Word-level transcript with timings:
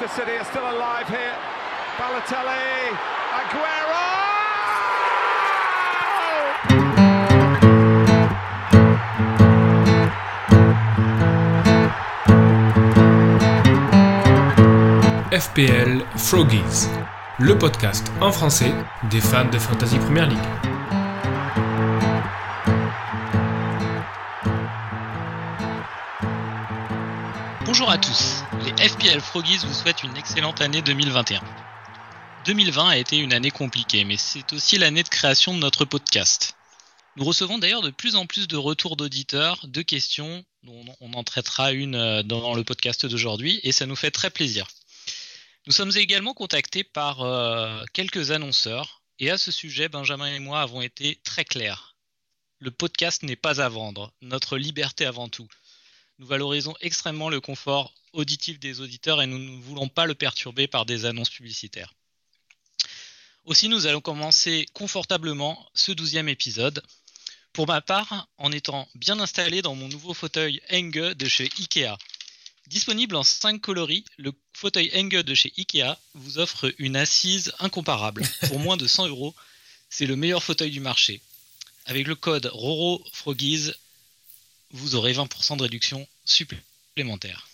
Manchester 0.00 0.24
City 0.24 0.38
are 0.38 0.44
still 0.44 0.62
alive 0.62 1.08
here. 1.08 1.36
Balotelli, 1.98 2.96
Aguero! 3.36 4.06
FPL 15.32 16.02
Froggies, 16.16 16.88
le 17.38 17.58
podcast 17.58 18.10
en 18.22 18.32
français 18.32 18.72
des 19.10 19.20
fans 19.20 19.44
de 19.50 19.58
Fantasy 19.58 19.98
Premier 19.98 20.26
League. 20.26 20.38
Bonjour 27.66 27.90
à 27.90 27.98
tous, 27.98 28.39
FPL 28.80 29.20
Froggies 29.20 29.58
vous 29.58 29.74
souhaitent 29.74 30.04
une 30.04 30.16
excellente 30.16 30.62
année 30.62 30.80
2021. 30.80 31.42
2020 32.46 32.88
a 32.88 32.96
été 32.96 33.18
une 33.18 33.34
année 33.34 33.50
compliquée, 33.50 34.04
mais 34.04 34.16
c'est 34.16 34.54
aussi 34.54 34.78
l'année 34.78 35.02
de 35.02 35.08
création 35.10 35.52
de 35.52 35.58
notre 35.58 35.84
podcast. 35.84 36.56
Nous 37.16 37.24
recevons 37.26 37.58
d'ailleurs 37.58 37.82
de 37.82 37.90
plus 37.90 38.16
en 38.16 38.24
plus 38.24 38.48
de 38.48 38.56
retours 38.56 38.96
d'auditeurs, 38.96 39.66
de 39.66 39.82
questions, 39.82 40.42
dont 40.62 40.82
on 41.02 41.12
en 41.12 41.22
traitera 41.24 41.72
une 41.72 41.94
euh, 41.94 42.22
dans 42.22 42.54
le 42.54 42.64
podcast 42.64 43.04
d'aujourd'hui, 43.04 43.60
et 43.64 43.72
ça 43.72 43.84
nous 43.84 43.96
fait 43.96 44.10
très 44.10 44.30
plaisir. 44.30 44.66
Nous 45.66 45.74
sommes 45.74 45.92
également 45.94 46.32
contactés 46.32 46.82
par 46.82 47.20
euh, 47.20 47.84
quelques 47.92 48.30
annonceurs, 48.30 49.02
et 49.18 49.30
à 49.30 49.36
ce 49.36 49.52
sujet, 49.52 49.90
Benjamin 49.90 50.32
et 50.32 50.38
moi 50.38 50.62
avons 50.62 50.80
été 50.80 51.20
très 51.22 51.44
clairs. 51.44 51.96
Le 52.60 52.70
podcast 52.70 53.24
n'est 53.24 53.36
pas 53.36 53.60
à 53.60 53.68
vendre, 53.68 54.14
notre 54.22 54.56
liberté 54.56 55.04
avant 55.04 55.28
tout. 55.28 55.48
Nous 56.20 56.26
valorisons 56.26 56.74
extrêmement 56.82 57.30
le 57.30 57.40
confort 57.40 57.94
auditif 58.12 58.60
des 58.60 58.82
auditeurs 58.82 59.22
et 59.22 59.26
nous 59.26 59.38
ne 59.38 59.62
voulons 59.62 59.88
pas 59.88 60.04
le 60.04 60.14
perturber 60.14 60.66
par 60.66 60.84
des 60.84 61.06
annonces 61.06 61.30
publicitaires. 61.30 61.94
Aussi, 63.46 63.70
nous 63.70 63.86
allons 63.86 64.02
commencer 64.02 64.66
confortablement 64.74 65.66
ce 65.72 65.92
douzième 65.92 66.28
épisode. 66.28 66.82
Pour 67.54 67.66
ma 67.66 67.80
part, 67.80 68.28
en 68.36 68.52
étant 68.52 68.86
bien 68.94 69.18
installé 69.18 69.62
dans 69.62 69.74
mon 69.74 69.88
nouveau 69.88 70.12
fauteuil 70.12 70.60
Enge 70.70 71.16
de 71.16 71.26
chez 71.26 71.48
Ikea. 71.58 71.96
Disponible 72.66 73.16
en 73.16 73.22
5 73.22 73.58
coloris, 73.58 74.04
le 74.18 74.32
fauteuil 74.52 74.90
Enge 74.94 75.24
de 75.24 75.34
chez 75.34 75.54
Ikea 75.56 75.96
vous 76.12 76.36
offre 76.36 76.70
une 76.76 76.96
assise 76.96 77.54
incomparable. 77.60 78.28
Pour 78.48 78.58
moins 78.58 78.76
de 78.76 78.86
100 78.86 79.08
euros, 79.08 79.34
c'est 79.88 80.04
le 80.04 80.16
meilleur 80.16 80.42
fauteuil 80.42 80.70
du 80.70 80.80
marché. 80.80 81.22
Avec 81.86 82.06
le 82.06 82.14
code 82.14 82.44
RORO 82.52 83.02
Froggies, 83.10 83.72
vous 84.72 84.94
aurez 84.94 85.12
20% 85.12 85.56
de 85.56 85.62
réduction 85.62 86.06
supplémentaire. 86.30 87.48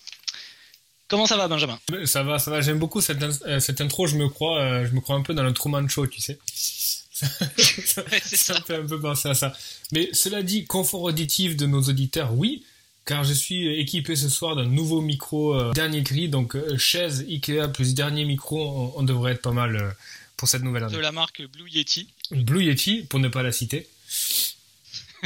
Comment 1.09 1.27
ça 1.27 1.37
va, 1.37 1.47
Benjamin? 1.47 1.79
Ça 2.05 2.23
va, 2.23 2.39
ça 2.39 2.51
va. 2.51 2.61
J'aime 2.61 2.79
beaucoup 2.79 3.01
cette, 3.01 3.23
euh, 3.23 3.61
cette, 3.61 3.81
intro. 3.81 4.07
Je 4.07 4.17
me 4.17 4.29
crois, 4.29 4.61
euh, 4.61 4.87
je 4.87 4.93
me 4.93 5.01
crois 5.01 5.15
un 5.15 5.23
peu 5.23 5.35
dans 5.35 5.45
le 5.45 5.53
Truman 5.53 5.87
Show, 5.89 6.07
tu 6.09 6.21
sais. 6.21 6.39
ça, 7.17 8.03
ça 8.25 8.55
me 8.55 8.61
fait 8.65 8.77
un 8.77 8.87
peu 8.87 9.01
penser 9.01 9.29
à 9.29 9.35
ça. 9.35 9.57
Mais 9.93 10.11
cela 10.13 10.43
dit, 10.43 10.67
confort 10.67 11.03
auditif 11.03 11.57
de 11.57 11.67
nos 11.67 11.81
auditeurs, 11.83 12.35
oui, 12.35 12.65
car 13.05 13.23
je 13.23 13.33
suis 13.33 13.81
équipé 13.81 14.17
ce 14.17 14.29
soir 14.29 14.57
d'un 14.57 14.67
nouveau 14.67 15.01
micro 15.01 15.55
euh, 15.55 15.73
dernier 15.73 16.03
cri, 16.03 16.29
donc 16.29 16.57
chaise 16.77 17.25
Ikea 17.29 17.69
plus 17.73 17.95
dernier 17.95 18.25
micro, 18.25 18.69
on, 18.69 19.01
on 19.01 19.03
devrait 19.05 19.33
être 19.33 19.43
pas 19.43 19.53
mal 19.53 19.95
pour 20.37 20.49
cette 20.49 20.63
nouvelle 20.63 20.85
année. 20.85 20.95
De 20.95 20.99
la 20.99 21.13
marque 21.13 21.43
Blue 21.53 21.71
Yeti. 21.71 22.09
Blue 22.33 22.65
Yeti, 22.65 23.03
pour 23.03 23.21
ne 23.21 23.29
pas 23.29 23.43
la 23.43 23.53
citer. 23.53 23.89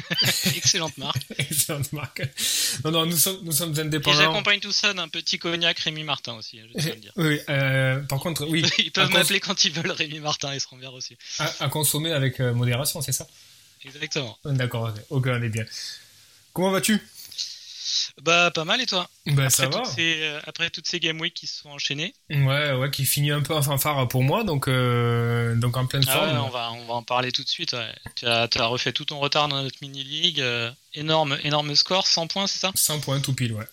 Excellente 0.56 0.96
marque. 0.98 1.22
Excellente 1.38 1.92
marque. 1.92 2.22
Non, 2.84 2.90
non, 2.90 3.06
nous 3.06 3.16
sommes, 3.16 3.38
nous 3.42 3.52
sommes 3.52 3.74
Et 3.76 3.80
indépendants. 3.80 4.16
j'accompagne 4.18 4.60
tout 4.60 4.72
ça 4.72 4.92
d'un 4.94 5.08
petit 5.08 5.38
cognac 5.38 5.78
Rémi 5.78 6.04
Martin 6.04 6.34
aussi, 6.34 6.60
je 6.60 6.78
tiens 6.80 6.90
à 6.92 6.94
le 6.94 7.00
dire. 7.00 7.12
Oui, 7.16 7.38
euh, 7.48 8.00
par 8.00 8.18
contre, 8.20 8.46
oui, 8.48 8.64
Ils 8.78 8.90
peuvent 8.92 9.08
cons- 9.08 9.18
m'appeler 9.18 9.40
quand 9.40 9.64
ils 9.64 9.72
veulent 9.72 9.90
Rémi 9.90 10.20
Martin, 10.20 10.54
ils 10.54 10.60
seront 10.60 10.76
bien 10.76 10.88
reçus. 10.90 11.16
à, 11.38 11.52
à 11.64 11.68
consommer 11.68 12.12
avec 12.12 12.40
euh, 12.40 12.52
modération, 12.52 13.00
c'est 13.02 13.12
ça? 13.12 13.26
Exactement. 13.84 14.36
D'accord, 14.44 14.92
ok, 15.10 15.26
on 15.28 15.42
est 15.42 15.48
bien. 15.48 15.64
Comment 16.52 16.70
vas-tu? 16.70 17.00
Bah, 18.22 18.50
pas 18.50 18.64
mal 18.64 18.80
et 18.80 18.86
toi? 18.86 19.08
Bah 19.26 19.32
après 19.44 19.50
ça 19.50 19.68
va. 19.68 19.78
toutes, 19.78 19.86
ces, 19.86 20.22
euh, 20.22 20.40
après 20.46 20.70
toutes 20.70 20.86
ces 20.86 21.00
game 21.00 21.20
week 21.20 21.34
qui 21.34 21.46
se 21.46 21.60
sont 21.62 21.70
enchaînées. 21.70 22.14
Ouais, 22.30 22.72
ouais, 22.72 22.90
qui 22.90 23.04
finit 23.04 23.30
un 23.30 23.42
peu 23.42 23.54
en 23.54 23.62
fanfare 23.62 24.06
pour 24.08 24.22
moi, 24.22 24.44
donc 24.44 24.68
donc 24.68 25.76
en 25.76 25.86
pleine 25.86 26.04
Ah 26.08 26.12
forme. 26.12 26.30
ouais, 26.32 26.38
on, 26.38 26.48
va, 26.50 26.72
on 26.72 26.84
va 26.86 26.94
en 26.94 27.02
parler 27.02 27.32
tout 27.32 27.42
de 27.44 27.48
suite. 27.48 27.72
ouais. 27.72 27.92
Tu, 28.16 28.26
as, 28.26 28.48
tu 28.48 28.58
as 28.58 28.66
refait 28.66 28.92
tout 28.92 29.04
ton 29.04 29.18
retard 29.18 29.48
dans 29.48 29.62
notre 29.62 29.78
mini-league. 29.82 30.40
euh, 30.40 30.70
énorme, 30.94 31.38
énorme 31.44 31.74
score, 31.76 32.06
100 32.06 32.26
points, 32.26 32.46
c'est 32.46 32.58
ça? 32.58 32.72
100 32.74 33.00
points 33.00 33.20
tout 33.20 33.32
pile, 33.34 33.52
ouais. 33.52 33.66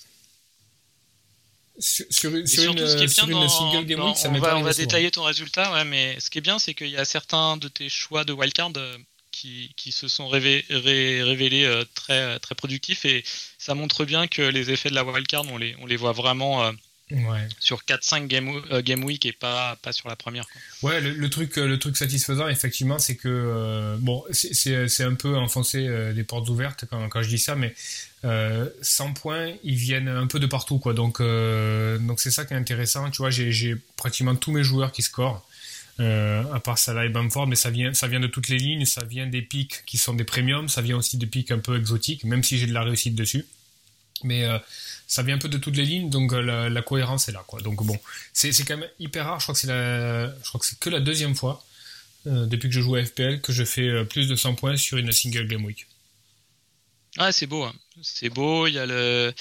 Sur, 1.80 2.06
sur, 2.10 2.36
une- 2.36 2.48
sur 2.48 2.62
sur 3.10 3.28
dans- 3.28 3.48
single 3.48 3.86
game 3.86 4.00
dans- 4.00 4.08
week, 4.08 4.18
ça 4.18 4.30
on 4.30 4.40
va, 4.40 4.58
on 4.58 4.64
va 4.64 4.74
détailler 4.74 5.12
ton 5.12 5.24
résultat, 5.24 5.72
ouais, 5.74 5.84
mais 5.86 6.20
ce 6.20 6.32
qui 6.32 6.40
est 6.40 6.42
bien, 6.42 6.58
c'est 6.58 6.74
qu'il 6.74 6.90
y 6.90 6.98
a 6.98 7.06
certains 7.06 7.56
de 7.58 7.68
tes 7.68 7.88
choix 7.88 8.24
de 8.24 8.34
wildcard 8.34 8.72
euh, 8.78 8.98
qui, 9.32 9.72
qui 9.78 9.92
se 9.92 10.08
sont 10.08 10.28
révé- 10.28 10.66
ré- 10.72 11.22
révélés 11.22 11.66
euh, 11.66 11.86
très, 11.94 12.40
très 12.40 12.56
productifs 12.56 13.06
et 13.06 13.24
ça 13.68 13.76
montre 13.76 14.06
bien 14.06 14.28
que 14.28 14.42
les 14.42 14.72
effets 14.72 14.90
de 14.90 14.96
la 14.96 15.04
wildcard, 15.04 15.44
on 15.52 15.58
les, 15.58 15.76
on 15.82 15.86
les 15.86 15.98
voit 15.98 16.14
vraiment 16.14 16.64
euh, 16.64 16.72
Ouais. 17.10 17.48
sur 17.60 17.84
4-5 17.86 18.28
game, 18.28 18.50
euh, 18.72 18.82
game 18.82 19.02
week 19.04 19.26
et 19.26 19.32
pas, 19.32 19.78
pas 19.82 19.94
sur 19.94 20.10
la 20.10 20.16
première. 20.18 20.46
quoi. 20.82 20.90
Ouais, 20.90 21.00
le, 21.02 21.12
le 21.12 21.30
truc, 21.30 21.58
euh, 21.58 21.66
le 21.66 21.80
truc 21.80 21.96
satisfaisant, 21.96 22.50
effectivement, 22.50 23.00
c'est 23.00 23.16
que 23.16 23.30
euh, 23.30 23.96
bon, 24.00 24.24
c'est- 24.32 25.04
un 25.04 25.14
peu 25.16 25.38
enfoncer 25.38 25.88
des 26.14 26.24
portes 26.26 26.50
ouvertes 26.50 26.84
quand, 26.90 27.08
quand 27.10 27.22
je 27.22 27.30
dis 27.30 27.38
ça, 27.40 27.56
mais 27.56 27.74
euh, 28.26 28.70
100 28.82 29.14
points, 29.14 29.54
ils 29.64 29.76
viennent 29.76 30.10
un 30.10 30.28
peu 30.28 30.40
de 30.40 30.48
partout, 30.48 30.80
quoi. 30.80 30.94
Donc, 30.94 31.22
donc 31.22 32.20
c'est 32.20 32.32
ça 32.32 32.44
qui 32.46 32.54
est 32.54 32.58
intéressant. 32.58 33.10
Tu 33.10 33.18
vois, 33.22 33.30
j'ai 33.32 33.52
j'ai 33.54 33.76
pratiquement 33.96 34.36
tous 34.36 34.52
mes 34.52 34.64
joueurs 34.66 34.92
qui 34.92 35.02
scorent, 35.02 35.46
euh, 36.02 36.44
à 36.54 36.60
part 36.60 36.78
Salah 36.78 37.06
et 37.06 37.10
Bamford, 37.10 37.48
mais 37.48 37.56
ça 37.56 37.70
vient, 37.70 37.94
ça 37.94 38.08
vient 38.08 38.20
de 38.20 38.28
toutes 38.28 38.50
les 38.50 38.58
lignes, 38.58 38.86
ça 38.86 39.06
vient 39.06 39.28
des 39.28 39.42
pics 39.42 39.84
qui 39.86 39.98
sont 39.98 40.14
des 40.14 40.26
premiums, 40.26 40.68
ça 40.68 40.82
vient 40.82 40.98
aussi 40.98 41.16
des 41.18 41.26
pics 41.28 41.52
un 41.52 41.60
peu 41.60 41.78
exotiques, 41.78 42.24
même 42.26 42.44
si 42.44 42.58
j'ai 42.58 42.68
de 42.68 42.74
la 42.74 42.84
réussite 42.84 43.16
dessus. 43.16 43.46
Mais 44.24 44.46
euh, 44.46 44.58
ça 45.08 45.24
vient 45.24 45.36
un 45.36 45.40
peu 45.40 45.50
de 45.50 45.58
toutes 45.58 45.76
les 45.76 45.86
lignes, 45.86 46.10
donc 46.10 46.34
euh, 46.34 46.70
la, 46.70 46.82
cohérence 46.82 47.30
est 47.30 47.32
là, 47.32 47.44
quoi. 47.48 47.62
Donc 47.62 47.84
bon, 47.84 47.98
c'est 48.34 48.52
quand 48.66 48.78
même 48.78 48.90
hyper 49.00 49.26
rare. 49.26 49.40
Je 49.40 49.46
crois 49.46 49.54
que 49.54 49.60
c'est 50.66 50.80
que 50.80 50.86
que 50.86 50.90
la 50.90 51.00
deuxième 51.00 51.36
fois 51.36 51.64
euh, 52.26 52.46
depuis 52.46 52.70
que 52.70 52.76
je 52.76 52.82
joue 52.82 52.96
à 52.96 53.04
FPL 53.04 53.42
que 53.42 53.54
je 53.54 53.64
fais 53.64 54.06
plus 54.06 54.28
de 54.28 54.36
100 54.36 54.56
points 54.56 54.78
sur 54.78 54.98
une 54.98 55.12
single 55.12 55.48
game 55.48 55.64
week. 55.66 55.88
Ouais, 57.18 57.32
c'est 57.32 57.48
beau. 57.48 57.64
hein. 57.64 57.74
C'est 58.02 58.30
beau. 58.30 58.68
Il 58.68 58.74
y 58.74 58.80
a 58.80 58.86
le 58.86 59.34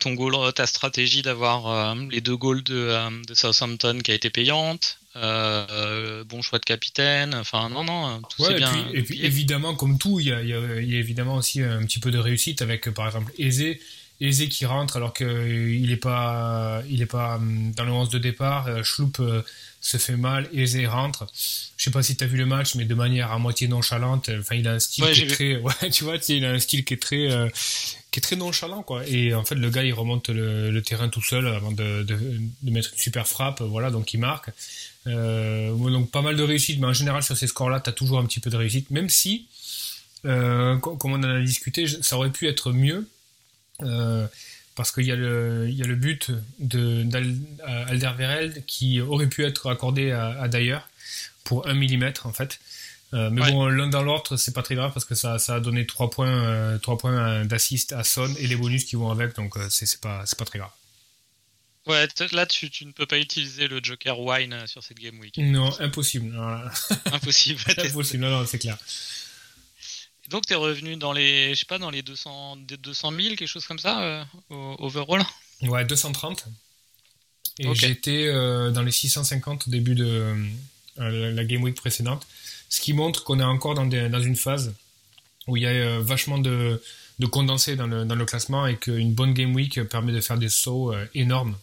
ton 0.00 0.14
goal, 0.14 0.52
ta 0.52 0.66
stratégie 0.66 1.22
d'avoir 1.22 1.94
les 2.10 2.20
deux 2.20 2.36
goals 2.36 2.62
de, 2.64 3.24
de 3.26 3.34
Southampton 3.34 3.98
qui 4.02 4.10
a 4.10 4.14
été 4.14 4.30
payante. 4.30 4.99
Euh, 5.16 6.22
bon 6.24 6.40
choix 6.42 6.58
de 6.58 6.64
capitaine. 6.64 7.34
Enfin, 7.34 7.68
non, 7.68 7.82
non, 7.84 8.22
tout 8.22 8.42
Ouais, 8.42 8.54
bien. 8.54 8.70
puis, 8.70 8.80
et 8.80 9.02
puis, 9.02 9.14
goupillé. 9.16 9.26
évidemment, 9.26 9.74
comme 9.74 9.98
tout, 9.98 10.20
il 10.20 10.26
y 10.26 10.28
y 10.28 10.32
a- 10.32 10.40
il 10.80 10.88
y 10.92 10.96
a 10.96 10.98
évidemment 10.98 11.34
aussi 11.36 11.62
un 11.62 11.84
petit 11.84 11.98
peu 11.98 12.10
de 12.10 12.18
réussite 12.18 12.62
avec, 12.62 12.88
par 12.90 13.06
exemple, 13.06 13.32
Eze. 13.38 13.76
Eze 14.20 14.48
qui 14.48 14.66
rentre 14.66 14.96
alors 14.96 15.12
qu'il 15.14 15.86
n'est 15.88 15.96
pas, 15.96 16.82
il 16.88 17.00
est 17.02 17.06
pas 17.06 17.36
hum, 17.36 17.72
dans 17.72 17.84
le 17.84 17.92
11 17.92 18.10
de 18.10 18.18
départ. 18.18 18.66
Euh, 18.68 18.82
Schloup 18.82 19.12
euh, 19.20 19.42
se 19.80 19.96
fait 19.96 20.16
mal, 20.16 20.48
Eze 20.52 20.84
rentre. 20.86 21.26
Je 21.76 21.84
sais 21.84 21.90
pas 21.90 22.02
si 22.02 22.16
tu 22.16 22.24
as 22.24 22.26
vu 22.26 22.36
le 22.36 22.46
match, 22.46 22.74
mais 22.74 22.84
de 22.84 22.94
manière 22.94 23.32
à 23.32 23.38
moitié 23.38 23.66
nonchalante. 23.68 24.30
Enfin, 24.38 24.54
il 24.56 24.68
a 24.68 24.72
un 24.72 24.78
style 24.78 25.04
Ouais, 25.04 25.12
qui 25.12 25.22
est 25.22 25.26
très, 25.28 25.56
ouais, 25.58 25.90
tu 25.90 26.04
vois, 26.04 26.16
il 26.28 26.44
a 26.44 26.50
un 26.52 26.58
style 26.58 26.84
qui 26.84 26.94
est 26.94 27.02
très, 27.02 27.30
euh, 27.30 27.48
qui 28.10 28.18
est 28.18 28.22
très 28.22 28.36
nonchalant, 28.36 28.82
quoi. 28.82 29.06
Et 29.08 29.32
en 29.34 29.44
fait, 29.44 29.54
le 29.54 29.70
gars, 29.70 29.82
il 29.84 29.94
remonte 29.94 30.28
le, 30.28 30.70
le 30.70 30.82
terrain 30.82 31.08
tout 31.08 31.22
seul 31.22 31.46
avant 31.48 31.72
de, 31.72 32.02
de, 32.02 32.16
de 32.62 32.70
mettre 32.70 32.90
une 32.92 32.98
super 32.98 33.26
frappe, 33.26 33.62
voilà, 33.62 33.90
donc 33.90 34.12
il 34.12 34.18
marque. 34.18 34.50
Euh, 35.06 35.74
donc 35.74 36.10
pas 36.10 36.20
mal 36.20 36.36
de 36.36 36.42
réussite, 36.42 36.78
mais 36.78 36.86
en 36.88 36.92
général 36.92 37.22
sur 37.22 37.34
ces 37.36 37.46
scores-là, 37.46 37.80
tu 37.80 37.88
as 37.88 37.94
toujours 37.94 38.18
un 38.18 38.26
petit 38.26 38.40
peu 38.40 38.50
de 38.50 38.56
réussite, 38.56 38.90
même 38.90 39.08
si, 39.08 39.46
euh, 40.26 40.76
co- 40.76 40.96
comme 40.96 41.12
on 41.12 41.18
en 41.20 41.22
a 41.22 41.40
discuté, 41.40 41.86
ça 41.86 42.16
aurait 42.16 42.30
pu 42.30 42.46
être 42.48 42.72
mieux, 42.72 42.96
euh, 42.98 43.02
parce 44.76 44.92
qu'il 44.92 45.04
y, 45.04 45.12
a 45.12 45.16
le- 45.16 45.66
il 45.68 45.74
y 45.76 45.82
a 45.82 45.86
le 45.86 45.94
but 45.96 46.30
de 46.58 47.02
d'Alderweireld 47.04 48.64
qui 48.66 49.00
aurait 49.00 49.26
pu 49.28 49.44
être 49.44 49.70
accordé 49.70 50.10
à, 50.12 50.28
à 50.40 50.48
Dyer 50.48 50.78
pour 51.44 51.66
1 51.68 51.74
mm 51.74 52.12
en 52.24 52.32
fait. 52.32 52.60
Euh, 53.12 53.28
mais 53.30 53.42
Ouais. 53.42 53.50
bon, 53.50 53.66
l'un 53.66 53.88
dans 53.88 54.02
l'autre, 54.02 54.36
c'est 54.36 54.52
pas 54.54 54.62
très 54.62 54.76
grave 54.76 54.92
parce 54.92 55.04
que 55.04 55.16
ça, 55.16 55.38
ça 55.40 55.56
a 55.56 55.60
donné 55.60 55.84
3 55.84 56.10
points, 56.10 56.28
euh, 56.44 56.78
points 56.78 57.44
d'assist 57.44 57.92
à 57.92 58.04
Son 58.04 58.32
et 58.36 58.46
les 58.46 58.54
bonus 58.56 58.84
qui 58.84 58.94
vont 58.94 59.10
avec, 59.10 59.34
donc 59.34 59.56
euh, 59.56 59.66
c'est 59.68 60.00
pas, 60.00 60.24
pas 60.38 60.44
très 60.44 60.60
grave. 60.60 60.70
Ouais, 61.86 62.06
là, 62.32 62.46
tu, 62.46 62.70
tu 62.70 62.84
ne 62.86 62.92
peux 62.92 63.06
pas 63.06 63.18
utiliser 63.18 63.66
le 63.66 63.80
Joker 63.82 64.20
Wine 64.20 64.52
euh, 64.52 64.66
sur 64.68 64.84
cette 64.84 64.98
game 64.98 65.18
week. 65.18 65.38
Non, 65.38 65.72
impossible. 65.80 66.30
Voilà. 66.36 66.70
Impossible. 67.06 67.60
impossible, 67.78 68.22
non, 68.22 68.30
non, 68.30 68.46
c'est 68.46 68.58
clair. 68.58 68.78
Donc, 70.30 70.46
t'es 70.46 70.54
revenu 70.54 70.96
dans 70.96 71.12
les, 71.12 71.54
je 71.54 71.60
sais 71.60 71.66
pas, 71.66 71.78
dans 71.78 71.90
les 71.90 72.02
200, 72.02 72.56
des 72.56 72.76
200 72.76 73.10
000, 73.12 73.34
quelque 73.36 73.46
chose 73.46 73.66
comme 73.66 73.78
ça, 73.78 74.02
euh, 74.02 74.24
au- 74.50 74.76
overall. 74.78 75.22
Ouais, 75.62 75.84
230. 75.84 76.46
Et 77.58 77.66
j'étais 77.74 78.26
euh, 78.28 78.70
dans 78.70 78.80
les 78.82 78.92
650 78.92 79.68
au 79.68 79.70
début 79.70 79.94
de 79.94 80.06
euh, 80.98 81.30
la- 81.32 81.44
Game 81.44 81.62
Week 81.62 81.74
précédente. 81.76 82.26
Ce 82.70 82.80
qui 82.80 82.94
montre 82.94 83.24
qu'on 83.24 83.38
est 83.40 83.44
encore 83.44 83.74
dans, 83.74 83.84
des- 83.84 84.08
dans 84.08 84.22
une 84.22 84.36
phase 84.36 84.72
où 85.46 85.56
il 85.58 85.64
y 85.64 85.66
a 85.66 85.70
euh, 85.70 86.00
vachement 86.00 86.38
de, 86.38 86.82
de 87.18 87.26
condensé 87.26 87.76
dans 87.76 87.86
le, 87.86 88.04
dans 88.06 88.14
le 88.14 88.24
classement 88.24 88.66
et 88.66 88.76
qu'une 88.78 89.12
bonne 89.12 89.34
Game 89.34 89.54
Week 89.54 89.82
permet 89.84 90.12
de 90.12 90.20
faire 90.22 90.38
des 90.38 90.48
sauts 90.48 90.94
énormes 91.14 91.56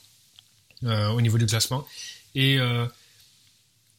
au 0.84 1.20
niveau 1.22 1.40
du 1.40 1.48
classement. 1.48 1.88
Et, 2.36 2.60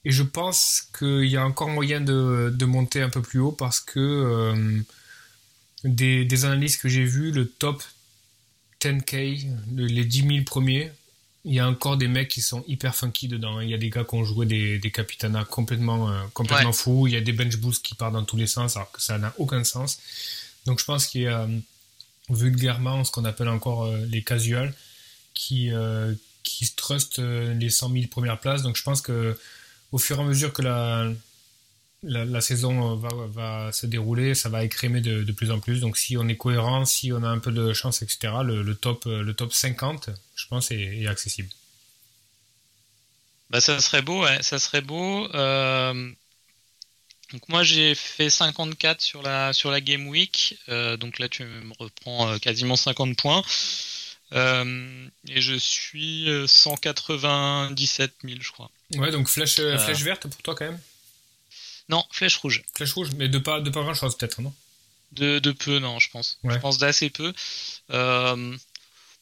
et 0.09 0.13
je 0.13 0.23
pense 0.25 0.89
qu'il 0.99 1.27
y 1.27 1.37
a 1.37 1.47
encore 1.47 1.69
moyen 1.69 2.01
de, 2.01 2.53
de, 2.53 2.65
monter 2.65 3.03
un 3.03 3.11
peu 3.11 3.23
plus 3.23 3.39
haut 3.39 3.53
parce 3.53 3.79
que 3.79 4.83
des, 5.85 6.25
des 6.25 6.45
analyses 6.45 6.77
que 6.77 6.89
j'ai 6.89 7.05
vues, 7.05 7.31
le 7.31 7.47
top 7.47 7.83
10K, 8.81 9.47
les 9.77 10.05
10 10.05 10.27
000 10.27 10.45
premiers, 10.45 10.91
il 11.45 11.55
y 11.55 11.61
a 11.61 11.69
encore 11.69 11.97
des 11.97 12.09
mecs 12.09 12.29
qui 12.29 12.43
sont 12.43 12.65
hyper 12.67 12.95
funky 12.95 13.29
dedans. 13.29 13.61
Il 13.61 13.71
y 13.71 13.75
a 13.75 13.79
des 13.79 13.91
gars 13.91 14.05
qui 14.05 14.15
ont 14.15 14.25
joué 14.25 14.45
des, 14.45 14.79
des 14.79 14.91
capitanas 14.91 15.45
complètement, 15.45 16.11
euh, 16.11 16.23
complètement 16.35 16.73
fous. 16.73 17.07
Il 17.07 17.15
y 17.15 17.17
a 17.17 17.21
des 17.21 17.33
bench 17.33 17.57
boosts 17.57 17.85
qui 17.85 17.95
partent 17.95 18.13
dans 18.15 18.25
tous 18.25 18.37
les 18.37 18.47
sens 18.47 18.77
alors 18.77 18.91
que 18.91 19.01
ça 19.01 19.19
n'a 19.19 19.33
aucun 19.39 19.65
sens. 19.65 19.99
Donc 20.67 20.81
je 20.81 20.85
pense 20.85 21.07
qu'il 21.07 21.23
y 21.23 21.27
a 21.27 21.43
euh, 21.43 21.59
vulgairement 22.29 23.05
ce 23.05 23.13
qu'on 23.13 23.25
appelle 23.25 23.49
encore 23.49 23.85
euh, 23.85 24.05
les 24.11 24.23
casuals 24.23 24.75
qui, 25.33 25.71
qui 26.43 26.69
trustent 26.75 27.21
les 27.21 27.71
100 27.71 27.93
000 27.93 28.07
premières 28.09 28.41
places. 28.41 28.63
Donc 28.63 28.77
je 28.77 28.83
pense 28.83 29.01
que 29.01 29.39
au 29.93 29.99
fur 29.99 30.19
et 30.19 30.23
à 30.23 30.25
mesure 30.25 30.53
que 30.53 30.63
la, 30.63 32.41
saison 32.41 32.97
va, 32.97 33.09
va, 33.29 33.73
se 33.73 33.87
dérouler, 33.87 34.35
ça 34.35 34.49
va 34.49 34.65
écrémer 34.65 35.01
de, 35.01 35.33
plus 35.33 35.51
en 35.51 35.61
plus. 35.61 35.81
Donc 35.81 35.97
si 35.97 36.17
on 36.17 36.29
est 36.29 36.37
cohérent, 36.37 36.85
si 36.85 37.13
on 37.13 37.23
a 37.23 37.29
un 37.29 37.39
peu 37.39 37.53
de 37.53 37.73
chance, 37.73 38.03
etc., 38.03 38.33
le, 38.45 38.75
top, 38.75 39.05
le 39.07 39.33
top 39.33 39.53
50, 39.53 40.11
je 40.35 40.47
pense, 40.49 40.71
est, 40.71 41.07
accessible. 41.07 41.49
Bah 43.51 43.61
ça 43.63 43.81
serait 43.81 44.03
beau, 44.03 44.27
ça 44.43 44.59
serait 44.59 44.83
beau. 44.83 45.27
Euh, 45.35 46.13
donc 47.33 47.49
moi 47.49 47.63
j'ai 47.63 47.95
fait 47.95 48.29
54 48.29 49.01
sur 49.01 49.23
la 49.23 49.53
sur 49.53 49.71
la 49.71 49.81
Game 49.81 50.07
Week, 50.07 50.59
euh, 50.69 50.97
donc 50.99 51.19
là 51.19 51.29
tu 51.29 51.45
me 51.45 51.73
reprends 51.79 52.29
euh, 52.29 52.39
quasiment 52.39 52.77
50 52.77 53.17
points. 53.17 53.43
et 54.33 55.41
je 55.41 55.55
suis 55.55 56.29
197 56.47 58.13
000 58.23 58.37
je 58.41 58.53
crois. 58.53 58.71
Ouais 58.95 59.11
donc 59.11 59.29
flèche, 59.29 59.57
flèche 59.57 60.03
verte 60.03 60.29
pour 60.29 60.43
toi 60.43 60.55
quand 60.55 60.65
même 60.65 60.81
non, 61.89 62.05
flèche 62.11 62.37
rouge. 62.37 62.63
Flèche 62.75 62.93
rouge, 62.93 63.11
mais 63.17 63.29
de 63.29 63.39
pas, 63.39 63.61
de 63.61 63.71
pas 63.71 63.83
grand 63.83 63.95
chose 63.95 64.17
peut-être, 64.17 64.41
non? 64.43 64.53
De, 65.13 65.39
de, 65.39 65.53
peu, 65.53 65.79
non, 65.79 65.99
je 65.99 66.11
pense. 66.11 66.39
Je 66.45 66.57
pense 66.59 66.77
d'assez 66.77 67.09
peu. 67.09 67.33
Euh, 67.91 68.57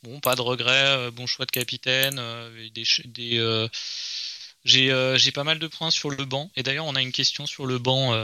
bon, 0.02 0.18
pas 0.18 0.34
de 0.34 0.40
regret, 0.40 0.72
euh, 0.72 1.10
bon 1.12 1.26
choix 1.26 1.46
de 1.46 1.52
capitaine, 1.52 2.16
euh, 2.18 2.68
des, 2.74 2.84
des 3.04 3.68
j'ai 4.64 5.32
pas 5.32 5.44
mal 5.44 5.60
de 5.60 5.68
points 5.68 5.92
sur 5.92 6.10
le 6.10 6.24
banc. 6.24 6.50
Et 6.56 6.64
d'ailleurs, 6.64 6.86
on 6.86 6.96
a 6.96 7.02
une 7.02 7.12
question 7.12 7.46
sur 7.46 7.66
le 7.66 7.78
banc 7.78 8.18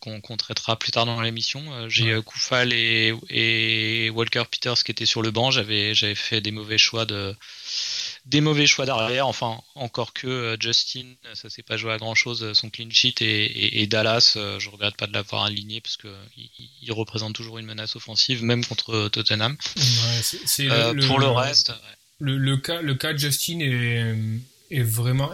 qu'on 0.00 0.36
traitera 0.36 0.78
plus 0.78 0.92
tard 0.92 1.06
dans 1.06 1.22
l'émission. 1.22 1.88
J'ai 1.88 2.20
Koufal 2.22 2.74
et, 2.74 3.14
et, 3.30 4.10
Walker 4.10 4.44
Peters 4.50 4.84
qui 4.84 4.90
étaient 4.90 5.06
sur 5.06 5.22
le 5.22 5.30
banc. 5.30 5.50
J'avais 5.50 6.14
fait 6.14 6.42
des 6.42 6.50
mauvais 6.50 6.76
choix 6.76 7.06
de 7.06 7.34
des 8.26 8.40
mauvais 8.40 8.66
choix 8.66 8.86
d'arrière. 8.86 9.26
Enfin, 9.26 9.60
encore 9.74 10.12
que 10.12 10.26
euh, 10.26 10.56
Justin, 10.60 11.14
ça 11.34 11.48
s'est 11.48 11.62
pas 11.62 11.76
joué 11.76 11.92
à 11.92 11.98
grand 11.98 12.14
chose. 12.14 12.42
Euh, 12.42 12.54
son 12.54 12.70
clean 12.70 12.90
sheet 12.90 13.14
et, 13.20 13.86
Dallas, 13.86 14.34
euh, 14.36 14.58
je 14.58 14.68
regrette 14.68 14.96
pas 14.96 15.06
de 15.06 15.12
l'avoir 15.12 15.44
aligné 15.44 15.80
parce 15.80 15.96
que 15.96 16.08
il, 16.36 16.92
représente 16.92 17.34
toujours 17.34 17.58
une 17.58 17.66
menace 17.66 17.96
offensive, 17.96 18.42
même 18.42 18.64
contre 18.64 19.08
Tottenham. 19.08 19.56
pour 21.06 21.20
le 21.20 21.28
reste, 21.28 21.72
le, 22.18 22.56
cas, 22.56 22.80
le 22.80 22.94
cas 22.94 23.12
de 23.12 23.18
Justin 23.18 23.60
est, 23.60 24.14
est 24.70 24.82
vraiment 24.82 25.30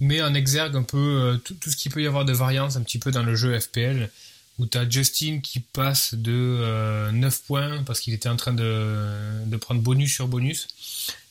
met 0.00 0.20
en 0.20 0.34
exergue 0.34 0.76
un 0.76 0.82
peu 0.82 1.40
tout, 1.44 1.56
ce 1.70 1.76
qu'il 1.76 1.90
peut 1.90 2.02
y 2.02 2.06
avoir 2.06 2.24
de 2.24 2.32
variance 2.32 2.76
un 2.76 2.82
petit 2.82 2.98
peu 2.98 3.10
dans 3.10 3.22
le 3.22 3.34
jeu 3.34 3.58
FPL 3.58 4.10
où 4.58 4.66
tu 4.66 4.76
as 4.76 4.88
Justin 4.88 5.40
qui 5.42 5.60
passe 5.60 6.14
de 6.14 7.10
9 7.12 7.42
points 7.44 7.82
parce 7.84 8.00
qu'il 8.00 8.12
était 8.12 8.28
en 8.28 8.36
train 8.36 8.52
de, 8.52 9.46
de 9.46 9.56
prendre 9.56 9.80
bonus 9.80 10.12
sur 10.12 10.28
bonus 10.28 10.68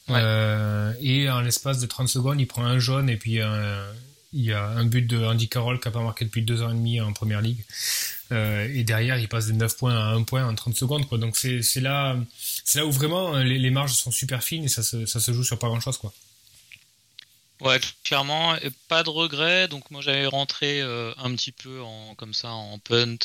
euh, 0.09 0.93
et 0.99 1.29
en 1.29 1.41
l'espace 1.41 1.79
de 1.79 1.85
30 1.85 2.07
secondes, 2.07 2.39
il 2.39 2.47
prend 2.47 2.63
un 2.63 2.79
jaune 2.79 3.09
et 3.09 3.17
puis 3.17 3.39
il 4.33 4.41
y 4.43 4.51
a 4.51 4.67
un 4.67 4.85
but 4.85 5.03
de 5.03 5.23
Andy 5.23 5.47
Carroll 5.47 5.79
qui 5.79 5.87
n'a 5.87 5.91
pas 5.91 6.01
marqué 6.01 6.25
depuis 6.25 6.41
deux 6.41 6.61
ans 6.61 6.69
et 6.69 6.73
demi 6.73 6.99
en 6.99 7.13
première 7.13 7.41
ligue. 7.41 7.63
Euh, 8.31 8.67
et 8.73 8.83
derrière, 8.83 9.17
il 9.17 9.27
passe 9.27 9.47
de 9.47 9.53
9 9.53 9.77
points 9.77 9.95
à 9.95 10.13
1 10.13 10.23
point 10.23 10.47
en 10.47 10.55
30 10.55 10.75
secondes. 10.75 11.07
Quoi. 11.07 11.17
Donc 11.17 11.35
c'est 11.37 11.61
là, 11.81 12.17
là 12.75 12.85
où 12.85 12.91
vraiment 12.91 13.37
les, 13.37 13.59
les, 13.59 13.69
marges 13.69 13.93
sont 13.93 14.11
super 14.11 14.43
fines 14.43 14.63
et 14.63 14.69
ça 14.69 14.83
se, 14.83 15.05
ça 15.05 15.19
se 15.19 15.33
joue 15.33 15.43
sur 15.43 15.59
pas 15.59 15.67
grand 15.67 15.81
chose. 15.81 15.97
Quoi. 15.97 16.13
Ouais, 17.59 17.79
clairement, 18.03 18.55
pas 18.87 19.03
de 19.03 19.09
regret. 19.09 19.67
Donc 19.67 19.91
moi 19.91 20.01
j'avais 20.01 20.25
rentré 20.25 20.81
euh, 20.81 21.13
un 21.17 21.35
petit 21.35 21.51
peu 21.51 21.81
en, 21.81 22.15
comme 22.15 22.33
ça 22.33 22.51
en 22.51 22.79
punt. 22.79 23.17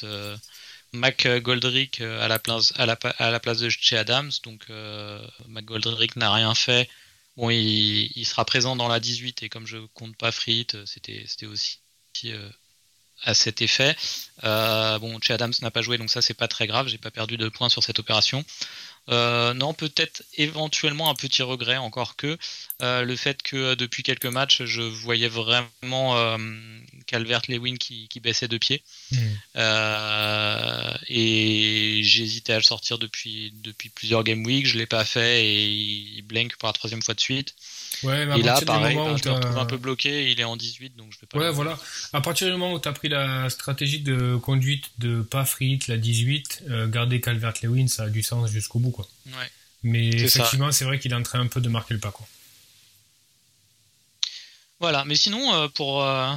Mac 0.96 1.26
Goldrick 1.26 2.00
euh, 2.00 2.22
à 2.22 2.28
la 2.28 2.38
place, 2.38 3.58
de 3.58 3.68
chez 3.68 3.96
Adams. 3.96 4.30
Donc 4.44 4.64
euh, 4.70 5.24
Mac 5.48 5.64
Goldrick 5.64 6.16
n'a 6.16 6.32
rien 6.32 6.54
fait. 6.54 6.88
Bon, 7.36 7.50
il, 7.50 8.24
sera 8.24 8.44
présent 8.44 8.76
dans 8.76 8.88
la 8.88 8.98
18 8.98 9.42
et 9.42 9.48
comme 9.48 9.66
je 9.66 9.78
compte 9.94 10.16
pas 10.16 10.32
Frit, 10.32 10.66
euh, 10.74 10.84
c'était 10.86 11.46
aussi 11.46 11.80
à 13.24 13.34
cet 13.34 13.62
effet. 13.62 13.94
bon, 14.42 15.18
chez 15.20 15.34
Adams 15.34 15.52
n'a 15.62 15.70
pas 15.70 15.82
joué, 15.82 15.98
donc 15.98 16.10
ça 16.10 16.22
c'est 16.22 16.34
pas 16.34 16.48
très 16.48 16.66
grave. 16.66 16.88
J'ai 16.88 16.98
pas 16.98 17.10
perdu 17.10 17.36
de 17.36 17.48
points 17.48 17.68
sur 17.68 17.82
cette 17.84 17.98
opération. 17.98 18.44
Non, 19.08 19.74
peut-être 19.74 20.22
éventuellement 20.34 21.10
un 21.10 21.14
petit 21.14 21.42
regret, 21.42 21.76
encore 21.76 22.16
que 22.16 22.38
le 22.80 23.16
fait 23.16 23.42
que 23.42 23.74
depuis 23.74 24.02
quelques 24.02 24.26
matchs, 24.26 24.64
je 24.64 24.82
voyais 24.82 25.28
vraiment 25.28 26.38
Calvert-Lewin 27.06 27.76
qui, 27.76 28.08
baissait 28.20 28.48
de 28.48 28.58
pied. 28.58 28.82
Hmm. 29.12 29.16
et 31.08 32.00
j'hésitais 32.02 32.54
à 32.54 32.56
le 32.56 32.62
sortir 32.62 32.98
depuis, 32.98 33.52
depuis 33.62 33.88
plusieurs 33.88 34.24
game 34.24 34.44
weeks, 34.44 34.66
je 34.66 34.78
l'ai 34.78 34.86
pas 34.86 35.04
fait 35.04 35.44
et 35.44 35.64
il 35.64 36.22
blank 36.22 36.56
pour 36.56 36.68
la 36.68 36.72
troisième 36.72 37.02
fois 37.02 37.14
de 37.14 37.20
suite. 37.20 37.54
Ouais, 38.02 38.22
et 38.38 38.42
là, 38.42 38.60
pareil, 38.60 38.96
bah, 38.96 39.16
je 39.22 39.28
me 39.28 39.34
retrouve 39.34 39.58
un 39.58 39.66
peu 39.66 39.76
bloqué, 39.76 40.30
il 40.30 40.40
est 40.40 40.44
en 40.44 40.56
18, 40.56 40.96
donc 40.96 41.12
je 41.12 41.20
vais 41.20 41.26
pas. 41.26 41.38
Ouais, 41.38 41.50
voilà. 41.50 41.78
À 42.12 42.20
partir 42.20 42.46
du 42.46 42.52
moment 42.52 42.72
où 42.72 42.78
tu 42.78 42.88
as 42.88 42.92
pris 42.92 43.08
la 43.08 43.48
stratégie 43.50 44.00
de 44.00 44.36
conduite 44.36 44.90
de 44.98 45.22
pas 45.22 45.44
frit, 45.44 45.78
la 45.88 45.96
18, 45.96 46.64
garder 46.88 47.20
Calvert-Lewin, 47.20 47.88
ça 47.88 48.04
a 48.04 48.08
du 48.08 48.22
sens 48.22 48.50
jusqu'au 48.50 48.78
bout. 48.78 48.96
Mais 49.82 50.08
effectivement, 50.08 50.72
c'est 50.72 50.84
vrai 50.84 50.98
qu'il 50.98 51.12
est 51.12 51.16
en 51.16 51.22
train 51.22 51.40
un 51.40 51.46
peu 51.46 51.60
de 51.60 51.68
marquer 51.68 51.94
le 51.94 52.00
pas. 52.00 52.10
Quoi. 52.10 52.26
Voilà, 54.80 55.04
mais 55.04 55.14
sinon, 55.14 55.54
euh, 55.54 55.68
pour, 55.68 56.02
euh, 56.02 56.34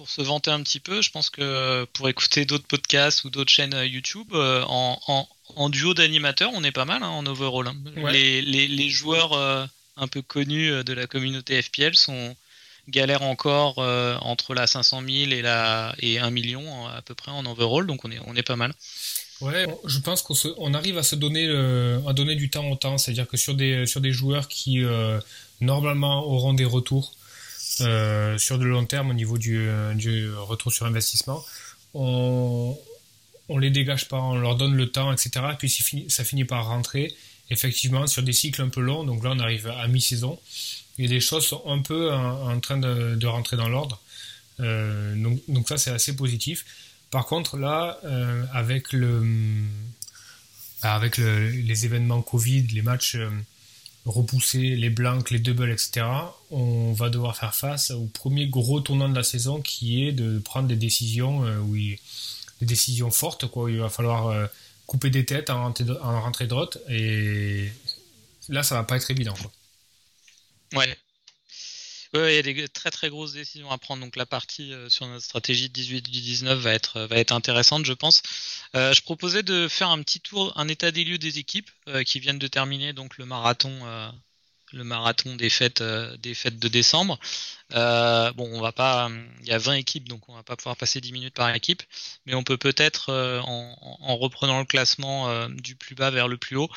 pour 0.00 0.08
se 0.08 0.22
vanter 0.22 0.50
un 0.50 0.62
petit 0.62 0.80
peu, 0.80 1.02
je 1.02 1.10
pense 1.10 1.28
que 1.28 1.84
pour 1.92 2.08
écouter 2.08 2.46
d'autres 2.46 2.66
podcasts 2.66 3.24
ou 3.24 3.28
d'autres 3.28 3.52
chaînes 3.52 3.74
euh, 3.74 3.84
YouTube, 3.86 4.32
en, 4.32 5.28
en, 5.56 5.68
duo 5.68 5.92
d'animateurs, 5.92 6.50
on 6.54 6.64
est 6.64 6.72
pas 6.72 6.86
mal 6.86 7.02
hein, 7.02 7.08
en 7.08 7.26
overall. 7.26 7.68
Hein. 7.68 7.76
Les, 8.10 8.40
les, 8.40 8.66
les, 8.66 8.88
joueurs 8.88 9.34
un 9.98 10.08
peu 10.08 10.22
connus 10.22 10.82
de 10.84 10.92
la 10.94 11.06
communauté 11.06 11.60
FPL 11.60 11.94
sont 11.94 12.34
galèrent 12.88 13.24
encore 13.24 13.76
entre 14.22 14.54
la 14.54 14.66
500 14.66 15.02
000 15.06 15.32
et, 15.32 15.42
la, 15.42 15.94
et 15.98 16.18
1 16.18 16.30
million 16.30 16.86
à 16.86 17.02
peu 17.02 17.14
près 17.14 17.30
en 17.30 17.44
overall, 17.44 17.86
donc 17.86 18.02
on 18.06 18.10
est, 18.10 18.20
on 18.26 18.34
est 18.34 18.42
pas 18.42 18.56
mal. 18.56 18.72
Ouais, 19.42 19.66
je 19.84 19.98
pense 19.98 20.22
qu'on 20.22 20.72
arrive 20.72 20.96
à 20.96 21.02
se 21.02 21.14
donner 21.14 21.46
à 22.06 22.12
donner 22.14 22.36
du 22.36 22.48
temps 22.48 22.70
au 22.70 22.76
temps, 22.76 22.96
c'est-à-dire 22.96 23.28
que 23.28 23.36
sur 23.36 23.54
des 23.54 23.84
sur 23.84 24.00
des 24.00 24.12
joueurs 24.12 24.48
qui 24.48 24.82
euh, 24.82 25.20
normalement 25.60 26.24
auront 26.26 26.54
des 26.54 26.64
retours 26.64 27.12
euh, 27.80 28.38
sur 28.38 28.58
le 28.58 28.68
long 28.68 28.84
terme 28.84 29.10
au 29.10 29.14
niveau 29.14 29.38
du, 29.38 29.68
euh, 29.68 29.94
du 29.94 30.32
retour 30.34 30.72
sur 30.72 30.86
investissement, 30.86 31.44
on 31.94 32.78
on 33.52 33.58
les 33.58 33.70
dégage 33.70 34.06
pas, 34.06 34.18
on 34.18 34.36
leur 34.36 34.54
donne 34.54 34.76
le 34.76 34.90
temps, 34.90 35.12
etc. 35.12 35.30
Et 35.52 35.56
puis 35.56 36.06
ça 36.08 36.22
finit 36.22 36.44
par 36.44 36.66
rentrer 36.66 37.12
effectivement 37.50 38.06
sur 38.06 38.22
des 38.22 38.32
cycles 38.32 38.62
un 38.62 38.68
peu 38.68 38.80
longs. 38.80 39.02
Donc 39.02 39.24
là, 39.24 39.30
on 39.32 39.40
arrive 39.40 39.66
à 39.66 39.88
mi-saison 39.88 40.38
et 40.98 41.08
les 41.08 41.18
choses 41.18 41.46
sont 41.46 41.62
un 41.66 41.80
peu 41.80 42.12
en, 42.12 42.60
train 42.60 42.76
de, 42.76 43.26
rentrer 43.26 43.56
dans 43.56 43.68
l'ordre. 43.68 44.00
donc, 44.60 45.40
donc 45.48 45.68
ça, 45.68 45.78
c'est 45.78 45.90
assez 45.90 46.14
positif. 46.14 46.64
Par 47.10 47.26
contre, 47.26 47.56
là, 47.56 47.98
euh, 48.04 48.44
avec 48.52 48.92
le, 48.92 49.20
bah, 50.82 50.94
avec 50.94 51.16
les 51.18 51.84
événements 51.84 52.22
Covid, 52.22 52.68
les 52.68 52.82
matchs 52.82 53.16
euh, 54.06 54.10
repoussés, 54.10 54.76
les 54.76 54.90
blancs, 54.90 55.30
les 55.30 55.38
doubles, 55.38 55.70
etc., 55.70 56.06
on 56.50 56.92
va 56.92 57.10
devoir 57.10 57.36
faire 57.36 57.54
face 57.54 57.90
au 57.90 58.06
premier 58.06 58.48
gros 58.48 58.80
tournant 58.80 59.08
de 59.08 59.14
la 59.14 59.22
saison 59.22 59.60
qui 59.60 60.04
est 60.04 60.12
de 60.12 60.38
prendre 60.38 60.68
des 60.68 60.76
décisions, 60.76 61.44
euh, 61.44 61.58
oui, 61.58 61.98
des 62.60 62.66
décisions 62.66 63.10
fortes, 63.10 63.46
quoi. 63.46 63.70
Il 63.70 63.78
va 63.78 63.88
falloir 63.88 64.48
couper 64.86 65.10
des 65.10 65.24
têtes 65.24 65.50
en 65.50 65.62
rentrée, 65.62 65.84
en 66.02 66.20
rentrée 66.20 66.44
de 66.44 66.50
droite, 66.50 66.78
et 66.88 67.70
là, 68.48 68.62
ça 68.62 68.74
va 68.74 68.84
pas 68.84 68.96
être 68.96 69.10
évident, 69.10 69.34
Ouais, 72.12 72.32
il 72.32 72.34
y 72.34 72.38
a 72.38 72.42
des 72.42 72.68
très 72.68 72.90
très 72.90 73.08
grosses 73.08 73.34
décisions 73.34 73.70
à 73.70 73.78
prendre. 73.78 74.02
Donc 74.02 74.16
la 74.16 74.26
partie 74.26 74.72
euh, 74.72 74.88
sur 74.88 75.06
notre 75.06 75.24
stratégie 75.24 75.68
18 75.68 76.10
du 76.10 76.20
19 76.20 76.58
va 76.58 76.72
être 76.72 77.02
va 77.02 77.16
être 77.16 77.32
intéressante, 77.32 77.84
je 77.86 77.92
pense. 77.92 78.22
Euh, 78.76 78.92
je 78.92 79.02
proposais 79.02 79.42
de 79.42 79.68
faire 79.68 79.88
un 79.90 80.02
petit 80.02 80.20
tour, 80.20 80.52
un 80.56 80.68
état 80.68 80.90
des 80.90 81.04
lieux 81.04 81.18
des 81.18 81.38
équipes 81.38 81.70
euh, 81.88 82.04
qui 82.04 82.20
viennent 82.20 82.38
de 82.38 82.46
terminer 82.46 82.92
donc 82.92 83.18
le 83.18 83.26
marathon 83.26 83.70
le 84.72 84.84
marathon 84.84 85.34
des 85.34 85.50
fêtes 85.50 85.82
des 85.82 86.32
fêtes 86.32 86.60
de 86.60 86.68
décembre. 86.68 87.18
bon, 87.70 88.48
on 88.52 88.60
va 88.60 88.70
pas, 88.70 89.10
il 89.40 89.48
y 89.48 89.52
a 89.52 89.58
20 89.58 89.74
équipes, 89.74 90.08
donc 90.08 90.28
on 90.28 90.34
va 90.34 90.44
pas 90.44 90.54
pouvoir 90.54 90.76
passer 90.76 91.00
10 91.00 91.10
minutes 91.12 91.34
par 91.34 91.52
équipe, 91.52 91.82
mais 92.24 92.34
on 92.34 92.44
peut 92.44 92.56
peut-être 92.56 93.12
en, 93.44 93.98
en, 94.00 94.16
reprenant 94.16 94.60
le 94.60 94.64
classement 94.64 95.48
du 95.48 95.74
plus 95.74 95.96
bas 95.96 96.12
vers 96.12 96.28
le 96.28 96.38
plus 96.38 96.54
haut, 96.54 96.70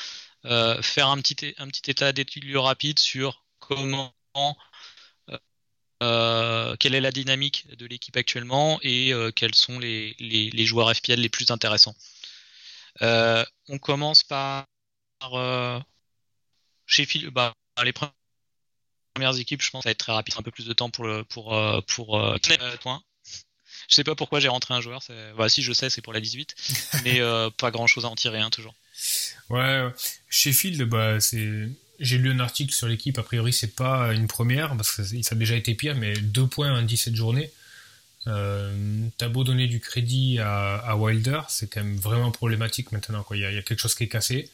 faire 0.44 1.08
un 1.08 1.22
petit 1.22 1.54
un 1.60 1.68
petit 1.68 1.92
état 1.92 2.12
des 2.14 2.26
lieux 2.42 2.60
rapide 2.60 2.98
sur 2.98 3.44
comment, 3.60 4.16
quelle 6.80 6.96
est 6.96 7.02
la 7.02 7.12
dynamique 7.12 7.68
de 7.78 7.86
l'équipe 7.86 8.16
actuellement 8.18 8.80
et 8.82 9.14
quels 9.36 9.56
sont 9.56 9.80
les, 9.80 10.16
les, 10.20 10.66
joueurs 10.66 10.94
FPL 10.96 11.20
les 11.20 11.30
plus 11.30 11.52
intéressants? 11.52 11.96
on 13.02 13.78
commence 13.80 14.24
par 14.24 14.66
Sheffield, 16.86 17.30
bah, 17.30 17.54
les 17.84 17.94
premières 17.94 19.38
équipes, 19.38 19.62
je 19.62 19.70
pense, 19.70 19.84
ça 19.84 19.90
va 19.90 19.92
être 19.92 20.00
très 20.00 20.14
rapide, 20.14 20.36
un 20.38 20.44
peu 20.44 20.52
plus 20.52 20.66
de 20.66 20.74
temps 20.74 20.90
pour 20.90 21.06
le, 21.06 21.24
pour, 21.24 21.56
pour, 21.88 22.38
point. 22.82 23.04
Je 23.90 23.96
sais 23.96 24.04
pas 24.04 24.16
pourquoi 24.16 24.40
j'ai 24.40 24.48
rentré 24.48 24.74
un 24.74 24.82
joueur. 24.82 25.02
Bah, 25.38 25.50
si 25.50 25.62
je 25.62 25.74
sais, 25.74 25.90
c'est 25.90 26.02
pour 26.02 26.14
la 26.14 26.20
18, 26.20 26.56
mais 27.04 27.20
euh, 27.20 27.50
pas 27.50 27.72
grand 27.72 27.88
chose 27.88 28.06
à 28.06 28.10
en 28.10 28.16
tirer, 28.16 28.40
hein, 28.40 28.50
toujours. 28.50 28.76
Ouais, 29.50 29.88
Sheffield, 30.30 30.84
bah, 30.84 31.20
c'est. 31.20 31.70
J'ai 32.00 32.18
lu 32.18 32.32
un 32.32 32.40
article 32.40 32.74
sur 32.74 32.88
l'équipe. 32.88 33.18
A 33.18 33.24
priori, 33.24 33.54
c'est 33.54 33.76
pas 33.76 34.14
une 34.14 34.28
première 34.28 34.76
parce 34.76 34.92
que 34.92 35.04
ça 35.04 35.36
a 35.36 35.36
déjà 35.36 35.56
été 35.56 35.76
pire, 35.76 35.96
mais 35.96 36.14
deux 36.14 36.48
points 36.48 36.78
en 36.78 36.82
17 36.82 37.16
journées. 37.16 37.52
Euh, 38.28 39.08
T'as 39.18 39.30
beau 39.30 39.44
donner 39.44 39.68
du 39.68 39.80
crédit 39.80 40.40
à, 40.40 40.96
Wilder, 40.98 41.42
c'est 41.50 41.68
quand 41.68 41.84
même 41.84 41.98
vraiment 41.98 42.32
problématique 42.32 42.92
maintenant. 42.92 43.26
Il, 43.32 43.40
y 43.40 43.46
a, 43.46 43.62
quelque 43.62 43.80
chose 43.80 43.96
qui 43.96 44.06
est 44.06 44.10
cassé. 44.10 44.50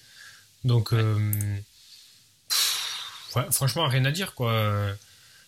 Donc, 0.64 0.92
euh, 0.94 1.32
franchement, 3.52 3.88
rien 3.88 4.06
à 4.06 4.12
dire. 4.12 4.34
quoi. 4.34 4.96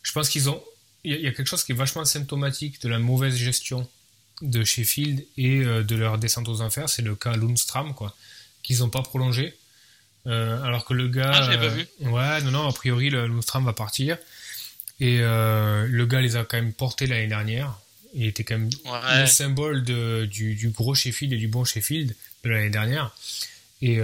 Je 0.04 0.12
pense 0.12 0.30
qu'ils 0.30 0.50
ont 0.50 0.64
il 1.04 1.20
y, 1.20 1.28
a 1.28 1.32
quelque 1.32 1.48
chose 1.48 1.64
qui 1.64 1.72
est 1.72 1.76
vachement 1.76 2.06
symptomatique 2.06 2.82
de 2.82 2.90
la 2.90 3.00
mauvaise 3.00 3.36
gestion 3.36 3.90
de 4.42 4.64
Sheffield 4.64 5.26
et 5.38 5.58
euh, 5.58 5.84
de 5.84 5.96
leur 5.96 6.18
descente 6.18 6.48
aux 6.48 6.62
enfers, 6.62 6.90
c'est 6.90 7.02
le 7.02 7.16
cas 7.16 7.36
Lundstram, 7.36 7.94
quoi, 7.94 8.16
qu'ils 8.64 8.80
n'ont 8.80 8.90
pas 8.90 9.02
prolongé. 9.02 9.56
Euh, 10.28 10.62
alors 10.64 10.86
que 10.86 10.94
le 10.94 11.08
gars. 11.08 11.32
Ah, 11.34 11.44
je 11.44 11.52
l'ai 11.52 11.58
pas 11.58 11.68
vu. 11.68 11.88
Euh, 12.04 12.10
ouais, 12.10 12.42
non, 12.42 12.52
non, 12.52 12.68
a 12.68 12.74
priori, 12.74 13.10
le 13.10 13.28
va 13.64 13.74
partir. 13.74 14.18
Et 15.00 15.20
le 15.20 16.06
gars 16.06 16.22
les 16.22 16.36
a 16.36 16.44
quand 16.44 16.58
même 16.58 16.74
portés 16.74 17.08
l'année 17.08 17.28
dernière. 17.28 17.78
Il 18.14 18.26
était 18.26 18.44
quand 18.44 18.58
même 18.58 18.70
le 19.20 19.26
symbole 19.26 19.84
de, 19.84 20.28
du, 20.30 20.56
du, 20.56 20.70
gros 20.70 20.96
Sheffield 20.96 21.34
et 21.34 21.38
du 21.38 21.48
bon 21.48 21.64
Sheffield 21.64 22.14
de 22.44 22.50
l'année 22.50 22.70
dernière. 22.70 23.12
Et 23.82 24.00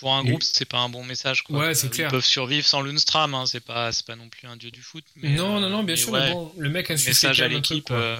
pour 0.00 0.14
un 0.14 0.24
groupe, 0.24 0.42
c'est 0.42 0.66
pas 0.66 0.78
un 0.78 0.88
bon 0.88 1.04
message. 1.04 1.42
Quoi. 1.42 1.58
Ouais, 1.58 1.74
c'est 1.74 1.88
clair. 1.88 2.08
Ils 2.08 2.10
peuvent 2.10 2.24
survivre 2.24 2.66
sans 2.66 2.82
Lundstram, 2.82 3.34
hein. 3.34 3.46
c'est 3.46 3.60
pas, 3.60 3.90
pas 4.06 4.16
non 4.16 4.28
plus 4.28 4.46
un 4.46 4.56
dieu 4.56 4.70
du 4.70 4.82
foot. 4.82 5.04
non, 5.22 5.58
non, 5.58 5.70
non, 5.70 5.84
bien 5.84 5.96
sûr. 5.96 6.12
bon, 6.12 6.52
le 6.58 6.68
mec 6.68 6.90
a 6.90 6.96
su 6.96 7.08
message 7.08 7.40
à 7.40 7.48
l'équipe. 7.48 7.88
Euh. 7.90 8.18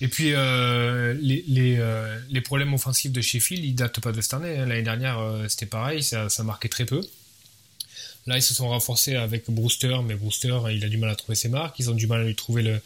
Et 0.00 0.08
puis 0.08 0.32
euh, 0.32 1.14
les, 1.20 1.44
les, 1.48 1.76
euh, 1.78 2.18
les, 2.30 2.40
problèmes 2.40 2.72
offensifs 2.72 3.10
de 3.10 3.20
Sheffield, 3.20 3.64
ils 3.64 3.74
datent 3.74 4.00
pas 4.00 4.12
de 4.12 4.20
cette 4.20 4.34
année. 4.34 4.56
Hein. 4.56 4.66
L'année 4.66 4.82
dernière, 4.82 5.20
c'était 5.48 5.66
pareil, 5.66 6.02
ça, 6.02 6.28
ça 6.28 6.44
marquait 6.44 6.68
très 6.68 6.84
peu. 6.84 7.00
Là, 8.26 8.36
ils 8.36 8.42
se 8.42 8.54
sont 8.54 8.68
renforcés 8.68 9.16
avec 9.16 9.50
Brewster, 9.50 9.98
mais 10.04 10.14
Brewster, 10.14 10.60
il 10.70 10.84
a 10.84 10.88
du 10.88 10.98
mal 10.98 11.10
à 11.10 11.16
trouver 11.16 11.34
ses 11.34 11.48
marques. 11.48 11.78
Ils 11.78 11.90
ont 11.90 11.94
du 11.94 12.06
mal 12.06 12.20
à 12.20 12.24
lui 12.24 12.34
trouver 12.34 12.62
le, 12.62 12.80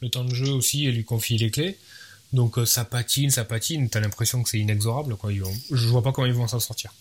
le 0.00 0.08
temps 0.10 0.24
de 0.24 0.34
jeu 0.34 0.50
aussi 0.50 0.86
et 0.86 0.92
lui 0.92 1.04
confier 1.04 1.38
les 1.38 1.50
clés. 1.50 1.78
Donc 2.32 2.58
ça 2.66 2.84
patine, 2.84 3.30
ça 3.30 3.44
patine. 3.44 3.88
T'as 3.88 4.00
l'impression 4.00 4.42
que 4.42 4.50
c'est 4.50 4.58
inexorable. 4.58 5.16
Quoi. 5.16 5.32
Ils 5.32 5.42
Je 5.70 5.86
vois 5.86 6.02
pas 6.02 6.12
comment 6.12 6.26
ils 6.26 6.34
vont 6.34 6.48
s'en 6.48 6.60
sortir. 6.60 6.92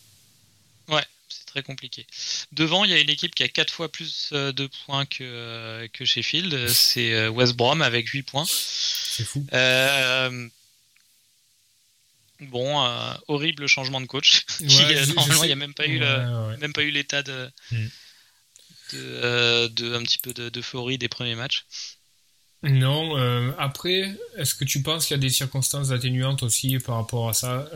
Ouais, 0.88 1.04
c'est 1.30 1.46
très 1.46 1.64
compliqué. 1.64 2.06
Devant, 2.52 2.86
il 2.86 2.92
y 2.92 2.94
a 2.94 3.00
une 3.00 3.10
équipe 3.10 3.36
qui 3.36 3.44
a 3.44 3.50
4 3.50 3.74
fois 3.74 3.92
plus 3.92 4.30
euh, 4.32 4.52
de 4.52 4.70
points 4.86 5.06
que, 5.06 5.24
euh, 5.24 5.88
que 5.92 6.06
Sheffield. 6.06 6.70
C'est 6.70 7.14
euh, 7.14 7.30
West 7.30 7.56
Brom 7.56 7.82
avec 7.82 8.08
8 8.08 8.24
points. 8.24 8.46
C'est 8.48 9.26
fou. 9.26 9.46
bon, 12.42 13.20
horrible 13.28 13.68
changement 13.68 14.00
de 14.00 14.06
coach. 14.06 14.46
normalement, 15.16 15.44
il 15.44 15.48
n'y 15.48 15.54
a 15.54 15.56
même 15.56 15.74
pas, 15.74 15.88
eu 15.88 16.00
même 16.60 16.74
pas 16.74 16.84
eu 16.84 16.92
l'état 16.92 17.24
de, 17.24 17.52
hmm. 17.72 17.88
de, 18.94 19.96
un 19.96 20.04
petit 20.04 20.20
peu 20.20 20.34
d'euphorie 20.34 20.98
des 20.98 21.10
premiers 21.10 21.36
matchs. 21.36 21.66
Non, 22.64 23.16
après, 23.58 24.16
est-ce 24.38 24.56
que 24.56 24.66
tu 24.66 24.82
penses 24.82 25.08
qu'il 25.08 25.16
y 25.16 25.20
a 25.20 25.22
des 25.22 25.30
circonstances 25.30 25.92
atténuantes 25.92 26.44
aussi 26.44 26.78
par 26.80 26.96
rapport 26.96 27.28
à 27.28 27.34
ça? 27.34 27.70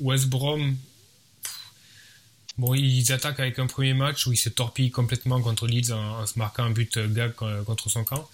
West 0.00 0.26
Brom, 0.26 0.76
Bon, 2.58 2.74
ils 2.74 3.12
attaquent 3.12 3.40
avec 3.40 3.58
un 3.58 3.66
premier 3.66 3.92
match 3.92 4.26
où 4.26 4.32
ils 4.32 4.38
se 4.38 4.48
torpillent 4.48 4.90
complètement 4.90 5.40
contre 5.42 5.66
Leeds 5.66 5.92
en, 5.92 6.26
se 6.26 6.38
marquant 6.38 6.64
un 6.64 6.70
but 6.70 6.98
gag 6.98 7.32
contre 7.66 7.90
son 7.90 8.04
camp. 8.04 8.28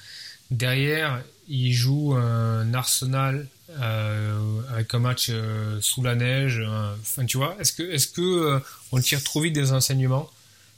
Derrière, 0.51 1.23
ils 1.49 1.73
jouent 1.73 2.15
un 2.15 2.73
Arsenal 2.75 3.49
euh, 3.81 4.61
avec 4.71 4.93
un 4.93 4.99
match 4.99 5.29
euh, 5.31 5.81
sous 5.81 6.03
la 6.03 6.15
neige. 6.15 6.63
Enfin, 7.01 7.25
tu 7.25 7.39
vois, 7.39 7.57
est-ce 7.59 7.73
que, 7.73 7.83
est-ce 7.83 8.09
que 8.09 8.21
euh, 8.21 8.61
on 8.91 9.01
tire 9.01 9.23
trop 9.25 9.41
vite 9.41 9.55
des 9.55 9.73
enseignements 9.73 10.31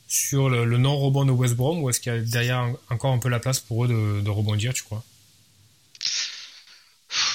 sur 0.06 0.48
le, 0.48 0.64
non-rebond 0.78 1.24
de 1.24 1.32
West 1.32 1.56
Brom 1.56 1.82
ou 1.82 1.90
est-ce 1.90 1.98
qu'il 1.98 2.12
y 2.12 2.16
a 2.16 2.20
derrière 2.20 2.68
encore 2.90 3.12
un 3.12 3.18
peu 3.18 3.28
la 3.28 3.40
place 3.40 3.58
pour 3.58 3.84
eux 3.84 3.88
de, 3.88 4.20
de 4.20 4.30
rebondir, 4.30 4.74
tu 4.74 4.84
crois? 4.84 5.02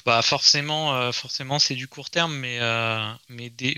Bah 0.05 0.21
forcément, 0.21 1.11
forcément 1.11 1.59
c'est 1.59 1.75
du 1.75 1.87
court 1.87 2.09
terme, 2.09 2.33
mais 2.35 2.59
mais 3.27 3.49
des, 3.49 3.77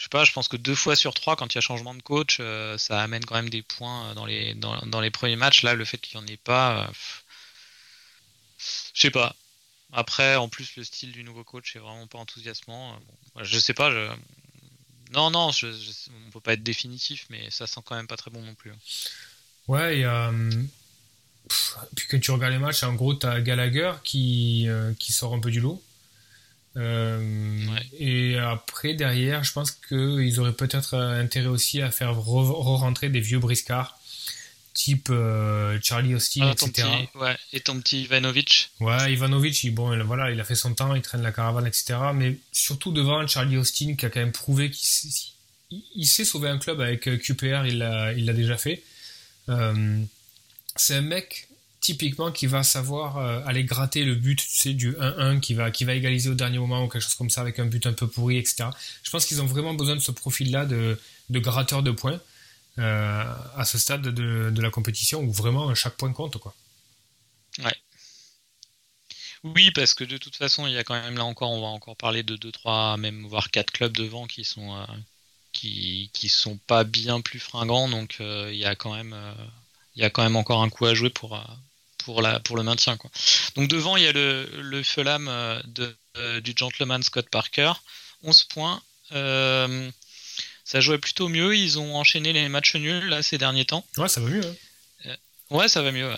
je 0.00 0.04
sais 0.04 0.08
pas, 0.08 0.24
je 0.24 0.32
pense 0.32 0.48
que 0.48 0.56
deux 0.56 0.74
fois 0.74 0.96
sur 0.96 1.12
trois, 1.12 1.36
quand 1.36 1.52
il 1.52 1.56
y 1.56 1.58
a 1.58 1.60
changement 1.60 1.92
de 1.92 2.00
coach, 2.00 2.38
euh, 2.40 2.78
ça 2.78 3.02
amène 3.02 3.22
quand 3.22 3.34
même 3.34 3.50
des 3.50 3.60
points 3.60 4.08
euh, 4.08 4.14
dans 4.14 4.24
les, 4.24 4.54
dans, 4.54 5.00
les 5.02 5.10
premiers 5.10 5.36
matchs. 5.36 5.62
Là, 5.62 5.74
le 5.74 5.84
fait 5.84 5.98
qu'il 5.98 6.18
n'y 6.18 6.24
en 6.24 6.26
ait 6.26 6.38
pas, 6.38 6.84
euh, 6.84 6.92
je 8.94 9.00
sais 9.02 9.10
pas. 9.10 9.36
Après, 9.92 10.36
en 10.36 10.48
plus, 10.48 10.74
le 10.76 10.84
style 10.84 11.12
du 11.12 11.22
nouveau 11.22 11.44
coach 11.44 11.76
est 11.76 11.80
vraiment 11.80 12.06
pas 12.06 12.16
enthousiasmant. 12.16 12.94
Bon, 12.94 13.44
je 13.44 13.58
sais 13.58 13.74
pas. 13.74 13.90
Je... 13.90 14.10
Non, 15.12 15.30
non, 15.30 15.52
je, 15.52 15.66
on 15.66 16.30
peut 16.30 16.40
pas 16.40 16.54
être 16.54 16.62
définitif, 16.62 17.26
mais 17.28 17.50
ça 17.50 17.66
sent 17.66 17.80
quand 17.84 17.94
même 17.94 18.06
pas 18.06 18.16
très 18.16 18.30
bon 18.30 18.40
non 18.40 18.54
plus. 18.54 18.70
Hein. 18.70 18.78
Ouais, 19.68 19.98
et 19.98 20.06
puis 21.94 22.06
que 22.08 22.16
tu 22.16 22.30
regardes 22.30 22.54
les 22.54 22.58
matchs, 22.58 22.84
en 22.84 22.94
gros, 22.94 23.12
tu 23.12 23.26
as 23.26 23.42
Gallagher 23.42 23.92
qui, 24.02 24.66
qui 24.98 25.12
sort 25.12 25.34
un 25.34 25.40
peu 25.40 25.50
du 25.50 25.60
lot. 25.60 25.82
Euh, 26.76 27.66
et 27.98 28.38
après, 28.38 28.94
derrière, 28.94 29.42
je 29.44 29.52
pense 29.52 29.72
qu'ils 29.72 30.38
auraient 30.40 30.52
peut-être 30.52 30.94
intérêt 30.94 31.48
aussi 31.48 31.82
à 31.82 31.90
faire 31.90 32.14
re-rentrer 32.14 33.08
des 33.08 33.20
vieux 33.20 33.38
briscards, 33.38 33.98
type 34.72 35.08
euh, 35.10 35.78
Charlie 35.82 36.14
Austin, 36.14 36.42
ah, 36.44 36.52
etc. 36.52 36.88
ouais. 37.16 37.36
Et 37.52 37.60
ton 37.60 37.80
petit 37.80 38.02
Ivanovic 38.02 38.70
Ouais, 38.80 39.12
Ivanovic, 39.12 39.64
il, 39.64 39.74
bon, 39.74 40.04
voilà, 40.04 40.30
il 40.30 40.40
a 40.40 40.44
fait 40.44 40.54
son 40.54 40.74
temps, 40.74 40.94
il 40.94 41.02
traîne 41.02 41.22
la 41.22 41.32
caravane, 41.32 41.66
etc. 41.66 41.98
Mais 42.14 42.36
surtout 42.52 42.92
devant 42.92 43.26
Charlie 43.26 43.56
Austin, 43.56 43.96
qui 43.96 44.06
a 44.06 44.10
quand 44.10 44.20
même 44.20 44.32
prouvé 44.32 44.70
qu'il 44.70 45.10
il, 45.94 46.06
sait 46.06 46.24
sauver 46.24 46.48
un 46.48 46.58
club 46.58 46.80
avec 46.80 47.08
euh, 47.08 47.16
QPR, 47.16 47.66
il 47.66 47.78
l'a 47.78 48.32
déjà 48.32 48.56
fait. 48.56 48.82
c'est 50.76 50.94
un 50.94 51.02
mec 51.02 51.48
typiquement 51.80 52.30
qui 52.30 52.46
va 52.46 52.62
savoir 52.62 53.16
euh, 53.16 53.42
aller 53.46 53.64
gratter 53.64 54.04
le 54.04 54.14
but, 54.14 54.36
tu 54.36 54.48
sais, 54.48 54.74
du 54.74 54.92
1-1, 54.94 55.40
qui 55.40 55.54
va, 55.54 55.70
qui 55.70 55.84
va 55.84 55.94
égaliser 55.94 56.28
au 56.28 56.34
dernier 56.34 56.58
moment 56.58 56.84
ou 56.84 56.88
quelque 56.88 57.02
chose 57.02 57.14
comme 57.14 57.30
ça 57.30 57.40
avec 57.40 57.58
un 57.58 57.66
but 57.66 57.86
un 57.86 57.92
peu 57.92 58.06
pourri, 58.06 58.36
etc. 58.36 58.68
Je 59.02 59.10
pense 59.10 59.24
qu'ils 59.26 59.40
ont 59.40 59.46
vraiment 59.46 59.74
besoin 59.74 59.96
de 59.96 60.00
ce 60.00 60.10
profil-là 60.10 60.66
de, 60.66 60.98
de 61.30 61.38
gratteur 61.38 61.82
de 61.82 61.90
points 61.90 62.20
euh, 62.78 63.34
à 63.56 63.64
ce 63.64 63.78
stade 63.78 64.02
de, 64.02 64.50
de, 64.50 64.62
la 64.62 64.70
compétition 64.70 65.20
où 65.20 65.32
vraiment 65.32 65.74
chaque 65.74 65.96
point 65.96 66.12
compte, 66.12 66.36
quoi. 66.36 66.54
Ouais. 67.58 67.76
Oui, 69.42 69.70
parce 69.70 69.94
que 69.94 70.04
de 70.04 70.18
toute 70.18 70.36
façon, 70.36 70.66
il 70.66 70.74
y 70.74 70.78
a 70.78 70.84
quand 70.84 71.00
même 71.00 71.16
là 71.16 71.24
encore, 71.24 71.50
on 71.50 71.62
va 71.62 71.68
encore 71.68 71.96
parler 71.96 72.22
de 72.22 72.36
2, 72.36 72.52
3, 72.52 72.98
même 72.98 73.26
voire 73.26 73.50
4 73.50 73.72
clubs 73.72 73.92
devant 73.92 74.26
qui 74.26 74.44
sont, 74.44 74.76
euh, 74.76 74.84
qui, 75.52 76.10
qui 76.12 76.28
sont 76.28 76.58
pas 76.58 76.84
bien 76.84 77.22
plus 77.22 77.40
fringants, 77.40 77.88
donc 77.88 78.16
il 78.20 78.54
y 78.54 78.66
a 78.66 78.76
quand 78.76 78.94
même 78.94 79.16
il 79.96 80.02
y 80.02 80.04
a 80.04 80.10
quand 80.10 80.22
même 80.22 80.36
encore 80.36 80.62
un 80.62 80.70
coup 80.70 80.86
à 80.86 80.94
jouer 80.94 81.10
pour, 81.10 81.38
pour, 82.02 82.22
la, 82.22 82.40
pour 82.40 82.56
le 82.56 82.62
maintien. 82.62 82.96
Quoi. 82.96 83.10
Donc 83.56 83.68
devant, 83.68 83.96
il 83.96 84.04
y 84.04 84.06
a 84.06 84.12
le, 84.12 84.48
le 84.60 84.82
Fulham 84.82 85.28
euh, 85.28 85.60
de, 85.64 85.94
euh, 86.18 86.40
du 86.40 86.52
gentleman 86.56 87.02
Scott 87.02 87.28
Parker, 87.30 87.72
11 88.22 88.44
points. 88.44 88.82
Euh, 89.12 89.90
ça 90.64 90.80
jouait 90.80 90.98
plutôt 90.98 91.28
mieux, 91.28 91.56
ils 91.56 91.78
ont 91.78 91.96
enchaîné 91.96 92.32
les 92.32 92.48
matchs 92.48 92.76
nuls 92.76 93.08
là 93.08 93.22
ces 93.22 93.38
derniers 93.38 93.64
temps. 93.64 93.84
Ouais, 93.96 94.08
ça 94.08 94.20
va 94.20 94.28
mieux. 94.28 94.44
Hein. 95.06 95.16
ouais, 95.50 95.68
ça 95.68 95.82
va 95.82 95.92
mieux. 95.92 96.10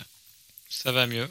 Ça 0.69 0.91
va 0.91 1.07
mieux. 1.07 1.29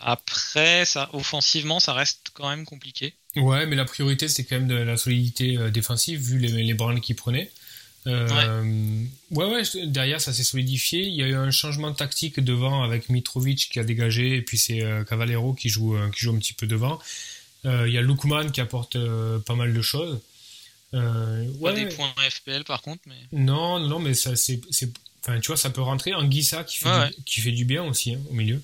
après, 0.00 0.84
ça, 0.84 1.10
offensivement, 1.12 1.80
ça 1.80 1.92
reste 1.92 2.28
quand 2.34 2.48
même 2.48 2.64
compliqué. 2.64 3.14
Ouais, 3.36 3.66
mais 3.66 3.76
la 3.76 3.84
priorité, 3.84 4.28
c'est 4.28 4.44
quand 4.44 4.56
même 4.56 4.68
de 4.68 4.74
la 4.74 4.96
solidité 4.96 5.56
défensive, 5.70 6.20
vu 6.20 6.38
les, 6.38 6.48
les 6.48 6.74
branles 6.74 7.00
qu'ils 7.00 7.16
prenaient. 7.16 7.50
Euh, 8.06 9.04
ouais. 9.30 9.44
ouais, 9.46 9.86
derrière 9.86 10.20
ça 10.20 10.32
s'est 10.32 10.44
solidifié. 10.44 11.06
Il 11.06 11.14
y 11.14 11.22
a 11.22 11.26
eu 11.26 11.34
un 11.34 11.50
changement 11.50 11.90
de 11.90 11.96
tactique 11.96 12.40
devant 12.40 12.82
avec 12.82 13.08
Mitrovic 13.08 13.70
qui 13.70 13.80
a 13.80 13.84
dégagé 13.84 14.36
et 14.36 14.42
puis 14.42 14.58
c'est 14.58 14.82
euh, 14.82 15.04
Cavallero 15.04 15.54
qui 15.54 15.68
joue, 15.68 15.96
euh, 15.96 16.10
qui 16.10 16.20
joue 16.20 16.34
un 16.34 16.38
petit 16.38 16.52
peu 16.52 16.66
devant. 16.66 16.98
il 17.64 17.90
y 17.90 17.98
a 17.98 18.02
Lukman 18.02 18.50
qui 18.50 18.60
apporte 18.60 18.98
pas 19.46 19.54
mal 19.54 19.72
de 19.72 19.82
choses. 19.82 20.20
pas 20.92 21.72
des 21.72 21.86
points 21.86 22.12
FPL 22.30 22.64
par 22.64 22.82
contre, 22.82 23.02
mais. 23.06 23.16
Non, 23.32 23.80
non, 23.80 23.98
mais 23.98 24.14
ça 24.14 24.36
c'est, 24.36 24.60
enfin 25.22 25.40
tu 25.40 25.48
vois, 25.48 25.56
ça 25.56 25.70
peut 25.70 25.82
rentrer. 25.82 26.14
Anguissa 26.14 26.62
qui 26.64 26.78
fait, 26.78 27.08
du, 27.08 27.22
qui 27.24 27.40
fait 27.40 27.52
du 27.52 27.64
bien 27.64 27.84
aussi 27.84 28.14
hein, 28.14 28.20
au 28.30 28.34
milieu. 28.34 28.62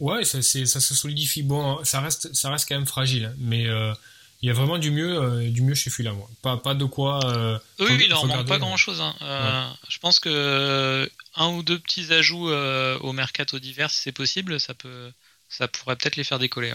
ouais, 0.00 0.24
ça, 0.24 0.42
ça 0.42 0.80
se 0.80 0.94
solidifie. 0.94 1.44
Bon, 1.44 1.84
ça 1.84 2.00
reste, 2.00 2.34
ça 2.34 2.50
reste 2.50 2.68
quand 2.68 2.74
même 2.74 2.86
fragile, 2.86 3.26
hein, 3.26 3.34
mais 3.38 3.68
il 4.42 4.48
y 4.48 4.50
a 4.50 4.54
vraiment 4.54 4.78
du 4.78 4.90
mieux, 4.90 5.48
du 5.50 5.62
mieux 5.62 5.74
chez 5.74 5.88
Fulham. 5.88 6.16
Pas, 6.42 6.56
pas 6.56 6.74
de 6.74 6.84
quoi. 6.84 7.20
oui, 7.78 8.04
il 8.04 8.12
en 8.12 8.26
manque 8.26 8.46
pas 8.46 8.58
grand 8.58 8.76
chose. 8.76 9.00
Hein. 9.00 9.76
Je 9.88 9.98
pense 9.98 10.18
que 10.18 11.08
un 11.36 11.48
ou 11.48 11.62
deux 11.62 11.78
petits 11.78 12.12
ajouts 12.12 12.48
au 12.50 13.12
mercato 13.12 13.58
d'hiver, 13.58 13.90
si 13.90 14.02
c'est 14.02 14.12
possible, 14.12 14.58
ça 14.58 14.74
peut, 14.74 15.12
ça 15.48 15.68
pourrait 15.68 15.96
peut-être 15.96 16.16
les 16.16 16.24
faire 16.24 16.38
décoller. 16.38 16.72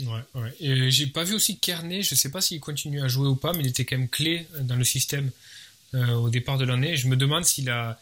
Ouais, 0.00 0.20
ouais. 0.34 0.54
Et 0.60 0.90
j'ai 0.90 1.06
pas 1.06 1.24
vu 1.24 1.34
aussi 1.34 1.58
Kearney, 1.58 2.02
je 2.02 2.14
sais 2.14 2.30
pas 2.30 2.40
s'il 2.40 2.60
continue 2.60 3.02
à 3.02 3.08
jouer 3.08 3.28
ou 3.28 3.36
pas, 3.36 3.52
mais 3.52 3.60
il 3.60 3.68
était 3.68 3.84
quand 3.84 3.96
même 3.96 4.08
clé 4.08 4.46
dans 4.60 4.76
le 4.76 4.84
système 4.84 5.30
euh, 5.94 6.14
au 6.14 6.28
départ 6.28 6.58
de 6.58 6.64
l'année. 6.64 6.96
Je 6.96 7.08
me 7.08 7.16
demande 7.16 7.44
si 7.44 7.62
la, 7.62 7.98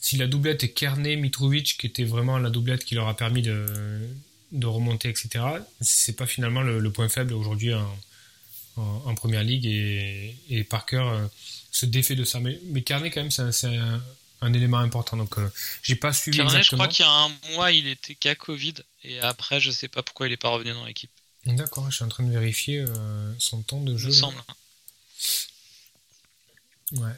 si 0.00 0.16
la 0.16 0.26
doublette 0.26 0.74
Kearney-Mitrovic, 0.74 1.76
qui 1.78 1.86
était 1.86 2.04
vraiment 2.04 2.38
la 2.38 2.50
doublette 2.50 2.84
qui 2.84 2.94
leur 2.94 3.06
a 3.06 3.16
permis 3.16 3.42
de, 3.42 3.66
de 4.52 4.66
remonter, 4.66 5.08
etc., 5.08 5.44
c'est 5.80 6.16
pas 6.16 6.26
finalement 6.26 6.62
le, 6.62 6.90
point 6.90 7.08
faible 7.08 7.34
aujourd'hui 7.34 7.72
en, 8.76 9.02
en, 9.06 9.14
première 9.14 9.42
ligue 9.42 9.66
et, 9.66 10.36
et 10.50 10.64
Parker 10.64 10.96
euh, 10.96 11.26
se 11.70 11.86
défait 11.86 12.16
de 12.16 12.24
ça. 12.24 12.40
Mais, 12.40 12.58
mais 12.64 12.82
Kearney, 12.82 13.10
quand 13.10 13.20
même, 13.20 13.30
c'est 13.30 13.76
un, 13.76 14.02
un, 14.40 14.52
élément 14.52 14.78
important. 14.78 15.16
Donc, 15.16 15.38
euh, 15.38 15.48
j'ai 15.82 15.96
pas 15.96 16.12
suivi 16.12 16.40
exactement. 16.40 16.62
je 16.62 16.74
crois 16.76 16.88
qu'il 16.88 17.04
y 17.04 17.08
a 17.08 17.12
un 17.12 17.54
mois, 17.54 17.72
il 17.72 17.86
était 17.86 18.14
qu'à 18.14 18.34
Covid 18.34 18.74
et 19.04 19.20
après, 19.20 19.60
je 19.60 19.70
sais 19.70 19.88
pas 19.88 20.02
pourquoi 20.02 20.26
il 20.26 20.32
est 20.32 20.36
pas 20.36 20.48
revenu 20.48 20.72
dans 20.72 20.84
l'équipe. 20.84 21.10
D'accord, 21.46 21.88
je 21.90 21.96
suis 21.96 22.04
en 22.04 22.08
train 22.08 22.24
de 22.24 22.32
vérifier 22.32 22.80
euh, 22.80 23.32
son 23.38 23.62
temps 23.62 23.80
de 23.80 23.96
jeu. 23.96 24.08
Il 24.08 24.12
me 24.12 24.20
semble. 24.20 24.42
Ouais. 26.92 27.12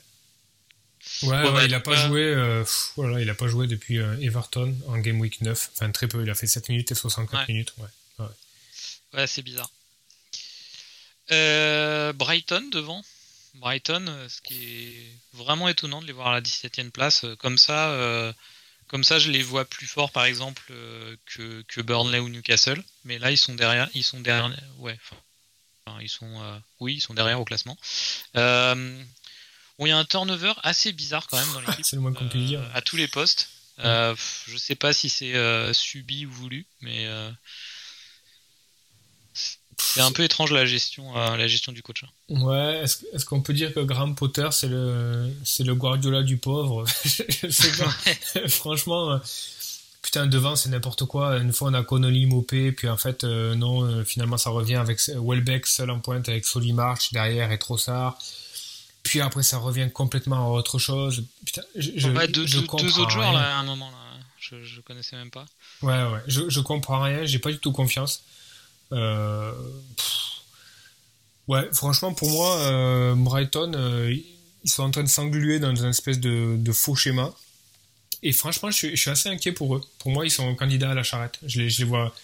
Ouais, 1.22 1.64
il 1.66 1.74
a 1.74 1.80
pas 1.80 1.96
joué. 2.06 2.22
Euh, 2.22 2.64
voilà, 2.96 3.20
il 3.20 3.30
a 3.30 3.34
pas 3.34 3.48
joué 3.48 3.66
depuis 3.66 3.98
euh, 3.98 4.20
Everton 4.20 4.76
en 4.86 4.98
Game 4.98 5.18
Week 5.20 5.40
9. 5.40 5.70
Enfin, 5.74 5.90
très 5.90 6.06
peu. 6.06 6.22
Il 6.22 6.30
a 6.30 6.34
fait 6.34 6.46
7 6.46 6.68
minutes 6.68 6.92
et 6.92 6.94
64 6.94 7.48
minutes. 7.48 7.72
Ouais, 7.78 7.88
ouais. 8.18 8.26
ouais 9.14 9.26
c'est 9.26 9.42
bizarre. 9.42 9.70
Brighton 11.28 12.68
devant. 12.70 13.02
Brighton, 13.54 14.04
ce 14.28 14.40
qui 14.40 14.86
est 14.86 15.16
vraiment 15.32 15.68
étonnant 15.68 16.00
de 16.00 16.06
les 16.06 16.12
voir 16.12 16.28
à 16.28 16.34
la 16.34 16.40
17e 16.40 16.90
place. 16.90 17.24
Comme 17.38 17.58
ça, 17.58 18.34
comme 18.88 19.04
ça, 19.04 19.18
je 19.18 19.30
les 19.30 19.42
vois 19.42 19.66
plus 19.66 19.86
forts, 19.86 20.10
par 20.10 20.24
exemple, 20.24 20.62
euh, 20.70 21.14
que, 21.26 21.62
que, 21.68 21.82
Burnley 21.82 22.18
ou 22.18 22.30
Newcastle. 22.30 22.82
Mais 23.04 23.18
là, 23.18 23.30
ils 23.30 23.38
sont 23.38 23.54
derrière. 23.54 23.88
Ils 23.94 24.02
sont 24.02 24.20
derrière. 24.20 24.50
Ouais. 24.78 24.98
Enfin, 25.86 25.98
ils 26.00 26.08
sont. 26.08 26.42
Euh, 26.42 26.58
oui, 26.80 26.94
ils 26.94 27.00
sont 27.00 27.12
derrière 27.12 27.38
au 27.38 27.44
classement. 27.44 27.76
Euh, 28.36 28.74
bon, 29.78 29.86
il 29.86 29.90
y 29.90 29.92
a 29.92 29.98
un 29.98 30.06
turnover 30.06 30.54
assez 30.62 30.92
bizarre 30.92 31.26
quand 31.26 31.38
même 31.38 31.52
dans 31.52 31.60
l'équipe. 31.60 31.84
c'est 31.84 31.96
le 31.96 32.02
moins 32.02 32.14
qu'on 32.14 32.24
dire. 32.24 32.62
À 32.74 32.80
tous 32.80 32.96
les 32.96 33.08
postes. 33.08 33.50
Je 33.76 34.14
je 34.46 34.56
sais 34.56 34.74
pas 34.74 34.94
si 34.94 35.10
c'est 35.10 35.34
subi 35.74 36.24
ou 36.24 36.32
voulu, 36.32 36.66
mais 36.80 37.06
c'est 39.80 40.00
un 40.00 40.10
peu 40.10 40.24
étrange 40.24 40.52
la 40.52 40.66
gestion, 40.66 41.16
euh, 41.16 41.36
la 41.36 41.46
gestion 41.46 41.72
du 41.72 41.82
coach. 41.82 42.04
Hein. 42.04 42.40
Ouais, 42.40 42.82
est-ce, 42.82 43.24
qu'on 43.24 43.40
peut 43.40 43.52
dire 43.52 43.72
que 43.72 43.80
Graham 43.80 44.14
Potter 44.14 44.48
c'est 44.50 44.68
le, 44.68 45.32
c'est 45.44 45.64
le 45.64 45.74
Guardiola 45.74 46.22
du 46.22 46.36
pauvre? 46.36 46.84
Je 47.04 47.48
sais 47.48 47.72
pas. 47.72 48.48
Franchement, 48.48 49.12
euh, 49.12 49.18
putain, 50.02 50.26
devant 50.26 50.56
c'est 50.56 50.68
n'importe 50.68 51.04
quoi. 51.04 51.38
Une 51.38 51.52
fois 51.52 51.70
on 51.70 51.74
a 51.74 51.82
Connolly 51.84 52.26
Mopé, 52.26 52.72
puis 52.72 52.88
en 52.88 52.96
fait, 52.96 53.22
euh, 53.22 53.54
non, 53.54 54.04
finalement 54.04 54.36
ça 54.36 54.50
revient 54.50 54.76
avec 54.76 55.00
Welbeck 55.08 55.66
seul 55.66 55.90
en 55.90 56.00
pointe 56.00 56.28
avec 56.28 56.44
Soli 56.44 56.72
March 56.72 57.12
derrière 57.12 57.52
et 57.52 57.58
Trossard. 57.58 58.18
Puis 59.04 59.20
après 59.20 59.44
ça 59.44 59.58
revient 59.58 59.88
complètement 59.92 60.48
à 60.48 60.58
autre 60.58 60.78
chose. 60.78 61.24
Putain, 61.46 61.62
je, 61.76 62.08
deux, 62.26 62.46
je 62.46 62.58
deux 62.58 62.98
autres 62.98 63.10
joueurs 63.10 63.32
là 63.32 63.56
à 63.56 63.60
un 63.60 63.64
moment 63.64 63.90
là. 63.90 63.96
Je, 64.40 64.62
je 64.64 64.80
connaissais 64.80 65.16
même 65.16 65.30
pas. 65.30 65.46
Ouais, 65.82 66.04
ouais, 66.04 66.20
je, 66.26 66.48
je 66.48 66.60
comprends 66.60 67.02
rien, 67.02 67.24
j'ai 67.24 67.38
pas 67.38 67.50
du 67.50 67.58
tout 67.58 67.72
confiance. 67.72 68.22
Euh, 68.92 69.52
ouais, 71.46 71.68
franchement, 71.72 72.12
pour 72.12 72.30
moi, 72.30 72.58
euh, 72.60 73.14
Brighton, 73.14 73.72
euh, 73.74 74.14
ils 74.64 74.70
sont 74.70 74.82
en 74.82 74.90
train 74.90 75.02
de 75.02 75.08
s'engluer 75.08 75.58
dans 75.58 75.74
une 75.74 75.90
espèce 75.90 76.20
de, 76.20 76.72
faux 76.72 76.94
schéma. 76.94 77.32
Et 78.22 78.32
franchement, 78.32 78.70
je 78.70 78.96
suis, 78.96 79.10
assez 79.10 79.28
inquiet 79.28 79.52
pour 79.52 79.76
eux. 79.76 79.84
Pour 79.98 80.10
moi, 80.10 80.26
ils 80.26 80.30
sont 80.30 80.54
candidats 80.54 80.90
à 80.90 80.94
la 80.94 81.02
charrette. 81.02 81.38
Je 81.46 81.60
les, 81.60 81.70
je 81.70 81.78
les 81.78 81.84
vois. 81.84 82.14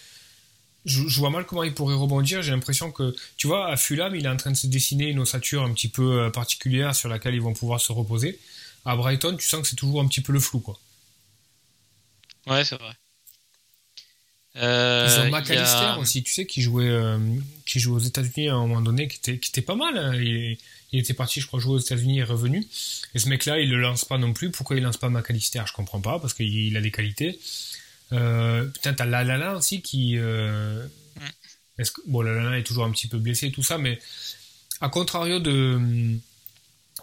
Je, 0.83 1.01
vois 1.19 1.29
mal 1.29 1.45
comment 1.45 1.63
ils 1.63 1.73
pourraient 1.73 1.95
rebondir. 1.95 2.43
J'ai 2.43 2.51
l'impression 2.51 2.91
que, 2.91 3.15
tu 3.37 3.47
vois, 3.47 3.69
à 3.69 3.77
Fulham, 3.77 4.13
il 4.15 4.25
est 4.25 4.29
en 4.29 4.37
train 4.37 4.51
de 4.51 4.57
se 4.57 4.67
dessiner 4.67 5.05
une 5.05 5.19
ossature 5.19 5.63
un 5.63 5.73
petit 5.73 5.87
peu 5.87 6.29
particulière 6.31 6.93
sur 6.93 7.09
laquelle 7.09 7.33
ils 7.33 7.41
vont 7.41 7.53
pouvoir 7.53 7.81
se 7.81 7.91
reposer. 7.91 8.39
À 8.83 8.95
Brighton, 8.95 9.35
tu 9.37 9.47
sens 9.47 9.61
que 9.61 9.67
c'est 9.67 9.75
toujours 9.75 10.01
un 10.01 10.07
petit 10.07 10.21
peu 10.21 10.31
le 10.31 10.39
flou, 10.39 10.59
quoi. 10.59 10.77
Ouais, 12.45 12.63
c'est 12.63 12.77
vrai. 12.79 12.93
Euh, 14.57 15.07
Ils 15.09 15.27
ont 15.27 15.31
McAllister 15.31 15.99
aussi, 15.99 16.23
tu 16.23 16.33
sais, 16.33 16.45
qui 16.45 16.61
jouait, 16.61 16.87
euh, 16.87 17.17
qui 17.65 17.79
jouait 17.79 17.95
aux 17.95 18.05
États-Unis 18.05 18.49
à 18.49 18.53
un 18.53 18.59
moment 18.59 18.81
donné, 18.81 19.07
qui 19.07 19.17
était, 19.17 19.37
qui 19.37 19.49
était 19.49 19.61
pas 19.61 19.75
mal. 19.75 19.97
Hein. 19.97 20.15
Il, 20.15 20.99
était 20.99 21.13
parti, 21.13 21.41
je 21.41 21.47
crois, 21.47 21.59
jouer 21.59 21.73
aux 21.73 21.79
États-Unis 21.79 22.19
et 22.19 22.23
revenu. 22.23 22.65
Et 23.13 23.19
ce 23.19 23.27
mec-là, 23.27 23.59
il 23.59 23.69
le 23.69 23.81
lance 23.81 24.05
pas 24.05 24.17
non 24.17 24.31
plus. 24.31 24.49
Pourquoi 24.49 24.77
il 24.77 24.83
lance 24.83 24.95
pas 24.95 25.09
McAllister? 25.09 25.63
Je 25.65 25.73
comprends 25.73 25.99
pas, 25.99 26.19
parce 26.19 26.33
qu'il 26.33 26.75
a 26.77 26.81
des 26.81 26.91
qualités. 26.91 27.37
Euh, 28.13 28.65
putain, 28.65 28.93
t'as 28.93 29.05
Lalala 29.05 29.55
aussi 29.55 29.81
qui. 29.81 30.17
Euh, 30.17 30.85
est-ce 31.77 31.91
que, 31.91 32.01
bon, 32.07 32.21
Lalala 32.21 32.57
est 32.57 32.63
toujours 32.63 32.85
un 32.85 32.91
petit 32.91 33.07
peu 33.07 33.17
blessé 33.17 33.47
et 33.47 33.51
tout 33.51 33.63
ça, 33.63 33.77
mais 33.77 33.99
à 34.79 34.89
contrario 34.89 35.39
de 35.39 36.17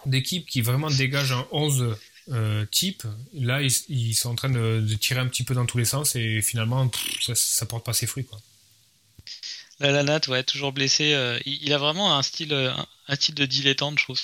d'équipes 0.07 0.47
qui 0.47 0.63
vraiment 0.63 0.91
dégagent 0.91 1.33
un 1.33 1.47
11 1.53 1.97
euh, 2.33 2.65
type, 2.67 3.05
là, 3.35 3.61
ils, 3.63 4.15
sont 4.15 4.31
en 4.31 4.35
train 4.35 4.51
de, 4.51 4.85
tirer 5.01 5.21
un 5.21 5.29
petit 5.29 5.45
peu 5.45 5.55
dans 5.55 5.67
tous 5.67 5.79
les 5.79 5.85
sens 5.85 6.17
et 6.17 6.41
finalement, 6.41 6.91
ça, 7.21 7.35
ça, 7.35 7.67
porte 7.67 7.85
pas 7.85 7.93
ses 7.93 8.07
fruits. 8.07 8.25
Quoi. 8.25 8.41
La 9.81 9.91
Lanat, 9.91 10.21
ouais, 10.29 10.43
toujours 10.43 10.73
blessé. 10.73 11.13
Euh, 11.13 11.39
il, 11.45 11.73
a 11.73 11.79
vraiment 11.79 12.17
un 12.17 12.23
style, 12.23 12.53
euh, 12.53 12.73
un, 13.09 13.15
style 13.17 13.35
de 13.35 13.45
dilettante, 13.45 13.99
je 13.99 14.05
trouve. 14.05 14.19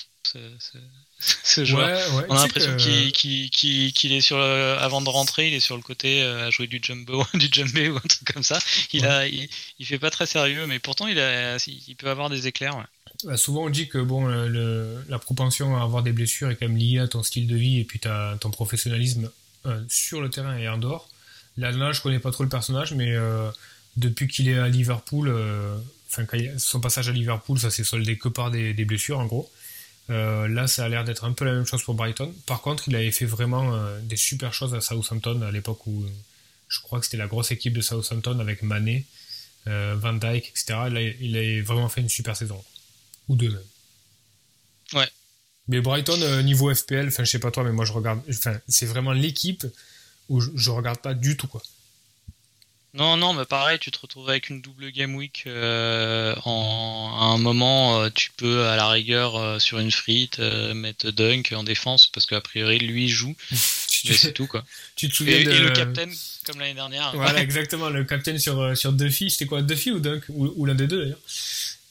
Ce, 1.43 1.65
joueur. 1.65 2.27
On 2.29 2.37
a 2.37 2.43
l'impression 2.43 2.77
qu'il 2.77 4.13
est 4.13 4.21
sur 4.21 4.39
avant 4.39 5.01
de 5.01 5.09
rentrer, 5.09 5.49
il 5.49 5.55
est 5.55 5.61
sur 5.61 5.77
le 5.77 5.83
côté 5.83 6.23
à 6.23 6.51
jouer 6.51 6.67
du 6.67 6.81
jumbo, 6.83 7.25
du 7.35 7.49
jumbé 7.51 7.89
ou 7.89 7.97
un 7.97 8.01
truc 8.01 8.33
comme 8.33 8.43
ça. 8.43 8.59
Il 8.93 9.07
a, 9.07 9.27
il, 9.27 9.49
fait 9.87 9.99
pas 9.99 10.11
très 10.11 10.27
sérieux, 10.27 10.67
mais 10.67 10.79
pourtant 10.79 11.07
il 11.07 11.19
a, 11.19 11.57
il 11.67 11.97
peut 11.97 12.11
avoir 12.11 12.31
des 12.31 12.47
éclairs. 12.47 12.87
Bah, 13.25 13.37
souvent 13.37 13.65
on 13.65 13.71
dit 13.71 13.89
que 13.89 13.99
bon, 13.99 14.29
la 14.29 15.19
propension 15.19 15.77
à 15.77 15.83
avoir 15.83 16.03
des 16.03 16.13
blessures 16.13 16.51
est 16.51 16.57
quand 16.57 16.69
même 16.69 16.77
liée 16.77 17.01
à 17.01 17.09
ton 17.09 17.23
style 17.23 17.49
de 17.49 17.57
vie 17.57 17.81
et 17.81 17.85
puis 17.85 18.01
à 18.05 18.37
ton 18.41 18.51
professionnalisme 18.51 19.31
euh, 19.67 19.83
sur 19.89 20.21
le 20.21 20.31
terrain 20.31 20.57
et 20.57 20.69
en 20.69 20.79
dehors. 20.79 21.09
Là, 21.57 21.91
je 21.91 22.01
connais 22.01 22.21
pas 22.21 22.31
trop 22.31 22.45
le 22.45 22.49
personnage, 22.49 22.95
mais 22.95 23.11
euh, 23.11 23.51
depuis 23.97 24.29
qu'il 24.29 24.49
est 24.49 24.57
à 24.57 24.69
Liverpool, 24.69 25.29
euh, 25.29 25.77
enfin 26.09 26.25
son 26.59 26.81
passage 26.81 27.09
à 27.09 27.13
Liverpool, 27.13 27.59
ça 27.59 27.73
s'est 27.73 27.83
soldé 27.83 28.17
que 28.17 28.29
par 28.29 28.53
des, 28.53 28.73
blessures 28.85 29.19
en 29.19 29.27
gros. 29.27 29.51
là, 30.09 30.69
ça 30.69 30.85
a 30.85 30.89
l'air 30.89 31.05
d'être 31.05 31.25
un 31.25 31.33
peu 31.33 31.45
la 31.45 31.55
même 31.55 31.67
chose 31.67 31.83
pour 31.83 31.95
Brighton. 31.95 32.33
Par 32.47 32.61
contre, 32.61 32.89
il 32.89 32.95
avait 32.95 33.11
fait 33.11 33.27
vraiment 33.27 33.77
des 34.03 34.17
super 34.17 34.55
choses 34.55 34.75
à 34.75 34.81
Southampton 34.81 35.43
à 35.43 35.51
l'époque 35.51 35.85
où 35.89 36.07
je 36.69 36.81
crois 36.81 37.01
que 37.01 37.07
c'était 37.07 37.17
la 37.17 37.27
grosse 37.27 37.51
équipe 37.51 37.73
de 37.73 37.81
Southampton 37.81 38.39
avec 38.39 38.63
Mané, 38.63 39.05
Van 39.67 40.13
Dyke, 40.13 40.51
etc. 40.51 40.65
Là, 40.91 41.01
il 41.03 41.37
a 41.37 41.63
vraiment 41.65 41.89
fait 41.89 42.01
une 42.01 42.09
super 42.09 42.37
saison 42.37 42.63
ou 43.29 43.37
deux 43.37 43.51
même. 43.51 43.63
Ouais. 44.95 45.09
Mais 45.69 45.81
Brighton, 45.81 46.21
euh, 46.23 46.43
niveau 46.43 46.75
FPL, 46.75 47.09
enfin, 47.09 47.25
je 47.25 47.31
sais 47.31 47.39
pas 47.39 47.51
toi, 47.51 47.63
mais 47.63 47.73
moi, 47.73 47.85
je 47.85 47.93
regarde. 47.93 48.21
Enfin, 48.31 48.59
c'est 48.69 48.87
vraiment 48.87 49.13
l'équipe 49.13 49.67
où 50.29 50.41
je, 50.41 50.71
regarde 50.71 51.01
pas 51.01 51.15
du 51.15 51.37
tout, 51.37 51.47
quoi. 51.47 51.63
Non, 52.95 53.19
non, 53.19 53.35
mais 53.35 53.45
pareil, 53.45 53.79
tu 53.79 53.91
te 53.91 53.99
retrouves 53.99 54.29
avec 54.31 54.49
une 54.49 54.63
double 54.63 54.91
game 54.91 55.15
week 55.15 55.45
euh, 55.47 56.35
en, 56.45 57.15
à 57.21 57.25
un 57.27 57.39
moment, 57.39 58.01
euh, 58.01 58.09
tu 58.13 58.31
peux 58.37 58.67
à 58.67 58.77
la 58.77 58.89
rigueur 58.89 59.61
sur 59.61 59.79
une 59.79 59.93
frite 59.93 60.39
mettre 60.39 61.11
Dunk 61.11 61.53
en 61.55 61.65
défense 61.65 62.07
parce 62.07 62.25
qu'a 62.25 62.41
priori 62.41 62.79
lui 62.79 63.09
joue, 63.09 63.37
mais 63.51 64.15
c'est 64.15 64.33
tout 64.33 64.47
quoi. 64.47 64.65
Tu 64.97 65.09
te 65.09 65.15
souviens 65.15 65.37
et, 65.37 65.45
de... 65.45 65.51
et 65.51 65.59
le 65.61 65.71
captain 65.71 66.09
comme 66.47 66.61
l'année 66.61 66.75
dernière. 66.75 67.13
Voilà, 67.15 67.43
exactement, 67.43 67.91
le 67.91 68.05
captain 68.05 68.39
sur 68.39 68.77
sur 68.77 68.95
Duffy, 68.95 69.31
c'était 69.31 69.47
quoi 69.47 69.61
Duffy 69.61 69.93
ou 69.93 70.01
Dunk? 70.01 70.25
Ou 70.31 70.65
l'un 70.65 70.75
des 70.75 70.87
deux 70.87 71.03
d'ailleurs. 71.03 71.21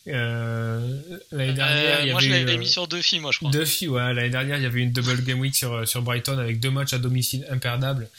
Euh, 0.07 1.01
l'année 1.31 1.53
dernière, 1.53 2.01
il 2.01 2.07
y 2.07 2.11
moi 2.11 2.19
avait 2.19 2.27
je 2.27 2.33
l'avais 2.33 2.57
mis 2.57 2.67
sur 2.67 2.87
Duffy, 2.87 3.19
moi 3.19 3.31
je 3.31 3.39
crois. 3.39 3.51
Duffy, 3.51 3.87
ouais. 3.87 4.13
L'année 4.13 4.29
dernière, 4.29 4.57
il 4.57 4.63
y 4.63 4.65
avait 4.65 4.81
une 4.81 4.91
double 4.91 5.23
game 5.23 5.39
week 5.39 5.55
sur, 5.55 5.87
sur 5.87 6.01
Brighton 6.01 6.37
avec 6.37 6.59
deux 6.59 6.71
matchs 6.71 6.93
à 6.93 6.99
domicile 6.99 7.45
imperdables. 7.49 8.09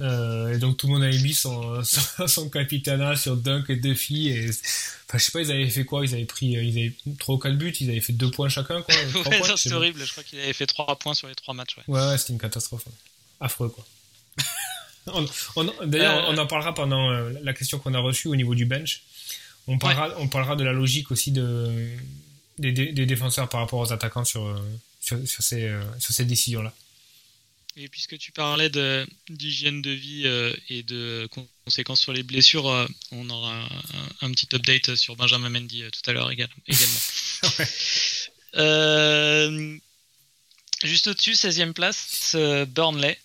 Euh, 0.00 0.54
et 0.54 0.58
donc 0.58 0.78
tout 0.78 0.86
le 0.86 0.94
monde 0.94 1.02
avait 1.02 1.18
mis 1.18 1.34
son, 1.34 1.82
son, 1.84 2.48
capitana 2.48 3.16
sur 3.16 3.36
Dunk 3.36 3.66
et 3.68 3.76
Duffy. 3.76 4.28
Et, 4.28 4.48
enfin, 4.48 5.18
je 5.18 5.24
sais 5.24 5.32
pas, 5.32 5.40
ils 5.40 5.50
avaient 5.50 5.68
fait 5.68 5.84
quoi? 5.84 6.04
Ils 6.04 6.14
avaient 6.14 6.24
pris 6.24 6.46
ils 6.46 6.78
avaient 6.78 7.16
3 7.18 7.34
ou 7.34 7.38
4 7.38 7.54
buts, 7.56 7.74
ils 7.80 7.90
avaient 7.90 8.00
fait 8.00 8.12
2 8.12 8.30
points 8.30 8.48
chacun. 8.48 8.82
Quoi, 8.82 8.94
ouais, 9.26 9.56
c'est 9.56 9.72
horrible. 9.72 10.04
Je 10.04 10.10
crois 10.10 10.24
qu'il 10.24 10.40
avait 10.40 10.52
fait 10.52 10.66
3 10.66 10.96
points 10.98 11.14
sur 11.14 11.28
les 11.28 11.34
3 11.34 11.54
matchs. 11.54 11.76
Ouais, 11.76 11.84
ouais, 11.88 12.06
ouais 12.08 12.18
c'était 12.18 12.32
une 12.32 12.40
catastrophe. 12.40 12.84
Affreux, 13.40 13.68
quoi. 13.68 13.86
D'ailleurs, 15.86 16.26
on 16.28 16.38
en 16.38 16.46
parlera 16.46 16.74
pendant 16.74 17.10
euh, 17.10 17.32
la 17.42 17.52
question 17.52 17.78
qu'on 17.78 17.94
a 17.94 18.00
reçue 18.00 18.28
au 18.28 18.36
niveau 18.36 18.54
du 18.54 18.64
bench. 18.64 19.02
On 19.66 19.78
parlera, 19.78 20.14
on 20.18 20.28
parlera 20.28 20.56
de 20.56 20.64
la 20.64 20.72
logique 20.72 21.10
aussi 21.10 21.32
de, 21.32 21.88
des, 22.58 22.72
défenseurs 23.06 23.48
par 23.48 23.60
rapport 23.60 23.80
aux 23.80 23.92
attaquants 23.92 24.24
sur, 24.24 24.60
sur, 25.00 25.18
ces, 25.26 25.72
sur 25.98 26.12
ces 26.12 26.24
décisions-là. 26.24 26.74
Et 27.76 27.88
puisque 27.88 28.18
tu 28.18 28.32
parlais 28.32 28.70
d'hygiène 29.28 29.80
de, 29.80 29.90
vie 29.90 30.22
euh, 30.26 30.54
et 30.68 30.82
de 30.82 31.28
conséquences 31.64 32.00
sur 32.00 32.12
les 32.12 32.22
blessures, 32.22 32.68
euh, 32.68 32.86
on 33.12 33.30
aura 33.30 33.68
un, 34.20 34.32
petit 34.32 34.48
update 34.54 34.96
sur 34.96 35.14
Benjamin 35.16 35.50
Mendy 35.50 35.84
euh, 35.84 35.90
tout 35.90 36.10
à 36.10 36.12
l'heure 36.12 36.30
également. 36.32 36.50
juste 40.82 41.06
au-dessus, 41.06 41.32
16e 41.32 41.72
place, 41.72 42.36
Burnley. 42.68 43.18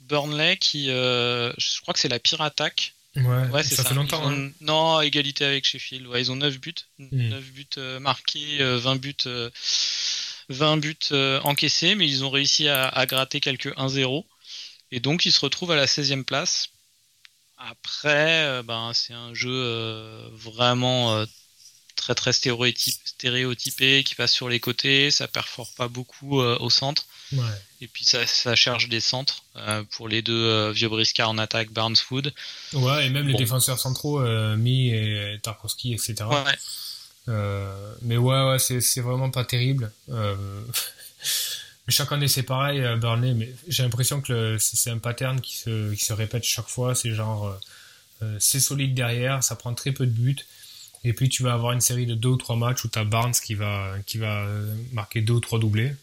Burnley 0.00 0.56
qui, 0.56 0.86
je 0.86 1.80
crois 1.80 1.94
que 1.94 2.00
c'est 2.00 2.08
la 2.08 2.18
pire 2.18 2.40
attaque. 2.40 2.94
Ouais, 3.24 3.62
ça, 3.62 3.84
fait 3.84 3.94
longtemps. 3.94 4.30
Hein. 4.30 4.50
Non, 4.60 5.00
égalité 5.00 5.44
avec 5.44 5.64
Sheffield. 5.64 6.06
Ouais, 6.06 6.20
ils 6.20 6.30
ont 6.30 6.36
9 6.36 6.58
buts. 6.58 6.74
9 6.98 7.10
hmm. 7.10 7.52
buts 7.52 8.00
marqués, 8.00 8.58
20 8.60 8.96
buts 8.96 9.16
20 10.48 10.78
buts 10.78 10.96
euh, 11.12 11.40
encaissés, 11.42 11.94
mais 11.94 12.08
ils 12.08 12.24
ont 12.24 12.30
réussi 12.30 12.68
à, 12.68 13.06
gratter 13.06 13.40
quelques 13.40 13.74
1-0. 13.76 14.24
Et 14.90 15.00
donc 15.00 15.26
ils 15.26 15.32
se 15.32 15.40
retrouvent 15.40 15.72
à 15.72 15.76
la 15.76 15.86
16e 15.86 16.24
place. 16.24 16.68
Après, 17.58 18.44
euh, 18.44 18.62
ben, 18.62 18.92
c'est 18.94 19.12
un 19.12 19.34
jeu 19.34 19.50
euh, 19.52 20.28
vraiment 20.32 21.24
très 21.96 22.14
très 22.14 22.32
stéréotypé 22.32 24.04
qui 24.04 24.14
passe 24.14 24.32
sur 24.32 24.48
les 24.48 24.60
côtés, 24.60 25.10
ça 25.10 25.28
perfore 25.28 25.72
pas 25.76 25.88
beaucoup 25.88 26.40
au 26.40 26.70
centre. 26.70 27.06
Et 27.80 27.88
puis 27.88 28.04
ça, 28.04 28.26
ça, 28.26 28.54
cherche 28.54 28.88
des 28.88 29.00
centres 29.00 29.44
pour 29.90 30.08
les 30.08 30.22
deux 30.22 30.70
vieux 30.70 30.88
briscards 30.88 31.30
en 31.30 31.38
attaque, 31.38 31.70
Barneswood. 31.70 32.32
Ouais, 32.72 33.06
et 33.06 33.10
même 33.10 33.28
les 33.28 33.34
défenseurs 33.34 33.78
centraux, 33.78 34.20
Mi 34.56 34.90
et 34.90 35.38
Tarkowski, 35.42 35.94
etc. 35.94 36.24
Ouais. 36.30 36.54
Euh, 37.28 37.94
mais 38.02 38.16
ouais, 38.16 38.50
ouais 38.50 38.58
c'est 38.58 39.00
vraiment 39.00 39.30
pas 39.30 39.44
terrible. 39.44 39.92
Euh, 40.08 40.34
mais 41.86 41.92
chaque 41.92 42.10
année 42.12 42.28
c'est 42.28 42.42
pareil, 42.42 42.82
Burnley, 42.98 43.34
mais 43.34 43.52
j'ai 43.68 43.82
l'impression 43.82 44.20
que 44.20 44.56
c'est 44.58 44.90
un 44.90 44.98
pattern 44.98 45.40
qui 45.40 45.56
se, 45.56 45.92
qui 45.94 46.04
se 46.04 46.12
répète 46.12 46.44
chaque 46.44 46.68
fois. 46.68 46.94
C'est 46.94 47.12
genre, 47.12 47.58
euh, 48.22 48.36
c'est 48.40 48.60
solide 48.60 48.94
derrière, 48.94 49.42
ça 49.44 49.56
prend 49.56 49.74
très 49.74 49.92
peu 49.92 50.06
de 50.06 50.12
buts. 50.12 50.36
Et 51.04 51.12
puis 51.12 51.28
tu 51.28 51.42
vas 51.42 51.52
avoir 51.52 51.72
une 51.72 51.80
série 51.80 52.06
de 52.06 52.14
deux 52.14 52.30
ou 52.30 52.36
trois 52.36 52.56
matchs 52.56 52.84
où 52.84 52.88
tu 52.88 52.98
as 52.98 53.04
Barnes 53.04 53.32
qui 53.32 53.54
va, 53.54 53.94
qui 54.06 54.18
va 54.18 54.46
marquer 54.92 55.20
deux 55.20 55.34
ou 55.34 55.40
trois 55.40 55.58
doublés. 55.58 55.94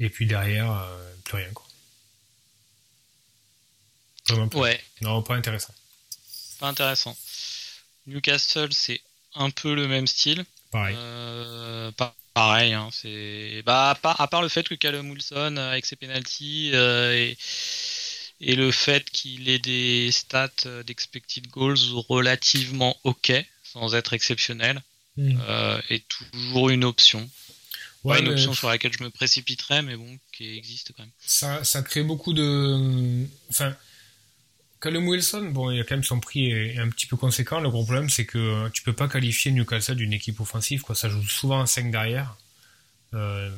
Et 0.00 0.10
puis 0.10 0.26
derrière, 0.26 0.86
plus 1.24 1.36
rien. 1.36 1.52
Quoi. 1.52 1.66
Vraiment 4.28 4.48
Ouais. 4.54 4.80
Non, 5.00 5.22
pas 5.22 5.34
intéressant. 5.34 5.74
Pas 6.60 6.68
intéressant. 6.68 7.16
Newcastle, 8.06 8.72
c'est 8.72 9.00
un 9.34 9.50
peu 9.50 9.74
le 9.74 9.86
même 9.86 10.06
style. 10.06 10.44
Pareil. 10.70 10.96
Euh, 10.98 11.90
pareil, 12.34 12.72
hein, 12.72 12.88
c'est 12.92 13.62
bah, 13.64 13.96
à 14.02 14.26
part, 14.26 14.42
le 14.42 14.48
fait 14.48 14.68
que 14.68 14.74
Callum 14.74 15.10
Wilson 15.10 15.56
euh, 15.56 15.70
avec 15.70 15.86
ses 15.86 15.96
penalties 15.96 16.70
euh, 16.74 17.14
et, 17.14 17.38
et, 18.40 18.54
le 18.54 18.70
fait 18.70 19.08
qu'il 19.10 19.48
ait 19.48 19.58
des 19.58 20.10
stats 20.12 20.82
d'expected 20.84 21.48
goals 21.48 21.78
relativement 22.08 22.96
ok, 23.04 23.32
sans 23.62 23.94
être 23.94 24.12
exceptionnel, 24.12 24.82
hmm. 25.16 25.38
est 25.90 26.06
toujours 26.08 26.70
une 26.70 26.84
option. 26.84 27.28
Ouais, 28.04 28.20
une 28.20 28.28
option 28.28 28.54
sur 28.54 28.68
laquelle 28.68 28.92
je 28.92 29.02
me 29.02 29.10
précipiterais, 29.10 29.82
mais 29.82 29.96
bon, 29.96 30.18
qui 30.32 30.56
existe 30.56 30.92
quand 30.96 31.02
même. 31.02 31.12
Ça, 31.18 31.64
ça 31.64 31.82
crée 31.82 32.02
beaucoup 32.02 32.32
de. 32.32 33.26
Enfin, 33.50 33.74
Callum 34.80 35.08
Wilson, 35.08 35.50
bon, 35.52 35.70
il 35.70 35.80
a 35.80 35.84
quand 35.84 35.96
même 35.96 36.04
son 36.04 36.20
prix 36.20 36.52
est, 36.52 36.78
un 36.78 36.88
petit 36.88 37.06
peu 37.06 37.16
conséquent. 37.16 37.58
Le 37.58 37.68
gros 37.68 37.82
problème, 37.82 38.08
c'est 38.08 38.26
que 38.26 38.38
euh, 38.38 38.68
tu 38.70 38.82
peux 38.82 38.92
pas 38.92 39.08
qualifier 39.08 39.50
Newcastle 39.50 39.96
d'une 39.96 40.12
équipe 40.12 40.38
offensive. 40.40 40.82
Quoi. 40.82 40.94
Ça 40.94 41.08
joue 41.08 41.22
souvent 41.26 41.60
en 41.60 41.66
5 41.66 41.90
derrière. 41.90 42.36
Euh, 43.14 43.50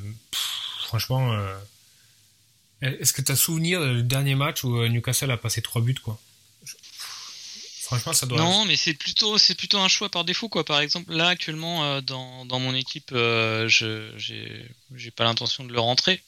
franchement, 0.83 1.35
euh, 1.35 1.55
est-ce 2.81 3.13
que 3.13 3.21
tu 3.21 3.33
as 3.33 3.37
souvenir 3.37 3.85
du 3.95 4.03
dernier 4.03 4.35
match 4.35 4.65
où 4.65 4.87
Newcastle 4.87 5.31
a 5.31 5.37
passé 5.37 5.61
3 5.61 5.83
buts 5.83 5.95
quoi? 5.95 6.19
Franchement, 7.91 8.13
ça 8.13 8.27
doit. 8.27 8.39
Non, 8.39 8.65
mais 8.65 8.77
c'est 8.77 8.95
plutôt 8.95 9.37
c'est 9.37 9.55
plutôt 9.55 9.79
un 9.79 9.89
choix 9.89 10.09
par 10.09 10.25
défaut 10.25 10.49
quoi. 10.49 10.65
Par 10.65 10.81
exemple, 10.81 11.13
là 11.13 11.29
actuellement 11.29 12.01
dans, 12.03 12.45
dans 12.47 12.61
mon 12.61 12.75
équipe, 12.75 13.11
je 13.13 14.13
j'ai 14.17 15.11
pas 15.11 15.25
l'intention 15.25 15.65
de 15.65 15.73
le 15.73 15.81
rentrer 15.81 16.23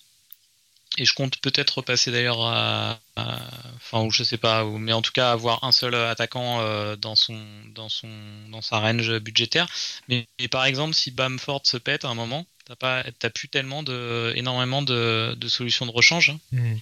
et 0.98 1.04
je 1.04 1.14
compte 1.14 1.38
peut-être 1.40 1.78
repasser 1.78 2.10
d'ailleurs 2.10 2.40
à, 2.42 3.00
enfin 3.16 4.02
ou 4.02 4.10
je 4.10 4.22
sais 4.22 4.36
pas 4.36 4.64
mais 4.64 4.92
en 4.92 5.00
tout 5.00 5.12
cas 5.12 5.32
avoir 5.32 5.64
un 5.64 5.72
seul 5.72 5.94
attaquant 5.94 6.60
euh, 6.60 6.96
dans 6.96 7.16
son 7.16 7.38
dans 7.74 7.88
son 7.88 8.10
dans 8.50 8.60
sa 8.60 8.78
range 8.78 9.18
budgétaire 9.18 9.66
mais 10.08 10.26
par 10.50 10.64
exemple 10.64 10.94
si 10.94 11.10
Bamford 11.10 11.62
se 11.64 11.78
pète 11.78 12.04
à 12.04 12.08
un 12.08 12.14
moment 12.14 12.44
t'as 12.64 12.76
pas 12.76 13.04
t'as 13.18 13.30
plus 13.30 13.48
tellement 13.48 13.82
de 13.82 14.32
énormément 14.36 14.82
de, 14.82 15.34
de 15.34 15.48
solutions 15.48 15.86
de 15.86 15.90
rechange 15.90 16.30
hein. 16.30 16.38
hmm. 16.52 16.76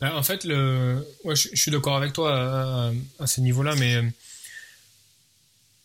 ben, 0.00 0.14
en 0.14 0.22
fait 0.22 0.44
le 0.44 1.06
ouais, 1.24 1.36
je, 1.36 1.54
suis 1.54 1.70
d'accord 1.70 1.96
avec 1.96 2.12
toi 2.12 2.34
à, 2.34 2.92
à, 3.20 3.26
ce 3.26 3.40
niveau 3.40 3.62
là 3.62 3.74
mais 3.76 4.02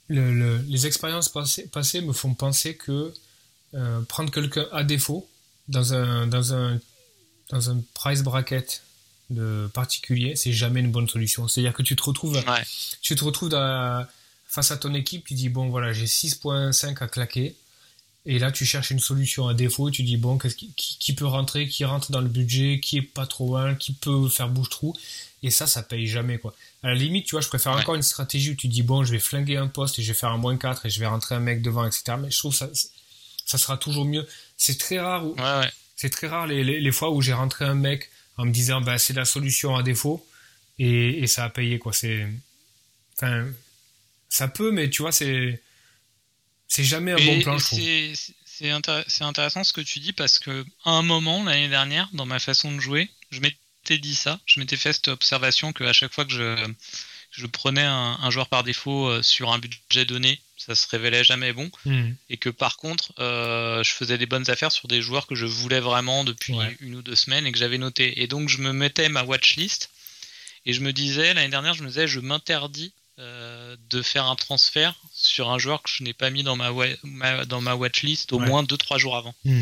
le, 0.08 0.58
les 0.68 0.88
expériences 0.88 1.30
passées, 1.30 1.68
passées, 1.68 2.02
me 2.02 2.14
font 2.14 2.34
penser 2.34 2.76
que 2.76 3.14
euh, 3.74 4.02
prendre 4.04 4.32
quelqu'un 4.32 4.68
à 4.72 4.84
défaut 4.84 5.28
dans 5.68 5.94
un 5.94 6.28
dans 6.28 6.54
un 6.54 6.80
dans 7.50 7.70
un 7.70 7.82
price 7.94 8.22
bracket 8.22 8.82
de 9.32 9.68
particulier, 9.74 10.36
c'est 10.36 10.54
jamais 10.54 10.80
une 10.80 10.92
bonne 10.92 11.10
solution. 11.10 11.48
C'est-à-dire 11.48 11.74
que 11.74 11.82
tu 11.82 11.96
te 11.96 12.04
retrouves, 12.04 12.42
tu 13.02 13.16
te 13.16 13.24
retrouves 13.24 13.50
face 14.48 14.72
à 14.72 14.78
ton 14.78 14.94
équipe, 14.94 15.26
tu 15.26 15.34
dis 15.34 15.50
bon 15.50 15.70
voilà 15.70 15.94
j'ai 15.94 16.06
6.5 16.06 17.04
à 17.04 17.08
claquer, 17.08 17.56
et 18.26 18.40
là 18.40 18.52
tu 18.52 18.66
cherches 18.66 18.92
une 18.92 19.00
solution 19.00 19.48
à 19.48 19.54
défaut, 19.54 19.92
tu 19.92 20.04
dis 20.04 20.18
bon 20.18 20.38
qu'est-ce 20.38 20.56
qui, 20.56 20.74
qui, 20.74 21.14
peut 21.14 21.26
rentrer, 21.26 21.68
qui 21.68 21.86
rentre 21.86 22.12
dans 22.12 22.22
le 22.22 22.28
budget, 22.28 22.80
qui 22.80 22.98
est 22.98 23.02
pas 23.02 23.28
trop 23.28 23.48
loin, 23.48 23.76
qui 23.76 23.94
peut 23.94 24.28
faire 24.30 24.50
bouche 24.50 24.70
trou, 24.70 24.96
et 25.44 25.52
ça 25.52 25.68
ça 25.68 25.84
paye 25.84 26.08
jamais 26.08 26.38
quoi. 26.40 26.54
À 26.84 26.90
la 26.90 26.96
limite 26.96 27.26
tu 27.26 27.32
vois 27.32 27.42
je 27.42 27.48
préfère 27.48 27.74
encore 27.74 27.96
une 27.96 28.02
stratégie 28.02 28.52
où 28.52 28.56
tu 28.56 28.68
dis 28.68 28.82
bon 28.82 29.04
je 29.04 29.12
vais 29.12 29.20
flinguer 29.20 29.58
un 29.58 29.68
poste 29.68 30.00
et 30.00 30.02
je 30.04 30.08
vais 30.08 30.18
faire 30.18 30.32
un 30.32 30.38
moins 30.38 30.58
4 30.58 30.86
et 30.86 30.90
je 30.90 31.00
vais 31.00 31.08
rentrer 31.08 31.36
un 31.36 31.40
mec 31.40 31.62
devant 31.62 31.86
etc. 31.86 32.18
Mais 32.20 32.32
je 32.32 32.40
trouve 32.40 32.56
ça 32.56 32.70
ça 33.46 33.60
sera 33.60 33.78
toujours 33.78 34.06
mieux. 34.06 34.28
C'est 34.58 34.80
très 34.80 35.00
rare 35.00 35.24
où, 35.24 35.36
ouais, 35.36 35.70
c'est 35.96 36.10
très 36.10 36.28
rare 36.28 36.48
les, 36.48 36.64
les, 36.64 36.92
fois 36.92 37.12
où 37.12 37.22
j'ai 37.22 37.34
rentré 37.34 37.64
un 37.64 37.76
mec 37.76 38.10
en 38.38 38.46
me 38.46 38.52
disant 38.52 38.82
bah 38.82 38.98
c'est 38.98 39.14
la 39.14 39.26
solution 39.26 39.76
à 39.76 39.84
défaut 39.84 40.26
et, 40.80 41.20
et 41.20 41.28
ça 41.28 41.44
a 41.44 41.50
payé 41.50 41.78
quoi. 41.78 41.94
C'est 41.94 42.28
enfin 43.16 43.46
ça 44.30 44.48
peut 44.48 44.72
mais 44.72 44.90
tu 44.90 45.04
vois 45.04 45.12
c'est 45.12 45.62
c'est 46.68 46.84
jamais 46.84 47.12
un 47.12 47.18
bon 47.18 47.40
plan. 47.42 47.58
C'est 47.60 49.22
intéressant 49.22 49.64
ce 49.64 49.74
que 49.74 49.82
tu 49.82 50.00
dis 50.00 50.14
parce 50.14 50.40
que 50.40 50.66
à 50.86 50.92
un 50.92 51.02
moment 51.02 51.44
l'année 51.44 51.68
dernière 51.68 52.10
dans 52.14 52.26
ma 52.26 52.40
façon 52.40 52.74
de 52.74 52.80
jouer 52.80 53.10
je 53.30 53.42
m'étais 53.42 53.98
dit 53.98 54.16
ça, 54.16 54.40
je 54.46 54.60
m'étais 54.60 54.78
fait 54.78 54.94
cette 54.94 55.10
observation 55.10 55.74
que 55.74 55.84
à 55.84 55.94
chaque 55.94 56.14
fois 56.14 56.26
que 56.26 56.32
je 56.32 56.56
je 57.38 57.48
prenais 57.48 57.84
un, 57.84 58.30
joueur 58.30 58.48
par 58.48 58.64
défaut 58.64 59.10
euh, 59.10 59.22
sur 59.22 59.52
un 59.52 59.60
budget 59.60 60.06
donné, 60.06 60.40
ça 60.58 60.74
se 60.74 60.88
révélait 60.88 61.24
jamais 61.24 61.52
bon. 61.52 61.70
Hmm. 61.86 62.12
Et 62.30 62.38
que 62.38 62.50
par 62.50 62.78
contre, 62.78 63.12
euh, 63.20 63.84
je 63.84 63.92
faisais 63.92 64.18
des 64.18 64.26
bonnes 64.26 64.50
affaires 64.50 64.72
sur 64.72 64.88
des 64.88 65.02
joueurs 65.02 65.28
que 65.28 65.36
je 65.36 65.46
voulais 65.46 65.82
vraiment 65.82 66.24
depuis 66.24 66.56
une 66.80 66.96
ou 66.96 67.02
deux 67.02 67.16
semaines 67.16 67.46
et 67.46 67.52
que 67.52 67.58
j'avais 67.58 67.78
noté. 67.78 68.22
Et 68.22 68.28
donc, 68.28 68.48
je 68.48 68.60
me 68.60 68.72
mettais 68.72 69.10
ma 69.10 69.24
watchlist 69.24 69.90
et 70.66 70.74
je 70.74 70.82
me 70.82 70.94
disais, 70.94 71.34
l'année 71.34 71.50
dernière, 71.50 71.74
je 71.74 71.84
me 71.84 71.90
disais, 71.90 72.08
je 72.08 72.20
m'interdis 72.20 72.94
euh, 73.18 73.78
de 73.90 74.02
faire 74.02 74.26
un 74.26 74.36
transfert 74.36 74.94
sur 75.14 75.50
un 75.50 75.58
joueur 75.58 75.82
que 75.82 75.90
je 75.90 76.04
n'ai 76.04 76.14
pas 76.14 76.30
mis 76.30 76.44
dans 76.44 76.58
ma, 76.58 76.72
dans 77.46 77.62
ma 77.62 77.76
watchlist 77.76 78.34
au 78.34 78.40
moins 78.40 78.64
2-3 78.64 78.98
jours 78.98 79.16
avant. 79.16 79.34
Hmm. 79.46 79.62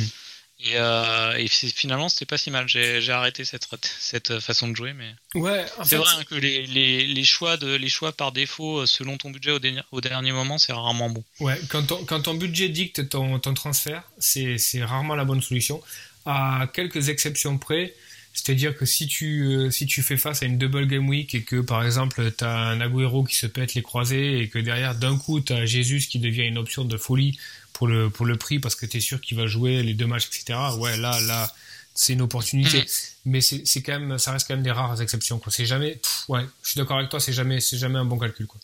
Et, 0.59 0.77
euh, 0.77 1.35
et 1.37 1.47
finalement, 1.47 2.09
c'était 2.09 2.25
pas 2.25 2.37
si 2.37 2.49
mal. 2.49 2.67
J'ai 2.67 3.11
arrêté 3.11 3.43
cette, 3.43 3.67
cette 3.99 4.39
façon 4.39 4.69
de 4.69 4.75
jouer, 4.75 4.93
mais 4.93 5.13
ouais, 5.35 5.65
c'est 5.83 5.97
vrai 5.97 6.09
hein, 6.17 6.23
que 6.23 6.35
les, 6.35 6.65
les, 6.65 7.05
les, 7.05 7.23
choix 7.23 7.57
de, 7.57 7.75
les 7.75 7.89
choix 7.89 8.11
par 8.11 8.31
défaut 8.31 8.79
euh, 8.79 8.85
selon 8.85 9.17
ton 9.17 9.29
budget 9.29 9.51
au, 9.51 9.59
au 9.91 10.01
dernier 10.01 10.31
moment, 10.31 10.57
c'est 10.57 10.71
rarement 10.71 11.09
bon. 11.09 11.23
Ouais, 11.39 11.59
quand, 11.69 11.83
ton, 11.83 12.05
quand 12.05 12.21
ton 12.21 12.35
budget 12.35 12.69
dicte 12.69 13.09
ton, 13.09 13.39
ton 13.39 13.53
transfert, 13.53 14.03
c'est 14.19 14.83
rarement 14.83 15.15
la 15.15 15.25
bonne 15.25 15.41
solution. 15.41 15.81
À 16.25 16.67
quelques 16.73 17.09
exceptions 17.09 17.57
près, 17.57 17.93
c'est-à-dire 18.33 18.75
que 18.75 18.85
si 18.85 19.07
tu, 19.07 19.43
euh, 19.43 19.69
si 19.69 19.85
tu 19.85 20.01
fais 20.01 20.17
face 20.17 20.41
à 20.41 20.47
une 20.47 20.57
double 20.57 20.87
game 20.87 21.07
week 21.07 21.35
et 21.35 21.43
que 21.43 21.61
par 21.61 21.85
exemple 21.85 22.31
tu 22.35 22.43
as 22.43 22.57
un 22.57 22.81
Agüero 22.81 23.23
qui 23.23 23.35
se 23.35 23.45
pète 23.45 23.75
les 23.75 23.83
croisés 23.83 24.39
et 24.39 24.49
que 24.49 24.57
derrière 24.57 24.95
d'un 24.95 25.17
coup 25.17 25.39
tu 25.39 25.53
as 25.53 25.65
Jésus 25.65 25.99
qui 25.99 26.19
devient 26.19 26.47
une 26.47 26.57
option 26.57 26.83
de 26.83 26.97
folie 26.97 27.37
pour 27.73 27.87
le, 27.87 28.09
pour 28.09 28.25
le 28.25 28.35
prix 28.35 28.59
parce 28.59 28.75
que 28.75 28.85
tu 28.85 28.97
es 28.97 28.99
sûr 28.99 29.21
qu'il 29.21 29.37
va 29.37 29.45
jouer 29.45 29.83
les 29.83 29.93
deux 29.93 30.07
matchs, 30.07 30.27
etc. 30.27 30.59
Ouais, 30.77 30.97
là, 30.97 31.19
là, 31.21 31.53
c'est 31.93 32.13
une 32.13 32.21
opportunité. 32.21 32.79
Mm. 32.79 32.85
Mais 33.25 33.41
c'est 33.41 33.81
quand 33.81 33.99
même, 33.99 34.17
ça 34.17 34.31
reste 34.31 34.47
quand 34.47 34.55
même 34.55 34.63
des 34.63 34.71
rares 34.71 35.01
exceptions, 35.01 35.39
quoi. 35.39 35.51
C'est 35.51 35.65
jamais, 35.65 35.99
ouais, 36.27 36.45
je 36.63 36.71
suis 36.71 36.77
d'accord 36.77 36.97
avec 36.97 37.09
toi, 37.09 37.19
c'est 37.19 37.33
jamais, 37.33 37.59
c'est 37.59 37.77
jamais 37.77 37.99
un 37.99 38.05
bon 38.05 38.17
calcul, 38.17 38.47
quoi. 38.47 38.59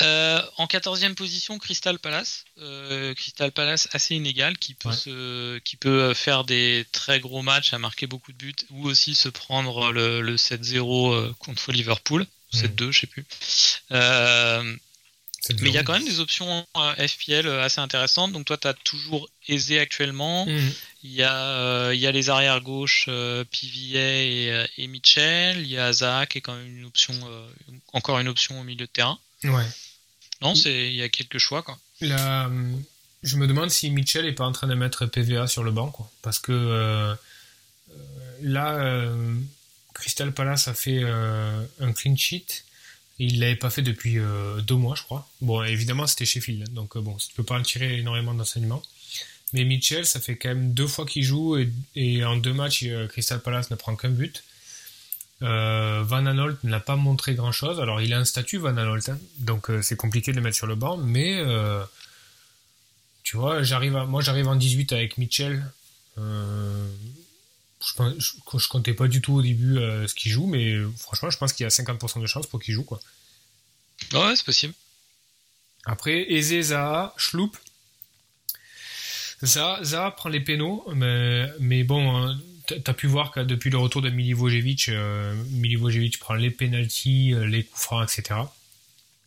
Euh, 0.00 0.40
en 0.56 0.66
14e 0.66 1.14
position, 1.14 1.58
Crystal 1.58 1.98
Palace. 1.98 2.44
Euh, 2.58 3.14
Crystal 3.14 3.52
Palace 3.52 3.88
assez 3.92 4.14
inégal, 4.14 4.56
qui 4.56 4.74
peut, 4.74 4.92
se, 4.92 5.58
qui 5.58 5.76
peut 5.76 6.14
faire 6.14 6.44
des 6.44 6.86
très 6.92 7.20
gros 7.20 7.42
matchs, 7.42 7.74
à 7.74 7.78
marquer 7.78 8.06
beaucoup 8.06 8.32
de 8.32 8.38
buts, 8.38 8.54
ou 8.70 8.86
aussi 8.86 9.14
se 9.14 9.28
prendre 9.28 9.92
le, 9.92 10.22
le 10.22 10.36
7-0 10.36 11.12
euh, 11.12 11.32
contre 11.38 11.72
Liverpool. 11.72 12.26
7-2, 12.54 12.86
mm. 12.86 12.90
je 12.92 13.00
sais 13.00 13.06
plus. 13.06 13.24
Euh, 13.92 14.76
mais 15.60 15.70
il 15.70 15.74
y 15.74 15.78
a 15.78 15.82
quand 15.82 15.94
même 15.94 16.04
des 16.04 16.20
options 16.20 16.66
FPL 16.76 17.48
assez 17.48 17.80
intéressantes. 17.80 18.32
Donc 18.32 18.44
toi, 18.44 18.56
tu 18.56 18.68
as 18.68 18.74
toujours 18.74 19.28
aisé 19.48 19.80
actuellement. 19.80 20.46
Mhm. 20.46 20.72
Il 21.02 21.10
y 21.10 21.24
a, 21.24 21.92
y 21.92 22.06
a 22.06 22.12
les 22.12 22.30
arrières 22.30 22.60
gauche, 22.60 23.06
PVA 23.06 23.98
et, 23.98 24.66
et, 24.78 24.86
Mitchell. 24.86 25.58
Il 25.58 25.66
y 25.66 25.78
a 25.78 25.92
Zaha 25.92 26.26
qui 26.26 26.38
est 26.38 26.40
quand 26.42 26.54
même 26.54 26.78
une 26.78 26.84
option, 26.84 27.12
encore 27.92 28.20
une 28.20 28.28
option 28.28 28.60
au 28.60 28.62
milieu 28.62 28.86
de 28.86 28.92
terrain. 28.92 29.18
Ouais. 29.42 29.66
Non, 30.42 30.54
c'est 30.54 30.88
il 30.88 30.94
y 30.94 31.02
a 31.02 31.08
quelques 31.08 31.38
choix 31.38 31.62
quoi. 31.62 31.78
La, 32.00 32.50
je 33.22 33.36
me 33.36 33.46
demande 33.46 33.70
si 33.70 33.90
Mitchell 33.90 34.26
est 34.26 34.32
pas 34.32 34.44
en 34.44 34.52
train 34.52 34.66
de 34.66 34.74
mettre 34.74 35.06
PVA 35.06 35.46
sur 35.46 35.62
le 35.62 35.70
banc, 35.70 35.90
quoi. 35.90 36.10
Parce 36.22 36.38
que 36.38 36.52
euh, 36.52 37.14
là, 38.42 38.74
euh, 38.74 39.36
Crystal 39.94 40.32
Palace 40.32 40.68
a 40.68 40.74
fait 40.74 41.00
euh, 41.02 41.64
un 41.80 41.92
clean 41.92 42.16
sheet. 42.16 42.64
il 43.18 43.38
l'avait 43.38 43.56
pas 43.56 43.70
fait 43.70 43.82
depuis 43.82 44.18
deux 44.66 44.74
mois, 44.74 44.96
je 44.96 45.02
crois. 45.02 45.28
Bon, 45.40 45.62
évidemment, 45.62 46.06
c'était 46.06 46.24
Sheffield, 46.24 46.62
hein, 46.62 46.72
donc 46.72 46.98
bon, 46.98 47.16
tu 47.16 47.32
peux 47.36 47.44
pas 47.44 47.58
en 47.58 47.62
tirer 47.62 47.98
énormément 47.98 48.34
d'enseignements. 48.34 48.82
Mais 49.52 49.64
Mitchell, 49.64 50.06
ça 50.06 50.18
fait 50.18 50.36
quand 50.36 50.48
même 50.48 50.72
deux 50.72 50.86
fois 50.86 51.04
qu'il 51.06 51.22
joue 51.22 51.58
et, 51.94 52.24
en 52.24 52.36
deux 52.36 52.54
matchs, 52.54 52.86
Crystal 53.10 53.40
Palace 53.40 53.70
ne 53.70 53.76
prend 53.76 53.94
qu'un 53.94 54.08
but. 54.08 54.42
Van 55.42 56.26
Anolt 56.26 56.62
n'a 56.64 56.80
pas 56.80 56.96
montré 56.96 57.34
grand 57.34 57.52
chose. 57.52 57.80
Alors 57.80 58.00
il 58.00 58.14
a 58.14 58.18
un 58.18 58.24
statut 58.24 58.58
Van 58.58 58.76
Anolt, 58.76 59.08
hein, 59.08 59.18
donc 59.38 59.70
c'est 59.82 59.96
compliqué 59.96 60.30
de 60.32 60.36
le 60.36 60.42
mettre 60.42 60.56
sur 60.56 60.66
le 60.66 60.74
banc, 60.74 60.96
mais 60.96 61.42
tu 63.22 63.36
vois, 63.36 63.62
j'arrive 63.62 63.92
moi 64.08 64.20
j'arrive 64.20 64.48
en 64.48 64.56
18 64.56 64.92
avec 64.92 65.18
Mitchell. 65.18 65.64
Euh, 66.18 66.88
je, 67.80 68.58
je, 68.58 68.68
comptais 68.68 68.94
pas 68.94 69.08
du 69.08 69.20
tout 69.20 69.34
au 69.34 69.42
début 69.42 69.78
euh, 69.78 70.06
ce 70.06 70.14
qu'il 70.14 70.30
joue, 70.30 70.46
mais 70.46 70.76
franchement, 70.98 71.30
je 71.30 71.38
pense 71.38 71.52
qu'il 71.52 71.64
y 71.64 71.66
a 71.66 71.70
50% 71.70 72.20
de 72.20 72.26
chance 72.26 72.46
pour 72.46 72.60
qu'il 72.60 72.74
joue. 72.74 72.84
Quoi. 72.84 73.00
Ouais, 74.12 74.36
c'est 74.36 74.44
possible. 74.44 74.74
Après, 75.84 76.30
Eze, 76.32 76.68
Zaha, 76.68 77.14
Schloup. 77.16 77.52
Zaha, 79.44 79.82
Zaha 79.82 80.10
prend 80.12 80.28
les 80.28 80.40
pénaux, 80.40 80.84
mais, 80.94 81.48
mais 81.58 81.82
bon, 81.82 82.16
hein, 82.16 82.38
t'as 82.66 82.92
pu 82.92 83.06
voir 83.06 83.30
que 83.30 83.40
depuis 83.40 83.70
le 83.70 83.78
retour 83.78 84.02
de 84.02 84.10
Milivojevic, 84.10 84.88
euh, 84.88 85.34
Milivojevic 85.50 86.18
prend 86.18 86.34
les 86.34 86.50
pénalties, 86.50 87.34
euh, 87.34 87.46
les 87.46 87.64
coups 87.64 87.82
francs, 87.82 88.10
etc. 88.10 88.40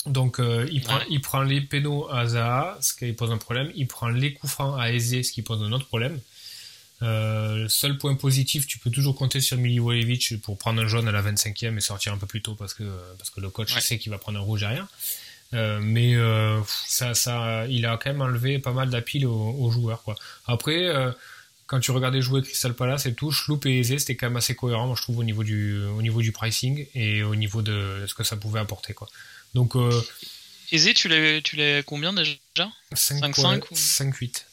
Donc 0.05 0.39
euh, 0.39 0.67
il, 0.71 0.81
prend, 0.81 0.99
il 1.09 1.19
prend 1.19 1.41
les 1.41 1.61
pénaux 1.61 2.07
à 2.11 2.27
Zaha, 2.27 2.77
ce 2.81 2.93
qui 2.93 3.11
pose 3.13 3.31
un 3.31 3.37
problème. 3.37 3.71
Il 3.75 3.87
prend 3.87 4.09
les 4.09 4.33
coups 4.33 4.53
francs 4.53 4.79
à 4.79 4.91
Eze, 4.91 5.23
ce 5.23 5.31
qui 5.31 5.41
pose 5.41 5.61
un 5.63 5.71
autre 5.71 5.87
problème. 5.87 6.19
Euh, 7.01 7.67
seul 7.67 7.97
point 7.97 8.15
positif, 8.15 8.67
tu 8.67 8.77
peux 8.77 8.91
toujours 8.91 9.15
compter 9.15 9.41
sur 9.41 9.57
Milivojevic 9.57 10.41
pour 10.41 10.57
prendre 10.57 10.81
un 10.81 10.87
jaune 10.87 11.07
à 11.07 11.11
la 11.11 11.21
25e 11.21 11.75
et 11.77 11.81
sortir 11.81 12.13
un 12.13 12.17
peu 12.17 12.27
plus 12.27 12.41
tôt 12.41 12.55
parce 12.55 12.73
que, 12.73 12.83
parce 13.17 13.29
que 13.29 13.41
le 13.41 13.49
coach 13.49 13.77
sait 13.79 13.97
qu'il 13.97 14.11
va 14.11 14.17
prendre 14.17 14.39
un 14.39 14.43
rouge 14.43 14.61
derrière. 14.61 14.87
Euh, 15.53 15.79
mais 15.81 16.15
ça, 16.65 17.13
ça, 17.13 17.65
il 17.67 17.85
a 17.85 17.97
quand 17.97 18.11
même 18.11 18.21
enlevé 18.21 18.59
pas 18.59 18.73
mal 18.73 18.89
d'appils 18.89 19.25
aux, 19.25 19.55
aux, 19.59 19.71
joueurs. 19.71 20.03
Quoi. 20.03 20.15
Après, 20.45 20.87
quand 21.67 21.79
tu 21.79 21.91
regardais 21.91 22.21
jouer 22.21 22.41
Crystal 22.41 22.73
Palace 22.73 23.05
et 23.05 23.13
tout, 23.13 23.31
Schloup 23.31 23.59
et 23.65 23.79
Eze, 23.79 23.97
c'était 23.97 24.15
quand 24.15 24.27
même 24.27 24.37
assez 24.37 24.55
cohérent, 24.55 24.87
moi, 24.87 24.95
je 24.95 25.01
trouve, 25.01 25.19
au 25.19 25.23
niveau, 25.23 25.43
du, 25.43 25.83
au 25.83 26.01
niveau 26.01 26.21
du 26.21 26.31
pricing 26.31 26.85
et 26.93 27.23
au 27.23 27.35
niveau 27.35 27.61
de 27.61 28.05
ce 28.07 28.13
que 28.13 28.23
ça 28.23 28.35
pouvait 28.35 28.59
apporter. 28.59 28.93
Quoi. 28.93 29.07
Donc, 29.53 29.75
euh, 29.75 30.01
Aisé, 30.71 30.93
tu 30.93 31.07
l'as, 31.07 31.41
tu 31.41 31.55
l'as 31.55 31.83
combien 31.83 32.13
déjà? 32.13 32.33
5-5 32.93 33.63
ou 33.71 33.75
5-8. 33.75 34.45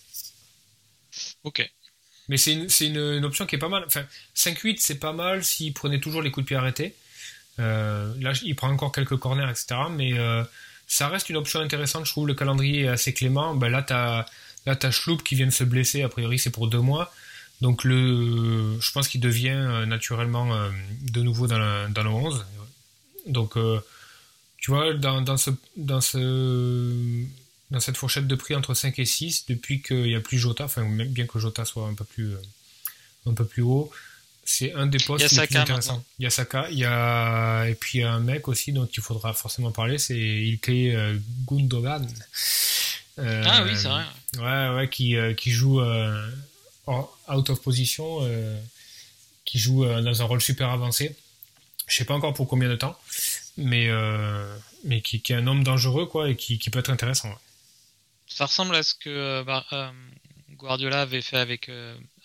Ok. 1.45 1.71
Mais 2.29 2.37
c'est 2.37 2.53
une, 2.53 2.69
c'est 2.69 2.87
une, 2.87 3.25
option 3.25 3.47
qui 3.47 3.57
est 3.57 3.59
pas 3.59 3.69
mal. 3.69 3.85
Enfin, 3.87 4.05
5-8, 4.37 4.77
c'est 4.79 4.99
pas 4.99 5.13
mal 5.13 5.45
s'il 5.45 5.73
prenait 5.73 6.01
toujours 6.01 6.23
les 6.23 6.31
coups 6.31 6.45
de 6.45 6.49
pied 6.49 6.57
arrêtés. 6.57 6.95
Euh, 7.59 8.15
là, 8.21 8.33
il 8.43 8.55
prend 8.57 8.71
encore 8.71 8.93
quelques 8.93 9.17
corners, 9.17 9.51
etc. 9.51 9.75
Mais 9.91 10.19
euh, 10.19 10.45
ça 10.87 11.09
reste 11.09 11.29
une 11.29 11.37
option 11.37 11.61
intéressante. 11.61 12.07
Je 12.07 12.13
trouve 12.13 12.27
le 12.27 12.35
calendrier 12.35 12.83
est 12.83 12.89
assez 12.89 13.13
clément. 13.13 13.55
Ben, 13.55 13.69
là, 13.69 13.83
t'as, 13.83 14.27
là, 14.67 14.77
t'as 14.77 14.91
Schloup 14.91 15.19
qui 15.19 15.35
vient 15.35 15.47
de 15.47 15.53
se 15.53 15.65
blesser. 15.65 16.03
A 16.03 16.09
priori, 16.09 16.39
c'est 16.39 16.51
pour 16.51 16.69
deux 16.69 16.81
mois. 16.81 17.13
Donc, 17.61 17.85
le, 17.85 18.79
je 18.81 18.93
pense 18.93 19.09
qu'il 19.09 19.21
devient 19.21 19.85
naturellement 19.87 20.69
de 21.03 21.23
nouveau 21.23 21.47
dans 21.47 21.59
le, 21.59 21.89
dans 21.91 22.03
le 22.03 22.11
11. 22.11 22.45
Donc, 23.27 23.57
tu 24.63 24.71
vois, 24.71 24.95
dans, 24.95 25.21
dans, 25.21 25.37
ce, 25.37 25.51
dans, 25.77 26.01
ce, 26.01 27.25
dans 27.73 27.81
cette 27.81 27.97
fourchette 27.97 28.29
de 28.29 28.35
prix 28.37 28.55
entre 28.55 28.75
5 28.75 28.97
et 29.01 29.05
6, 29.05 29.47
depuis 29.49 29.83
qu'il 29.83 30.05
n'y 30.05 30.15
a 30.15 30.21
plus 30.21 30.39
Jota, 30.39 30.65
enfin, 30.65 30.89
bien 30.89 31.27
que 31.27 31.41
Jota 31.41 31.65
soit 31.65 31.89
un 31.89 31.95
peu 31.95 32.05
plus, 32.05 32.35
euh, 32.35 32.43
un 33.27 33.35
peu 33.35 33.45
plus 33.45 33.63
haut, 33.63 33.91
c'est 34.45 34.73
un 34.75 34.87
des 34.87 34.99
postes 34.99 35.29
les 35.33 35.47
plus 35.49 35.57
intéressants. 35.57 36.05
Il 36.21 36.23
y 36.23 36.27
a 36.27 36.31
Saka, 36.31 36.71
il 36.71 36.79
y 36.79 36.85
a, 36.85 37.67
et 37.67 37.75
puis 37.75 37.99
il 37.99 38.01
y 38.03 38.05
a 38.05 38.13
un 38.13 38.21
mec 38.21 38.47
aussi 38.47 38.71
dont 38.73 38.87
il 38.87 39.03
faudra 39.03 39.33
forcément 39.33 39.73
parler, 39.73 39.99
c'est 39.99 40.17
Ilke 40.17 40.69
euh, 40.69 41.19
Gundogan. 41.49 42.07
Euh, 43.19 43.43
ah 43.47 43.63
oui, 43.65 43.73
c'est 43.77 43.89
vrai. 43.89 44.05
Ouais, 44.39 44.77
ouais, 44.77 44.89
qui, 44.89 45.17
qui 45.37 45.51
joue 45.51 45.81
out 45.83 47.51
of 47.51 47.63
position, 47.63 48.21
qui 49.45 49.59
joue 49.59 49.85
dans 49.85 50.23
un 50.23 50.25
rôle 50.25 50.41
super 50.41 50.71
avancé. 50.71 51.17
Je 51.87 51.97
sais 51.97 52.05
pas 52.05 52.15
encore 52.15 52.35
pour 52.35 52.49
combien 52.49 52.69
de 52.69 52.77
temps, 52.77 52.99
mais, 53.57 53.89
euh, 53.89 54.57
mais 54.85 55.01
qui, 55.01 55.21
qui, 55.21 55.33
est 55.33 55.37
un 55.37 55.47
homme 55.47 55.65
dangereux 55.65 56.07
quoi, 56.07 56.31
et 56.31 56.37
qui, 56.37 56.59
qui 56.59 56.71
peut 56.71 56.79
être 56.79 56.91
intéressant. 56.91 57.29
Ça 58.27 58.47
ressemble 58.47 58.75
à 58.75 58.83
ce 58.83 58.95
que 58.95 59.11
euh, 59.11 59.45
bah, 59.45 59.67
euh, 59.73 59.91
Guardiola 60.53 61.03
avait 61.03 61.21
fait 61.21 61.37
avec, 61.37 61.71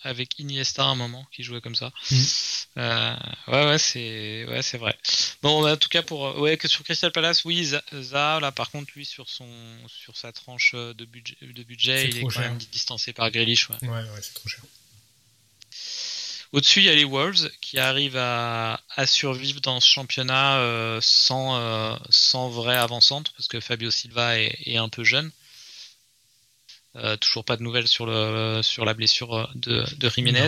avec 0.04 0.38
Iniesta 0.40 0.84
à 0.84 0.88
un 0.88 0.96
moment, 0.96 1.26
qui 1.32 1.44
jouait 1.44 1.62
comme 1.62 1.76
ça. 1.76 1.92
Mm. 2.12 2.16
ouais, 3.48 3.66
ouais, 3.66 3.78
c'est 3.78 4.46
ouais, 4.48 4.62
c'est 4.62 4.78
vrai. 4.78 4.98
Bon, 5.42 5.68
en 5.68 5.78
tout 5.78 5.90
cas, 5.90 6.02
pour, 6.02 6.38
ouais, 6.40 6.58
que 6.58 6.68
sur 6.68 6.84
Crystal 6.84 7.12
Palace, 7.12 7.46
oui, 7.46 7.72
Zaha, 7.94 8.40
là, 8.40 8.52
par 8.52 8.72
contre, 8.72 8.92
lui, 8.96 9.06
sur, 9.06 9.30
son, 9.30 9.48
sur 9.88 10.16
sa 10.16 10.32
tranche 10.32 10.74
de 10.74 11.06
budget, 11.06 11.36
de 11.42 11.64
budget 11.64 12.10
il 12.10 12.18
est 12.18 12.22
quand 12.22 12.40
même 12.40 12.58
distancé 12.72 13.14
par 13.14 13.32
Grealish. 13.32 13.70
Ouais, 13.70 13.78
ouais, 13.82 13.90
ouais 13.90 14.22
c'est 14.22 14.34
trop 14.34 14.50
cher. 14.50 14.62
Au-dessus, 16.54 16.80
il 16.80 16.86
y 16.86 16.90
a 16.90 16.96
les 16.96 17.04
Wolves 17.04 17.52
qui 17.60 17.78
arrivent 17.78 18.18
à, 18.18 18.80
survivre 19.06 19.60
dans 19.62 19.80
ce 19.80 19.88
championnat 19.88 20.60
euh, 20.60 21.00
sans, 21.02 21.58
euh, 21.58 21.96
sans 22.10 22.50
vraie 22.50 22.78
avancante 22.78 23.32
parce 23.36 23.48
que 23.48 23.60
Fabio 23.60 23.92
Silva 23.92 24.40
est, 24.40 24.78
un 24.78 24.90
peu 24.90 25.04
jeune. 25.04 25.32
Euh, 26.96 27.16
toujours 27.18 27.46
pas 27.46 27.58
de 27.58 27.64
nouvelles 27.64 27.88
sur, 27.88 28.08
le, 28.08 28.62
sur 28.64 28.84
la 28.84 28.96
blessure 28.96 29.52
de, 29.56 29.86
de 29.98 30.10
Jiménez. 30.10 30.48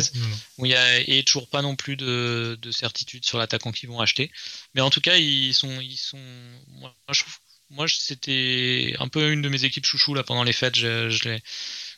il 0.57 0.67
y 0.67 0.75
a, 0.75 0.99
et 0.99 1.23
toujours 1.23 1.47
pas 1.47 1.61
non 1.61 1.75
plus 1.75 1.95
de, 1.95 2.57
certitude 2.71 3.23
sur 3.23 3.37
l'attaquant 3.37 3.71
qu'ils 3.71 3.89
vont 3.89 3.99
acheter. 3.99 4.31
Mais 4.73 4.81
en 4.81 4.89
tout 4.89 5.01
cas, 5.01 5.17
ils 5.17 5.53
sont, 5.53 5.79
ils 5.79 5.97
sont. 5.97 6.17
Moi, 6.69 6.91
je 7.11 7.21
trouve, 7.21 7.37
moi, 7.69 7.85
c'était 7.87 8.95
un 8.99 9.07
peu 9.07 9.31
une 9.31 9.43
de 9.43 9.49
mes 9.49 9.63
équipes 9.63 9.85
chouchou 9.85 10.15
là 10.15 10.23
pendant 10.23 10.43
les 10.43 10.53
fêtes. 10.53 10.75
Je, 10.75 11.09
je 11.09 11.37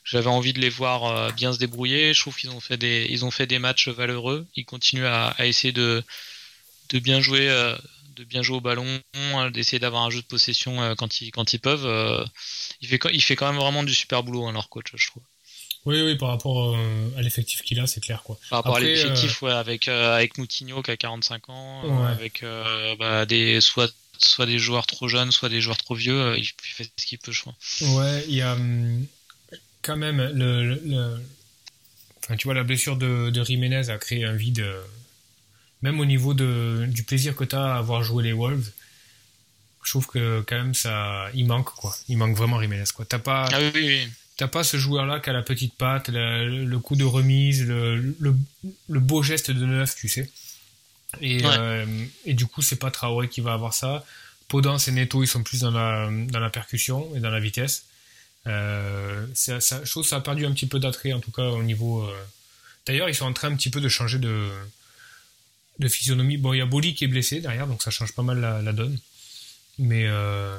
j'avais 0.04 0.28
envie 0.28 0.54
de 0.54 0.60
les 0.60 0.70
voir 0.70 1.06
euh, 1.06 1.32
bien 1.32 1.54
se 1.54 1.60
débrouiller. 1.60 2.14
Je 2.14 2.20
trouve 2.22 2.36
qu'ils 2.36 2.50
ont 2.50 2.60
fait 2.60 2.78
des, 2.78 3.08
ils 3.10 3.24
ont 3.24 3.32
fait 3.32 3.48
des 3.48 3.60
matchs 3.60 3.88
valeureux. 3.88 4.48
Ils 4.56 4.66
continuent 4.66 5.06
à, 5.06 5.28
à 5.38 5.46
essayer 5.46 5.72
de, 5.72 6.04
de 6.90 7.00
bien 7.00 7.22
jouer, 7.22 7.50
euh, 7.50 7.78
de 8.22 8.28
bien 8.28 8.42
jouer 8.42 8.58
au 8.58 8.62
ballon, 8.62 9.00
hein, 9.14 9.52
d'essayer 9.52 9.80
d'avoir 9.80 10.04
un 10.04 10.10
jeu 10.10 10.22
de 10.22 10.26
possession 10.26 10.82
euh, 10.82 10.96
quand 10.96 11.22
ils, 11.22 11.32
quand 11.32 11.54
ils 11.54 11.60
peuvent. 11.60 12.28
il 12.82 12.88
fait, 12.88 13.00
il 13.14 13.22
fait 13.22 13.36
quand 13.36 13.52
même 13.52 13.62
vraiment 13.62 13.84
du 13.84 13.94
super 13.94 14.24
boulot, 14.24 14.48
hein, 14.48 14.54
leur 14.54 14.70
coach, 14.70 14.88
je 14.96 15.08
trouve. 15.08 15.24
Oui, 15.86 16.00
oui, 16.04 16.16
par 16.16 16.30
rapport 16.30 16.78
à 17.18 17.22
l'effectif 17.22 17.64
qu'il 17.64 17.80
a, 17.80 17.88
c'est 17.88 18.02
clair, 18.02 18.22
quoi. 18.22 18.38
Par 18.52 18.60
rapport 18.60 18.76
à 18.78 18.80
l'effectif, 18.80 19.42
ouais, 19.42 19.52
avec 19.52 19.88
avec 19.88 20.38
Moutinho 20.38 20.84
qui 20.84 20.92
a 20.92 20.98
45 20.98 21.50
ans, 21.50 22.04
avec 22.06 22.44
bah, 23.00 23.26
des 23.26 23.62
soit 23.62 23.92
soit 24.24 24.46
des 24.46 24.60
joueurs 24.60 24.86
trop 24.86 25.08
jeunes, 25.08 25.32
soit 25.32 25.50
des 25.50 25.62
joueurs 25.62 25.78
trop 25.78 25.96
vieux, 25.96 26.38
il 26.38 26.46
fait 26.46 26.90
ce 26.96 27.06
qu'il 27.08 27.18
peut, 27.18 27.32
je 27.32 27.42
crois. 27.42 27.56
Ouais, 27.82 28.24
il 28.28 28.36
y 28.36 28.42
a 28.42 28.54
hum, 28.54 29.08
quand 29.82 29.98
même, 29.98 30.22
le, 30.34 31.20
enfin, 32.24 32.36
tu 32.36 32.46
vois, 32.48 32.54
la 32.54 32.64
blessure 32.64 32.98
de, 32.98 33.30
de 33.30 33.44
Jiménez 33.44 33.90
a 33.90 33.98
créé 33.98 34.26
un 34.26 34.36
vide, 34.36 34.60
euh, 34.60 34.82
même 35.82 36.00
au 36.00 36.06
niveau 36.06 36.34
de, 36.34 36.86
du 36.88 37.04
plaisir 37.04 37.36
que 37.36 37.44
tu 37.44 37.56
as 37.56 37.76
à 37.76 37.78
avoir 37.78 38.04
joué 38.04 38.24
les 38.24 38.34
Wolves. 38.34 38.72
Je 39.84 39.90
trouve 39.90 40.08
que 40.08 40.44
quand 40.48 40.56
même 40.56 40.76
ça, 40.76 41.28
il 41.34 41.48
manque 41.48 41.74
quoi. 41.74 41.96
Il 42.08 42.18
manque 42.18 42.36
vraiment 42.36 42.62
Jiménez 42.62 42.84
quoi. 42.96 43.06
T'as 43.06 43.20
pas, 43.20 43.50
ah 43.52 43.60
oui, 43.74 44.08
pas 44.48 44.64
ce 44.64 44.78
joueur-là 44.78 45.20
qui 45.20 45.30
a 45.30 45.34
la 45.34 45.42
petite 45.42 45.76
patte, 45.76 46.10
le, 46.10 46.78
coup 46.78 46.96
de 46.96 47.04
remise, 47.04 47.66
le, 47.66 48.16
le, 48.20 49.00
beau 49.00 49.24
geste 49.24 49.52
de 49.52 49.66
neuf, 49.66 49.96
tu 49.96 50.08
sais. 50.08 50.30
Et, 51.20 51.42
euh, 51.44 51.86
et 52.26 52.34
du 52.34 52.46
coup, 52.46 52.62
c'est 52.62 52.78
pas 52.78 52.92
Traoré 52.92 53.28
qui 53.28 53.42
va 53.42 53.54
avoir 53.54 53.74
ça. 53.74 54.06
Podence 54.48 54.88
et 54.88 54.92
Neto, 54.92 55.24
ils 55.24 55.28
sont 55.28 55.44
plus 55.44 55.62
dans 55.62 55.72
la, 55.72 56.10
dans 56.12 56.40
la 56.40 56.50
percussion 56.50 57.14
et 57.16 57.20
dans 57.20 57.30
la 57.30 57.40
vitesse. 57.40 57.86
Euh, 58.48 59.26
ça, 59.34 59.60
ça, 59.60 59.82
je 59.84 59.90
trouve 59.90 60.04
que 60.04 60.10
ça 60.10 60.18
a 60.18 60.22
perdu 60.22 60.46
un 60.46 60.52
petit 60.54 60.68
peu 60.68 60.80
d'attrait, 60.80 61.14
en 61.14 61.20
tout 61.20 61.32
cas 61.32 61.48
au 61.50 61.64
niveau. 61.64 62.04
Euh... 62.04 62.24
D'ailleurs, 62.86 63.10
ils 63.10 63.16
sont 63.16 63.26
en 63.26 63.34
train 63.34 63.50
un 63.50 63.56
petit 63.56 63.70
peu 63.70 63.82
de 63.82 63.90
changer 63.90 64.18
de, 64.18 64.50
de 65.82 65.90
physionomie. 65.90 66.38
Bon, 66.38 66.54
il 66.54 66.60
y 66.60 66.62
a 66.62 66.66
Boli 66.66 66.96
qui 66.96 67.04
est 67.04 67.08
blessé 67.08 67.42
derrière, 67.42 67.68
donc 67.68 67.84
ça 67.84 67.92
change 67.92 68.14
pas 68.14 68.24
mal 68.24 68.40
la, 68.40 68.74
donne. 68.74 68.98
Mais 69.78 70.06
euh, 70.06 70.58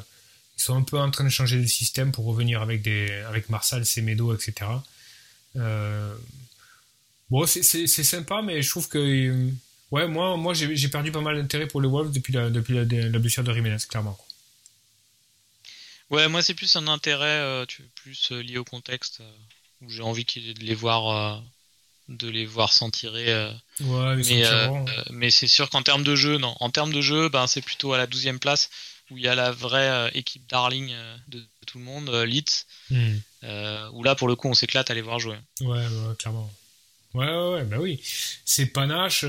ils 0.59 0.63
sont 0.63 0.77
un 0.77 0.83
peu 0.83 0.99
en 0.99 1.11
train 1.11 1.25
de 1.25 1.31
changer 1.31 1.57
le 1.59 1.67
système 1.67 2.13
pour 2.13 2.27
revenir 2.27 2.61
avec 2.61 2.83
des 2.83 3.11
avec 3.29 3.49
Marsal, 3.49 3.87
Semedo, 3.87 4.35
etc. 4.35 4.71
Euh, 5.57 6.15
bon, 7.31 7.47
c'est 7.47 7.87
sympa, 7.87 8.43
mais 8.43 8.63
je 8.63 8.69
trouve 8.69 8.89
que 8.89 9.51
ouais, 9.91 10.09
moi, 10.09 10.55
j'ai 10.55 10.89
perdu 10.89 11.13
pas 11.13 11.21
mal 11.21 11.37
d'intérêt 11.37 11.67
pour 11.67 11.81
le 11.81 11.89
Wolves 11.89 12.13
depuis 12.13 12.33
la, 12.33 12.51
depuis 12.51 12.75
blessure 13.19 13.45
de 13.45 13.55
Jiménez, 13.55 13.79
clairement. 13.89 14.19
Ouais, 16.13 16.29
moi 16.29 16.43
c'est 16.43 16.53
plus 16.53 16.77
un 16.77 16.89
intérêt 16.89 17.41
euh, 17.41 17.65
plus 17.95 18.33
euh, 18.33 18.43
lié 18.43 18.59
au 18.59 18.65
contexte 18.65 19.23
euh, 19.23 19.37
où 19.81 19.89
j'ai 19.89 20.03
envie 20.03 20.25
de 20.25 20.61
les 20.63 20.75
voir 20.75 21.43
de 22.09 22.29
les 22.29 22.45
voir 22.45 22.73
s'en 22.73 22.91
tirer. 22.91 23.33
ouais, 23.81 24.17
mais, 24.17 24.45
mais 25.11 25.31
c'est 25.31 25.47
sûr 25.47 25.71
qu'en 25.71 25.83
termes 25.83 26.05
de 26.05 26.15
jeu, 26.15 26.39
non. 26.39 26.55
En 26.61 26.71
termes 26.71 26.93
de 26.93 27.01
jeu, 27.01 27.29
ben, 27.29 27.47
c'est 27.47 27.63
plutôt 27.63 27.93
à 27.93 27.99
la 27.99 28.07
12e 28.07 28.39
place 28.39 28.71
où 29.11 29.19
il 29.19 29.25
y 29.25 29.29
a 29.29 29.35
la 29.35 29.51
vraie 29.51 30.11
équipe 30.15 30.49
darling 30.49 30.93
de, 31.29 31.45
tout 31.67 31.79
le 31.79 31.85
monde, 31.85 32.11
Leeds, 32.11 32.67
hmm. 32.91 33.17
où 33.93 34.03
là, 34.03 34.15
pour 34.15 34.29
le 34.29 34.37
coup, 34.37 34.49
on 34.49 34.55
s'éclate 34.55 34.91
à 34.91 34.95
les 34.95 35.03
voir 35.03 35.19
jouer. 35.19 35.37
Ouais, 35.61 35.85
clairement. 36.19 36.51
Ouais, 37.15 37.27
ouais, 37.27 37.53
ouais, 37.55 37.65
bah 37.65 37.77
oui. 37.79 38.01
C'est 38.45 38.67
panache. 38.67 39.25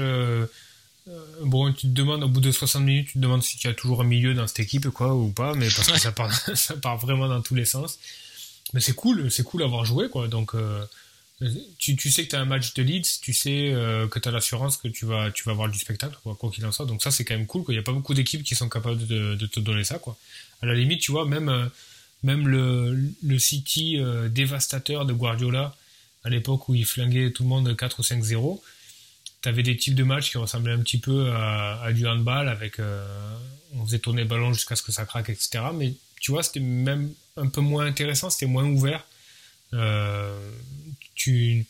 Euh, 1.07 1.25
bon, 1.41 1.71
tu 1.73 1.88
te 1.88 1.91
demandes 1.93 2.23
au 2.23 2.29
bout 2.29 2.39
de 2.39 2.51
60 2.51 2.81
minutes, 2.83 3.07
tu 3.07 3.13
te 3.13 3.19
demandes 3.19 3.43
si 3.43 3.57
tu 3.57 3.67
as 3.67 3.73
toujours 3.73 4.01
un 4.01 4.05
milieu 4.05 4.33
dans 4.33 4.47
cette 4.47 4.62
équipe, 4.62 4.89
quoi, 4.89 5.13
ou 5.13 5.29
pas, 5.31 5.53
mais 5.53 5.67
parce 5.67 5.91
que 5.91 5.99
ça 5.99 6.12
part, 6.12 6.31
ça 6.55 6.77
part 6.77 6.97
vraiment 6.97 7.27
dans 7.27 7.41
tous 7.41 7.55
les 7.55 7.65
sens. 7.65 7.99
Mais 8.73 8.79
c'est 8.79 8.95
cool, 8.95 9.29
c'est 9.29 9.43
cool 9.43 9.62
d'avoir 9.62 9.86
joué, 9.86 10.09
quoi. 10.09 10.27
Donc, 10.27 10.55
euh, 10.55 10.83
tu, 11.80 11.96
tu, 11.96 12.12
sais 12.12 12.26
que 12.26 12.30
tu 12.30 12.36
as 12.36 12.39
un 12.39 12.46
match 12.46 12.74
de 12.74 12.84
Leeds, 12.84 13.19
tu 13.22 13.34
sais 13.34 13.72
euh, 13.74 14.08
que 14.08 14.19
tu 14.19 14.30
as 14.30 14.32
l'assurance 14.32 14.78
que 14.78 14.88
tu 14.88 15.06
vas, 15.06 15.32
tu 15.32 15.43
vas 15.43 15.54
voir 15.54 15.69
du 15.69 15.78
spectacle, 15.78 16.17
quoi, 16.24 16.38
qu'il 16.52 16.65
en 16.65 16.72
soit. 16.72 16.86
Donc 16.86 17.02
ça, 17.02 17.12
c'est 17.12 17.26
quand 17.26 17.36
même 17.36 17.48
cool, 17.48 17.63
quoi. 17.63 17.74
Il 17.74 17.78
n'y 17.78 17.82
a 17.82 17.84
pas 17.84 17.91
beaucoup 17.91 18.13
d'équipes 18.13 18.43
qui 18.43 18.56
sont 18.56 18.69
capables 18.69 19.06
de, 19.06 19.36
te 19.48 19.60
donner 19.60 19.84
ça, 19.84 20.00
quoi. 20.00 20.17
À 20.62 20.65
la 20.65 20.74
limite, 20.74 21.02
tu 21.02 21.12
vois, 21.12 21.26
même, 21.26 21.69
même 22.24 22.48
le, 22.48 23.12
le 23.22 23.39
City 23.39 24.00
dévastateur 24.30 25.06
de 25.06 25.13
Guardiola, 25.13 25.76
à 26.24 26.30
l'époque 26.30 26.69
où 26.69 26.76
il 26.76 26.86
flinguait 26.86 27.32
tout 27.32 27.43
le 27.43 27.50
monde 27.50 27.76
4 27.76 28.00
ou 28.00 28.04
5-0, 28.04 28.62
tu 29.43 29.50
avais 29.50 29.63
des 29.63 29.76
types 29.76 29.96
de 29.96 30.04
matchs 30.04 30.32
qui 30.32 30.38
ressemblaient 30.38 30.74
un 30.74 30.80
petit 30.80 30.98
peu 30.98 31.32
à, 31.34 31.91
du 31.93 32.08
handball 32.08 32.48
avec 32.48 32.80
euh, 32.80 33.06
on 33.74 33.86
faisait 33.86 34.00
tourner 34.00 34.22
le 34.24 34.28
ballon 34.28 34.54
jusqu'à 34.54 34.76
ce 34.76 34.82
que 34.82 34.91
ça 34.91 35.06
craque 35.06 35.30
etc 35.30 35.65
mais 35.74 35.93
tu 36.22 36.32
vois 36.32 36.43
c'était 36.43 36.62
même 36.62 37.13
un 37.36 37.48
peu 37.48 37.60
moins 37.60 37.86
intéressant 37.86 38.30
c'était 38.30 38.46
moins 38.46 38.63
ouvert 38.63 39.00
euh, 39.00 39.02
tu, 41.15 41.65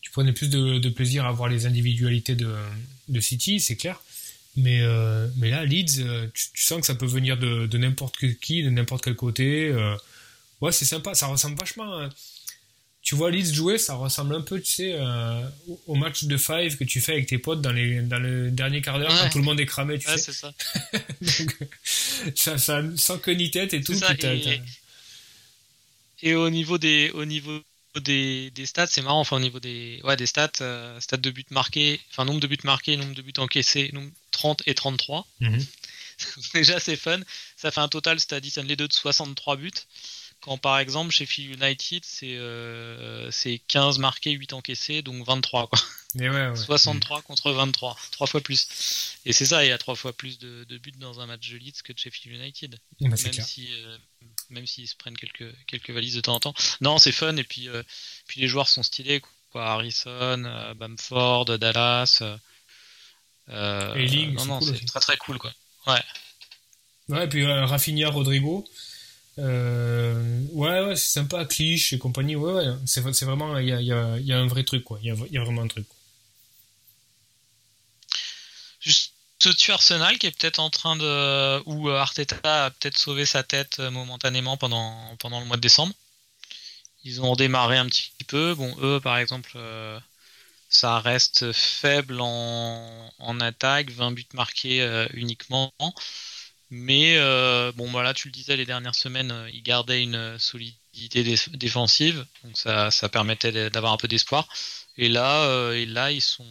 tu 0.00 0.10
prenais 0.10 0.32
plus 0.32 0.48
de, 0.48 0.88
plaisir 0.88 1.26
à 1.26 1.32
voir 1.32 1.48
les 1.48 1.66
individualités 1.66 2.34
de, 2.34 2.54
de 3.08 3.20
City 3.20 3.60
c'est 3.60 3.76
clair 3.76 4.00
mais 4.56 4.80
euh, 4.82 5.28
mais 5.36 5.50
là 5.50 5.64
Leeds 5.64 6.02
tu, 6.32 6.62
sens 6.62 6.80
que 6.80 6.86
ça 6.86 6.94
peut 6.94 7.06
venir 7.06 7.36
de, 7.38 7.66
de 7.66 7.78
n'importe 7.78 8.16
qui 8.40 8.62
de 8.62 8.70
n'importe 8.70 9.04
quel 9.04 9.16
côté 9.16 9.74
ouais 10.60 10.72
c'est 10.72 10.84
sympa 10.84 11.14
ça 11.14 11.26
ressemble 11.26 11.58
vachement 11.58 12.08
tu 13.04 13.14
vois 13.14 13.30
Leeds 13.30 13.52
jouer, 13.52 13.76
ça 13.76 13.94
ressemble 13.94 14.34
un 14.34 14.40
peu, 14.40 14.58
tu 14.58 14.72
sais, 14.72 14.94
euh, 14.94 15.46
au 15.86 15.94
match 15.94 16.24
de 16.24 16.38
five 16.38 16.78
que 16.78 16.84
tu 16.84 17.02
fais 17.02 17.12
avec 17.12 17.26
tes 17.26 17.36
potes 17.36 17.60
dans, 17.60 17.70
les, 17.70 18.00
dans 18.00 18.18
le 18.18 18.50
dernier 18.50 18.80
quart 18.80 18.98
d'heure 18.98 19.14
quand 19.20 19.28
tout 19.28 19.38
le 19.38 19.44
monde 19.44 19.60
est 19.60 19.66
cramé, 19.66 19.98
tu 19.98 20.08
ouais, 20.08 20.16
c'est 20.16 20.32
ça. 20.32 20.54
ça, 22.34 22.56
ça. 22.56 22.82
Sans 22.96 23.18
queue 23.18 23.34
ni 23.34 23.50
tête 23.50 23.74
et 23.74 23.82
tout. 23.82 23.92
Ça, 23.92 24.14
et, 24.14 24.62
et, 26.24 26.34
au 26.34 26.50
niveau 26.50 26.78
des, 26.78 27.10
au 27.10 27.24
niveau 27.24 27.60
des, 28.00 28.50
des 28.50 28.66
stats, 28.66 28.86
c'est 28.86 29.02
marrant, 29.02 29.20
enfin 29.20 29.36
au 29.36 29.40
niveau 29.40 29.60
des, 29.60 30.00
ouais, 30.04 30.16
des 30.16 30.26
stats, 30.26 30.50
euh, 30.60 30.98
stats 31.00 31.16
de 31.16 31.30
buts 31.30 31.46
marqués, 31.50 32.00
enfin 32.10 32.24
nombre 32.24 32.40
de 32.40 32.46
buts 32.46 32.58
marqués, 32.64 32.96
nombre 32.96 33.14
de 33.14 33.22
buts 33.22 33.32
encaissés, 33.38 33.90
nombre 33.92 34.10
30 34.32 34.62
et 34.66 34.74
33. 34.74 35.26
Mhm. 35.40 35.64
Déjà 36.54 36.80
c'est 36.80 36.96
fun. 36.96 37.20
Ça 37.56 37.70
fait 37.70 37.80
un 37.80 37.88
total, 37.88 38.18
c'est 38.20 38.40
les 38.40 38.76
deux 38.76 38.88
de 38.88 38.92
63 38.92 39.56
buts. 39.56 39.70
Quand 40.40 40.58
par 40.58 40.78
exemple 40.78 41.10
chez 41.10 41.24
Phil 41.24 41.52
United, 41.52 42.02
c'est 42.04 42.36
euh, 42.36 43.30
15 43.68 43.98
marqués, 43.98 44.32
8 44.32 44.52
encaissés, 44.52 45.00
donc 45.00 45.24
23. 45.26 45.68
Quoi. 45.68 45.78
63 46.54 47.22
contre 47.22 47.50
23, 47.52 47.96
3 48.10 48.26
fois 48.26 48.40
plus. 48.40 49.16
Et 49.24 49.32
c'est 49.32 49.46
ça, 49.46 49.64
il 49.64 49.68
y 49.68 49.72
a 49.72 49.78
3 49.78 49.94
fois 49.94 50.12
plus 50.12 50.38
de, 50.38 50.66
buts 50.78 50.92
dans 50.98 51.20
un 51.20 51.26
match 51.26 51.48
de 51.48 51.56
Leeds 51.56 51.82
que 51.82 51.92
de 51.92 51.98
Sheffield 51.98 52.38
United. 52.38 52.78
Bah, 53.00 53.08
même, 53.08 53.16
si, 53.16 53.68
euh, 53.72 53.96
même 54.50 54.66
s'ils 54.66 54.88
se 54.88 54.96
prennent 54.96 55.16
quelques, 55.16 55.54
quelques 55.66 55.90
valises 55.90 56.14
de 56.14 56.20
temps 56.20 56.34
en 56.34 56.40
temps. 56.40 56.54
Non, 56.80 56.98
c'est 56.98 57.12
fun, 57.12 57.36
et 57.36 57.44
puis, 57.44 57.68
euh, 57.68 57.82
puis 58.26 58.40
les 58.40 58.48
joueurs 58.48 58.68
sont 58.68 58.82
stylés. 58.82 59.20
Quoi. 59.52 59.64
Harrison, 59.64 60.44
euh, 60.44 60.74
Bamford, 60.74 61.58
Dallas. 61.58 62.22
et 63.48 64.06
Link, 64.06 64.34
non, 64.38 64.46
non, 64.46 64.60
c'est 64.60 64.84
très 64.84 65.00
très 65.00 65.16
cool. 65.16 65.38
Quoi. 65.38 65.52
Ouais. 65.86 66.02
Ouais, 67.08 67.24
et 67.24 67.28
puis 67.28 67.44
Rafinha, 67.46 68.08
Rodrigo. 68.08 68.64
Euh, 69.38 70.40
ouais, 70.52 70.84
ouais, 70.86 70.96
c'est 70.96 71.12
sympa, 71.12 71.44
Clich 71.44 71.92
et 71.92 71.98
compagnie. 71.98 72.36
Ouais, 72.36 72.52
ouais, 72.52 72.74
c'est, 72.86 73.00
vraiment, 73.00 73.58
il 73.58 73.68
y 73.68 73.72
a, 73.72 73.80
y, 73.80 73.92
a, 73.92 74.18
y 74.18 74.32
a, 74.32 74.38
un 74.38 74.46
vrai 74.46 74.64
truc, 74.64 74.84
quoi. 74.84 74.98
Il 75.02 75.08
y 75.08 75.10
a, 75.10 75.14
y 75.30 75.38
a, 75.38 75.44
vraiment 75.44 75.62
un 75.62 75.68
truc. 75.68 75.86
Juste 78.80 79.13
tu 79.50 79.72
Arsenal 79.72 80.18
qui 80.18 80.26
est 80.26 80.30
peut-être 80.38 80.60
en 80.60 80.70
train 80.70 80.96
de. 80.96 81.62
ou 81.66 81.88
Arteta 81.90 82.66
a 82.66 82.70
peut-être 82.70 82.98
sauvé 82.98 83.26
sa 83.26 83.42
tête 83.42 83.78
euh, 83.80 83.90
momentanément 83.90 84.56
pendant, 84.56 85.16
le 85.22 85.46
mois 85.46 85.56
de 85.56 85.62
décembre. 85.62 85.94
Ils 87.04 87.20
ont 87.22 87.36
démarré 87.36 87.76
un 87.78 87.86
petit 87.86 88.12
peu. 88.26 88.54
Bon, 88.54 88.74
eux, 88.82 89.00
par 89.00 89.18
exemple, 89.18 89.52
euh, 89.56 89.98
ça 90.68 91.00
reste 91.00 91.52
faible 91.52 92.20
en, 92.20 93.12
en 93.18 93.40
attaque, 93.40 93.90
20 93.90 94.12
buts 94.12 94.26
marqués 94.32 95.06
uniquement. 95.14 95.72
Mais 96.70 97.16
euh, 97.18 97.72
bon, 97.72 97.90
voilà, 97.90 98.14
tu 98.14 98.28
le 98.28 98.32
disais, 98.32 98.56
les 98.56 98.66
dernières 98.66 98.94
semaines, 98.96 99.30
euh, 99.30 99.50
ils 99.52 99.62
gardaient 99.62 100.02
une 100.02 100.38
solidité 100.38 101.22
défensive, 101.52 102.26
donc 102.42 102.56
ça, 102.58 102.90
ça 102.90 103.08
permettait 103.08 103.70
d'avoir 103.70 103.92
un 103.92 103.96
peu 103.96 104.08
d'espoir. 104.08 104.48
Et 104.96 105.08
là, 105.08 105.44
euh, 105.44 105.74
et 105.74 105.86
là, 105.86 106.10
ils 106.10 106.20
sont, 106.20 106.46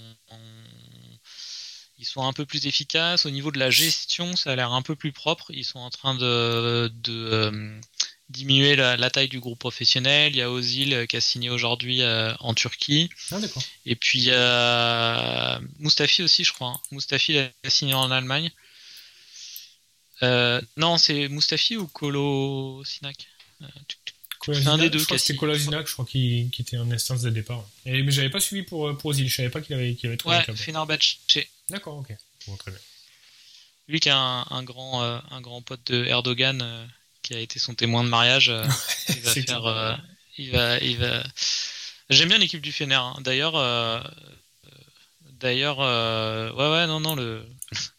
ils 2.00 2.06
sont 2.06 2.26
un 2.26 2.34
peu 2.34 2.46
plus 2.46 2.66
efficaces 2.66 3.26
au 3.26 3.30
niveau 3.30 3.52
de 3.52 3.60
la 3.60 3.70
gestion. 3.70 4.36
Ça 4.36 4.52
a 4.52 4.56
l'air 4.56 4.72
un 4.72 4.82
peu 4.82 4.96
plus 4.96 5.12
propre. 5.12 5.52
Ils 5.52 5.66
sont 5.66 5.80
en 5.80 5.90
train 5.90 6.16
de, 6.16 6.92
de 7.04 7.80
diminuer 8.30 8.76
la, 8.76 9.10
taille 9.10 9.30
du 9.30 9.40
groupe 9.40 9.60
professionnel. 9.60 10.34
Il 10.34 10.38
y 10.38 10.42
a 10.42 10.50
Ozil 10.52 11.06
qui 11.08 11.18
a 11.18 11.22
signé 11.22 11.50
aujourd'hui 11.50 12.02
en 12.40 12.54
Turquie. 12.54 13.10
Ah, 13.32 13.40
et 13.86 13.96
puis 13.96 14.20
il 14.20 14.26
y 14.26 14.32
a 14.32 15.62
Mustafi 15.80 16.24
aussi, 16.24 16.44
je 16.44 16.52
crois. 16.52 16.70
Hein. 16.70 16.82
Mustafi 16.92 17.38
a 17.38 17.52
signé 17.70 17.94
en 17.94 18.12
Allemagne. 18.12 18.52
Euh, 20.24 20.62
non, 20.78 20.98
c'est 20.98 21.28
Mustafi 21.28 21.76
ou 21.76 21.88
Kolo 21.88 22.84
Sinak 22.86 23.28
euh, 23.62 23.68
un 24.66 24.78
des 24.78 24.90
deux. 24.90 25.00
C'était 25.00 25.36
Kolo 25.36 25.58
Sinak, 25.58 25.88
je 25.88 25.94
crois, 25.94 26.06
qui, 26.06 26.50
qui, 26.52 26.64
était 26.64 26.78
en 26.78 26.92
instance 26.92 27.22
de 27.22 27.30
départ. 27.30 27.66
Et, 27.86 28.04
mais 28.04 28.12
j'avais 28.12 28.30
pas 28.30 28.42
suivi 28.42 28.64
pour, 28.64 28.90
euh, 28.90 28.94
pour 28.94 29.12
Ozil, 29.12 29.30
je 29.30 29.36
savais 29.36 29.50
pas 29.50 29.62
qu'il 29.62 29.74
avait, 29.76 29.96
qu'il 29.96 30.08
avait 30.08 30.18
trouvé 30.18 30.38
ouais, 30.38 30.56
Fenerbahce. 30.56 31.18
D'accord, 31.70 31.98
ok. 31.98 32.14
Bon, 32.48 32.58
très 32.58 32.72
bien. 32.72 32.80
Lui 33.88 34.00
qui 34.00 34.10
est 34.10 34.14
un, 34.14 34.46
un 34.50 34.64
grand, 34.64 35.02
un 35.02 35.42
grand 35.42 35.62
pote 35.62 35.92
de 35.92 36.06
Erdogan, 36.06 36.90
qui 37.22 37.34
a 37.34 37.40
été 37.40 37.60
son 37.60 37.76
témoin 37.76 38.04
de 38.04 38.10
mariage, 38.10 38.48
il 39.10 39.22
va 39.22 39.34
faire. 39.34 40.04
il 40.38 40.52
va, 40.52 40.78
il 40.80 40.98
va... 40.98 41.24
J'aime 42.10 42.30
bien 42.30 42.38
l'équipe 42.38 42.62
du 42.62 42.72
Fener. 42.72 42.96
Hein. 42.96 43.16
D'ailleurs, 43.20 43.54
d'ailleurs, 45.22 45.80
ouais, 45.80 46.70
ouais, 46.72 46.88
non, 46.88 47.02
non, 47.02 47.16
le 47.16 47.46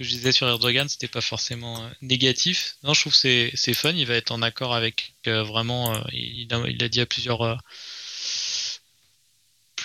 que 0.00 0.04
je 0.04 0.14
disais 0.14 0.32
sur 0.32 0.48
Erdogan, 0.48 0.88
c'était 0.88 1.08
pas 1.08 1.20
forcément 1.20 1.84
euh, 1.84 1.88
négatif. 2.00 2.76
Non, 2.82 2.94
je 2.94 3.02
trouve 3.02 3.12
que 3.12 3.50
c'est 3.54 3.74
fun. 3.74 3.92
Il 3.92 4.06
va 4.06 4.14
être 4.14 4.30
en 4.30 4.40
accord 4.40 4.74
avec 4.74 5.14
euh, 5.26 5.42
vraiment. 5.42 5.94
Euh, 5.94 6.00
il, 6.12 6.48
l'a 6.48 6.88
dit 6.88 7.02
à 7.02 7.06
plusieurs 7.06 7.62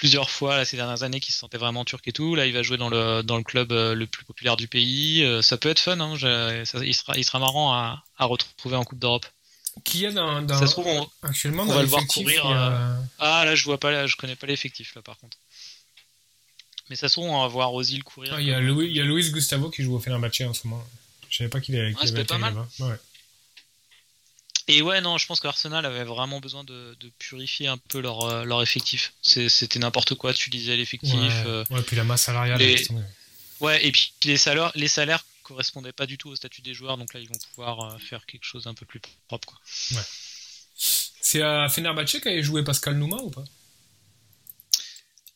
plusieurs 0.06 0.30
fois 0.30 0.58
là, 0.58 0.66
ces 0.66 0.78
dernières 0.78 1.02
années 1.02 1.20
qu'il 1.20 1.34
se 1.34 1.40
sentait 1.40 1.58
vraiment 1.58 1.84
turc 1.84 2.08
et 2.08 2.12
tout. 2.12 2.36
Là, 2.36 2.46
il 2.46 2.54
va 2.54 2.62
jouer 2.62 2.78
dans 2.78 2.90
le, 2.90 3.24
dans 3.24 3.38
le 3.38 3.44
club 3.44 3.72
le 3.72 4.06
plus 4.06 4.24
populaire 4.24 4.56
du 4.56 4.68
pays. 4.68 5.26
ça 5.42 5.58
peut 5.58 5.70
être 5.70 5.80
fun. 5.80 6.00
Hein. 6.00 6.14
il, 6.84 6.94
sera, 6.94 7.18
il 7.18 7.26
sera 7.26 7.40
marrant 7.40 7.74
à, 7.74 8.04
à 8.18 8.26
retrouver 8.26 8.76
en 8.76 8.84
Coupe 8.84 9.00
d'Europe. 9.00 9.26
Qui 9.84 10.06
a 10.06 10.12
dans, 10.12 10.48
ça 10.48 10.68
se 10.68 10.72
trouve, 10.72 10.88
actuellement 11.22 11.64
on 11.64 11.74
va 11.74 11.82
le 11.82 11.88
voir 11.88 12.06
courir. 12.08 12.46
Ah 13.20 13.44
là, 13.46 13.56
je 13.56 13.64
vois 13.66 13.80
pas, 13.80 13.92
là, 13.92 14.08
je 14.08 14.16
connais 14.16 14.36
pas 14.36 14.48
l'effectif 14.48 14.96
là 14.96 15.02
par 15.02 15.18
contre. 15.18 15.38
Mais 16.90 16.96
ça 16.96 17.10
se 17.10 17.14
trouve, 17.14 17.30
on 17.30 17.42
va 17.42 17.48
voir 17.48 17.74
Ozil 17.74 18.04
courir. 18.04 18.34
Ah, 18.36 18.42
il, 18.42 18.48
y 18.48 18.54
a 18.54 18.60
Louis, 18.60 18.88
il 18.88 18.96
y 18.96 19.02
a 19.02 19.04
Luis 19.04 19.32
Gustavo 19.32 19.70
qui 19.70 19.84
joue 19.84 19.96
au 19.96 20.00
Fenerbahce 20.00 20.42
en 20.42 20.54
ce 20.54 20.68
moment. 20.68 20.86
Je 21.30 21.38
savais 21.38 21.50
pas 21.50 21.60
qu'il 21.60 21.76
avait, 21.76 21.94
qu 21.94 22.24
pas 22.26 22.38
mal. 22.38 22.56
Ouais. 22.80 22.96
Et 24.68 24.82
ouais, 24.82 25.00
non, 25.00 25.18
je 25.18 25.28
pense 25.28 25.40
qu'Arsenal 25.40 25.86
avait 25.86 26.04
vraiment 26.04 26.40
besoin 26.40 26.64
de, 26.64 26.96
de, 27.00 27.10
purifier 27.20 27.68
un 27.68 27.78
peu 27.78 28.00
leur, 28.00 28.24
euh, 28.24 28.44
leur 28.46 28.64
effectif. 28.64 29.14
C'était 29.22 29.78
n'importe 29.80 30.16
quoi, 30.16 30.34
tu 30.34 30.50
disais 30.50 30.76
l'effectif. 30.76 31.14
Ouais, 31.14 31.44
euh, 31.46 31.64
ouais, 31.70 31.84
puis 31.84 31.96
la 31.96 32.04
masse 32.04 32.24
salariale. 32.24 32.60
Les... 32.60 32.88
Ouais, 33.60 33.86
et 33.86 33.92
puis 33.92 34.14
les 34.24 34.38
salaires, 34.38 34.72
les 34.74 34.88
salaires 34.88 35.24
correspondaient 35.44 35.94
pas 35.94 36.08
du 36.08 36.18
tout 36.18 36.30
au 36.30 36.36
statut 36.36 36.62
des 36.62 36.74
joueurs, 36.74 36.98
donc 36.98 37.14
là 37.14 37.20
ils 37.20 37.30
vont 37.30 37.38
pouvoir 37.52 37.80
euh, 37.82 37.98
faire 38.00 38.26
quelque 38.26 38.44
chose 38.44 38.66
un 38.66 38.74
peu 38.74 38.86
plus 38.86 39.00
propre. 39.28 39.48
Quoi. 39.48 39.60
Ouais. 39.92 40.06
C'est 40.76 41.42
à 41.44 41.70
Fenerbahce 41.70 42.20
qu'avait 42.20 42.44
joué 42.44 42.64
Pascal 42.64 42.98
Nouma 42.98 43.18
ou 43.18 43.30
pas? 43.30 43.46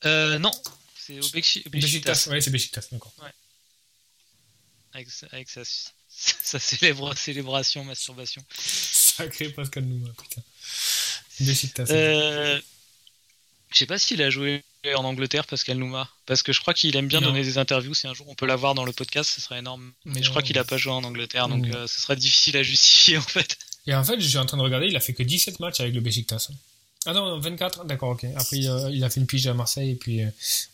Euh, 0.06 0.39
Non, 0.39 0.51
c'est 0.95 1.20
au 1.20 1.30
Beşiktaş. 1.30 2.28
Ouais, 2.28 2.41
c'est 2.41 2.51
Beşiktaş, 2.51 2.89
d'accord. 2.91 3.14
Ouais. 3.22 3.32
Avec, 4.93 5.08
avec 5.32 5.49
sa, 5.49 5.62
sa 6.43 6.60
célèbre 6.60 7.16
célébration, 7.16 7.84
masturbation. 7.84 8.43
Sacré 8.57 9.49
Pascal 9.49 9.86
Nouma, 9.86 10.10
putain. 10.10 10.41
Euh, 11.89 12.60
je 13.72 13.78
sais 13.78 13.86
pas 13.86 13.97
s'il 13.97 14.22
a 14.22 14.30
joué 14.30 14.64
en 14.95 15.03
Angleterre, 15.05 15.45
Pascal 15.45 15.78
Nouma, 15.78 16.10
parce 16.26 16.43
que 16.43 16.51
je 16.51 16.60
crois 16.60 16.74
qu'il 16.74 16.95
aime 16.95 17.07
bien 17.07 17.22
donner 17.22 17.43
des 17.43 17.57
interviews. 17.57 17.93
Si 17.93 18.07
un 18.07 18.14
jour 18.14 18.28
on 18.28 18.36
peut 18.36 18.45
l'avoir 18.45 18.76
dans 18.76 18.86
le 18.86 18.91
podcast, 18.91 19.30
ce 19.34 19.41
serait 19.41 19.60
énorme. 19.60 19.93
Mais 20.05 20.22
je 20.24 20.30
crois 20.30 20.41
qu'il 20.41 20.57
a 20.57 20.64
pas 20.64 20.78
joué 20.78 20.91
en 20.91 21.03
Angleterre, 21.03 21.47
donc 21.47 21.66
euh, 21.68 21.88
ce 21.88 22.01
serait 22.01 22.16
difficile 22.16 22.57
à 22.57 22.64
justifier 22.64 23.18
en 23.18 23.22
fait. 23.22 23.57
Et 23.88 23.95
en 23.95 24.03
fait, 24.03 24.20
je 24.20 24.28
suis 24.28 24.38
en 24.38 24.45
train 24.45 24.57
de 24.57 24.64
regarder, 24.64 24.88
il 24.88 24.95
a 24.95 24.99
fait 24.99 25.14
que 25.14 25.24
17 25.24 25.60
matchs 25.60 25.80
avec 25.80 25.93
le 25.93 26.01
Beşiktaş. 26.01 26.49
Ah 27.05 27.14
non, 27.14 27.39
24, 27.39 27.86
d'accord, 27.86 28.10
ok. 28.10 28.26
Après, 28.36 28.57
il 28.57 29.03
a, 29.03 29.10
fait 29.10 29.22
une 29.22 29.26
pige 29.26 29.47
à 29.47 29.53
Marseille 29.53 29.91
et 29.91 29.95
puis, 29.95 30.22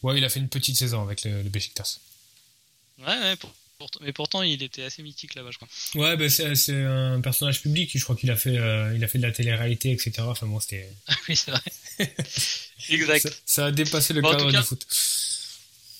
ouais, 0.02 0.18
il 0.18 0.26
a 0.26 0.30
fait 0.30 0.40
une 0.40 0.50
petite 0.50 0.76
saison 0.76 1.04
avec 1.04 1.24
le, 1.24 1.44
le 1.44 1.50
Besiktas. 1.50 2.00
Ouais, 2.98 3.06
ouais, 3.06 3.36
mais 4.02 4.14
pourtant, 4.14 4.42
il 4.42 4.64
était 4.64 4.84
assez 4.84 5.04
mythique 5.04 5.36
là-bas, 5.36 5.50
je 5.52 5.58
crois. 5.58 5.68
Ouais, 5.96 6.18
bah, 6.18 6.30
c'est 6.30 6.84
un 6.84 7.22
personnage 7.22 7.62
public. 7.62 7.92
Je 7.94 8.04
crois 8.04 8.16
qu'il 8.16 8.32
a 8.32 8.36
fait, 8.36 8.56
il 8.96 9.04
a 9.04 9.08
fait 9.08 9.18
de 9.18 9.24
la 9.24 9.32
télé-réalité, 9.32 9.92
etc. 9.92 10.14
Enfin 10.20 10.48
bon, 10.48 10.60
c'était. 10.60 10.90
Ah 11.08 11.16
oui, 11.30 11.36
c'est 11.36 11.52
vrai. 11.52 11.62
exact. 12.90 13.42
Ça, 13.46 13.68
a 13.68 13.72
dépassé 13.72 14.14
le 14.14 14.22
cadre 14.22 14.52
du 14.52 14.58
foot. 14.58 14.86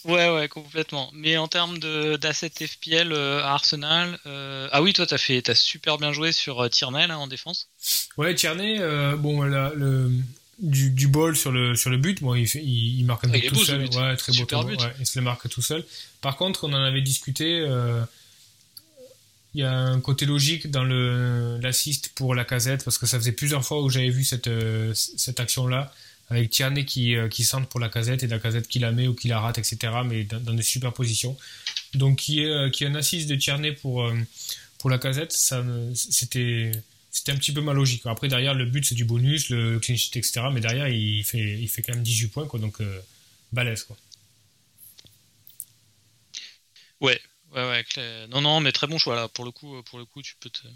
Ouais, 0.06 0.30
ouais, 0.30 0.48
complètement. 0.48 1.10
Mais 1.14 1.36
en 1.38 1.48
termes 1.48 1.80
d'assets 1.80 2.50
FPL 2.50 3.12
euh, 3.12 3.44
à 3.44 3.54
Arsenal, 3.54 4.20
euh, 4.28 4.70
ah 4.72 4.82
oui, 4.82 4.94
toi, 4.94 5.08
t'as 5.08 5.18
fait, 5.18 5.50
as 5.50 5.56
super 5.56 5.98
bien 5.98 6.14
joué 6.14 6.32
sur 6.32 6.62
euh, 6.62 6.70
Tierney 6.70 7.08
là 7.08 7.18
en 7.18 7.28
défense. 7.28 7.70
Ouais, 8.18 8.36
Tierney, 8.36 8.80
bon, 9.18 9.42
là, 9.42 9.72
le 9.76 10.12
du, 10.60 10.90
du 10.90 11.08
ball 11.08 11.36
sur 11.36 11.52
le 11.52 11.76
sur 11.76 11.90
le 11.90 11.98
but, 11.98 12.22
bon, 12.22 12.36
il, 12.36 13.04
marque 13.06 13.26
un 13.26 13.30
but 13.30 13.48
tout 13.48 13.56
seul, 13.56 13.82
ouais, 13.82 14.16
très 14.16 14.32
beau, 14.34 14.46
but. 14.64 14.80
Ouais, 14.80 14.94
il 15.00 15.06
se 15.06 15.20
le 15.20 15.24
marque 15.24 15.50
tout 15.50 15.62
seul. 15.62 15.84
Par 16.22 16.38
contre, 16.38 16.64
on 16.64 16.74
en 16.74 16.84
avait 16.84 17.02
discuté. 17.02 17.66
il 19.54 19.62
y 19.62 19.64
a 19.64 19.72
un 19.72 20.02
côté 20.02 20.26
logique 20.26 20.70
dans 20.72 20.84
le 20.84 21.58
l'assist 21.62 22.12
pour 22.16 22.36
la 22.36 22.46
casette 22.46 22.84
parce 22.84 22.98
que 22.98 23.06
ça 23.06 23.18
faisait 23.18 23.32
plusieurs 23.32 23.66
fois 23.66 23.82
où 23.82 23.90
j'avais 23.90 24.10
vu 24.10 24.24
cette 24.24 24.50
cette 24.94 25.40
action 25.40 25.68
là 25.68 25.94
avec 26.30 26.50
Tierney 26.50 26.86
qui, 26.86 27.16
euh, 27.16 27.28
qui 27.28 27.44
centre 27.44 27.68
pour 27.68 27.80
la 27.80 27.90
casette 27.90 28.24
et 28.24 28.28
la 28.28 28.40
casette 28.40 28.68
qui 28.68 28.80
la 28.80 28.92
met 28.92 29.08
ou 29.08 29.14
qui 29.14 29.28
la 29.28 29.40
rate, 29.40 29.58
etc. 29.58 29.94
Mais 30.06 30.24
dans, 30.24 30.54
des 30.54 30.64
super 30.64 30.94
positions. 30.94 31.38
Donc, 31.94 32.18
qui 32.18 32.44
est, 32.44 32.50
euh, 32.50 32.70
qui 32.70 32.84
est 32.84 32.88
un 32.88 32.96
assist 32.96 33.30
de 33.30 33.36
Tierney 33.36 33.74
pour, 33.74 34.04
euh, 34.04 34.16
pour 34.80 34.90
la 34.90 34.98
casette, 34.98 35.32
ça, 35.32 35.64
c'était, 35.94 36.72
c'était 37.16 37.32
un 37.32 37.38
petit 37.38 37.54
peu 37.54 37.62
mal 37.62 37.76
logique. 37.76 38.06
Après, 38.06 38.28
derrière, 38.28 38.54
le 38.54 38.66
but, 38.66 38.86
c'est 38.86 38.96
du 38.96 39.06
bonus, 39.06 39.50
le 39.50 39.80
clean 39.80 39.96
sheet, 39.96 40.18
etc. 40.18 40.42
Mais 40.52 40.62
derrière, 40.62 40.88
il 40.90 41.24
fait, 41.24 41.40
il 41.60 41.70
fait 41.70 41.82
quand 41.82 41.94
même 41.94 42.04
18 42.04 42.28
points, 42.28 42.48
quoi. 42.48 42.60
Donc, 42.60 42.78
balèze, 43.52 43.84
quoi. 43.84 43.98
Ouais, 47.02 47.20
ouais, 47.54 47.64
ouais. 47.68 48.28
Non, 48.30 48.42
non, 48.42 48.60
mais 48.60 48.72
très 48.72 48.88
bon 48.88 48.98
choix 48.98 49.16
là. 49.16 49.28
Pour 49.28 49.46
le 49.46 49.52
coup, 49.52 49.82
pour 49.84 50.00
le 50.00 50.06
coup, 50.06 50.22
tu 50.22 50.36
peux 50.40 50.50
te, 50.50 50.68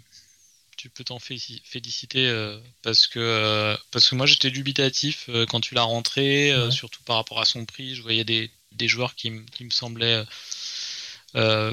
tu 0.80 0.88
peux 0.88 1.04
t'en 1.04 1.18
féliciter 1.18 2.26
euh, 2.26 2.58
parce 2.82 3.06
que 3.06 3.18
euh, 3.18 3.76
parce 3.90 4.08
que 4.08 4.14
moi 4.14 4.24
j'étais 4.24 4.50
dubitatif 4.50 5.26
euh, 5.28 5.44
quand 5.44 5.60
tu 5.60 5.74
l'as 5.74 5.82
rentré, 5.82 6.54
surtout 6.70 7.02
par 7.02 7.16
rapport 7.16 7.38
à 7.40 7.44
son 7.44 7.66
prix. 7.66 7.94
Je 7.94 8.02
voyais 8.02 8.24
des, 8.24 8.50
des 8.72 8.88
joueurs 8.88 9.14
qui, 9.14 9.30
qui, 9.52 9.64
me 9.64 9.70
semblaient 9.70 10.24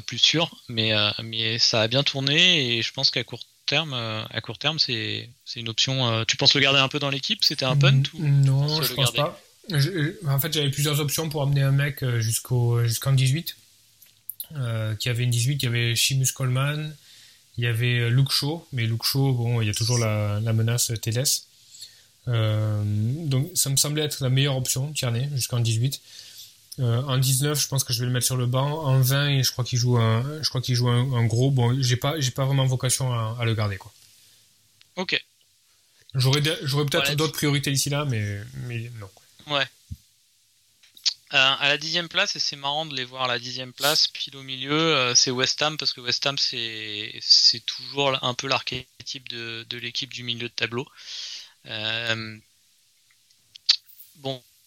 plus 0.06 0.20
sûrs, 0.20 0.52
mais 0.68 0.92
mais 1.24 1.58
ça 1.58 1.82
a 1.82 1.88
bien 1.88 2.04
tourné 2.04 2.78
et 2.78 2.82
je 2.82 2.92
pense 2.92 3.10
qu'à 3.12 3.24
court 3.24 3.46
terme, 3.68 3.94
à 3.94 4.42
court 4.42 4.58
terme, 4.58 4.80
c'est 4.80 5.30
c'est 5.46 5.60
une 5.60 5.70
option. 5.70 6.26
tu 6.26 6.38
penses 6.38 6.56
le 6.56 6.62
garder 6.62 6.80
un 6.80 6.88
peu 6.88 6.98
dans 6.98 7.12
l'équipe 7.12 7.44
C'était 7.44 7.66
un 7.66 7.78
punt 7.78 8.02
ou 8.16 8.24
Non, 8.24 8.82
je 8.82 8.94
pense 8.94 9.14
pas. 9.14 9.40
en 9.70 10.40
fait, 10.40 10.54
j'avais 10.54 10.72
plusieurs 10.72 11.00
options 11.00 11.30
pour 11.30 11.44
amener 11.44 11.62
un 11.62 11.72
mec 11.72 12.04
jusqu'au 12.18 12.84
jusqu'en 12.84 13.14
18. 13.14 13.56
qui 15.00 15.10
avait 15.10 15.24
une 15.24 15.30
18, 15.30 15.62
il 15.62 15.66
y 15.66 15.68
avait 15.68 15.96
Shimus 15.96 16.32
Coleman, 16.34 16.96
il 17.58 17.64
y 17.64 17.68
avait 17.68 18.00
euh, 18.00 18.10
Luke 18.10 18.32
Shaw, 18.32 18.66
mais 18.72 18.86
Luke 18.86 19.04
Shaw, 19.04 19.34
bon, 19.34 19.62
il 19.62 19.68
y 19.68 19.70
a 19.70 19.74
toujours 19.74 19.98
la, 19.98 20.40
menace. 20.54 20.92
Euh, 22.28 22.84
donc 22.86 23.50
ça 23.56 23.70
me 23.70 23.78
semblait 23.78 24.04
être 24.04 24.22
la 24.22 24.30
meilleure 24.30 24.58
option, 24.58 24.92
Tierney, 24.94 25.30
jusqu'en 25.34 25.60
18. 25.60 26.02
Euh, 26.80 27.02
en 27.04 27.18
19, 27.18 27.60
je 27.60 27.68
pense 27.68 27.84
que 27.84 27.92
je 27.92 28.00
vais 28.00 28.06
le 28.06 28.12
mettre 28.12 28.26
sur 28.26 28.38
le 28.38 28.46
banc. 28.46 28.84
En 28.84 29.00
20, 29.00 29.42
je 29.42 29.52
crois 29.52 29.64
qu'il 29.64 29.80
joue 29.80 29.98
un, 29.98 30.42
je 30.44 30.50
crois 30.50 30.62
qu'il 30.62 30.76
joue 30.76 30.90
un, 30.90 31.26
gros. 31.26 31.50
Bon, 31.50 31.76
j'ai 31.82 31.98
pas, 31.98 32.20
j'ai 32.20 32.32
pas 32.32 32.46
vraiment 32.46 32.66
vocation 32.66 33.12
à, 33.14 33.44
le 33.46 33.54
garder, 33.56 33.78
quoi. 33.78 33.92
Ok. 34.96 35.24
J'aurais, 36.14 36.42
j'aurais 36.64 36.86
peut-être 36.86 37.16
d'autres 37.16 37.34
priorités 37.34 37.72
d'ici 37.72 37.90
là, 37.90 38.06
mais, 38.06 38.42
mais 38.68 38.92
non. 39.00 39.10
Ouais. 39.48 39.66
Euh, 41.34 41.56
à 41.60 41.68
la 41.68 41.78
dixième 41.78 42.08
place, 42.08 42.38
et 42.38 42.40
c'est 42.40 42.56
marrant 42.56 42.86
de 42.86 42.96
les 42.96 43.04
voir 43.04 43.24
à 43.24 43.28
la 43.28 43.38
dixième 43.38 43.74
place, 43.74 44.08
pile 44.08 44.38
au 44.38 44.44
milieu, 44.44 44.72
euh, 44.72 45.14
c'est 45.14 45.30
West 45.30 45.62
Ham, 45.62 45.76
parce 45.76 45.92
que 45.92 46.00
West 46.00 46.26
Ham, 46.26 46.38
c'est, 46.38 47.14
c'est 47.22 47.66
toujours 47.66 48.24
un 48.24 48.34
peu 48.34 48.48
l'archétype 48.48 49.28
de, 49.28 49.66
de 49.70 49.78
l'équipe 49.78 50.14
du 50.14 50.24
milieu 50.24 50.48
de 50.48 50.54
tableau. 50.54 50.88
Euh, 51.66 52.38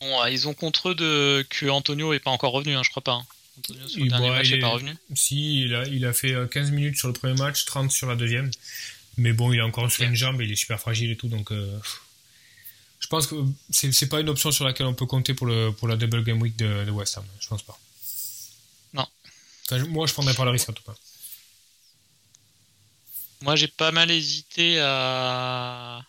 bon, 0.01 0.26
ils 0.26 0.48
ont 0.48 0.55
contre 0.55 0.90
eux 0.90 0.94
de, 0.94 1.46
que 1.48 1.66
Antonio 1.66 2.12
est 2.12 2.20
pas 2.20 2.30
encore 2.30 2.53
revenu, 2.53 2.74
hein, 2.74 2.82
je 2.84 2.90
crois 2.90 3.03
pas. 3.03 3.12
Hein. 3.12 3.26
Antonio, 3.59 3.88
sur 3.88 4.05
le 4.05 4.11
dernier 4.11 4.30
match, 4.30 4.61
pas 4.61 4.68
revenu. 4.68 4.94
Si, 5.14 5.62
il 5.62 5.74
a, 5.74 5.84
il 5.86 6.05
a 6.07 6.12
fait 6.12 6.34
15 6.51 6.70
minutes 6.70 6.96
sur 6.96 7.09
le 7.09 7.14
premier 7.14 7.34
match, 7.34 7.64
30 7.64 7.90
sur 7.90 8.09
la 8.09 8.16
deuxième. 8.16 8.51
Mais 9.16 9.32
bon, 9.32 9.53
il 9.53 9.59
est 9.59 9.62
encore 9.62 9.90
sur 9.90 10.05
une 10.05 10.14
jambe, 10.14 10.40
il 10.40 10.51
est 10.51 10.57
super 10.57 10.80
fragile 10.80 11.11
et 11.11 11.16
tout, 11.16 11.28
donc 11.28 11.53
je 13.01 13.07
pense 13.07 13.26
que 13.26 13.34
c'est 13.70 14.09
pas 14.09 14.20
une 14.20 14.28
option 14.28 14.53
sur 14.53 14.64
laquelle 14.64 14.86
on 14.86 14.94
peut 14.94 15.07
compter 15.07 15.32
pour, 15.34 15.46
le, 15.46 15.72
pour 15.72 15.88
la 15.88 15.96
double 15.96 16.22
game 16.22 16.40
week 16.40 16.57
de, 16.57 16.90
West 16.90 17.16
Ham. 17.16 17.24
Je 17.40 17.48
pense 17.48 17.62
pas. 17.62 17.78
Non. 18.92 19.07
moi, 19.88 20.07
je 20.07 20.12
prendrais 20.12 20.34
pas 20.34 20.44
le 20.44 20.51
risque 20.51 20.68
en 20.68 20.74
tout 20.74 20.82
cas. 20.84 20.94
Moi, 23.40 23.57
j'ai 23.57 23.68
pas 23.68 23.90
mal 23.90 24.11
hésité 24.11 24.78
à. 24.80 26.05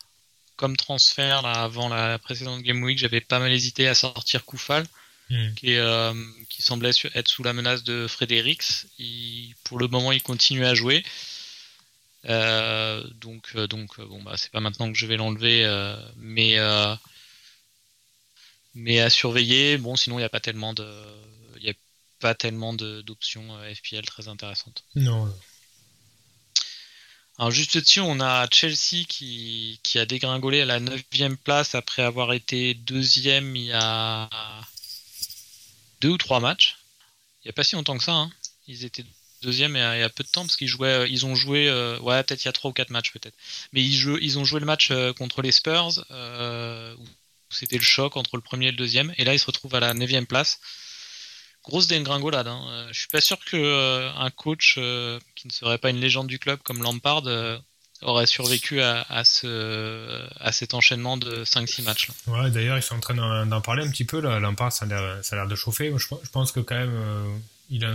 Comme 0.62 0.78
transfert, 0.78 1.42
là, 1.42 1.54
avant 1.54 1.90
la 1.90 2.20
précédente 2.20 2.62
Game 2.62 2.84
Week, 2.84 2.96
j'avais 2.96 3.20
pas 3.20 3.40
mal 3.40 3.52
hésité 3.52 3.88
à 3.88 3.96
sortir 3.96 4.46
Koufal, 4.46 4.86
hmm. 5.32 5.56
qui, 5.56 5.74
euh, 5.76 6.14
qui 6.50 6.62
semblait 6.62 6.92
être 7.16 7.28
sous 7.28 7.42
la 7.42 7.52
menace 7.52 7.84
de 7.84 8.06
Fredericks. 8.06 8.86
pour 9.64 9.80
le 9.80 9.88
moment, 9.88 10.12
il 10.12 10.22
continue 10.22 10.64
à 10.64 10.76
jouer. 10.76 11.04
Euh, 12.26 13.04
donc, 13.16 13.50
euh, 13.56 13.66
donc 13.66 14.00
bon, 14.00 14.22
bah, 14.22 14.34
c'est 14.38 14.52
pas 14.52 14.60
maintenant 14.60 14.92
que 14.92 15.00
je 15.00 15.08
vais 15.08 15.18
l'enlever, 15.18 15.66
mais 16.18 16.58
mais 18.76 19.00
à 19.00 19.10
surveiller. 19.10 19.80
Bon, 19.80 19.96
sinon 19.96 20.18
il 20.18 20.22
n'y 20.22 20.26
a 20.26 20.30
pas 20.30 20.40
tellement 20.40 20.76
de, 20.76 20.88
il 21.60 21.68
a 21.72 21.74
pas 22.20 22.36
tellement 22.36 22.74
d'options 22.74 23.58
FPL 23.74 24.06
très 24.06 24.28
intéressantes. 24.28 24.84
Non. 24.94 25.36
Alors 27.38 27.52
juste 27.52 27.78
dessus, 27.78 28.02
on 28.02 28.20
a 28.20 28.48
Chelsea 28.52 29.06
qui, 29.08 29.80
a 29.96 30.06
dégringolé 30.06 30.62
à 30.62 30.66
la 30.66 30.80
9 30.80 31.02
place 31.44 31.76
après 31.76 32.04
avoir 32.04 32.34
été 32.34 32.74
deuxième 32.74 33.56
il 33.56 33.66
y 33.66 33.72
a 33.74 34.30
deux 36.02 36.10
ou 36.10 36.18
trois 36.18 36.40
matchs. 36.40 36.78
Il 37.44 37.48
n'y 37.48 37.50
a 37.50 37.54
pas 37.54 37.64
si 37.64 37.76
longtemps 37.76 37.98
que 37.98 38.04
ça. 38.04 38.14
Hein. 38.14 38.32
Ils 38.68 38.86
étaient 38.86 39.06
deuxième 39.42 39.76
il 39.76 39.80
y, 39.80 40.04
a, 40.04 40.10
peu 40.10 40.24
de 40.24 40.30
temps 40.30 40.42
parce 40.42 40.56
qu'ils 40.56 40.68
jouaient, 40.68 40.88
euh, 40.88 41.08
ils 41.08 41.26
ont 41.26 41.36
joué, 41.36 41.68
euh, 41.68 42.00
ouais 42.00 42.22
peut-être 42.24 42.44
il 42.44 42.46
y 42.46 42.50
a 42.50 42.54
trois 42.54 42.70
ou 42.70 42.74
quatre 42.74 42.92
matchs 42.92 43.12
peut-être, 43.12 43.36
mais 43.74 43.84
ils, 43.84 44.38
ont 44.38 44.46
joué 44.46 44.60
le 44.60 44.66
match 44.66 44.92
euh, 44.92 45.14
contre 45.14 45.42
les 45.42 45.52
Spurs 45.52 45.98
où 46.00 47.54
c'était 47.54 47.78
le 47.78 47.84
choc 47.84 48.16
entre 48.18 48.38
le 48.38 48.42
premier 48.42 48.68
et 48.68 48.72
le 48.72 48.78
deuxième, 48.78 49.14
et 49.18 49.24
là 49.24 49.34
ils 49.34 49.40
se 49.40 49.48
retrouvent 49.48 49.76
à 49.76 49.80
la 49.80 49.94
neuvième 49.94 50.28
place. 50.28 50.60
Grosse 51.64 51.88
dégringolade. 51.88 52.48
Hein. 52.48 52.88
Je 52.92 53.00
suis 53.00 53.08
pas 53.08 53.22
sûr 53.22 53.38
que 53.46 54.10
un 54.18 54.30
coach 54.32 54.76
qui 55.36 55.48
ne 55.48 55.52
serait 55.52 55.78
pas 55.78 55.90
une 55.92 56.00
légende 56.00 56.28
du 56.28 56.40
club 56.40 56.60
comme 56.64 56.82
Lampard 56.82 57.24
aurait 58.02 58.26
survécu 58.26 58.82
à, 58.82 59.06
à, 59.10 59.24
ce, 59.24 60.28
à 60.40 60.52
cet 60.52 60.74
enchaînement 60.74 61.18
de 61.18 61.44
5-6 61.44 61.84
matchs. 61.84 62.10
Ouais, 62.26 62.50
d'ailleurs, 62.50 62.78
ils 62.78 62.84
sont 62.84 62.96
en 62.96 63.00
train 63.00 63.46
d'en 63.46 63.62
parler 63.62 63.86
un 63.86 63.92
petit 63.92 64.06
peu. 64.06 64.20
Là. 64.20 64.40
Lampard, 64.40 64.74
ça 64.74 64.86
a 64.86 65.36
l'air 65.36 65.48
de 65.48 65.56
chauffer. 65.56 65.94
Je, 65.96 66.08
je, 66.24 66.30
pense 66.32 66.52
que 66.52 66.62
quand 66.62 66.76
même, 66.76 67.40
il 67.70 67.86
a 67.86 67.94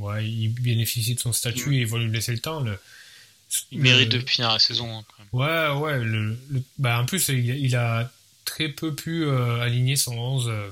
Ouais, 0.00 0.26
il 0.26 0.48
bénéficie 0.48 1.14
de 1.14 1.20
son 1.20 1.32
statut 1.32 1.76
et 1.76 1.80
il 1.80 1.86
va 1.86 1.98
lui 1.98 2.10
laisser 2.10 2.32
le 2.32 2.38
temps. 2.38 2.60
Le, 2.60 2.78
il 3.70 3.80
mérite 3.80 4.08
de 4.08 4.20
finir 4.20 4.50
la 4.50 4.58
saison. 4.58 4.98
Hein, 4.98 5.04
ouais, 5.32 5.68
ouais. 5.78 6.02
Le, 6.02 6.38
bah, 6.78 7.00
en 7.00 7.04
plus, 7.04 7.28
il, 7.28 7.76
a 7.76 8.10
très 8.46 8.68
peu 8.68 8.94
pu 8.94 9.24
euh, 9.24 9.60
aligner 9.60 9.96
son 9.96 10.16
11 10.16 10.48
euh, 10.48 10.52
euh, 10.52 10.70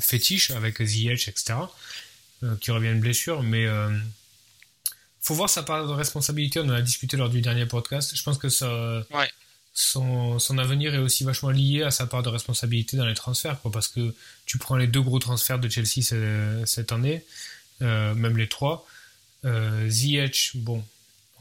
fétiche 0.00 0.50
avec 0.50 0.82
Ziyech, 0.82 1.28
etc. 1.28 1.54
qui 2.60 2.70
revient 2.70 2.94
de 2.94 3.00
blessure. 3.00 3.42
Mais 3.42 3.66
faut 5.20 5.34
voir 5.34 5.50
sa 5.50 5.62
part 5.62 5.86
de 5.86 5.92
responsabilité. 5.92 6.60
On 6.60 6.64
en 6.64 6.70
a 6.70 6.82
discuté 6.82 7.16
lors 7.16 7.28
du 7.28 7.40
dernier 7.40 7.66
podcast. 7.66 8.16
Je 8.16 8.22
pense 8.22 8.38
que 8.38 8.48
ça, 8.48 9.04
son, 9.72 10.38
son, 10.38 10.58
avenir 10.58 10.94
est 10.94 10.98
aussi 10.98 11.24
vachement 11.24 11.50
lié 11.50 11.82
à 11.82 11.90
sa 11.90 12.06
part 12.06 12.22
de 12.22 12.28
responsabilité 12.28 12.96
dans 12.96 13.06
les 13.06 13.14
transferts. 13.14 13.60
Quoi, 13.60 13.70
parce 13.70 13.88
que 13.88 14.14
tu 14.46 14.58
prends 14.58 14.76
les 14.76 14.86
deux 14.86 15.02
gros 15.02 15.18
transferts 15.18 15.58
de 15.58 15.68
Chelsea 15.68 16.02
cette 16.66 16.92
année. 16.92 17.24
Euh, 17.82 18.14
même 18.14 18.36
les 18.36 18.48
trois. 18.48 18.86
Euh, 19.44 19.88
Ziyech, 19.88 20.52
bon, 20.54 20.84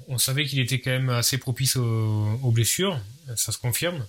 on 0.08 0.18
savait 0.18 0.46
qu'il 0.46 0.60
était 0.60 0.80
quand 0.80 0.92
même 0.92 1.10
assez 1.10 1.38
propice 1.38 1.76
aux, 1.78 2.52
blessures, 2.52 3.00
ça 3.36 3.52
se 3.52 3.58
confirme. 3.58 4.06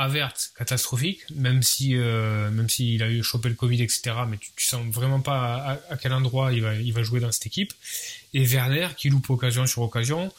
Avert, 0.00 0.32
catastrophique, 0.56 1.22
même 1.34 1.62
si 1.62 1.96
euh, 1.96 2.50
même 2.50 2.70
s'il 2.70 3.02
a 3.02 3.10
eu 3.10 3.22
chopé 3.22 3.48
le 3.48 3.56
Covid, 3.56 3.82
etc. 3.82 4.14
Mais 4.28 4.38
tu, 4.38 4.64
sens 4.64 4.86
vraiment 4.86 5.20
pas 5.20 5.80
à, 5.90 5.96
quel 5.96 6.12
endroit 6.12 6.52
il 6.52 6.62
va 6.62 6.74
il 6.76 6.92
va 6.92 7.02
jouer 7.02 7.18
dans 7.18 7.32
cette 7.32 7.46
équipe. 7.46 7.72
Et 8.32 8.44
Werner 8.44 8.88
qui 8.96 9.10
loupe 9.10 9.28
occasion 9.30 9.66
sur 9.66 9.82
occasion. 9.82 10.32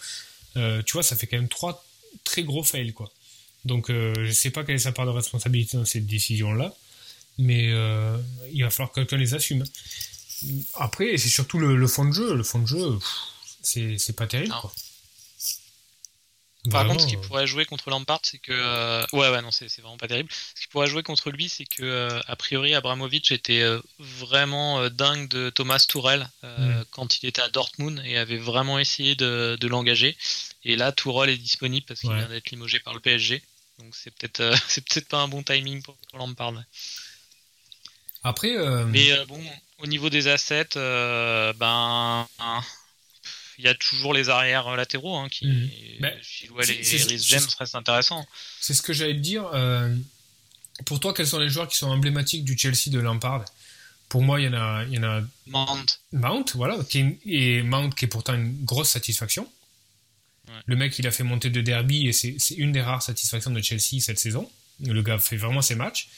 tu 0.56 0.94
vois, 0.94 1.04
ça 1.04 1.16
fait 1.18 1.28
quand 1.28 1.38
même 1.38 1.50
trois 1.50 1.84
très 2.24 2.44
gros 2.44 2.64
fails 2.64 2.94
quoi. 2.94 3.12
Donc 3.66 3.90
je 3.90 4.32
sais 4.32 4.50
pas 4.50 4.64
quelle 4.64 4.76
est 4.76 4.80
sa 4.80 4.94
part 4.94 5.06
de 5.06 5.12
responsabilité 5.12 5.76
dans 5.76 5.86
cette 5.86 6.08
décision 6.08 6.54
là, 6.54 6.74
mais 7.38 7.66
il 8.54 8.64
va 8.64 8.70
falloir 8.70 8.92
que 8.92 9.02
quelqu'un 9.02 9.18
les 9.18 9.34
assume. 9.34 9.66
Après, 10.76 11.18
c'est 11.18 11.30
surtout 11.30 11.60
le, 11.60 11.88
fond 11.88 12.06
de 12.06 12.14
jeu. 12.14 12.34
Le 12.34 12.44
fond 12.44 12.60
de 12.60 12.68
jeu, 12.68 12.98
c'est 13.62 14.16
pas 14.16 14.28
terrible. 14.28 14.54
Par 16.70 16.86
contre, 16.86 17.02
ce 17.02 17.08
qui 17.08 17.16
pourrait 17.16 17.48
jouer 17.48 17.66
contre 17.66 17.90
Lampard, 17.90 18.20
c'est 18.24 18.38
que 18.38 19.06
ouais, 19.16 19.30
ouais, 19.30 19.42
non, 19.42 19.50
c'est 19.52 19.74
vraiment 19.80 19.98
pas 19.98 20.10
terrible. 20.10 20.30
Ce 20.32 20.62
qui 20.62 20.68
pourrait 20.68 20.88
jouer 20.88 21.04
contre 21.04 21.32
lui, 21.32 21.48
c'est 21.48 21.66
que 21.66 22.20
a 22.28 22.36
priori, 22.36 22.76
Abramovich 22.76 23.32
était 23.32 23.64
vraiment 23.98 24.90
dingue 24.90 25.30
de 25.30 25.50
Thomas 25.50 25.86
Tourelle 25.88 26.30
mm. 26.44 26.82
quand 26.92 27.22
il 27.24 27.28
était 27.28 27.42
à 27.42 27.50
Dortmund 27.50 28.02
et 28.06 28.18
avait 28.18 28.38
vraiment 28.38 28.78
essayé 28.78 29.16
de, 29.16 29.58
de 29.60 29.68
l'engager. 29.68 30.18
Et 30.66 30.76
là, 30.76 30.92
Tourelle 30.92 31.30
est 31.30 31.38
disponible 31.38 31.86
parce 31.88 32.02
qu'il 32.02 32.14
vient 32.14 32.28
d'être 32.28 32.50
limogé 32.52 32.80
par 32.82 32.94
le 32.94 33.00
PSG. 33.00 33.42
Donc 33.80 33.96
c'est 33.96 34.12
peut-être 34.12 34.54
c'est 34.68 34.86
peut-être 34.86 35.08
pas 35.08 35.22
un 35.22 35.30
bon 35.30 35.44
timing 35.44 35.82
pour, 35.82 35.98
Lampard. 36.14 36.54
Après, 38.24 38.54
mais 38.88 39.14
bon, 39.28 39.42
au 39.78 39.88
niveau 39.88 40.10
des 40.10 40.28
assets, 40.28 40.76
ben 40.76 42.28
il 43.60 43.66
y 43.66 43.68
a 43.68 43.76
toujours 43.76 44.14
les 44.14 44.30
arrières 44.30 44.74
latéraux 44.76 45.18
hein, 45.18 45.28
qui 45.30 45.46
mmh. 45.46 46.00
bah, 46.00 46.10
les 46.66 47.18
James 47.18 47.44
restent 47.60 47.76
intéressants. 47.76 48.26
C'est 48.62 48.74
ce 48.74 48.82
que 48.82 48.94
j'allais 48.94 49.16
te 49.16 49.20
dire. 49.20 49.46
Euh, 49.54 49.94
pour 50.86 51.02
toi, 51.02 51.14
quels 51.14 51.28
sont 51.28 51.40
les 51.40 51.50
joueurs 51.50 51.68
qui 51.68 51.78
sont 51.78 51.90
emblématiques 51.90 52.46
du 52.46 52.58
Chelsea 52.58 52.88
de 52.88 53.00
Lampard? 53.00 53.44
Pour 54.08 54.22
moi, 54.22 54.40
il 54.40 54.46
y 54.46 54.48
en 54.48 54.54
a, 54.54 54.86
il 54.86 54.96
y 54.96 55.00
en 55.00 55.04
a 55.04 55.22
Mount. 55.48 55.86
Mount, 56.14 56.46
voilà, 56.56 56.78
qui 56.90 57.20
et 57.26 57.62
Mount 57.62 57.90
qui 57.90 58.06
est 58.06 58.08
pourtant 58.08 58.34
une 58.34 58.64
grosse 58.64 58.90
satisfaction. 58.90 59.48
Le 60.66 60.76
mec, 60.76 60.98
il 60.98 61.06
a 61.06 61.12
fait 61.12 61.24
monter 61.24 61.50
de 61.50 61.62
derby 61.62 62.08
et 62.08 62.14
c'est 62.14 62.36
une 62.58 62.72
des 62.72 62.82
rares 62.82 63.04
satisfactions 63.04 63.52
de 63.52 63.62
Chelsea 63.62 64.00
cette 64.00 64.18
saison. 64.20 64.50
Le 64.80 65.02
gars 65.04 65.20
fait 65.20 65.38
vraiment 65.38 65.62
ses 65.62 65.76
matchs. 65.76 66.10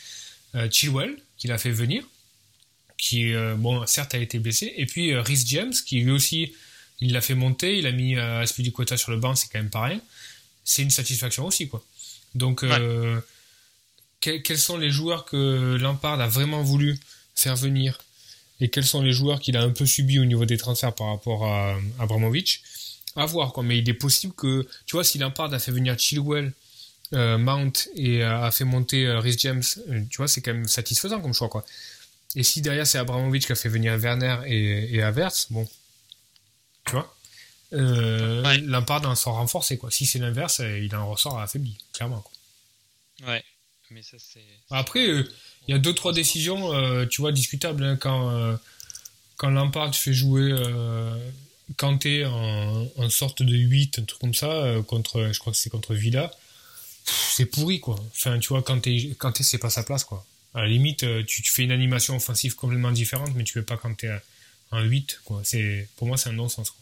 Euh, 0.55 0.69
Chilwell, 0.69 1.17
qui 1.37 1.47
l'a 1.47 1.57
fait 1.57 1.71
venir, 1.71 2.03
qui, 2.97 3.33
euh, 3.33 3.55
bon, 3.55 3.85
certes 3.87 4.13
a 4.13 4.19
été 4.19 4.39
blessé. 4.39 4.73
Et 4.77 4.85
puis 4.85 5.11
euh, 5.11 5.21
Rhys 5.21 5.43
James, 5.47 5.73
qui 5.85 6.01
lui 6.01 6.11
aussi 6.11 6.53
il 7.01 7.13
l'a 7.13 7.21
fait 7.21 7.35
monter, 7.35 7.77
il 7.77 7.87
a 7.87 7.91
mis 7.91 8.15
euh, 8.15 8.41
Aspilicueta 8.41 8.95
sur 8.95 9.11
le 9.11 9.17
banc, 9.17 9.35
c'est 9.35 9.47
quand 9.51 9.59
même 9.59 9.71
pas 9.71 9.83
rien. 9.83 9.99
C'est 10.63 10.83
une 10.83 10.91
satisfaction 10.91 11.45
aussi, 11.45 11.67
quoi. 11.67 11.83
Donc, 12.35 12.63
euh, 12.63 13.19
quels 14.21 14.59
sont 14.59 14.77
les 14.77 14.91
joueurs 14.91 15.25
que 15.25 15.77
Lampard 15.81 16.21
a 16.21 16.27
vraiment 16.27 16.61
voulu 16.61 16.97
faire 17.35 17.55
venir 17.55 17.99
et 18.61 18.69
quels 18.69 18.85
sont 18.85 19.01
les 19.01 19.11
joueurs 19.11 19.39
qu'il 19.39 19.57
a 19.57 19.63
un 19.63 19.71
peu 19.71 19.87
subi 19.87 20.19
au 20.19 20.25
niveau 20.25 20.45
des 20.45 20.57
transferts 20.57 20.93
par 20.93 21.07
rapport 21.07 21.45
à 21.45 21.75
Abramovich 21.99 22.61
À 23.15 23.25
voir, 23.25 23.51
quoi. 23.51 23.63
Mais 23.63 23.79
il 23.79 23.89
est 23.89 23.95
possible 23.95 24.33
que, 24.33 24.67
tu 24.85 24.95
vois, 24.95 25.03
si 25.03 25.17
Lampard 25.17 25.51
a 25.51 25.59
fait 25.59 25.71
venir 25.71 25.97
Chilwell, 25.97 26.53
euh, 27.13 27.37
Mount 27.39 27.89
et 27.95 28.23
a 28.23 28.51
fait 28.51 28.63
monter 28.63 29.11
Rhys 29.11 29.37
James, 29.39 29.63
tu 30.09 30.17
vois, 30.17 30.27
c'est 30.27 30.41
quand 30.41 30.53
même 30.53 30.67
satisfaisant 30.67 31.19
comme 31.19 31.33
choix, 31.33 31.49
quoi. 31.49 31.65
Et 32.35 32.43
si 32.43 32.61
derrière 32.61 32.87
c'est 32.87 32.97
Abramovich 32.97 33.45
qui 33.45 33.51
a 33.51 33.55
fait 33.55 33.67
venir 33.67 33.97
Werner 33.97 34.37
et, 34.45 34.95
et 34.95 35.01
Havertz, 35.01 35.47
bon, 35.49 35.67
tu 36.85 36.93
vois 36.93 37.13
euh, 37.73 38.43
ouais. 38.43 38.57
Lampard 38.59 39.05
en 39.07 39.15
sort 39.15 39.35
renforcé, 39.35 39.77
quoi? 39.77 39.91
Si 39.91 40.05
c'est 40.05 40.19
l'inverse, 40.19 40.59
euh, 40.59 40.79
il 40.79 40.95
en 40.95 41.09
ressort 41.09 41.39
affaibli, 41.39 41.77
clairement. 41.93 42.21
Quoi. 42.21 43.33
Ouais, 43.33 43.43
mais 43.91 44.03
ça 44.03 44.17
c'est. 44.19 44.43
Après, 44.69 45.07
euh, 45.07 45.31
il 45.67 45.71
y 45.71 45.73
a 45.73 45.79
deux 45.79 45.93
trois 45.93 46.13
décisions, 46.13 46.73
euh, 46.73 47.05
tu 47.05 47.21
vois, 47.21 47.31
discutables 47.31 47.83
hein, 47.83 47.95
quand 47.95 48.57
quand 49.37 49.49
Lampard 49.49 49.95
fait 49.95 50.13
jouer 50.13 50.53
Kanté 51.77 52.25
en, 52.25 52.87
en, 52.97 53.09
sorte 53.09 53.41
de 53.41 53.55
8, 53.55 53.99
un 53.99 54.03
truc 54.03 54.19
comme 54.19 54.33
ça, 54.33 54.75
contre, 54.85 55.29
je 55.31 55.39
crois 55.39 55.53
que 55.53 55.57
c'est 55.57 55.69
contre 55.69 55.95
Villa. 55.95 56.31
C'est 57.05 57.45
pourri, 57.45 57.79
quoi. 57.79 57.95
Enfin, 58.11 58.37
tu 58.37 58.49
vois, 58.49 58.61
Kanté, 58.61 59.15
Kanté 59.17 59.43
c'est 59.43 59.57
pas 59.57 59.71
sa 59.71 59.83
place, 59.83 60.03
quoi. 60.03 60.25
À 60.53 60.61
la 60.61 60.67
limite, 60.67 60.99
tu, 61.25 61.41
tu, 61.41 61.51
fais 61.51 61.63
une 61.63 61.71
animation 61.71 62.15
offensive 62.15 62.55
complètement 62.55 62.91
différente, 62.91 63.31
mais 63.35 63.43
tu 63.43 63.57
veux 63.57 63.65
pas 63.65 63.77
Kanté 63.77 64.15
en 64.71 64.81
8, 64.81 65.21
quoi. 65.25 65.41
C'est, 65.43 65.87
pour 65.97 66.07
moi, 66.07 66.17
c'est 66.17 66.29
un 66.29 66.33
non-sens. 66.33 66.73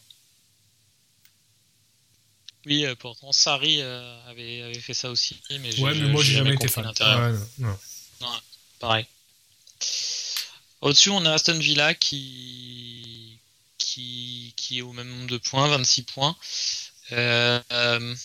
Oui, 2.65 2.85
euh, 2.85 2.95
pourtant 2.95 3.31
Sari 3.31 3.81
euh, 3.81 4.29
avait, 4.29 4.61
avait, 4.61 4.79
fait 4.79 4.93
ça 4.93 5.09
aussi. 5.09 5.41
Mais 5.49 5.79
ouais, 5.79 5.95
mais 5.95 6.09
moi 6.09 6.21
j'ai 6.23 6.33
jamais, 6.33 6.53
été 6.53 6.67
fan. 6.67 6.85
Ouais, 6.85 7.39
non, 7.57 7.77
non. 8.21 8.29
pareil. 8.79 9.05
Au-dessus, 10.81 11.09
on 11.09 11.25
a 11.25 11.33
Aston 11.33 11.57
Villa 11.57 11.93
qui, 11.93 13.39
qui, 13.77 14.53
qui 14.55 14.79
est 14.79 14.81
au 14.81 14.91
même 14.91 15.09
nombre 15.09 15.27
de 15.27 15.37
points, 15.37 15.67
26 15.67 16.03
points. 16.03 16.35
Euh, 17.11 18.15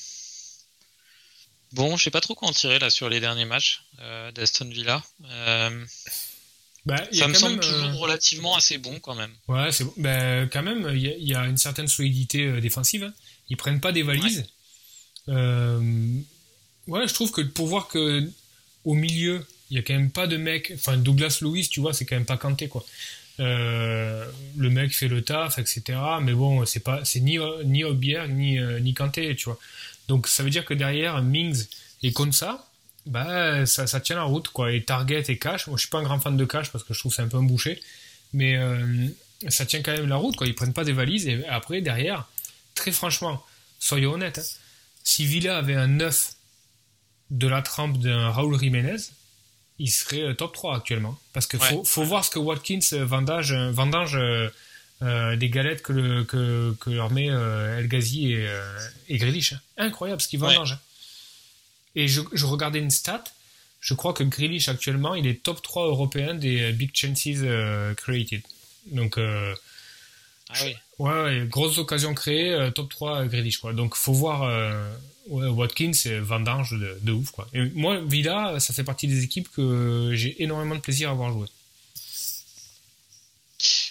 bon, 1.72 1.96
je 1.96 2.04
sais 2.04 2.10
pas 2.10 2.20
trop 2.20 2.34
quoi 2.34 2.48
en 2.48 2.52
tirer 2.52 2.78
là 2.78 2.90
sur 2.90 3.08
les 3.08 3.20
derniers 3.20 3.44
matchs 3.44 3.82
d'Aston 4.34 4.68
Villa. 4.68 5.02
Euh, 6.87 6.97
bah, 6.97 7.03
ça 7.12 7.28
me 7.28 7.35
semble 7.35 7.61
toujours 7.61 7.99
relativement 7.99 8.57
assez 8.57 8.78
bon 8.78 8.99
quand 9.01 9.14
même. 9.14 9.32
Ouais, 9.49 9.72
c'est 9.72 9.85
bon. 9.85 9.95
Bah, 9.97 10.47
quand 10.47 10.62
même, 10.62 10.91
il 10.95 11.03
y, 11.03 11.30
y, 11.30 11.35
a 11.35 11.47
une 11.47 11.57
certaine 11.57 11.89
solidité 11.89 12.61
défensive. 12.61 13.05
Hein. 13.05 13.12
Ils 13.49 13.57
prennent 13.57 13.80
pas 13.80 13.93
des 13.93 14.03
valises. 14.03 14.39
Ouais. 14.39 15.35
Euh, 15.35 16.20
ouais, 16.87 17.07
je 17.09 17.14
trouve 17.14 17.30
que 17.30 17.41
pour 17.41 17.66
voir 17.66 17.89
que 17.89 18.28
au 18.85 18.95
milieu, 18.95 19.47
il 19.70 19.76
y 19.76 19.80
a 19.80 19.82
quand 19.82 19.95
même 19.95 20.11
pas 20.11 20.26
de 20.26 20.37
mec. 20.37 20.72
Enfin, 20.74 20.97
Douglas 20.97 21.39
Lewis, 21.41 21.68
tu 21.68 21.80
vois, 21.80 21.93
c'est 21.93 22.05
quand 22.05 22.16
même 22.16 22.26
pas 22.26 22.37
canté 22.37 22.68
quoi. 22.68 22.85
Euh, 23.41 24.30
le 24.57 24.70
mec 24.70 24.95
fait 24.95 25.09
le 25.09 25.22
taf, 25.22 25.59
etc. 25.59 25.99
Mais 26.22 26.32
bon, 26.32 26.64
c'est 26.66 26.80
pas, 26.80 27.05
c'est 27.05 27.20
ni 27.20 27.39
ni 27.64 27.82
Aubière 27.82 28.28
ni 28.28 28.59
euh, 28.59 28.78
ni 28.80 28.95
Kanté, 28.95 29.35
tu 29.35 29.45
vois. 29.47 29.59
Donc 30.09 30.28
ça 30.28 30.43
veut 30.43 30.51
dire 30.51 30.64
que 30.64 30.74
derrière 30.74 31.20
Mings 31.22 31.66
et 32.03 32.12
Konsa, 32.12 32.68
bah 33.07 33.66
ça, 33.66 33.86
ça 33.86 34.00
tient 34.00 34.16
la 34.16 34.22
route 34.22 34.48
quoi. 34.48 34.72
Et 34.72 34.82
Target 34.82 35.24
et 35.28 35.38
Cash, 35.38 35.66
moi 35.66 35.76
je 35.76 35.82
suis 35.82 35.90
pas 35.90 35.98
un 35.98 36.02
grand 36.02 36.18
fan 36.18 36.36
de 36.36 36.44
Cash 36.44 36.70
parce 36.70 36.84
que 36.84 36.94
je 36.94 36.98
trouve 36.98 37.14
c'est 37.14 37.22
un 37.22 37.28
peu 37.28 37.36
un 37.36 37.42
boucher, 37.42 37.80
mais 38.32 38.57
euh, 38.57 39.09
ça 39.48 39.66
tient 39.66 39.82
quand 39.82 39.92
même 39.92 40.09
la 40.09 40.16
route 40.16 40.36
quoi. 40.36 40.46
Ils 40.46 40.55
prennent 40.55 40.72
pas 40.72 40.84
des 40.84 40.92
valises 40.92 41.26
et 41.26 41.46
après 41.46 41.80
derrière, 41.80 42.28
très 42.74 42.92
franchement, 42.92 43.44
soyons 43.78 44.12
honnêtes, 44.12 44.38
hein, 44.38 44.61
si 45.05 45.26
Villa 45.26 45.59
avait 45.59 45.74
un 45.74 45.86
9 45.86 46.32
de 47.30 47.46
la 47.46 47.62
trempe 47.62 47.98
d'un 47.98 48.30
Raúl 48.30 48.59
Jiménez, 48.59 48.96
il 49.78 49.90
serait 49.90 50.22
euh, 50.22 50.34
top 50.34 50.55
3 50.55 50.76
actuellement. 50.76 51.18
Parce 51.32 51.46
qu'il 51.46 51.61
faut, 51.61 51.84
faut, 51.84 52.05
voir 52.05 52.24
ce 52.24 52.30
que 52.30 52.38
Watkins 52.38 52.80
euh, 52.92 53.05
vendage, 53.05 53.52
vendange 53.52 54.16
euh, 54.16 55.36
des 55.36 55.50
galettes 55.50 55.82
que, 55.82 55.92
le, 55.92 56.24
que, 56.24 56.74
que 56.80 56.90
leur 56.90 57.11
met 57.11 57.26
El 57.26 57.88
Ghazi 57.88 58.32
et, 58.32 58.48
et 59.09 59.18
Grealish. 59.18 59.52
Hein. 59.52 59.61
Incroyable 59.76 60.22
ce 60.22 60.28
qu'ils 60.28 60.40
vendangent. 60.40 60.72
Ouais. 60.72 60.93
Et 61.97 62.09
je, 62.09 62.22
je, 62.32 62.47
regardais 62.47 62.78
une 62.78 62.90
stat. 62.90 63.24
Je 63.80 63.95
crois 63.95 64.12
que 64.12 64.24
Grealish 64.24 64.68
actuellement, 64.68 65.14
il 65.14 65.26
est 65.26 65.42
top 65.42 65.62
3 65.62 65.86
européen 65.86 66.34
des 66.34 66.72
Big 66.72 66.90
Chances 66.95 67.45
Created. 67.97 68.42
Donc, 68.86 69.18
ah 70.51 70.64
oui. 70.64 70.76
Ouais, 70.99 71.22
ouais, 71.22 71.47
grosses 71.49 71.78
occasions 71.78 72.14
créées, 72.14 72.53
euh, 72.53 72.70
top 72.70 72.88
3 72.88 73.22
euh, 73.22 73.26
Grealish, 73.26 73.59
quoi. 73.59 73.72
Donc, 73.72 73.97
faut 73.97 74.12
voir 74.12 74.42
euh, 74.42 74.95
Watkins 75.26 75.92
et 76.05 76.18
vendange 76.20 76.72
de, 76.72 76.99
de, 77.03 77.12
ouf, 77.12 77.30
quoi. 77.30 77.49
Et 77.53 77.62
moi, 77.70 78.01
Villa, 78.01 78.61
ça 78.61 78.72
fait 78.72 78.84
partie 78.84 79.09
des 79.09 79.24
équipes 79.24 79.49
que 79.51 80.12
j'ai 80.14 80.42
énormément 80.42 80.76
de 80.76 80.80
plaisir 80.80 81.11
à 81.11 81.14
voir 81.14 81.32
jouer. 81.32 81.49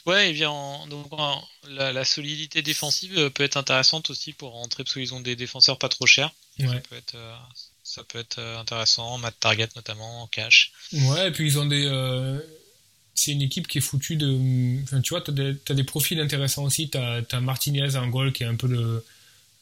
Ouais, 0.06 0.30
et 0.30 0.34
bien, 0.34 0.52
donc, 0.90 1.08
la, 1.70 1.92
la, 1.92 2.06
solidité 2.06 2.62
défensive 2.62 3.30
peut 3.32 3.44
être 3.44 3.58
intéressante 3.58 4.10
aussi 4.10 4.34
pour 4.34 4.52
rentrer 4.52 4.84
parce 4.84 4.94
qu'ils 4.94 5.14
ont 5.14 5.22
des 5.22 5.36
défenseurs 5.36 5.80
pas 5.80 5.90
trop 5.90 6.06
chers. 6.06 6.32
Ouais. 6.60 6.68
Ça 6.68 6.80
peut 6.90 6.96
être, 6.96 7.16
ça 7.94 8.04
peut 8.04 8.20
être 8.20 8.40
intéressant, 8.40 9.18
Matt 9.18 9.36
Target 9.40 9.70
notamment, 9.76 10.24
en 10.24 10.28
cash. 10.28 10.72
Ouais, 10.92 11.28
et 11.28 11.32
puis 11.32 11.46
ils 11.46 11.60
ont 11.60 11.66
des 11.66 11.88
c'est 13.16 13.32
une 13.32 13.42
équipe 13.42 13.68
qui 13.68 13.78
est 13.78 13.82
foutue 13.82 14.16
de. 14.16 14.82
Enfin, 14.84 15.02
tu 15.02 15.10
vois, 15.10 15.22
tu 15.22 15.32
as, 15.32 15.72
as, 15.72 15.74
des 15.74 15.84
profils 15.84 16.20
intéressants 16.20 16.64
aussi. 16.64 16.90
Tu 16.90 16.98
as, 16.98 17.40
Martinez 17.40 17.96
en 17.96 18.08
goal 18.08 18.34
qui 18.34 18.44
est 18.44 18.48
un 18.48 18.56
peu 18.56 18.68
le, 18.68 19.06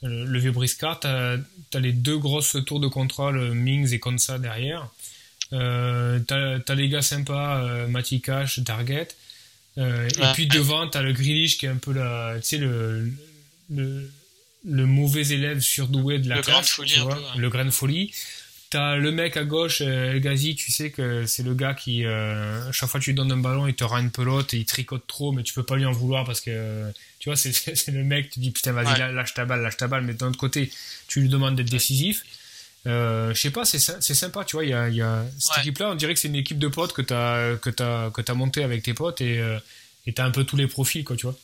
le, 0.02 0.26
le 0.26 0.40
vieux 0.40 0.52
briscard. 0.52 1.00
Tu 1.00 1.08
as, 1.08 1.80
les 1.80 1.92
deux 1.92 2.18
grosses 2.18 2.58
tours 2.66 2.80
de 2.80 2.88
contrôle, 2.88 3.54
Mings 3.54 3.94
et 3.94 4.00
Konsa 4.00 4.40
derrière. 4.40 4.90
Euh, 5.54 6.20
tu 6.28 6.34
as, 6.34 6.76
les 6.76 6.90
gars 6.90 7.02
sympas, 7.02 7.64
euh, 7.64 7.88
Matty 7.88 8.22
Cash, 8.22 8.64
Target. 8.64 9.10
Euh, 9.78 10.08
ouais. 10.08 10.30
Et 10.30 10.34
puis 10.34 10.48
devant, 10.48 10.88
tu 10.88 10.98
as 10.98 11.02
le 11.02 11.12
Grealish 11.12 11.58
qui 11.58 11.66
est 11.66 11.70
un 11.70 11.78
peu 11.78 11.94
la, 11.94 12.36
tu 12.38 12.48
sais, 12.48 12.58
le, 12.58 13.12
le, 13.70 14.10
le 14.66 14.86
mauvais 14.86 15.28
élève 15.30 15.60
surdoué 15.60 16.20
de 16.20 16.30
la 16.30 16.38
le 16.38 16.42
classe. 16.42 16.70
Folie 16.70 16.92
tu 16.92 17.00
vois, 17.00 17.16
peu. 17.16 17.40
Le 17.40 17.50
grain 17.50 17.66
de 17.66 17.72
folie. 17.72 18.14
T'as 18.70 18.96
le 18.96 19.12
mec 19.12 19.36
à 19.36 19.44
gauche, 19.44 19.82
euh, 19.82 20.14
El 20.14 20.22
Ghazi, 20.22 20.56
tu 20.56 20.72
sais 20.72 20.92
que 20.92 21.26
c'est 21.26 21.44
le 21.44 21.54
gars 21.54 21.74
qui, 21.74 22.06
euh, 22.06 22.72
chaque 22.72 22.88
fois 22.88 23.02
que 23.02 23.04
tu 23.04 23.10
lui 23.10 23.16
donnes 23.16 23.32
un 23.34 23.38
ballon, 23.38 23.68
il 23.68 23.74
te 23.74 23.84
rend 23.84 23.98
une 23.98 24.12
pelote 24.12 24.54
et 24.54 24.60
il 24.60 24.66
tricote 24.66 25.06
trop, 25.08 25.34
mais 25.34 25.44
tu 25.44 25.54
peux 25.54 25.64
pas 25.64 25.76
lui 25.76 25.86
en 25.86 25.92
vouloir 25.92 26.24
parce 26.24 26.40
que, 26.40 26.90
tu 27.20 27.28
vois, 27.28 27.36
c'est 27.36 27.90
le 27.90 28.04
mec, 28.06 28.30
tu 28.30 28.40
dis 28.40 28.52
putain, 28.52 28.72
vas-y, 28.72 29.02
ouais. 29.02 29.12
lâche 29.12 29.34
ta 29.34 29.44
balle, 29.44 29.62
lâche 29.62 29.76
ta 29.76 29.88
balle, 29.88 30.06
mais 30.06 30.14
d'un 30.14 30.28
autre 30.28 30.40
côté, 30.40 30.72
tu 31.08 31.20
lui 31.20 31.28
demandes 31.28 31.58
d'être 31.58 31.70
décisif. 31.70 32.24
Euh, 32.88 33.34
je 33.34 33.40
sais 33.42 33.52
pas, 33.52 33.66
c'est 33.66 33.80
sympa, 33.80 34.46
tu 34.46 34.56
vois, 34.56 34.64
il 34.64 34.70
y 34.70 34.74
a, 34.74 34.88
y 34.88 35.02
a 35.02 35.26
cette 35.38 35.58
ouais. 35.58 35.62
équipe-là, 35.64 35.92
on 35.92 35.96
dirait 35.96 36.14
que 36.14 36.20
c'est 36.20 36.30
une 36.30 36.36
équipe 36.36 36.58
de 36.58 36.70
potes 36.70 36.94
que 36.94 37.02
t'as 37.02 37.58
que 37.58 37.70
t'as 37.70 38.10
que 38.10 38.22
t'as 38.22 38.34
monté 38.34 38.64
avec 38.64 38.84
tes 38.84 38.94
potes 38.94 39.22
et 39.22 39.40
euh, 39.40 39.60
et 40.08 40.14
t'as 40.14 40.26
un 40.26 40.32
peu 40.32 40.46
tous 40.46 40.56
les 40.56 40.68
profils, 40.68 41.04
quoi, 41.04 41.16
tu 41.16 41.26
vois. 41.28 41.36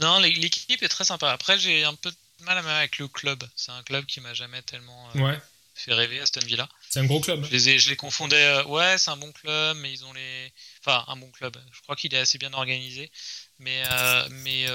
Non, 0.00 0.18
l'équipe 0.18 0.82
est 0.82 0.88
très 0.88 1.04
sympa. 1.04 1.30
Après, 1.32 1.58
j'ai 1.58 1.84
un 1.84 1.94
peu 1.94 2.12
mal 2.40 2.58
avec 2.58 2.98
le 2.98 3.08
club. 3.08 3.42
C'est 3.56 3.72
un 3.72 3.82
club 3.82 4.06
qui 4.06 4.20
m'a 4.20 4.34
jamais 4.34 4.62
tellement 4.62 5.08
euh, 5.14 5.20
ouais. 5.20 5.40
fait 5.74 5.94
rêver 5.94 6.20
Aston 6.20 6.40
Villa. 6.44 6.68
C'est 6.90 7.00
un 7.00 7.04
gros 7.04 7.20
club. 7.20 7.44
Je 7.44 7.50
les, 7.50 7.78
je 7.78 7.88
les 7.88 7.96
confondais. 7.96 8.62
ouais, 8.64 8.98
c'est 8.98 9.10
un 9.10 9.16
bon 9.16 9.32
club, 9.32 9.76
mais 9.78 9.92
ils 9.92 10.04
ont 10.04 10.12
les. 10.12 10.52
Enfin, 10.80 11.04
un 11.08 11.16
bon 11.16 11.30
club. 11.30 11.56
Je 11.72 11.80
crois 11.82 11.96
qu'il 11.96 12.14
est 12.14 12.18
assez 12.18 12.38
bien 12.38 12.52
organisé. 12.52 13.10
Mais, 13.58 13.82
mais 14.30 14.66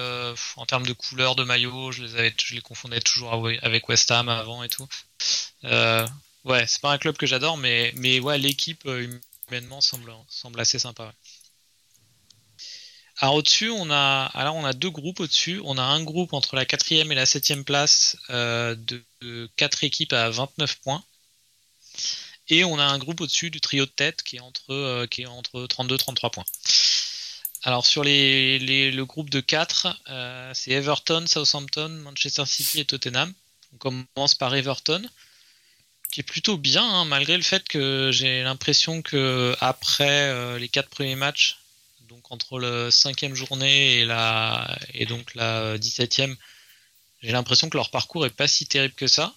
en 0.55 0.65
termes 0.65 0.85
de 0.85 0.93
couleur 0.93 1.35
de 1.35 1.43
maillot, 1.43 1.91
je 1.91 2.03
les, 2.03 2.15
avais, 2.15 2.33
je 2.43 2.55
les 2.55 2.61
confondais 2.61 2.99
toujours 2.99 3.33
avec 3.33 3.87
West 3.89 4.09
Ham 4.11 4.29
avant 4.29 4.63
et 4.63 4.69
tout. 4.69 4.87
ouais, 5.63 6.65
c'est 6.67 6.81
pas 6.81 6.91
un 6.91 6.97
club 6.97 7.17
que 7.17 7.27
j'adore, 7.27 7.57
mais, 7.57 7.93
mais 7.95 8.19
ouais, 8.19 8.37
l'équipe 8.37 8.87
humainement 9.51 9.81
semble, 9.81 10.11
semble 10.29 10.59
assez 10.59 10.79
sympa. 10.79 11.13
Alors 13.21 13.35
au-dessus, 13.35 13.69
on 13.69 13.91
a, 13.91 14.31
alors 14.33 14.55
on 14.55 14.65
a 14.65 14.73
deux 14.73 14.89
groupes 14.89 15.19
au-dessus. 15.19 15.61
On 15.63 15.77
a 15.77 15.83
un 15.83 16.03
groupe 16.03 16.33
entre 16.33 16.55
la 16.55 16.65
quatrième 16.65 17.11
et 17.11 17.15
la 17.15 17.27
septième 17.27 17.63
place 17.63 18.17
euh, 18.31 18.75
de, 18.75 19.47
quatre 19.57 19.83
équipes 19.83 20.13
à 20.13 20.31
29 20.31 20.79
points. 20.79 21.03
Et 22.49 22.63
on 22.63 22.79
a 22.79 22.83
un 22.83 22.97
groupe 22.97 23.21
au-dessus 23.21 23.51
du 23.51 23.61
trio 23.61 23.85
de 23.85 23.91
tête 23.91 24.23
qui 24.23 24.37
est 24.37 24.39
entre, 24.39 24.71
euh, 24.71 25.05
qui 25.05 25.21
est 25.21 25.27
entre 25.27 25.67
32-33 25.67 26.31
points. 26.31 26.43
Alors 27.61 27.85
sur 27.85 28.03
le 28.03 29.03
groupe 29.03 29.29
de 29.29 29.39
4, 29.39 30.01
euh, 30.09 30.51
c'est 30.55 30.71
Everton, 30.71 31.25
Southampton, 31.27 31.89
Manchester 31.89 32.47
City 32.47 32.79
et 32.79 32.85
Tottenham. 32.85 33.31
On 33.75 33.77
commence 33.77 34.33
par 34.33 34.55
Everton, 34.55 35.07
qui 36.11 36.21
est 36.21 36.23
plutôt 36.23 36.57
bien, 36.57 36.83
hein, 36.83 37.05
malgré 37.05 37.37
le 37.37 37.43
fait 37.43 37.67
que 37.67 38.09
j'ai 38.11 38.41
l'impression 38.41 39.03
que 39.03 39.55
après 39.59 40.57
les 40.57 40.69
quatre 40.69 40.89
premiers 40.89 41.15
matchs, 41.15 41.60
donc 42.11 42.29
entre 42.29 42.59
le 42.59 42.91
cinquième 42.91 43.35
journée 43.35 43.99
et 43.99 44.05
la 44.05 44.77
et 44.93 45.05
donc 45.05 45.33
la 45.33 45.77
17e, 45.77 46.35
j'ai 47.21 47.31
l'impression 47.31 47.69
que 47.69 47.77
leur 47.77 47.89
parcours 47.89 48.25
est 48.25 48.35
pas 48.35 48.47
si 48.47 48.65
terrible 48.65 48.93
que 48.95 49.07
ça. 49.07 49.33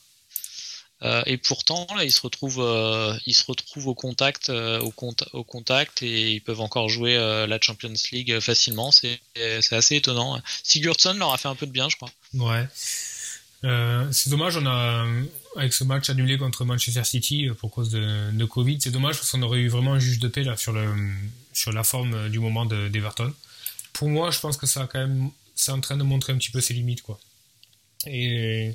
Euh, 1.03 1.23
et 1.27 1.37
pourtant, 1.37 1.87
là, 1.97 2.05
ils 2.05 2.13
se 2.13 2.23
retrouvent, 2.23 2.63
euh, 2.63 3.15
ils 3.27 3.35
se 3.35 3.45
retrouvent 3.45 3.89
au 3.89 3.95
contact, 3.95 4.49
euh, 4.49 4.81
au, 4.81 4.93
au, 5.33 5.45
contact, 5.45 6.03
et 6.03 6.33
ils 6.33 6.41
peuvent 6.41 6.63
encore 6.63 6.89
jouer 6.89 7.15
la 7.17 7.59
Champions 7.61 7.93
League 8.11 8.41
facilement. 8.41 8.91
C'est, 8.91 9.21
assez 9.71 9.97
étonnant. 9.97 10.41
Sigurdsson 10.63 11.15
leur 11.15 11.33
a 11.33 11.39
fait 11.39 11.49
un 11.49 11.55
peu 11.55 11.67
de 11.67 11.73
bien, 11.73 11.89
je 11.89 11.97
crois. 11.97 12.11
Ouais. 12.35 12.67
c'est 14.11 14.31
dommage, 14.31 14.57
on 14.57 14.67
a 14.67 15.07
avec 15.57 15.73
ce 15.73 15.85
match 15.85 16.11
annulé 16.11 16.39
contre 16.39 16.65
Manchester 16.65 17.05
City 17.05 17.49
pour 17.59 17.71
cause 17.71 17.91
de, 17.91 18.31
de 18.33 18.45
Covid. 18.45 18.81
C'est 18.81 18.91
dommage 18.91 19.17
parce 19.17 19.31
qu'on 19.31 19.43
aurait 19.43 19.61
eu 19.61 19.69
vraiment 19.69 19.95
un 19.95 20.01
juge 20.01 20.19
de 20.19 20.29
paix 20.29 20.43
là 20.43 20.57
sur 20.57 20.73
le 20.73 20.89
sur 21.55 21.73
la 21.73 21.85
forme 21.85 22.15
euh, 22.15 22.29
du 22.29 22.41
moment 22.41 22.67
d'Everton. 22.67 23.33
Pour 23.93 24.09
moi, 24.09 24.31
je 24.31 24.41
pense 24.41 24.57
que 24.57 24.67
ça 24.67 24.83
a 24.83 24.87
quand 24.87 24.99
même, 24.99 25.31
c'est 25.55 25.71
en 25.71 25.81
train 25.81 25.97
de 25.97 26.03
montrer 26.03 26.33
un 26.33 26.39
petit 26.39 26.51
peu 26.51 26.61
ses 26.61 26.75
limites, 26.75 27.03
quoi. 27.03 27.19
Et 28.07 28.75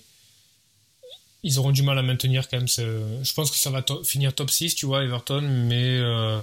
ils 1.43 1.59
auront 1.59 1.71
du 1.71 1.83
mal 1.83 1.97
à 1.97 2.01
maintenir 2.01 2.49
quand 2.49 2.57
même 2.57 2.67
ce... 2.67 3.19
Je 3.21 3.33
pense 3.33 3.51
que 3.51 3.57
ça 3.57 3.69
va 3.69 3.83
finir 4.03 4.33
top 4.33 4.49
6, 4.49 4.75
tu 4.75 4.85
vois, 4.85 5.03
Everton, 5.03 5.41
mais 5.41 5.99
euh, 5.99 6.41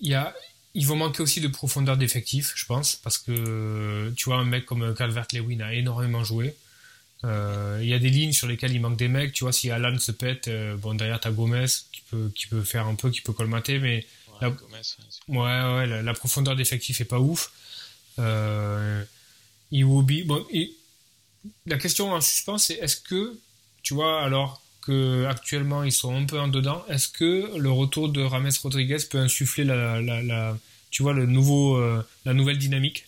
ils 0.00 0.86
vont 0.86 0.96
manquer 0.96 1.22
aussi 1.22 1.40
de 1.40 1.48
profondeur 1.48 1.96
d'effectif, 1.96 2.52
je 2.54 2.64
pense, 2.64 2.96
parce 2.96 3.18
que 3.18 4.12
tu 4.16 4.24
vois, 4.26 4.38
un 4.38 4.44
mec 4.44 4.66
comme 4.66 4.94
Calvert-Lewin 4.94 5.60
a 5.60 5.74
énormément 5.74 6.24
joué. 6.24 6.56
Euh, 7.24 7.78
il 7.82 7.88
y 7.88 7.94
a 7.94 7.98
des 7.98 8.10
lignes 8.10 8.32
sur 8.32 8.46
lesquelles 8.46 8.72
il 8.72 8.80
manque 8.80 8.96
des 8.96 9.08
mecs, 9.08 9.32
tu 9.32 9.44
vois, 9.44 9.52
si 9.52 9.70
Alan 9.70 9.98
se 9.98 10.12
pète, 10.12 10.50
bon, 10.78 10.94
derrière 10.94 11.20
t'as 11.20 11.30
Gomez 11.30 11.66
qui 11.92 12.02
peut, 12.10 12.30
qui 12.34 12.46
peut 12.46 12.62
faire 12.62 12.86
un 12.86 12.94
peu, 12.94 13.10
qui 13.10 13.20
peut 13.20 13.32
colmater, 13.32 13.78
mais 13.78 14.06
la, 14.40 14.48
ouais, 14.48 15.36
ouais, 15.36 16.02
la, 16.02 16.14
profondeur 16.14 16.56
d'effectif 16.56 17.00
est 17.00 17.06
pas 17.06 17.20
ouf. 17.20 17.52
Euh, 18.18 19.04
Iwobi, 19.72 20.22
bon, 20.24 20.46
la 21.66 21.78
question 21.78 22.12
en 22.12 22.20
suspens, 22.20 22.58
c'est 22.58 22.74
est-ce 22.74 22.96
que, 22.96 23.38
tu 23.82 23.94
vois, 23.94 24.22
alors 24.22 24.62
que 24.82 25.24
actuellement 25.26 25.82
ils 25.82 25.92
sont 25.92 26.14
un 26.14 26.24
peu 26.24 26.38
en 26.38 26.48
dedans, 26.48 26.84
est-ce 26.88 27.08
que 27.08 27.56
le 27.56 27.70
retour 27.70 28.08
de 28.08 28.22
Rames 28.22 28.50
Rodriguez 28.62 28.98
peut 29.10 29.18
insuffler 29.18 29.64
la, 29.64 30.00
la, 30.00 30.22
la 30.22 30.56
tu 30.90 31.02
vois, 31.02 31.12
le 31.12 31.26
nouveau, 31.26 31.76
euh, 31.76 32.06
la 32.24 32.32
nouvelle 32.32 32.58
dynamique 32.58 33.06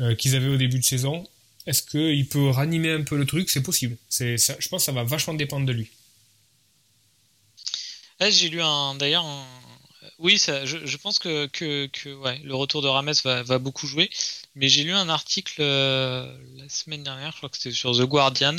euh, 0.00 0.14
qu'ils 0.14 0.36
avaient 0.36 0.48
au 0.48 0.56
début 0.56 0.78
de 0.78 0.84
saison? 0.84 1.26
Est-ce 1.66 1.82
qu'il 1.82 2.28
peut 2.28 2.50
ranimer 2.50 2.92
un 2.92 3.02
peu 3.02 3.16
le 3.16 3.26
truc? 3.26 3.50
C'est 3.50 3.62
possible. 3.62 3.96
C'est, 4.08 4.36
je 4.36 4.68
pense 4.68 4.82
que 4.82 4.86
ça 4.86 4.92
va 4.92 5.02
vachement 5.02 5.34
dépendre 5.34 5.66
de 5.66 5.72
lui. 5.72 5.90
J'ai 8.20 8.48
lu 8.48 8.62
un, 8.62 8.94
d'ailleurs 8.94 9.24
un, 9.24 9.44
oui, 10.18 10.38
ça, 10.38 10.64
je, 10.64 10.96
pense 10.96 11.18
que, 11.18 11.46
que, 11.46 12.14
ouais, 12.14 12.38
le 12.42 12.54
retour 12.54 12.80
de 12.80 12.88
Rames 12.88 13.12
va, 13.24 13.58
beaucoup 13.58 13.86
jouer. 13.86 14.10
Mais 14.54 14.68
j'ai 14.68 14.82
lu 14.82 14.92
un 14.92 15.08
article 15.08 15.56
euh, 15.60 16.36
la 16.56 16.68
semaine 16.68 17.02
dernière, 17.02 17.32
je 17.32 17.36
crois 17.36 17.48
que 17.50 17.58
c'était 17.58 17.74
sur 17.74 17.92
The 17.92 18.02
Guardian, 18.02 18.56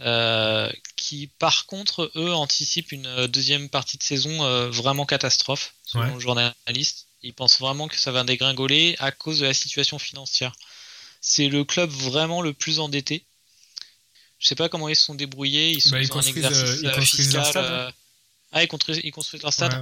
euh, 0.00 0.70
qui 0.96 1.28
par 1.38 1.66
contre, 1.66 2.10
eux, 2.16 2.32
anticipent 2.32 2.90
une 2.90 3.06
euh, 3.06 3.28
deuxième 3.28 3.68
partie 3.68 3.96
de 3.96 4.02
saison 4.02 4.70
vraiment 4.70 5.06
catastrophe, 5.06 5.74
selon 5.84 6.14
le 6.14 6.20
journaliste. 6.20 7.06
Ils 7.22 7.34
pensent 7.34 7.60
vraiment 7.60 7.88
que 7.88 7.96
ça 7.96 8.12
va 8.12 8.24
dégringoler 8.24 8.96
à 8.98 9.10
cause 9.12 9.40
de 9.40 9.46
la 9.46 9.54
situation 9.54 9.98
financière. 9.98 10.52
C'est 11.20 11.48
le 11.48 11.64
club 11.64 11.90
vraiment 11.90 12.42
le 12.42 12.52
plus 12.52 12.78
endetté. 12.78 13.24
Je 14.38 14.46
sais 14.46 14.54
pas 14.54 14.68
comment 14.68 14.88
ils 14.88 14.94
se 14.94 15.04
sont 15.04 15.16
débrouillés. 15.16 15.72
Ils 15.72 15.80
sont 15.80 15.90
bah, 15.90 15.98
un 15.98 16.22
exercice 16.22 17.16
fiscal. 17.16 17.92
Ah, 18.52 18.62
ils 18.62 18.68
construisent, 18.68 19.00
ils 19.04 19.10
construisent 19.10 19.42
leur 19.42 19.52
stade 19.52 19.74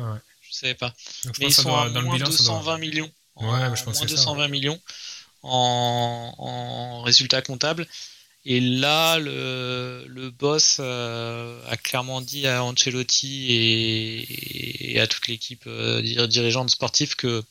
savais 0.57 0.75
pas. 0.75 0.95
mais 1.39 1.47
ils 1.47 1.55
sont 1.55 1.75
à 1.75 1.89
dans 1.91 2.03
moins 2.03 2.19
220 2.19 2.79
millions. 2.79 3.11
Ouais, 3.37 3.77
je 3.77 3.85
moins 3.85 4.07
220 4.07 4.49
millions 4.49 4.81
en, 5.43 6.35
en 6.39 7.03
résultat 7.03 7.43
comptable. 7.43 7.87
Et 8.49 8.61
là, 8.61 9.19
le, 9.19 10.05
le 10.07 10.31
boss 10.31 10.77
euh, 10.79 11.61
a 11.69 11.77
clairement 11.77 12.21
dit 12.21 12.47
à 12.47 12.63
Ancelotti 12.63 13.47
et, 13.51 14.93
et 14.93 15.01
à 15.01 15.09
toute 15.09 15.27
l'équipe 15.27 15.65
euh, 15.67 16.01
dirigeante 16.29 16.71
sportive 16.71 17.17
que 17.17 17.43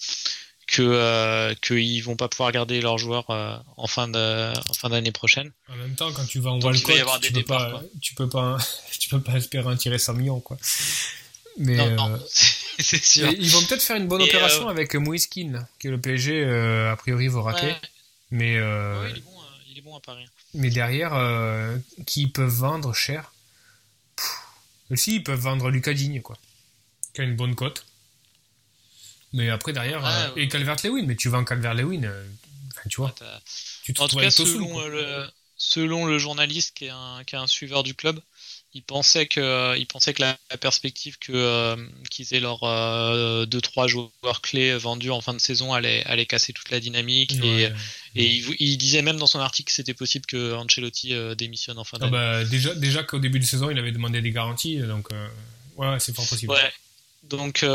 que 0.67 0.81
euh, 0.81 1.53
qu'ils 1.61 2.01
vont 2.01 2.15
pas 2.15 2.29
pouvoir 2.29 2.51
garder 2.53 2.79
leurs 2.79 2.97
joueurs 2.97 3.25
en 3.29 3.87
fin 3.87 4.07
de 4.07 4.53
en 4.69 4.73
fin 4.73 4.89
d'année 4.89 5.11
prochaine. 5.11 5.51
En 5.67 5.75
même 5.75 5.95
temps, 5.95 6.13
quand 6.13 6.25
tu 6.25 6.39
vas 6.39 6.51
en 6.51 6.61
Walcott, 6.61 6.95
tu, 7.21 7.33
peux 7.33 7.43
pas, 7.43 7.81
tu 8.01 8.15
peux 8.15 8.29
pas 8.29 8.57
tu 8.97 9.09
peux 9.09 9.21
pas 9.21 9.33
espérer 9.33 9.67
en 9.67 9.75
tirer 9.75 9.99
100 9.99 10.13
millions 10.13 10.39
quoi. 10.39 10.57
Mais 11.57 11.89
non, 11.91 12.19
c'est 12.79 13.03
sûr. 13.03 13.29
Ils 13.31 13.49
vont 13.49 13.63
peut-être 13.65 13.81
faire 13.81 13.95
une 13.95 14.07
bonne 14.07 14.21
opération 14.21 14.67
euh, 14.67 14.71
avec 14.71 14.95
Moiskin, 14.95 15.67
que 15.79 15.87
le 15.87 15.99
PSG 15.99 16.43
euh, 16.43 16.91
a 16.91 16.95
priori 16.95 17.27
va 17.27 17.41
rater. 17.41 17.73
Mais 18.31 18.57
euh, 18.57 19.07
il, 19.09 19.17
est 19.17 19.21
bon, 19.21 19.31
il, 19.69 19.77
est 19.77 19.81
bon, 19.81 19.95
à 19.95 20.01
Paris. 20.01 20.25
Mais 20.53 20.69
derrière, 20.69 21.13
qui 22.05 22.27
peuvent 22.27 22.49
vendre 22.49 22.93
cher? 22.93 23.31
Aussi, 24.91 25.15
ils 25.15 25.23
peuvent 25.23 25.39
vendre 25.39 25.69
Lucas 25.69 25.93
Digne, 25.93 26.21
quoi, 26.21 26.37
qui 27.13 27.21
a 27.21 27.23
une 27.23 27.35
bonne 27.35 27.55
cote. 27.55 27.85
Mais 29.33 29.49
après 29.49 29.73
derrière, 29.73 30.01
et 30.37 30.47
Calvert 30.47 30.77
Lewin, 30.83 31.03
mais 31.05 31.15
tu 31.15 31.27
vends 31.27 31.43
Calvert 31.43 31.73
Lewin, 31.73 32.09
tu 32.89 32.97
vois. 32.97 33.13
tu 33.83 33.93
te 33.93 34.01
en 34.01 34.07
tout 34.07 34.17
cas, 34.17 34.31
selon, 34.31 34.87
le, 34.87 35.27
selon 35.57 36.05
le 36.05 36.19
journaliste 36.19 36.73
qui 36.75 36.85
est 36.85 36.89
un, 36.89 37.23
qui 37.25 37.35
est 37.35 37.39
un 37.39 37.47
suiveur 37.47 37.83
du 37.83 37.95
club, 37.95 38.21
ils 38.75 38.83
pensaient 38.83 39.25
que 39.25 39.39
euh, 39.39 39.77
ils 39.77 39.87
pensaient 39.87 40.13
que 40.13 40.21
la, 40.21 40.37
perspective 40.59 41.17
que 41.17 41.31
euh, 41.33 41.77
qu'ils 42.11 42.33
aient 42.33 42.41
leurs 42.41 42.63
euh, 42.63 43.45
deux 43.45 43.61
trois 43.61 43.87
joueurs 43.87 44.41
clés 44.43 44.77
vendus 44.77 45.11
en 45.11 45.21
fin 45.21 45.33
de 45.33 45.39
saison 45.39 45.73
allait 45.73 46.03
allait 46.03 46.25
casser 46.25 46.51
toute 46.51 46.69
la 46.69 46.79
dynamique 46.79 47.33
et 47.41 47.69
et 48.17 48.43
il, 48.59 48.77
disait 48.77 49.01
même 49.01 49.17
dans 49.17 49.27
son 49.27 49.39
article 49.39 49.67
que 49.67 49.73
c'était 49.73 49.93
possible 49.93 50.25
que 50.25 50.53
Ancelotti 50.53 51.13
démissionne 51.37 51.77
en 51.77 51.83
fin 51.83 51.97
ah 52.01 52.09
d'année. 52.09 52.11
bah, 52.11 52.45
déjà 52.45 52.75
déjà 52.75 53.03
qu'au 53.03 53.19
début 53.19 53.39
de 53.39 53.45
saison 53.45 53.69
il 53.69 53.79
avait 53.79 53.91
demandé 53.93 54.21
des 54.21 54.31
garanties 54.31 54.77
donc 54.79 55.07
ouais 55.77 55.99
c'est 55.99 56.13
fort 56.13 56.27
possible. 56.27 56.51
Ouais. 56.51 56.71
Donc, 57.29 57.65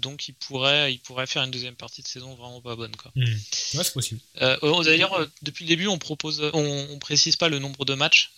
donc 0.00 0.28
il 0.28 0.34
pourrait, 0.34 0.92
il 0.92 0.98
pourrait 0.98 1.26
faire 1.26 1.42
une 1.42 1.50
deuxième 1.50 1.76
partie 1.76 2.02
de 2.02 2.08
saison 2.08 2.34
vraiment 2.34 2.60
pas 2.60 2.74
bonne 2.76 2.94
quoi. 2.96 3.12
Hmm. 3.14 3.24
Ouais, 3.24 3.84
c'est 3.84 3.92
possible. 3.92 4.20
Oh, 4.62 4.82
d'ailleurs, 4.84 5.26
depuis 5.42 5.64
le 5.64 5.68
début, 5.68 5.86
on 5.86 5.98
propose, 5.98 6.42
on, 6.52 6.86
on, 6.90 6.98
précise 6.98 7.36
pas 7.36 7.48
le 7.48 7.58
nombre 7.58 7.84
de 7.84 7.94
matchs 7.94 8.32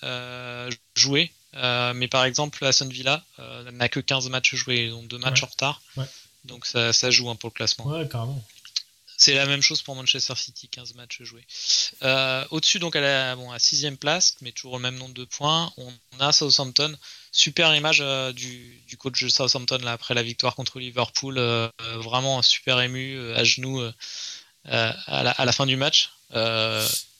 joués 0.95 1.33
euh, 1.57 1.93
mais 1.95 2.09
par 2.09 2.25
exemple, 2.25 2.65
Aston 2.65 2.89
Villa 2.89 3.25
euh, 3.39 3.71
n'a 3.73 3.89
que 3.89 4.01
15 4.01 4.29
matchs 4.29 4.55
joués, 4.55 4.91
donc 4.91 5.09
deux 5.09 5.19
matchs 5.19 5.43
en 5.43 5.47
retard. 5.47 5.83
Donc 6.45 6.67
ça, 6.67 6.93
ça 6.93 7.11
joue 7.11 7.29
hein, 7.29 7.37
pour 7.37 7.51
le 7.51 7.55
classement. 7.55 7.87
Ouais, 7.87 8.07
carrément. 8.09 8.43
C'est 9.17 9.35
la 9.35 9.47
même 9.47 9.63
chose 9.63 9.83
pour 9.83 9.95
Manchester 9.95 10.35
City, 10.37 10.69
15 10.69 10.95
matchs 10.95 11.23
joués. 11.23 11.47
Euh, 12.03 12.45
au-dessus, 12.51 12.79
donc 12.79 12.97
à 12.97 13.01
la 13.01 13.37
sixième 13.59 13.97
place, 13.97 14.37
mais 14.43 14.53
toujours 14.53 14.77
le 14.77 14.83
même 14.83 14.97
nombre 14.97 15.15
de 15.15 15.25
points, 15.25 15.73
on 15.77 15.93
a 16.21 16.33
Southampton. 16.33 16.95
Super 17.33 17.75
image 17.75 18.03
du, 18.35 18.83
du, 18.87 18.97
coach 18.97 19.23
de 19.23 19.29
Southampton 19.29 19.85
après 19.87 20.15
la 20.15 20.23
victoire 20.23 20.55
contre 20.55 20.79
Liverpool. 20.79 21.39
vraiment 21.97 22.43
super 22.43 22.81
ému, 22.81 23.33
à 23.35 23.45
genoux 23.45 23.83
à 24.65 25.45
la, 25.45 25.53
fin 25.53 25.67
du 25.67 25.77
match 25.77 26.11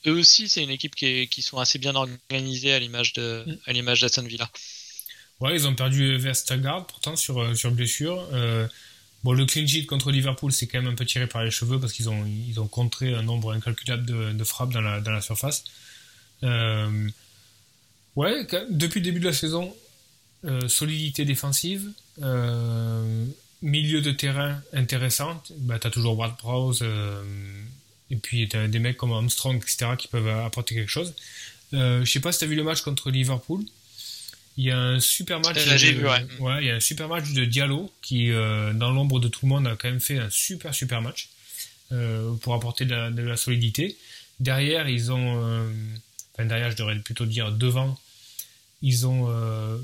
eux 0.07 0.19
aussi, 0.19 0.49
c'est 0.49 0.63
une 0.63 0.69
équipe 0.69 0.95
qui, 0.95 1.41
sont 1.41 1.57
assez 1.57 1.79
bien 1.79 1.95
organisées 1.95 2.73
à 2.73 2.79
l'image 2.79 3.13
d'Aston 3.13 4.23
Villa. 4.23 4.49
Ouais, 5.39 5.53
ils 5.53 5.67
ont 5.67 5.75
perdu 5.75 6.17
Vestergaard 6.17 6.87
pourtant 6.87 7.13
euh, 7.13 7.53
sur 7.53 7.71
blessure. 7.71 8.27
Euh, 9.17 9.23
bon, 9.23 9.33
le 9.33 9.45
clean 9.45 9.67
sheet 9.67 9.85
contre 9.85 10.11
Liverpool, 10.11 10.51
c'est 10.51 10.67
quand 10.67 10.81
même 10.81 10.91
un 10.91 10.95
peu 10.95 11.05
tiré 11.05 11.27
par 11.27 11.43
les 11.43 11.51
cheveux 11.51 11.79
parce 11.79 11.93
qu'ils 11.93 12.09
ont 12.09 12.25
ils 12.25 12.59
ont 12.59 12.67
contré 12.67 13.13
un 13.13 13.23
nombre 13.23 13.53
incalculable 13.53 14.05
de, 14.05 14.33
de 14.33 14.43
frappes 14.43 14.71
dans 14.71 14.81
la 14.81 15.01
dans 15.01 15.11
la 15.11 15.21
surface. 15.21 15.63
Euh, 16.43 17.09
ouais, 18.15 18.47
depuis 18.69 18.99
le 18.99 19.05
début 19.05 19.19
de 19.19 19.25
la 19.25 19.33
saison, 19.33 19.75
solidité 20.67 21.25
défensive, 21.25 21.91
milieu 23.61 24.01
de 24.01 24.11
terrain 24.11 24.61
intéressant. 24.73 25.41
Bah, 25.57 25.79
tu 25.79 25.87
as 25.87 25.91
toujours 25.91 26.17
Ward 26.17 26.37
Prowse 26.37 26.85
et 28.09 28.15
puis 28.15 28.47
tu 28.47 28.55
as 28.55 28.67
des 28.67 28.79
mecs 28.79 28.97
comme 28.97 29.11
Armstrong, 29.11 29.57
etc., 29.57 29.91
qui 29.97 30.07
peuvent 30.07 30.29
apporter 30.29 30.75
quelque 30.75 30.91
chose. 30.91 31.13
je 31.73 32.05
sais 32.05 32.19
pas 32.19 32.31
si 32.31 32.39
tu 32.39 32.45
as 32.45 32.47
vu 32.47 32.55
le 32.55 32.63
match 32.63 32.81
contre 32.81 33.09
Liverpool. 33.09 33.65
Il 34.57 34.65
y 34.65 34.71
a 34.71 34.79
un 34.79 34.99
super 34.99 35.39
match. 35.39 35.63
De, 35.65 36.07
ouais. 36.41 36.63
il 36.63 36.67
y 36.67 36.71
a 36.71 36.75
un 36.75 36.79
super 36.79 37.07
match 37.07 37.31
de 37.31 37.45
Diallo 37.45 37.91
qui, 38.01 38.29
dans 38.31 38.91
l'ombre 38.91 39.19
de 39.19 39.27
tout 39.27 39.41
le 39.43 39.49
monde, 39.49 39.67
a 39.67 39.75
quand 39.75 39.89
même 39.89 39.99
fait 39.99 40.17
un 40.17 40.29
super 40.29 40.73
super 40.73 41.01
match 41.01 41.29
pour 42.41 42.53
apporter 42.53 42.85
de 42.85 43.21
la, 43.21 43.37
solidité. 43.37 43.95
Derrière, 44.39 44.89
ils 44.89 45.11
ont 45.11 45.69
derrière, 46.45 46.71
je 46.71 46.77
devrais 46.77 46.97
plutôt 46.99 47.25
dire 47.25 47.51
devant, 47.51 47.99
ils 48.81 49.07
ont 49.07 49.29
euh, 49.29 49.77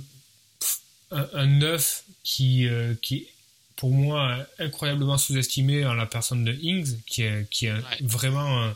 un, 1.11 1.45
neuf 1.45 2.03
qui, 2.23 2.67
euh, 2.67 2.93
qui 3.01 3.15
est 3.15 3.27
pour 3.75 3.91
moi 3.91 4.37
incroyablement 4.59 5.17
sous-estimé 5.17 5.85
en 5.85 5.93
la 5.93 6.05
personne 6.05 6.43
de 6.43 6.53
Ings, 6.53 6.97
qui 7.05 7.23
est, 7.23 7.49
qui 7.49 7.65
est 7.65 7.73
vraiment. 8.01 8.71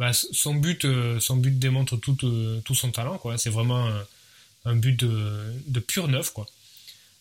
Bah, 0.00 0.12
son, 0.12 0.56
but, 0.56 0.84
euh, 0.84 1.20
son 1.20 1.36
but 1.36 1.56
démontre 1.56 1.96
tout, 1.96 2.16
tout 2.64 2.74
son 2.74 2.90
talent, 2.90 3.16
quoi. 3.16 3.38
C'est 3.38 3.50
vraiment 3.50 3.88
un, 4.64 4.76
but 4.76 4.98
de, 4.98 5.52
de, 5.66 5.80
pur 5.80 6.08
neuf, 6.08 6.30
quoi. 6.30 6.46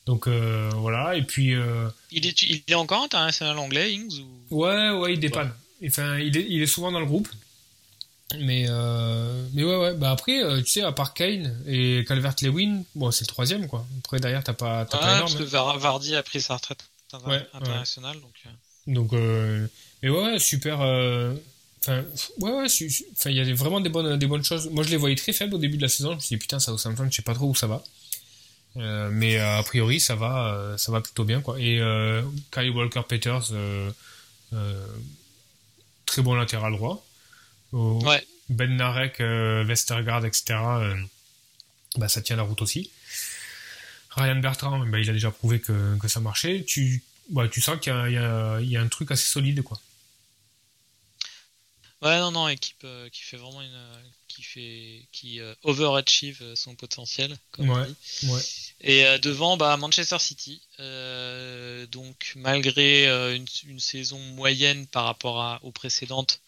Donc 0.06 0.28
voilà, 0.28 1.16
et 1.16 1.24
puis. 1.24 1.56
il, 2.12 2.28
est, 2.28 2.42
il 2.42 2.64
est 2.68 2.76
encore 2.76 3.04
international 3.04 3.58
anglais, 3.58 3.94
Ings 3.94 4.22
ou... 4.22 4.64
Ouais, 4.64 4.90
ouais, 4.92 5.14
il 5.14 5.20
dépanne. 5.20 5.52
Enfin, 5.86 6.18
il 6.18 6.38
est, 6.38 6.46
il 6.50 6.62
est 6.62 6.68
souvent 6.68 6.92
dans 6.92 7.00
le 7.00 7.06
groupe. 7.06 7.28
Mais, 8.40 8.66
euh, 8.68 9.48
mais 9.54 9.64
ouais, 9.64 9.76
ouais. 9.76 9.94
Bah 9.94 10.12
après, 10.12 10.44
euh, 10.44 10.62
tu 10.62 10.72
sais, 10.72 10.82
à 10.82 10.92
part 10.92 11.14
Kane 11.14 11.56
et 11.68 12.04
Calvert-Lewin, 12.08 12.84
bon, 12.96 13.12
c'est 13.12 13.26
le 13.26 13.28
troisième, 13.28 13.68
quoi. 13.68 13.86
Après, 14.00 14.20
derrière, 14.20 14.44
t'as 14.44 14.54
pas, 14.54 14.86
t'as 14.86 14.98
pas 14.98 15.16
énorme. 15.16 15.22
Parce 15.22 15.36
que 15.36 15.56
hein. 15.56 15.78
Vardy 15.78 16.16
a 16.16 16.24
pris 16.24 16.42
sa 16.42 16.56
retraite 16.56 16.84
internationale, 17.54 18.20
donc. 18.22 18.34
Euh. 18.46 18.50
Donc, 18.88 19.12
mais 20.02 20.10
ouais, 20.10 20.40
super. 20.40 20.80
Enfin, 21.84 22.06
ouais, 22.40 22.52
ouais. 22.52 22.68
Enfin, 23.12 23.30
il 23.30 23.36
y 23.36 23.40
a 23.40 23.54
vraiment 23.54 23.82
des 23.82 23.90
bonnes, 23.90 24.18
des 24.18 24.26
bonnes 24.26 24.44
choses. 24.44 24.70
Moi, 24.70 24.84
je 24.84 24.90
les 24.90 24.98
voyais 24.98 25.16
très 25.16 25.34
faibles 25.34 25.56
au 25.56 25.58
début 25.58 25.78
de 25.78 25.82
la 25.82 25.90
saison. 25.90 26.12
Je 26.12 26.16
me 26.16 26.20
suis 26.22 26.36
dit, 26.36 26.40
putain, 26.40 26.60
ça 26.60 26.72
Southampton, 26.72 27.08
je 27.10 27.16
sais 27.16 27.22
pas 27.22 27.34
trop 27.34 27.50
où 27.50 27.56
ça 27.56 27.68
va. 27.68 27.84
mais 29.12 29.38
a 29.38 29.62
priori, 29.64 30.00
ça 30.00 30.16
va, 30.16 30.76
ça 30.78 30.92
va 30.92 31.02
plutôt 31.02 31.26
bien, 31.26 31.42
quoi. 31.42 31.60
Et 31.60 31.82
Kyle 32.52 32.70
Walker-Peters, 32.72 33.52
très 36.06 36.22
bon 36.22 36.36
latéral 36.36 36.74
droit. 36.74 37.06
Ben 38.50 38.76
Narek, 38.76 39.20
euh, 39.20 39.64
Westergaard, 39.66 40.26
etc., 40.26 40.44
euh, 40.52 40.96
bah, 41.98 42.08
ça 42.08 42.22
tient 42.22 42.36
la 42.36 42.44
route 42.44 42.62
aussi. 42.62 42.92
Ryan 44.12 44.36
Bertrand, 44.36 44.86
bah, 44.86 45.00
il 45.00 45.10
a 45.10 45.14
déjà 45.14 45.32
prouvé 45.32 45.60
que, 45.60 45.98
ça 46.08 46.20
marchait. 46.20 46.64
Tu, 46.68 47.04
bah, 47.30 47.48
tu 47.48 47.62
sens 47.62 47.80
qu'il 47.80 47.92
y, 47.92 48.18
a, 48.18 48.82
un 48.82 48.88
truc 48.88 49.12
assez 49.12 49.26
solide, 49.26 49.64
quoi. 49.64 49.80
Ouais, 52.04 52.20
non, 52.20 52.32
non, 52.32 52.48
équipe 52.48 52.84
euh, 52.84 53.10
qui 53.10 53.22
fait 53.22 53.38
vraiment 53.38 53.62
une. 53.62 53.82
qui 54.28 54.44
fait. 54.44 55.08
qui 55.12 55.40
overachieve 55.64 56.54
son 56.56 56.76
potentiel, 56.76 57.38
comme 57.52 57.70
ouais, 57.70 57.88
Ouais. 58.24 58.42
Et 58.82 59.20
devant, 59.20 59.58
bah, 59.58 59.76
Manchester 59.78 60.20
City. 60.20 60.62
donc, 61.92 62.34
malgré 62.36 63.06
une, 63.36 63.46
une, 63.66 63.80
saison 63.80 64.20
moyenne 64.20 64.86
par 64.88 65.06
rapport 65.06 65.42
à, 65.42 65.60
aux 65.64 65.72
précédentes, 65.72 66.42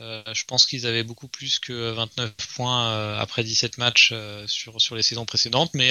euh, 0.00 0.22
je 0.32 0.44
pense 0.44 0.64
qu'ils 0.64 0.86
avaient 0.86 1.02
beaucoup 1.02 1.26
plus 1.26 1.58
que 1.58 1.90
29 1.90 2.32
points 2.54 2.92
euh, 2.92 3.18
après 3.18 3.42
17 3.42 3.78
matchs 3.78 4.10
euh, 4.12 4.46
sur, 4.46 4.80
sur 4.80 4.94
les 4.94 5.02
saisons 5.02 5.24
précédentes, 5.24 5.74
mais, 5.74 5.90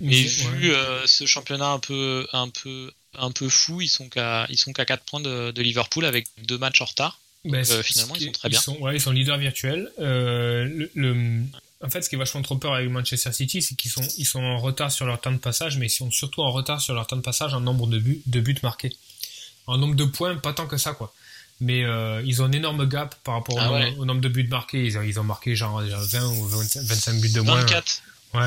mais 0.00 0.22
vu 0.22 0.72
ce 1.06 1.26
championnat 1.26 1.70
un 1.70 1.78
peu, 1.78 2.26
un 2.32 2.48
peu, 2.48 2.90
un 3.14 3.30
peu 3.30 3.48
fou, 3.48 3.80
ils 3.82 3.88
sont 3.88 4.08
qu'à 4.08 4.48
qu'à 4.74 4.84
4 4.84 5.04
points 5.04 5.20
de, 5.20 5.60
Liverpool 5.60 6.04
avec 6.04 6.26
deux 6.38 6.58
matchs 6.58 6.80
en 6.80 6.86
retard. 6.86 7.20
Ben, 7.44 7.64
finalement, 7.64 8.14
ils 8.16 8.26
sont 8.26 8.32
très 8.32 8.48
bien. 8.48 8.58
Ils 8.58 8.62
sont, 8.62 8.76
ouais, 8.78 8.96
ils 8.96 9.00
sont 9.00 9.10
leaders 9.10 9.38
virtuels. 9.38 9.90
le, 9.98 11.42
en 11.82 11.90
fait, 11.90 12.00
ce 12.02 12.08
qui 12.08 12.14
est 12.14 12.18
vachement 12.18 12.42
trop 12.42 12.56
peur 12.56 12.74
avec 12.74 12.88
Manchester 12.88 13.32
City, 13.32 13.60
c'est 13.60 13.74
qu'ils 13.74 13.90
sont, 13.90 14.06
ils 14.16 14.24
sont 14.24 14.42
en 14.42 14.58
retard 14.58 14.90
sur 14.90 15.04
leur 15.04 15.20
temps 15.20 15.32
de 15.32 15.38
passage, 15.38 15.76
mais 15.76 15.86
ils 15.86 15.90
sont 15.90 16.10
surtout 16.10 16.40
en 16.40 16.50
retard 16.50 16.80
sur 16.80 16.94
leur 16.94 17.06
temps 17.06 17.16
de 17.16 17.22
passage 17.22 17.52
en 17.52 17.60
nombre 17.60 17.86
de 17.86 17.98
buts, 17.98 18.22
de 18.26 18.40
buts 18.40 18.56
marqués. 18.62 18.96
En 19.66 19.76
nombre 19.76 19.94
de 19.94 20.04
points, 20.04 20.36
pas 20.36 20.52
tant 20.52 20.66
que 20.66 20.76
ça, 20.76 20.92
quoi 20.92 21.12
mais 21.60 21.84
euh, 21.84 22.22
ils 22.24 22.42
ont 22.42 22.46
un 22.46 22.52
énorme 22.52 22.86
gap 22.86 23.14
par 23.22 23.34
rapport 23.34 23.58
ah 23.58 23.70
au, 23.98 24.04
nombre, 24.04 24.20
de 24.20 24.28
buts 24.28 24.46
marqués. 24.48 24.84
Ils 24.84 24.98
ont, 24.98 25.02
ils 25.02 25.20
ont 25.20 25.24
marqué 25.24 25.54
genre 25.54 25.80
20 25.80 26.26
ou 26.26 26.46
25 26.46 27.20
buts 27.20 27.30
de 27.30 27.40
moins. 27.40 27.60
24. 27.60 28.02
Ouais, 28.34 28.40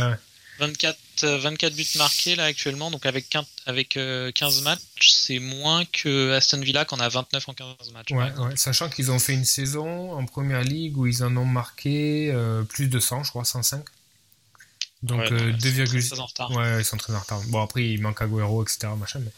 24, 0.59 0.97
24 1.23 1.75
buts 1.75 1.87
marqués 1.97 2.35
là 2.35 2.45
actuellement, 2.45 2.91
donc 2.91 3.05
avec 3.05 3.29
15, 3.29 3.45
avec 3.65 3.89
15 3.89 3.97
euh, 3.97 4.61
matchs, 4.63 5.09
c'est 5.09 5.39
moins 5.39 5.85
que 5.85 6.33
Aston 6.33 6.59
Villa 6.59 6.85
qu'on 6.85 6.99
a 6.99 7.09
29 7.09 7.49
en 7.49 7.53
15 7.53 7.67
matchs. 7.93 8.11
Ouais, 8.11 8.31
ouais. 8.37 8.55
sachant 8.55 8.89
qu'ils 8.89 9.11
ont 9.11 9.19
fait 9.19 9.33
une 9.33 9.45
saison 9.45 10.13
en 10.13 10.25
première 10.25 10.61
ligue 10.61 10.97
où 10.97 11.05
ils 11.05 11.23
en 11.23 11.35
ont 11.37 11.45
marqué 11.45 12.31
euh, 12.31 12.63
plus 12.63 12.87
de 12.87 12.99
100, 12.99 13.23
je 13.23 13.29
crois, 13.29 13.45
105. 13.45 13.83
Donc 15.03 15.19
ouais, 15.19 15.27
2,6. 15.29 16.55
Ouais, 16.55 16.81
ils 16.81 16.85
sont 16.85 16.97
très 16.97 17.13
en 17.13 17.19
retard. 17.19 17.41
Bon, 17.47 17.61
après, 17.61 17.87
il 17.87 18.01
manque 18.01 18.21
Agüero, 18.21 18.63
etc. 18.63 18.87
Machin, 18.97 19.19
mais, 19.19 19.31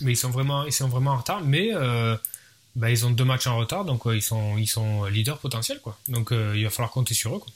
mais, 0.00 0.12
ils, 0.12 0.16
sont 0.16 0.30
vraiment, 0.30 0.64
ils 0.64 0.72
sont 0.72 0.88
vraiment 0.88 1.12
en 1.12 1.18
retard. 1.18 1.42
Mais 1.42 1.72
bah, 2.76 2.90
ils 2.90 3.06
ont 3.06 3.10
deux 3.10 3.24
matchs 3.24 3.46
en 3.46 3.56
retard, 3.56 3.86
donc 3.86 4.02
ils, 4.04 4.22
sont, 4.22 4.58
ils 4.58 4.66
sont 4.66 5.06
leaders 5.06 5.38
potentiels. 5.38 5.80
Quoi. 5.80 5.98
Donc 6.08 6.30
euh, 6.30 6.52
il 6.54 6.64
va 6.64 6.70
falloir 6.70 6.90
compter 6.90 7.14
sur 7.14 7.34
eux. 7.34 7.38
Quoi. 7.38 7.48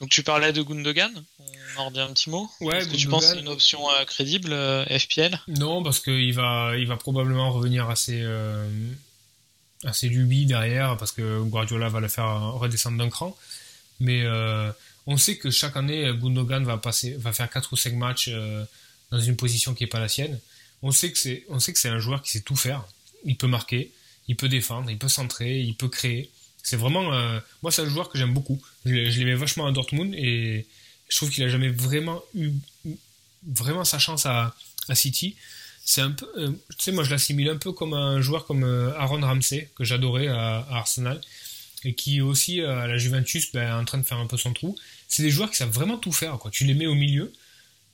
Donc 0.00 0.10
tu 0.10 0.22
parlais 0.22 0.52
de 0.52 0.62
Gundogan, 0.62 1.10
on 1.38 1.80
en 1.80 1.86
redit 1.86 2.00
un 2.00 2.12
petit 2.12 2.28
mot. 2.30 2.50
Ouais, 2.60 2.78
Est-ce 2.78 2.88
que 2.88 2.96
tu 2.96 3.08
penses 3.08 3.26
que 3.26 3.34
c'est 3.34 3.40
une 3.40 3.48
option 3.48 3.80
euh, 3.90 4.04
crédible 4.04 4.52
euh, 4.52 4.84
FPL 4.98 5.40
Non, 5.48 5.82
parce 5.82 6.00
qu'il 6.00 6.32
va, 6.34 6.76
il 6.76 6.86
va 6.86 6.96
probablement 6.96 7.50
revenir 7.50 7.88
assez, 7.88 8.24
assez 9.84 10.08
lubi 10.08 10.46
derrière, 10.46 10.96
parce 10.96 11.12
que 11.12 11.40
Guardiola 11.42 11.88
va 11.88 12.00
le 12.00 12.08
faire 12.08 12.52
redescendre 12.54 12.98
d'un 12.98 13.08
cran. 13.08 13.36
Mais 14.00 14.24
on 15.06 15.16
sait 15.16 15.38
que 15.38 15.50
chaque 15.50 15.76
année, 15.76 16.12
Gundogan 16.14 16.64
va, 16.64 16.76
passer, 16.76 17.14
va 17.14 17.32
faire 17.32 17.48
4 17.48 17.72
ou 17.72 17.76
5 17.76 17.94
matchs 17.94 18.30
dans 19.10 19.20
une 19.20 19.36
position 19.36 19.74
qui 19.74 19.84
n'est 19.84 19.90
pas 19.90 20.00
la 20.00 20.08
sienne. 20.08 20.38
On 20.82 20.92
sait 20.92 21.10
que 21.10 21.18
c'est, 21.18 21.46
on 21.48 21.58
sait 21.58 21.72
que 21.72 21.78
c'est 21.78 21.88
un 21.88 21.98
joueur 21.98 22.20
qui 22.20 22.30
sait 22.30 22.42
tout 22.42 22.56
faire 22.56 22.84
il 23.26 23.36
peut 23.36 23.46
marquer, 23.46 23.90
il 24.28 24.36
peut 24.36 24.48
défendre, 24.48 24.90
il 24.90 24.98
peut 24.98 25.08
centrer, 25.08 25.60
il 25.60 25.74
peut 25.74 25.88
créer. 25.88 26.30
C'est 26.66 26.76
vraiment, 26.76 27.14
euh, 27.14 27.38
moi, 27.62 27.70
c'est 27.70 27.82
un 27.82 27.88
joueur 27.88 28.08
que 28.08 28.18
j'aime 28.18 28.34
beaucoup. 28.34 28.60
Je, 28.84 28.90
l'aimais 28.90 29.36
vachement 29.36 29.68
à 29.68 29.72
Dortmund 29.72 30.12
et 30.16 30.66
je 31.08 31.16
trouve 31.16 31.30
qu'il 31.30 31.44
a 31.44 31.48
jamais 31.48 31.68
vraiment 31.68 32.20
eu 32.34 32.50
vraiment 33.46 33.84
sa 33.84 34.00
chance 34.00 34.26
à, 34.26 34.52
City. 34.92 35.36
C'est 35.84 36.00
un 36.00 36.10
peu, 36.10 36.26
euh, 36.36 36.50
tu 36.70 36.76
sais, 36.80 36.90
moi, 36.90 37.04
je 37.04 37.10
l'assimile 37.12 37.50
un 37.50 37.56
peu 37.56 37.70
comme 37.70 37.94
un 37.94 38.20
joueur 38.20 38.46
comme 38.46 38.64
euh, 38.64 38.92
Aaron 38.98 39.20
Ramsey 39.20 39.70
que 39.76 39.84
j'adorais 39.84 40.26
à, 40.26 40.66
Arsenal 40.70 41.20
et 41.84 41.94
qui 41.94 42.20
aussi 42.20 42.60
à 42.60 42.88
la 42.88 42.98
Juventus 42.98 43.52
ben, 43.52 43.68
est 43.68 43.72
en 43.72 43.84
train 43.84 43.98
de 43.98 44.02
faire 44.02 44.18
un 44.18 44.26
peu 44.26 44.36
son 44.36 44.52
trou. 44.52 44.76
C'est 45.06 45.22
des 45.22 45.30
joueurs 45.30 45.52
qui 45.52 45.58
savent 45.58 45.70
vraiment 45.70 45.98
tout 45.98 46.10
faire. 46.10 46.36
Quoi. 46.38 46.50
Tu 46.50 46.64
les 46.64 46.74
mets 46.74 46.88
au 46.88 46.96
milieu, 46.96 47.32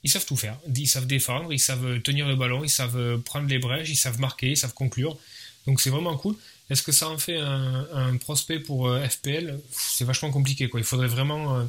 ils 0.03 0.11
savent 0.11 0.25
tout 0.25 0.39
faire. 0.39 0.57
Ils 0.75 0.89
savent 0.89 1.07
défendre, 1.07 1.53
ils 1.53 1.61
savent 1.61 2.01
tenir 2.01 2.27
le 2.27 2.37
ballon, 2.37 2.65
ils 2.65 2.71
savent 2.71 3.19
prendre 3.19 3.49
les 3.49 3.59
brèches, 3.59 3.91
ils 3.91 3.97
savent 3.97 4.19
marquer, 4.19 4.53
ils 4.53 4.57
savent 4.57 4.73
conclure. 4.73 5.19
Donc 5.67 5.83
c'est 5.83 5.91
vraiment 5.91 6.17
cool. 6.17 6.37
Est-ce 6.73 6.83
que 6.83 6.93
ça 6.93 7.11
en 7.11 7.19
fait 7.19 7.37
un, 7.37 8.17
prospect 8.17 8.59
pour 8.59 8.89
euh, 8.89 9.07
FPL 9.07 9.61
C'est 9.71 10.07
vachement 10.07 10.31
compliqué. 10.31 10.71
Quoi. 10.71 10.81
Il 10.81 10.87
faudrait 10.87 11.07
vraiment, 11.07 11.59
euh, 11.59 11.65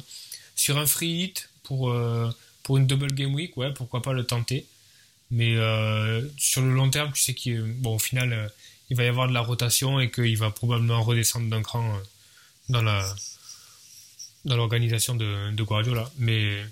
sur 0.56 0.78
un 0.78 0.86
free 0.86 1.24
hit 1.24 1.50
pour, 1.62 1.90
euh, 1.90 2.30
pour 2.62 2.78
une 2.78 2.86
double 2.86 3.12
game 3.12 3.34
week, 3.34 3.54
ouais, 3.58 3.70
pourquoi 3.74 4.00
pas 4.00 4.14
le 4.14 4.24
tenter. 4.24 4.66
Mais 5.30 5.56
sur 6.38 6.62
le 6.62 6.72
long 6.72 6.88
terme, 6.88 7.12
tu 7.12 7.20
sais 7.20 7.34
qu'au 7.34 7.66
bon, 7.66 7.96
au 7.96 7.98
final, 7.98 8.50
il 8.88 8.96
va 8.96 9.04
y 9.04 9.08
avoir 9.08 9.28
de 9.28 9.34
la 9.34 9.40
rotation 9.40 10.00
et 10.00 10.10
qu'il 10.10 10.38
va 10.38 10.50
probablement 10.50 11.02
redescendre 11.02 11.50
d'un 11.50 11.62
cran 11.62 11.98
dans 12.68 12.82
la 12.82 13.14
dans 14.44 14.56
l'organisation 14.56 15.16
de, 15.16 15.50
de 15.50 15.62
Guardiola. 15.62 16.10
Mais 16.18 16.62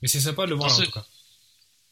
mais 0.00 0.08
c'est 0.08 0.20
sympa 0.20 0.44
de 0.44 0.50
le 0.50 0.56
voir 0.56 0.72
en 0.72 0.82
tout 0.82 0.90
cas. 0.90 1.06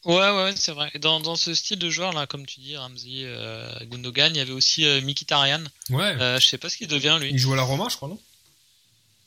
Ouais, 0.03 0.31
ouais, 0.31 0.53
c'est 0.55 0.71
vrai. 0.71 0.91
Dans, 0.99 1.19
dans 1.19 1.35
ce 1.35 1.53
style 1.53 1.77
de 1.77 1.89
joueur, 1.89 2.11
là, 2.13 2.25
comme 2.25 2.45
tu 2.45 2.59
dis, 2.59 2.75
Ramsey, 2.75 3.23
euh, 3.23 3.71
Gundogan, 3.85 4.33
il 4.33 4.37
y 4.37 4.41
avait 4.41 4.51
aussi 4.51 4.85
euh, 4.85 4.99
Mkhitaryan. 5.01 5.63
Ouais. 5.89 6.19
Euh, 6.19 6.39
je 6.39 6.47
sais 6.47 6.57
pas 6.57 6.69
ce 6.69 6.77
qu'il 6.77 6.87
devient, 6.87 7.17
lui. 7.19 7.29
Il 7.29 7.37
joue 7.37 7.53
à 7.53 7.55
la 7.55 7.61
Roma, 7.61 7.87
je 7.89 7.97
crois, 7.97 8.09
non? 8.09 8.19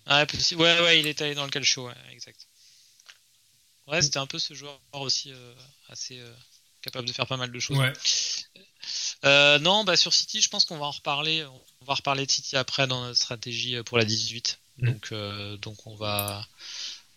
Ouais, 0.09 0.27
ouais, 0.57 0.81
ouais, 0.81 1.01
il 1.01 1.07
est 1.07 1.23
allé 1.23 1.35
dans 1.35 1.45
le 1.45 1.51
calcio, 1.51 1.87
ouais, 1.87 1.95
exact. 2.13 2.49
Ouais, 3.87 4.03
c'était 4.03 4.19
un 4.19 4.27
peu 4.27 4.39
ce 4.39 4.53
joueur 4.55 4.79
aussi 4.93 5.31
euh, 5.33 5.55
assez 5.89 6.21
capable 6.83 7.07
de 7.07 7.13
faire 7.13 7.27
pas 7.27 7.37
mal 7.37 7.53
de 7.53 7.61
choses. 7.61 7.79
Ouais. 7.79 9.59
non, 9.61 9.85
bah 9.85 9.97
sur 9.97 10.13
City, 10.13 10.41
je 10.41 10.49
pense 10.49 10.65
qu'on 10.65 10.79
va 10.79 10.87
en 10.87 10.91
reparler. 10.91 11.45
On 11.81 11.85
va 11.85 11.95
reparler 11.95 12.27
de 12.27 12.31
City 12.31 12.57
après 12.57 12.87
dans 12.87 13.03
notre 13.03 13.19
stratégie 13.19 13.83
pour 13.85 13.97
la 13.97 14.05
18. 14.05 14.59
Mm. 14.79 14.91
Donc, 14.91 15.15
donc 15.61 15.87
on 15.87 15.95
va 15.95 16.47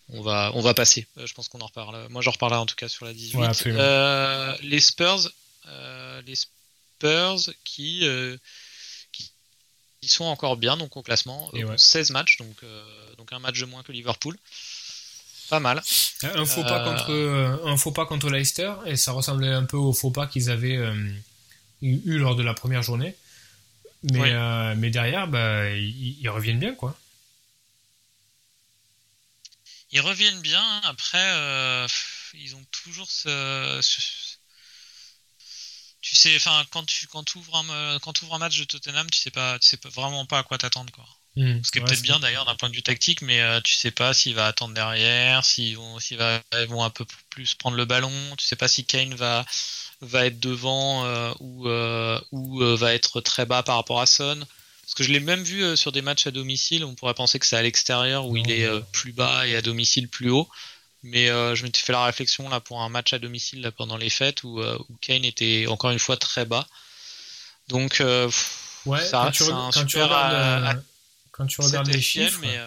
on 0.10 0.22
va, 0.22 0.52
on 0.56 0.62
va 0.62 0.74
passer. 0.74 1.06
Euh, 1.18 1.26
je 1.26 1.34
pense 1.34 1.50
qu'on 1.50 1.60
en 1.60 1.66
reparle. 1.66 2.08
Moi, 2.10 2.22
j'en 2.22 2.32
reparlerai 2.32 2.60
en 2.60 2.66
tout 2.66 2.76
cas 2.76 2.88
sur 2.88 3.06
la 3.06 3.14
18. 3.14 3.68
Euh, 3.68 4.56
les 4.62 4.80
Spurs, 4.80 5.30
euh, 5.68 6.22
les 6.26 6.36
Spurs 6.36 7.54
qui, 7.64 8.08
qui, 9.12 10.08
sont 10.08 10.26
encore 10.26 10.56
bien 10.56 10.78
donc 10.78 10.96
au 10.96 11.02
classement. 11.02 11.52
16 11.76 12.12
matchs, 12.12 12.38
donc, 12.38 12.64
donc 13.18 13.34
un 13.34 13.40
match 13.40 13.60
de 13.60 13.66
moins 13.66 13.84
que 13.84 13.92
Liverpool. 13.92 14.38
pas 15.50 15.60
mal. 15.60 15.82
Un 16.24 16.46
faux 16.46 16.64
pas 16.64 16.84
contre 16.86 17.12
un 17.66 17.78
faux 17.78 17.92
pas 17.92 18.06
contre 18.06 18.30
Leicester 18.30 18.72
et 18.86 18.96
ça 18.96 19.12
ressemblait 19.12 19.52
un 19.52 19.66
peu 19.66 19.76
au 19.76 19.92
faux 19.92 20.12
pas 20.12 20.26
qu'ils 20.26 20.50
avaient 20.50 20.80
eu 21.82 22.18
lors 22.18 22.38
de 22.38 22.44
la 22.44 22.54
première 22.54 22.84
journée. 22.84 23.16
Mais, 24.04 24.76
mais 24.76 24.90
derrière, 24.90 25.28
bah, 25.28 25.70
ils, 25.72 26.30
reviennent 26.30 26.60
bien, 26.60 26.74
quoi. 26.74 26.98
Ils 29.92 30.02
reviennent 30.02 30.42
bien. 30.42 30.82
Après, 30.84 31.88
ils 32.34 32.56
ont 32.56 32.66
toujours 32.72 33.10
ce, 33.10 33.82
tu 36.08 36.16
sais, 36.16 36.36
enfin, 36.38 36.66
quand 36.72 36.86
tu 36.86 37.08
quand 37.08 37.36
ouvres 37.36 37.56
un 37.56 38.00
quand 38.00 38.22
ouvres 38.22 38.36
un 38.36 38.38
match 38.38 38.58
de 38.58 38.64
Tottenham, 38.64 39.10
tu 39.10 39.20
sais 39.20 39.32
pas, 39.32 39.60
tu 39.60 39.68
sais 39.68 39.78
pas, 39.78 39.90
vraiment 39.90 40.26
pas 40.26 40.40
à 40.40 40.44
quoi 40.44 40.58
t'attendre, 40.58 40.92
quoi. 40.94 41.06
Hmm. 41.36 41.62
Ce 41.64 41.72
qui 41.72 41.78
est 41.78 41.82
peut-être 41.82 42.02
bien 42.02 42.20
d'ailleurs 42.20 42.46
d'un 42.46 42.56
point 42.56 42.70
de 42.70 42.76
vue 42.76 42.82
tactique, 42.82 43.22
mais 43.22 43.42
euh, 43.42 43.62
tu 43.62 43.74
sais 43.74 43.92
pas 43.92 44.14
s'il 44.14 44.34
va 44.34 44.48
attendre 44.48 44.74
derrière, 44.74 45.46
s'ils 45.46 45.76
vont, 45.78 46.00
s'ils 46.00 46.18
vont 46.18 46.84
un 46.84 46.90
peu 46.90 47.06
plus 47.30 47.54
prendre 47.56 47.78
le 47.78 47.86
ballon. 47.86 48.12
Tu 48.38 48.48
sais 48.48 48.56
pas 48.56 48.68
si 48.68 48.86
Kane 48.86 49.14
va 49.16 49.46
va 50.02 50.26
être 50.26 50.40
devant 50.40 51.06
euh, 51.06 51.34
ou 51.40 51.68
euh, 51.68 52.20
ou 52.32 52.60
va 52.78 52.94
être 52.94 53.22
très 53.22 53.46
bas 53.46 53.62
par 53.62 53.76
rapport 53.76 54.00
à 54.00 54.06
Son. 54.06 54.48
Parce 54.88 54.96
que 54.96 55.04
je 55.04 55.12
l'ai 55.12 55.20
même 55.20 55.44
vu 55.44 55.76
sur 55.76 55.92
des 55.92 56.02
matchs 56.02 56.26
à 56.26 56.32
domicile, 56.32 56.86
on 56.86 56.96
pourrait 56.96 57.14
penser 57.14 57.38
que 57.38 57.46
c'est 57.46 57.58
à 57.58 57.62
l'extérieur 57.62 58.26
où 58.26 58.38
il 58.38 58.50
est 58.50 58.68
plus 58.94 59.12
bas 59.12 59.46
et 59.46 59.56
à 59.56 59.62
domicile 59.62 60.08
plus 60.08 60.30
haut. 60.30 60.48
Mais 61.04 61.30
euh, 61.30 61.56
je 61.56 61.64
m'étais 61.64 61.80
fait 61.80 61.94
la 61.94 62.06
réflexion 62.06 62.50
là 62.50 62.60
pour 62.60 62.82
un 62.82 62.90
match 62.90 63.14
à 63.14 63.20
domicile 63.20 63.62
là, 63.62 63.72
pendant 63.72 63.98
les 63.98 64.10
fêtes 64.10 64.44
où, 64.44 64.60
euh, 64.60 64.78
où, 64.90 64.96
Kane 65.00 65.26
était 65.26 65.66
encore 65.68 65.92
une 65.92 66.00
fois 66.00 66.18
très 66.18 66.46
bas. 66.46 66.68
Donc, 67.68 68.02
euh, 68.02 68.30
ouais, 68.86 69.04
ça, 69.04 69.24
quand, 69.26 69.32
tu, 69.32 69.44
quand, 69.46 69.86
tu 69.86 70.02
regardes, 70.02 70.84
quand 71.32 71.46
tu 71.46 71.62
regardes 71.62 71.88
les 71.88 72.02
chiffres, 72.02 72.40
mais, 72.42 72.60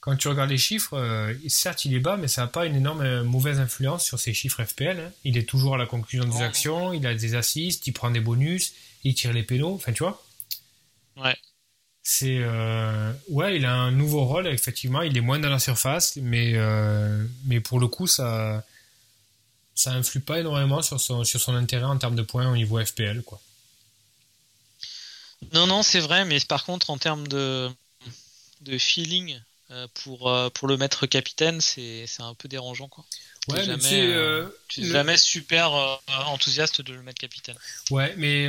quand 0.00 0.16
tu 0.16 0.28
regardes 0.28 0.50
les 0.50 0.58
chiffres, 0.58 1.36
certes 1.48 1.84
il 1.84 1.94
est 1.94 2.00
bas, 2.00 2.16
mais 2.16 2.26
ça 2.26 2.42
n'a 2.42 2.48
pas 2.48 2.66
une 2.66 2.74
énorme 2.74 3.22
mauvaise 3.22 3.60
influence 3.60 4.04
sur 4.04 4.18
ses 4.18 4.34
chiffres 4.34 4.64
FPL. 4.64 4.98
Hein. 4.98 5.12
Il 5.24 5.38
est 5.38 5.48
toujours 5.48 5.76
à 5.76 5.78
la 5.78 5.86
conclusion 5.86 6.24
des 6.24 6.42
actions, 6.42 6.92
il 6.92 7.06
a 7.06 7.14
des 7.14 7.34
assists, 7.36 7.86
il 7.86 7.92
prend 7.92 8.10
des 8.10 8.20
bonus, 8.20 8.72
il 9.04 9.14
tire 9.14 9.32
les 9.32 9.44
pénaux, 9.44 9.74
enfin 9.74 9.92
tu 9.92 10.02
vois. 10.02 10.20
Ouais. 11.16 11.36
C'est 12.02 12.38
euh, 12.40 13.12
ouais 13.28 13.56
il 13.56 13.64
a 13.64 13.74
un 13.74 13.92
nouveau 13.92 14.24
rôle 14.24 14.48
effectivement. 14.48 15.02
Il 15.02 15.16
est 15.16 15.20
moins 15.20 15.38
dans 15.38 15.50
la 15.50 15.60
surface 15.60 16.16
mais 16.16 16.52
euh, 16.54 17.24
mais 17.44 17.60
pour 17.60 17.78
le 17.78 17.86
coup 17.86 18.06
ça 18.08 18.64
ça 19.74 19.92
influe 19.92 20.20
pas 20.20 20.40
énormément 20.40 20.82
sur 20.82 21.00
son 21.00 21.22
sur 21.22 21.40
son 21.40 21.54
intérêt 21.54 21.84
en 21.84 21.96
termes 21.98 22.16
de 22.16 22.22
points 22.22 22.50
au 22.50 22.56
niveau 22.56 22.84
FPL 22.84 23.22
quoi. 23.22 23.40
Non 25.52 25.66
non 25.68 25.82
c'est 25.84 26.00
vrai 26.00 26.24
mais 26.24 26.40
par 26.40 26.64
contre 26.64 26.90
en 26.90 26.98
termes 26.98 27.28
de 27.28 27.70
de 28.62 28.78
feeling 28.78 29.38
euh, 29.70 29.86
pour 29.94 30.32
pour 30.54 30.66
le 30.66 30.76
mettre 30.76 31.06
capitaine 31.06 31.60
c'est 31.60 32.06
c'est 32.08 32.22
un 32.22 32.34
peu 32.34 32.48
dérangeant 32.48 32.88
quoi. 32.88 33.04
Ouais 33.48 33.64
jamais, 33.64 34.12
jamais 34.76 35.16
super 35.16 36.00
enthousiaste 36.26 36.80
de 36.80 36.94
le 36.94 37.02
mettre 37.02 37.20
capitaine. 37.20 37.56
Ouais 37.90 38.12
mais 38.16 38.48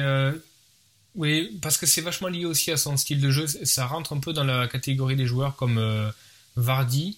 oui, 1.15 1.59
parce 1.61 1.77
que 1.77 1.85
c'est 1.85 2.01
vachement 2.01 2.27
lié 2.27 2.45
aussi 2.45 2.71
à 2.71 2.77
son 2.77 2.97
style 2.97 3.21
de 3.21 3.29
jeu. 3.29 3.45
Ça 3.47 3.85
rentre 3.85 4.13
un 4.13 4.19
peu 4.19 4.33
dans 4.33 4.43
la 4.43 4.67
catégorie 4.67 5.15
des 5.15 5.27
joueurs 5.27 5.55
comme 5.55 5.77
euh, 5.77 6.09
Vardy, 6.55 7.17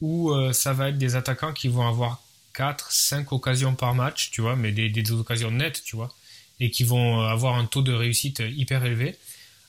où 0.00 0.30
euh, 0.30 0.52
ça 0.52 0.72
va 0.72 0.90
être 0.90 0.98
des 0.98 1.16
attaquants 1.16 1.52
qui 1.52 1.68
vont 1.68 1.86
avoir 1.86 2.22
4, 2.54 2.92
5 2.92 3.32
occasions 3.32 3.74
par 3.74 3.94
match, 3.94 4.30
tu 4.30 4.42
vois, 4.42 4.54
mais 4.54 4.70
des, 4.70 4.88
des 4.90 5.10
occasions 5.10 5.50
nettes, 5.50 5.82
tu 5.84 5.96
vois, 5.96 6.14
et 6.60 6.70
qui 6.70 6.84
vont 6.84 7.20
euh, 7.20 7.28
avoir 7.28 7.56
un 7.56 7.66
taux 7.66 7.82
de 7.82 7.92
réussite 7.92 8.42
hyper 8.56 8.84
élevé. 8.84 9.16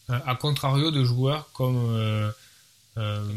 à 0.08 0.36
contrario 0.36 0.92
de 0.92 1.04
joueurs 1.04 1.50
comme... 1.54 2.32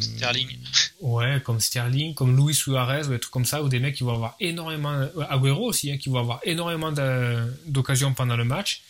Sterling. 0.01 0.57
Ouais, 1.01 1.41
comme 1.45 1.61
Sterling, 1.61 2.15
comme 2.15 2.35
Luis 2.35 2.55
Suarez, 2.55 3.07
ou 3.07 3.11
des 3.11 3.19
trucs 3.19 3.33
comme 3.33 3.45
ça, 3.45 3.63
ou 3.63 3.69
des 3.69 3.79
mecs 3.79 3.95
qui 3.95 4.05
vont 4.05 4.15
avoir 4.15 4.37
énormément... 4.41 5.07
Agüero 5.29 5.69
aussi, 5.69 5.91
hein, 5.91 5.99
qui 5.99 6.11
vont 6.11 6.19
avoir 6.19 6.41
énormément 6.45 6.93
d'occasions 7.67 8.15
pendant 8.15 8.37
le 8.37 8.45
match 8.45 8.83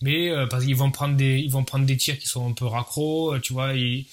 mais 0.00 0.30
euh, 0.30 0.46
parce 0.46 0.64
qu'ils 0.64 0.76
vont 0.76 0.90
prendre 0.90 1.16
des 1.16 1.38
ils 1.38 1.50
vont 1.50 1.64
prendre 1.64 1.86
des 1.86 1.96
tirs 1.96 2.18
qui 2.18 2.26
sont 2.26 2.48
un 2.48 2.52
peu 2.52 2.66
raccro 2.66 3.34
euh, 3.34 3.40
tu 3.40 3.52
vois 3.52 3.74
et, 3.74 4.06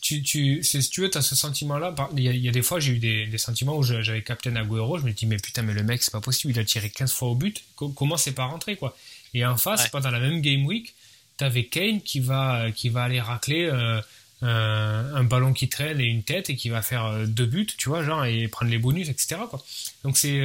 tu 0.00 0.22
tu 0.22 0.62
si 0.64 0.80
tu 0.90 1.02
veux 1.02 1.16
as 1.16 1.22
ce 1.22 1.36
sentiment 1.36 1.78
là 1.78 1.94
il 2.16 2.22
y, 2.24 2.48
a, 2.48 2.50
des 2.50 2.62
fois 2.62 2.80
j'ai 2.80 2.92
eu 2.92 2.98
des, 2.98 3.26
des, 3.26 3.38
sentiments 3.38 3.76
où 3.76 3.84
j'avais 3.84 4.22
Captain 4.22 4.56
Agüero 4.56 4.98
je 4.98 5.04
me 5.04 5.12
dis 5.12 5.26
mais 5.26 5.36
putain 5.36 5.62
mais 5.62 5.74
le 5.74 5.84
mec 5.84 6.02
c'est 6.02 6.10
pas 6.10 6.20
possible 6.20 6.52
il 6.52 6.58
a 6.58 6.64
tiré 6.64 6.90
15 6.90 7.12
fois 7.12 7.28
au 7.28 7.34
but. 7.36 7.62
Comment 7.76 8.16
c'est 8.16 8.32
pas 8.32 8.46
rentré 8.46 8.76
quoi? 8.76 8.96
Et 9.32 9.46
en 9.46 9.56
face 9.56 9.88
pendant 9.88 10.10
la 10.10 10.18
même 10.18 10.40
game 10.40 10.66
week 10.66 10.92
t'avais 11.36 11.66
Kane 11.66 12.00
qui 12.00 12.18
va 12.18 12.72
qui 12.72 12.88
va 12.88 13.04
aller 13.04 13.20
racler 13.20 13.70
euh, 13.72 14.00
un, 14.42 15.22
ballon 15.22 15.52
qui 15.52 15.68
traîne 15.68 16.00
et 16.00 16.06
une 16.06 16.24
tête 16.24 16.50
et 16.50 16.56
qui 16.56 16.68
va 16.68 16.82
faire 16.82 17.28
deux 17.28 17.46
buts 17.46 17.68
tu 17.78 17.88
vois 17.88 18.02
genre 18.02 18.24
et 18.24 18.48
prendre 18.48 18.72
les 18.72 18.78
bonus 18.78 19.08
etc 19.08 19.36
quoi. 19.48 19.64
Donc 20.02 20.18
c'est 20.18 20.42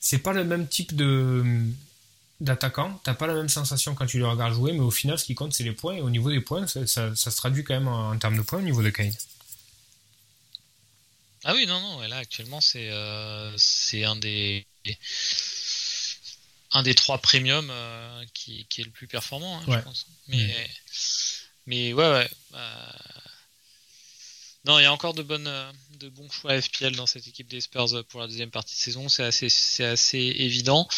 c'est 0.00 0.18
pas 0.18 0.32
le 0.32 0.44
même 0.44 0.66
type 0.66 0.96
de 0.96 1.44
d'attaquant, 2.40 3.00
t'as 3.04 3.14
pas 3.14 3.26
la 3.26 3.34
même 3.34 3.48
sensation 3.48 3.94
quand 3.94 4.06
tu 4.06 4.18
le 4.18 4.26
regardes 4.26 4.54
jouer, 4.54 4.72
mais 4.72 4.80
au 4.80 4.90
final, 4.90 5.18
ce 5.18 5.24
qui 5.24 5.34
compte, 5.34 5.52
c'est 5.52 5.64
les 5.64 5.72
points. 5.72 5.96
Et 5.96 6.00
au 6.00 6.10
niveau 6.10 6.30
des 6.30 6.40
points, 6.40 6.66
ça, 6.66 7.14
se 7.14 7.30
traduit 7.36 7.64
quand 7.64 7.74
même 7.74 7.88
en, 7.88 8.18
termes 8.18 8.36
de 8.36 8.42
points 8.42 8.58
au 8.58 8.62
niveau 8.62 8.82
de 8.82 8.90
Kane. 8.90 9.14
Ah 11.44 11.54
oui, 11.54 11.66
non, 11.66 11.80
non, 11.80 12.00
là, 12.00 12.18
actuellement, 12.18 12.60
c'est 12.60 12.88
euh, 12.90 13.56
un 14.04 14.16
des 14.16 14.66
un 16.74 16.82
des 16.82 16.94
trois 16.94 17.18
premiums 17.18 17.68
euh, 17.70 18.24
qui, 18.32 18.66
qui, 18.68 18.80
est 18.80 18.84
le 18.84 18.90
plus 18.90 19.06
performant, 19.06 19.58
hein, 19.58 19.64
je 19.68 19.78
pense. 19.78 20.06
Mais, 20.28 20.46
mm. 20.46 20.50
mais 21.66 21.92
ouais, 21.92 22.10
ouais. 22.10 22.30
Bah, 22.50 22.94
non, 24.64 24.78
il 24.78 24.82
y 24.82 24.86
a 24.86 24.92
encore 24.92 25.12
de, 25.12 25.22
bonnes, 25.22 25.50
de 25.98 26.08
bons 26.08 26.30
choix 26.30 26.60
FPL 26.60 26.94
dans 26.94 27.06
cette 27.06 27.26
équipe 27.26 27.48
des 27.48 27.60
Spurs 27.60 28.04
pour 28.08 28.20
la 28.20 28.28
deuxième 28.28 28.50
partie 28.50 28.76
de 28.76 28.80
saison, 28.80 29.08
c'est 29.08 29.24
assez, 29.24 29.48
c'est 29.48 29.84
assez 29.84 30.18
évident. 30.18 30.88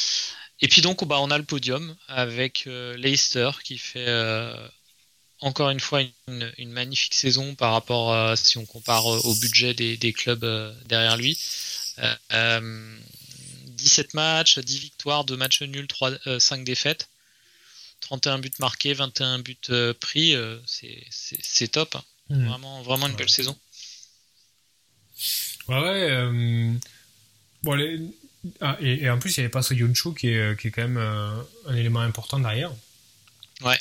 Et 0.61 0.69
puis 0.69 0.81
donc, 0.81 1.05
bah, 1.05 1.21
on 1.21 1.31
a 1.31 1.39
le 1.39 1.45
podium 1.45 1.97
avec 2.09 2.65
euh, 2.67 2.97
Leicester 2.97 3.51
qui 3.63 3.79
fait 3.79 4.09
euh, 4.09 4.69
encore 5.41 5.71
une 5.71 5.81
fois 5.81 6.03
une, 6.29 6.73
magnifique 6.73 7.15
saison 7.15 7.55
par 7.55 7.73
rapport 7.73 8.15
à 8.15 8.37
si 8.37 8.59
on 8.59 8.65
compare 8.65 9.07
euh, 9.13 9.19
au 9.25 9.35
budget 9.35 9.75
des, 9.75 10.13
clubs 10.13 10.45
derrière 10.87 11.17
lui. 11.17 11.39
17 13.67 14.15
matchs, 14.15 14.59
10 14.59 14.79
victoires, 14.79 15.25
2 15.25 15.37
matchs 15.37 15.63
nuls, 15.63 15.87
3, 15.87 16.13
5 16.39 16.65
défaites. 16.65 17.09
31 18.01 18.39
buts 18.39 18.51
marqués, 18.59 18.93
21 18.93 19.39
buts 19.41 19.57
pris, 20.01 20.37
c'est 20.67 21.69
top. 21.69 21.97
Hein. 21.97 22.05
Hmm. 22.31 22.47
Vraiment, 22.47 22.83
vraiment 22.83 23.07
une 23.07 23.17
belle 23.17 23.29
saison. 23.29 23.57
Ouais, 25.69 25.81
ouais. 25.81 26.79
Bon, 27.63 27.75
les, 27.75 27.99
ah, 28.61 28.77
et, 28.81 29.09
en 29.09 29.19
plus, 29.19 29.37
il 29.37 29.41
n'y 29.41 29.45
avait 29.45 29.51
pas 29.51 29.63
ce 29.63 29.75
Yunchu 29.75 30.15
qui 30.15 30.29
est, 30.29 30.39
euh, 30.39 30.55
qui 30.55 30.69
est 30.69 30.71
quand 30.71 30.83
même 30.83 30.99
euh, 30.99 31.43
un 31.67 31.75
élément 31.75 32.01
important 32.01 32.39
derrière. 32.39 32.71
Ouais. 33.63 33.79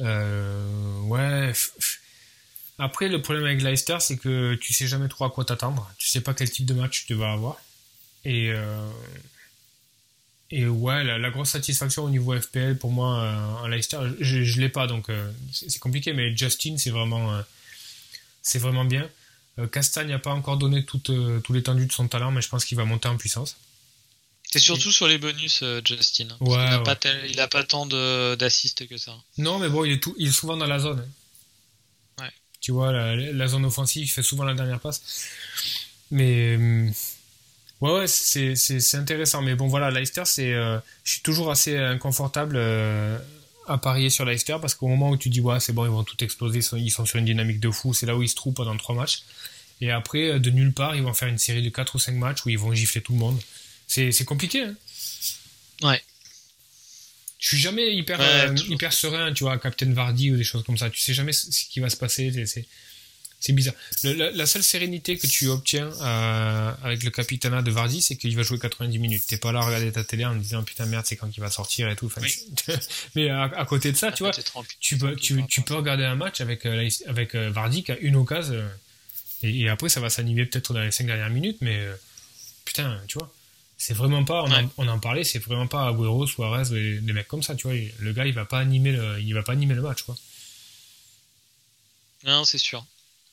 Euh, 0.00 1.00
ouais. 1.02 1.52
Après, 2.78 3.08
le 3.08 3.20
problème 3.22 3.44
avec 3.44 3.62
Leicester, 3.62 3.96
c'est 4.00 4.16
que 4.16 4.54
tu 4.54 4.72
sais 4.72 4.86
jamais 4.86 5.08
trop 5.08 5.24
à 5.24 5.30
quoi 5.30 5.44
t'attendre. 5.44 5.90
Tu 5.98 6.08
sais 6.08 6.20
pas 6.20 6.34
quel 6.34 6.50
type 6.50 6.66
de 6.66 6.74
match 6.74 7.06
tu 7.06 7.14
vas 7.14 7.32
avoir. 7.32 7.60
Et, 8.24 8.52
et 10.50 10.66
ouais, 10.66 11.04
la, 11.04 11.30
grosse 11.30 11.50
satisfaction 11.50 12.04
au 12.04 12.10
niveau 12.10 12.38
FPL 12.38 12.78
pour 12.78 12.90
moi 12.90 13.06
en 13.62 13.66
Leicester, 13.68 13.98
je, 14.18 14.42
je 14.42 14.60
l'ai 14.60 14.70
pas 14.70 14.86
donc 14.86 15.08
c'est 15.52 15.78
compliqué. 15.78 16.14
Mais 16.14 16.34
Justin, 16.36 16.76
c'est 16.78 16.90
vraiment, 16.90 17.40
c'est 18.42 18.58
vraiment 18.58 18.84
bien. 18.84 19.08
Castagne 19.70 20.08
n'a 20.08 20.18
pas 20.18 20.32
encore 20.32 20.56
donné 20.56 20.84
toute, 20.84 21.12
tout 21.44 21.52
l'étendue 21.52 21.86
de 21.86 21.92
son 21.92 22.08
talent, 22.08 22.32
mais 22.32 22.40
je 22.40 22.48
pense 22.48 22.64
qu'il 22.64 22.76
va 22.76 22.84
monter 22.84 23.06
en 23.06 23.16
puissance. 23.16 23.56
C'est 24.50 24.60
surtout 24.60 24.92
sur 24.92 25.08
les 25.08 25.18
bonus, 25.18 25.60
euh, 25.62 25.80
Justin. 25.84 26.28
il, 26.40 26.48
n'a 26.48 26.78
pas 26.78 26.96
pas 27.48 27.64
tant 27.64 27.86
d'assists 28.36 28.86
que 28.86 28.96
ça. 28.96 29.12
Non, 29.38 29.58
mais 29.58 29.68
bon, 29.68 29.84
il 29.84 29.94
est, 29.94 30.02
tout, 30.02 30.14
il 30.16 30.28
est 30.28 30.32
souvent 30.32 30.56
dans 30.56 30.66
la 30.66 30.78
zone. 30.78 31.04
Ouais. 32.20 32.30
Tu 32.60 32.70
vois, 32.70 32.92
la, 32.92 33.46
zone 33.48 33.64
offensive, 33.64 34.04
il 34.04 34.08
fait 34.08 34.22
souvent 34.22 34.44
la 34.44 34.54
dernière 34.54 34.78
passe. 34.78 35.02
Mais. 36.12 36.56
Euh, 36.56 36.88
ouais, 37.80 37.92
ouais, 37.92 38.06
c'est 38.06 38.94
intéressant. 38.94 39.42
Mais 39.42 39.56
bon, 39.56 39.66
voilà, 39.66 39.90
Leicester, 39.90 40.22
c'est. 40.24 40.52
Euh, 40.52 40.78
je 41.02 41.14
suis 41.14 41.22
toujours 41.22 41.50
assez 41.50 41.76
inconfortable 41.76 42.56
à 43.66 43.78
parier 43.78 44.10
sur 44.10 44.24
Leicester 44.24 44.58
parce 44.60 44.74
qu'au 44.74 44.86
moment 44.86 45.10
où 45.10 45.16
tu 45.16 45.30
dis, 45.30 45.40
ouais, 45.40 45.58
c'est 45.58 45.72
bon, 45.72 45.84
ils 45.84 45.90
vont 45.90 46.04
tout 46.04 46.22
exploser, 46.22 46.60
ils 46.74 46.90
sont, 46.90 47.06
sur 47.06 47.18
une 47.18 47.24
dynamique 47.24 47.58
de 47.58 47.72
fou, 47.72 47.92
c'est 47.92 48.06
là 48.06 48.14
où 48.14 48.22
ils 48.22 48.28
se 48.28 48.36
trouvent 48.36 48.54
pendant 48.54 48.76
trois 48.76 48.94
matchs. 48.94 49.22
Et 49.80 49.90
après, 49.90 50.38
de 50.38 50.50
nulle 50.50 50.72
part, 50.72 50.94
ils 50.94 51.02
vont 51.02 51.12
faire 51.12 51.28
une 51.28 51.38
série 51.38 51.62
de 51.62 51.70
4 51.70 51.96
ou 51.96 51.98
5 51.98 52.12
matchs 52.12 52.46
où 52.46 52.50
ils 52.50 52.58
vont 52.58 52.72
gifler 52.72 53.00
tout 53.00 53.14
le 53.14 53.18
monde. 53.18 53.40
C'est 53.94 54.24
compliqué. 54.24 54.62
Hein. 54.62 54.74
Ouais. 55.82 56.02
Je 57.38 57.48
suis 57.48 57.58
jamais 57.58 57.94
hyper, 57.94 58.18
euh, 58.20 58.54
hyper 58.68 58.92
serein, 58.92 59.32
tu 59.34 59.44
vois, 59.44 59.58
Captain 59.58 59.92
Vardy 59.92 60.30
ou 60.30 60.36
des 60.36 60.44
choses 60.44 60.64
comme 60.64 60.78
ça. 60.78 60.88
Tu 60.88 61.00
sais 61.00 61.12
jamais 61.12 61.32
ce 61.32 61.64
qui 61.68 61.78
va 61.78 61.90
se 61.90 61.96
passer. 61.96 62.32
C'est 63.38 63.52
bizarre. 63.52 63.74
la, 64.02 64.46
seule 64.46 64.62
sérénité 64.62 65.18
que 65.18 65.26
tu 65.26 65.48
obtiens 65.48 65.90
euh, 66.00 66.72
avec 66.82 67.02
le 67.02 67.10
capitana 67.10 67.60
de 67.60 67.70
Vardy, 67.70 68.00
c'est 68.00 68.16
qu'il 68.16 68.34
va 68.34 68.42
jouer 68.42 68.58
90 68.58 68.98
minutes. 68.98 69.24
T'es 69.26 69.36
pas 69.36 69.52
là 69.52 69.60
à 69.60 69.66
regarder 69.66 69.92
ta 69.92 70.02
télé 70.02 70.24
en 70.24 70.34
disant 70.34 70.62
putain 70.62 70.86
merde, 70.86 71.04
c'est 71.06 71.16
quand 71.16 71.28
il 71.36 71.40
va 71.40 71.50
sortir 71.50 71.90
et 71.90 71.96
tout. 71.96 72.10
mais 73.14 73.28
à, 73.28 73.66
côté 73.68 73.92
de 73.92 73.96
ça, 73.98 74.10
tu 74.10 74.22
vois, 74.22 74.32
tu 74.80 74.96
peux, 74.96 75.14
tu, 75.14 75.60
peux 75.60 75.74
regarder 75.74 76.04
un 76.04 76.14
match 76.14 76.40
avec, 76.40 76.64
euh, 76.64 76.88
avec 77.06 77.34
Vardy 77.34 77.84
qui 77.84 77.92
a 77.92 77.98
une 77.98 78.16
occasion 78.16 78.66
Et, 79.42 79.68
après, 79.68 79.90
ça 79.90 80.00
va 80.00 80.08
s'animer 80.08 80.46
peut-être 80.46 80.72
dans 80.72 80.80
les 80.80 80.90
5 80.90 81.06
dernières 81.06 81.28
minutes, 81.28 81.58
mais 81.60 81.86
putain, 82.64 82.98
tu 83.06 83.18
vois. 83.18 83.30
C'est 83.76 83.94
vraiment 83.94 84.24
pas, 84.24 84.44
on, 84.78 84.88
en, 84.88 84.98
parlait, 84.98 85.24
c'est 85.24 85.40
vraiment 85.40 85.66
pas 85.66 85.88
Agüero, 85.88 86.26
Suarez, 86.26 86.70
des, 86.70 87.00
des 87.00 87.12
mecs 87.12 87.28
comme 87.28 87.42
ça, 87.42 87.54
tu 87.54 87.66
vois. 87.66 87.76
Le 87.98 88.12
gars, 88.12 88.24
il 88.26 88.32
va 88.32 88.44
pas 88.44 88.58
animer 88.58 88.92
le, 88.92 89.20
il 89.20 89.34
va 89.34 89.42
pas 89.42 89.52
animer 89.52 89.74
le 89.74 89.82
match, 89.82 90.02
quoi. 90.02 90.16
Non, 92.24 92.44
c'est 92.44 92.58
sûr. 92.58 92.84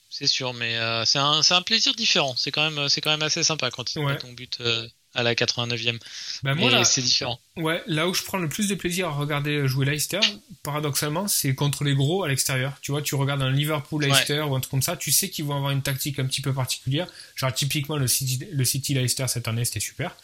C'est 0.10 0.28
sûr, 0.28 0.54
mais 0.54 0.78
euh, 0.78 1.06
c'est 1.06 1.20
un, 1.20 1.42
un, 1.50 1.62
plaisir 1.62 1.96
différent. 1.96 2.36
C'est 2.36 2.52
quand, 2.52 2.70
même, 2.70 2.88
quand 2.90 3.10
même 3.12 3.22
assez 3.22 3.44
sympa 3.44 3.72
quand 3.72 3.96
il 3.96 4.06
met 4.06 4.18
ton 4.18 4.34
but 4.34 4.60
euh, 4.60 4.88
à 5.14 5.24
la 5.24 5.36
89e. 5.36 6.00
Bah 6.44 6.56
moi, 6.56 6.84
c'est 6.86 7.02
différent. 7.02 7.40
Ouais, 7.58 7.84
là 7.88 8.08
où 8.08 8.14
je 8.14 8.24
prends 8.24 8.38
le 8.38 8.48
plus 8.48 8.70
de 8.70 8.76
plaisir 8.76 9.08
à 9.08 9.12
regarder 9.12 9.68
jouer 9.68 9.86
Leicester, 9.86 10.20
paradoxalement, 10.64 11.28
c'est 11.28 11.54
contre 11.54 11.84
les 11.84 11.94
gros 11.94 12.24
à 12.24 12.30
l'extérieur. 12.30 12.78
Tu 12.82 12.92
vois, 12.92 13.02
tu 13.02 13.16
regardes 13.16 13.42
un 13.42 13.52
Liverpool-Leicester 13.52 14.42
ou 14.42 14.56
un 14.56 14.60
truc 14.60 14.72
comme 14.72 14.82
ça, 14.82 14.96
tu 14.96 15.12
sais 15.12 15.30
qu'ils 15.30 15.46
vont 15.46 15.56
avoir 15.56 15.72
une 15.72 15.82
tactique 15.82 16.20
un 16.20 16.26
petit 16.26 16.42
peu 16.42 16.54
particulière. 16.54 17.08
Genre, 17.36 17.54
typiquement, 17.54 17.98
le 17.98 18.08
City, 18.08 18.48
le 18.52 18.66
City 18.66 18.94
Leicester 18.94 19.28
cette 19.28 19.48
année, 19.48 19.66
c'était 19.66 19.80
super. 19.80 20.16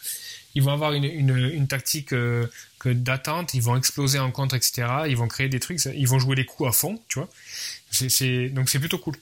Ils 0.54 0.62
vont 0.62 0.72
avoir 0.72 0.92
une, 0.92 1.04
une, 1.04 1.68
tactique 1.68 2.12
euh, 2.14 2.46
que 2.78 2.88
d'attente, 2.88 3.52
ils 3.52 3.62
vont 3.62 3.76
exploser 3.76 4.18
en 4.18 4.30
contre, 4.30 4.54
etc. 4.54 4.86
Ils 5.06 5.16
vont 5.16 5.28
créer 5.28 5.48
des 5.48 5.60
trucs, 5.60 5.84
ils 5.84 6.08
vont 6.08 6.18
jouer 6.18 6.36
les 6.36 6.46
coups 6.46 6.68
à 6.68 6.72
fond, 6.72 7.00
tu 7.08 7.18
vois. 7.18 7.28
C'est, 7.90 8.48
donc 8.48 8.70
c'est 8.70 8.78
plutôt 8.78 8.98
cool. 8.98 9.16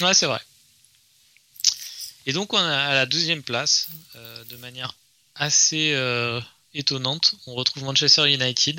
Ouais, 0.00 0.14
c'est 0.14 0.26
vrai. 0.26 0.38
Et 2.28 2.32
donc 2.32 2.52
on 2.52 2.58
a 2.58 2.76
à 2.76 2.92
la 2.92 3.06
deuxième 3.06 3.42
place, 3.42 3.88
euh, 4.14 4.44
de 4.50 4.56
manière 4.58 4.94
assez 5.34 5.92
euh, 5.94 6.38
étonnante, 6.74 7.34
on 7.46 7.54
retrouve 7.54 7.84
Manchester 7.84 8.30
United. 8.30 8.78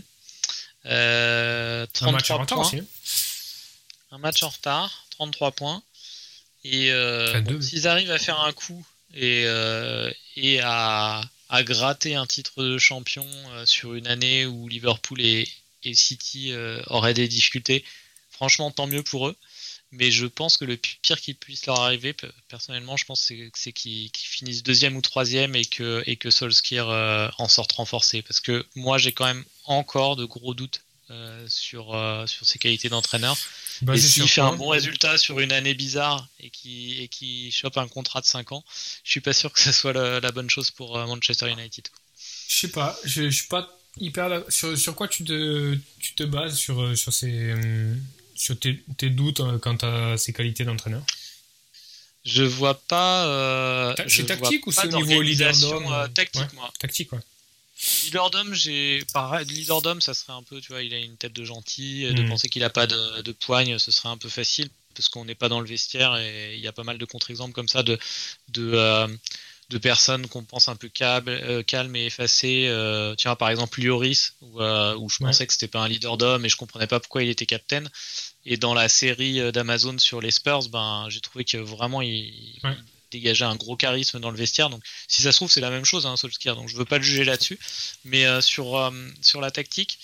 Euh, 0.85 1.87
33 1.93 2.07
un 2.07 2.11
match 2.11 2.31
en 2.31 2.37
retard 2.37 2.59
aussi. 2.59 2.77
Hein. 2.77 2.85
Un 4.11 4.17
match 4.19 4.43
en 4.43 4.49
retard, 4.49 5.07
33 5.09 5.51
points. 5.53 5.81
Et 6.63 6.91
s'ils 7.61 7.87
arrivent 7.87 8.11
à 8.11 8.19
faire 8.19 8.39
un 8.39 8.51
coup 8.53 8.85
et, 9.15 9.45
et 10.35 10.59
à, 10.61 11.23
à, 11.49 11.63
gratter 11.63 12.15
un 12.15 12.27
titre 12.27 12.61
de 12.63 12.77
champion 12.77 13.25
sur 13.65 13.95
une 13.95 14.05
année 14.05 14.45
où 14.45 14.67
Liverpool 14.67 15.21
et, 15.21 15.49
et 15.83 15.95
City 15.95 16.53
auraient 16.87 17.15
des 17.15 17.27
difficultés, 17.27 17.83
franchement 18.29 18.69
tant 18.69 18.85
mieux 18.85 19.03
pour 19.03 19.29
eux. 19.29 19.35
Mais 19.91 20.11
je 20.11 20.27
pense 20.27 20.57
que 20.57 20.65
le 20.65 20.77
pire 20.77 21.19
qui 21.19 21.33
puisse 21.33 21.65
leur 21.65 21.79
arriver, 21.79 22.15
personnellement, 22.47 22.95
je 22.95 23.05
pense, 23.05 23.31
c'est 23.55 23.73
qu'ils 23.73 24.11
finissent 24.13 24.61
deuxième 24.61 24.95
ou 24.95 25.01
troisième 25.01 25.55
et 25.55 25.65
que, 25.65 26.03
et 26.05 26.15
que 26.15 26.29
Solskjaer 26.29 26.87
euh, 26.89 27.27
en 27.39 27.47
sorte 27.47 27.71
renforcé. 27.71 28.21
Parce 28.21 28.39
que 28.39 28.65
moi, 28.75 28.99
j'ai 28.99 29.13
quand 29.13 29.25
même 29.25 29.43
encore 29.65 30.15
de 30.15 30.25
gros 30.25 30.53
doutes 30.53 30.81
euh, 31.09 31.43
sur, 31.47 31.95
euh, 31.95 32.27
sur 32.27 32.45
ses 32.45 32.59
qualités 32.59 32.89
d'entraîneur. 32.89 33.35
Bah, 33.81 33.95
et 33.95 33.97
s'il 33.97 34.27
fait 34.27 34.41
un 34.41 34.55
bon 34.55 34.67
résultat 34.67 35.17
sur 35.17 35.39
une 35.39 35.51
année 35.51 35.73
bizarre 35.73 36.27
et 36.39 36.51
qui 36.51 37.01
et 37.01 37.07
qui 37.07 37.49
chope 37.51 37.77
un 37.77 37.87
contrat 37.87 38.21
de 38.21 38.25
5 38.27 38.51
ans, 38.51 38.63
je 39.03 39.09
suis 39.09 39.21
pas 39.21 39.33
sûr 39.33 39.51
que 39.51 39.59
ce 39.59 39.71
soit 39.71 39.93
la, 39.93 40.31
bonne 40.31 40.49
chose 40.49 40.69
pour 40.69 40.99
Manchester 40.99 41.49
United. 41.49 41.87
Je 42.47 42.57
sais 42.59 42.67
pas, 42.67 42.95
je, 43.05 43.29
je 43.29 43.35
suis 43.35 43.47
pas 43.47 43.75
hyper 43.99 44.43
sur, 44.49 44.77
sur 44.77 44.93
quoi 44.95 45.07
tu 45.07 45.23
te, 45.23 45.77
tu 45.99 46.13
te 46.13 46.23
bases 46.23 46.57
sur, 46.57 46.95
sur 46.95 47.13
ces 47.13 47.55
sur 48.39 48.57
tes, 48.57 49.09
doutes 49.09 49.41
euh, 49.41 49.59
quant 49.59 49.75
à 49.81 50.17
ses 50.17 50.31
qualités 50.31 50.63
d'entraîneur 50.63 51.03
Je 52.23 52.43
vois 52.43 52.79
pas. 52.79 53.27
Euh, 53.27 53.93
c'est 54.07 54.25
tactique 54.25 54.65
ou 54.65 54.71
c'est 54.71 54.93
au 54.93 54.97
niveau 54.97 55.21
leader 55.21 55.55
d'homme 55.57 55.91
euh, 55.91 56.07
Tactique, 56.07 56.53
moi. 56.53 56.71
Tactique, 56.79 57.11
ouais. 57.11 57.19
Leader 58.05 58.29
d'homme, 58.29 58.53
j'ai. 58.53 59.03
Leader 59.45 59.81
d'homme, 59.81 60.01
ça 60.01 60.13
serait 60.13 60.33
un 60.33 60.43
peu, 60.43 60.61
tu 60.61 60.69
vois, 60.71 60.81
il 60.81 60.93
a 60.93 60.97
une 60.97 61.17
tête 61.17 61.33
de 61.33 61.43
gentil, 61.43 62.05
de 62.13 62.23
hmm. 62.23 62.29
penser 62.29 62.49
qu'il 62.49 62.63
a 62.63 62.69
pas 62.69 62.87
de, 62.87 63.21
de, 63.21 63.31
poigne, 63.33 63.77
ce 63.77 63.91
serait 63.91 64.09
un 64.09 64.17
peu 64.17 64.29
facile 64.29 64.69
parce 64.95 65.09
qu'on 65.09 65.25
n'est 65.25 65.35
pas 65.35 65.49
dans 65.49 65.61
le 65.61 65.67
vestiaire 65.67 66.15
et 66.17 66.55
il 66.55 66.61
y 66.61 66.67
a 66.67 66.73
pas 66.73 66.83
mal 66.83 66.97
de 66.97 67.05
contre-exemples 67.05 67.53
comme 67.53 67.69
ça 67.69 67.83
de. 67.83 67.99
de 68.49 69.07
de 69.69 69.77
personnes 69.77 70.27
qu'on 70.27 70.43
pense 70.43 70.67
un 70.67 70.75
peu 70.75 70.89
calme, 70.89 71.63
calme 71.65 71.95
et 71.95 72.07
effacées. 72.07 72.65
Euh, 72.67 73.13
tiens, 73.15 73.35
par 73.35 73.51
exemple, 73.51 73.79
Lloris, 73.79 74.33
où, 74.41 74.59
où 74.59 75.09
je 75.09 75.17
pensais 75.19 75.45
que 75.45 75.53
c'était 75.53 75.67
pas 75.67 75.81
un 75.81 75.87
leader 75.87 76.17
d'homme 76.17 76.43
et 76.43 76.49
je 76.49 76.57
comprenais 76.57 76.87
pas 76.87 76.99
pourquoi 76.99 77.21
il 77.21 77.29
était 77.29 77.45
capitaine. 77.45 77.87
Et 78.51 78.57
dans 78.57 78.73
la 78.73 78.89
série 78.89 79.39
euh, 79.39 79.51
d'Amazon 79.51 79.99
sur 79.99 80.21
les 80.21 80.31
Spurs, 80.31 80.69
ben, 80.69 81.05
j'ai 81.07 81.21
trouvé 81.21 81.45
que 81.45 81.57
vraiment 81.57 82.01
il, 82.01 82.59
dégageait 83.11 83.45
un 83.45 83.55
gros 83.55 83.75
charisme 83.75 84.19
dans 84.19 84.31
le 84.31 84.37
vestiaire. 84.37 84.71
Donc, 84.71 84.81
si 85.07 85.21
ça 85.21 85.31
se 85.31 85.37
trouve, 85.37 85.51
c'est 85.51 85.61
la 85.61 85.69
même 85.69 85.85
chose, 85.85 86.07
hein, 86.07 86.17
Solskjaer. 86.17 86.55
Donc, 86.55 86.67
je 86.67 86.75
veux 86.75 86.85
pas 86.85 86.97
le 86.97 87.03
juger 87.03 87.25
là-dessus. 87.25 87.59
Mais 88.05 88.25
euh, 88.25 88.41
sur, 88.41 88.75
euh, 88.75 88.89
sur 89.21 89.39
la 89.39 89.51
tactique, 89.51 89.99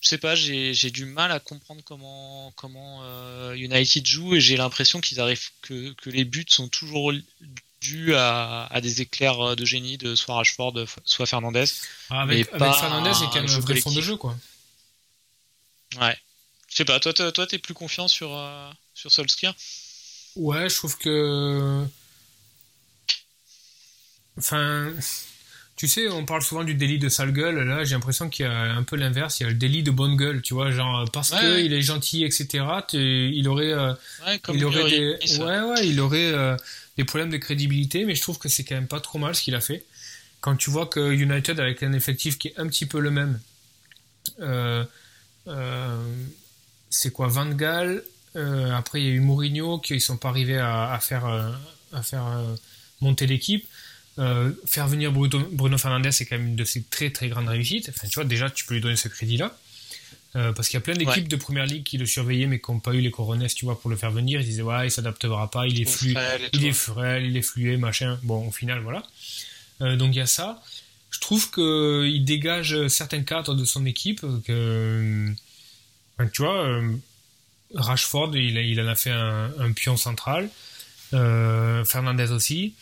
je 0.00 0.08
sais 0.08 0.18
pas, 0.18 0.36
j'ai 0.36 0.90
du 0.92 1.06
mal 1.06 1.32
à 1.32 1.40
comprendre 1.40 1.82
comment, 1.84 2.52
comment 2.54 3.02
United 3.54 4.06
joue 4.06 4.34
et 4.34 4.40
j'ai 4.40 4.56
l'impression 4.56 5.00
qu'ils 5.00 5.20
arrivent 5.20 5.50
que, 5.62 5.92
que 5.92 6.10
les 6.10 6.24
buts 6.24 6.44
sont 6.48 6.68
toujours 6.68 7.12
dus 7.80 8.14
à, 8.14 8.66
à, 8.66 8.80
des 8.80 9.00
éclairs 9.00 9.54
de 9.54 9.64
génie 9.64 9.98
de 9.98 10.16
soit 10.16 10.34
Rashford, 10.34 10.74
soit 11.04 11.26
Fernandez. 11.26 11.64
Ah, 12.10 12.22
avec, 12.22 12.48
Fernandez, 12.50 13.12
c'est 13.14 13.26
quand 13.26 13.42
même 13.42 13.50
un 13.50 13.60
vrai 13.60 13.80
fond 13.80 13.92
de 13.92 14.00
jeu, 14.00 14.16
quoi. 14.16 14.36
Ouais. 16.00 16.16
Je 16.72 16.78
sais 16.78 16.84
pas, 16.86 16.98
toi, 17.00 17.12
toi, 17.12 17.46
t'es 17.46 17.58
plus 17.58 17.74
confiant 17.74 18.08
sur, 18.08 18.34
euh, 18.34 18.70
sur 18.94 19.12
Solskjaer? 19.12 19.54
Ouais, 20.36 20.70
je 20.70 20.74
trouve 20.74 20.96
que. 20.96 21.84
Enfin. 24.38 24.90
Tu 25.76 25.86
sais, 25.86 26.08
on 26.08 26.24
parle 26.24 26.42
souvent 26.42 26.64
du 26.64 26.74
délit 26.74 26.98
de 26.98 27.10
sale 27.10 27.32
gueule. 27.32 27.58
Là, 27.58 27.84
j'ai 27.84 27.94
l'impression 27.94 28.30
qu'il 28.30 28.46
y 28.46 28.48
a 28.48 28.52
un 28.52 28.84
peu 28.84 28.96
l'inverse. 28.96 29.40
Il 29.40 29.42
y 29.42 29.46
a 29.46 29.48
le 29.50 29.56
délit 29.56 29.82
de 29.82 29.90
bonne 29.90 30.16
gueule, 30.16 30.40
tu 30.40 30.54
vois, 30.54 30.70
genre 30.70 31.10
parce 31.10 31.30
qu'il 31.30 31.72
est 31.72 31.82
gentil, 31.82 32.24
etc. 32.24 32.64
Il 32.92 33.46
aurait, 33.48 33.72
euh, 33.72 33.92
il 34.54 34.64
aurait 34.64 34.88
des, 34.88 35.18
ouais, 35.40 35.60
ouais, 35.60 35.88
il 35.88 36.00
aurait 36.00 36.32
euh, 36.32 36.56
des 36.96 37.04
problèmes 37.04 37.30
de 37.30 37.36
crédibilité. 37.36 38.04
Mais 38.06 38.14
je 38.14 38.22
trouve 38.22 38.38
que 38.38 38.48
c'est 38.48 38.64
quand 38.64 38.76
même 38.76 38.86
pas 38.86 39.00
trop 39.00 39.18
mal 39.18 39.34
ce 39.34 39.42
qu'il 39.42 39.54
a 39.54 39.60
fait. 39.60 39.84
Quand 40.40 40.56
tu 40.56 40.70
vois 40.70 40.86
que 40.86 41.12
United 41.12 41.60
avec 41.60 41.82
un 41.82 41.92
effectif 41.92 42.38
qui 42.38 42.48
est 42.48 42.58
un 42.58 42.68
petit 42.68 42.86
peu 42.86 43.00
le 43.00 43.10
même, 43.10 43.40
euh, 44.40 44.84
c'est 46.92 47.10
quoi 47.10 47.26
Van 47.26 47.46
Gaal 47.46 48.04
euh, 48.36 48.72
après 48.72 49.00
il 49.02 49.06
y 49.06 49.10
a 49.10 49.12
eu 49.12 49.20
Mourinho 49.20 49.78
qui 49.78 49.94
ils 49.94 50.00
sont 50.00 50.16
pas 50.16 50.28
arrivés 50.28 50.58
à, 50.58 50.98
faire 51.00 51.26
à 51.92 52.02
faire 52.02 52.26
euh, 52.26 52.42
euh, 52.42 52.56
monter 53.00 53.26
l'équipe. 53.26 53.66
Faire 54.16 54.88
venir 54.88 55.10
Bruno, 55.10 55.78
Fernandez 55.78 56.12
c'est 56.12 56.26
quand 56.26 56.36
même 56.36 56.48
une 56.48 56.56
de 56.56 56.64
ses 56.64 56.82
très 56.82 57.10
très 57.10 57.28
grandes 57.28 57.48
réussites. 57.48 57.90
Enfin 57.90 58.08
tu 58.08 58.14
vois 58.14 58.24
déjà 58.24 58.50
tu 58.50 58.64
peux 58.64 58.74
lui 58.74 58.80
donner 58.80 58.96
ce 58.96 59.08
crédit 59.08 59.36
là 59.38 59.56
parce 60.34 60.68
qu'il 60.68 60.78
y 60.78 60.78
a 60.78 60.80
plein 60.80 60.94
d'équipes 60.94 61.28
de 61.28 61.36
première 61.36 61.66
ligue 61.66 61.84
qui 61.84 61.98
le 61.98 62.06
surveillaient 62.06 62.46
mais 62.46 62.58
qui 62.58 62.70
n'ont 62.70 62.80
pas 62.80 62.94
eu 62.94 63.00
les 63.00 63.10
coronesses 63.10 63.54
tu 63.54 63.66
vois 63.66 63.78
pour 63.80 63.90
le 63.90 63.96
faire 63.96 64.10
venir. 64.10 64.40
Ils 64.40 64.46
disaient 64.46 64.62
ouais 64.62 64.86
il 64.86 64.90
s'adaptera 64.90 65.50
pas 65.50 65.66
il 65.66 65.80
est 65.80 65.84
fluide 65.84 66.18
il 66.52 66.64
est 66.64 66.72
frêle 66.72 67.26
il 67.26 67.36
est 67.36 67.42
flué 67.42 67.76
machin. 67.76 68.18
Bon 68.22 68.48
au 68.48 68.52
final 68.52 68.80
voilà. 68.80 69.02
Donc 69.96 70.14
il 70.14 70.18
y 70.18 70.20
a 70.20 70.26
ça. 70.26 70.62
Je 71.10 71.20
trouve 71.20 71.50
qu'il 71.50 72.24
dégage 72.24 72.88
certains 72.88 73.22
cadres 73.22 73.54
de 73.54 73.64
son 73.66 73.84
équipe 73.84 74.24
que 74.46 75.34
tu 76.32 76.42
vois, 76.42 76.66
euh, 76.66 76.96
Rashford, 77.74 78.30
il, 78.34 78.56
il, 78.56 78.80
en 78.80 78.86
a 78.86 78.94
fait 78.94 79.10
un, 79.10 79.72
pion 79.74 79.96
central. 79.96 80.48
Euh, 81.14 81.84
Fernandez 81.84 82.30
aussi. 82.30 82.74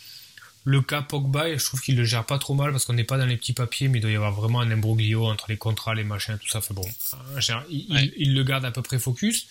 Le 0.63 0.81
cas 0.81 1.01
Pogba, 1.01 1.55
je 1.57 1.65
trouve 1.65 1.81
qu'il 1.81 1.97
le 1.97 2.03
gère 2.03 2.23
pas 2.25 2.37
trop 2.37 2.53
mal 2.53 2.71
parce 2.71 2.85
qu'on 2.85 2.93
n'est 2.93 3.03
pas 3.03 3.17
dans 3.17 3.25
les 3.25 3.37
petits 3.37 3.53
papiers, 3.53 3.87
mais 3.87 3.97
il 3.97 4.01
doit 4.01 4.11
y 4.11 4.15
avoir 4.15 4.31
vraiment 4.31 4.61
un 4.61 4.69
imbroglio 4.69 5.25
entre 5.25 5.47
les 5.49 5.57
contrats, 5.57 5.95
les 5.95 6.03
machins, 6.03 6.37
tout 6.37 6.47
ça. 6.49 6.61
Bon, 6.71 6.87
il, 7.69 8.35
le 8.35 8.43
garde 8.43 8.63
à 8.65 8.71
peu 8.71 8.83
près 8.83 8.99
focus. 8.99 9.47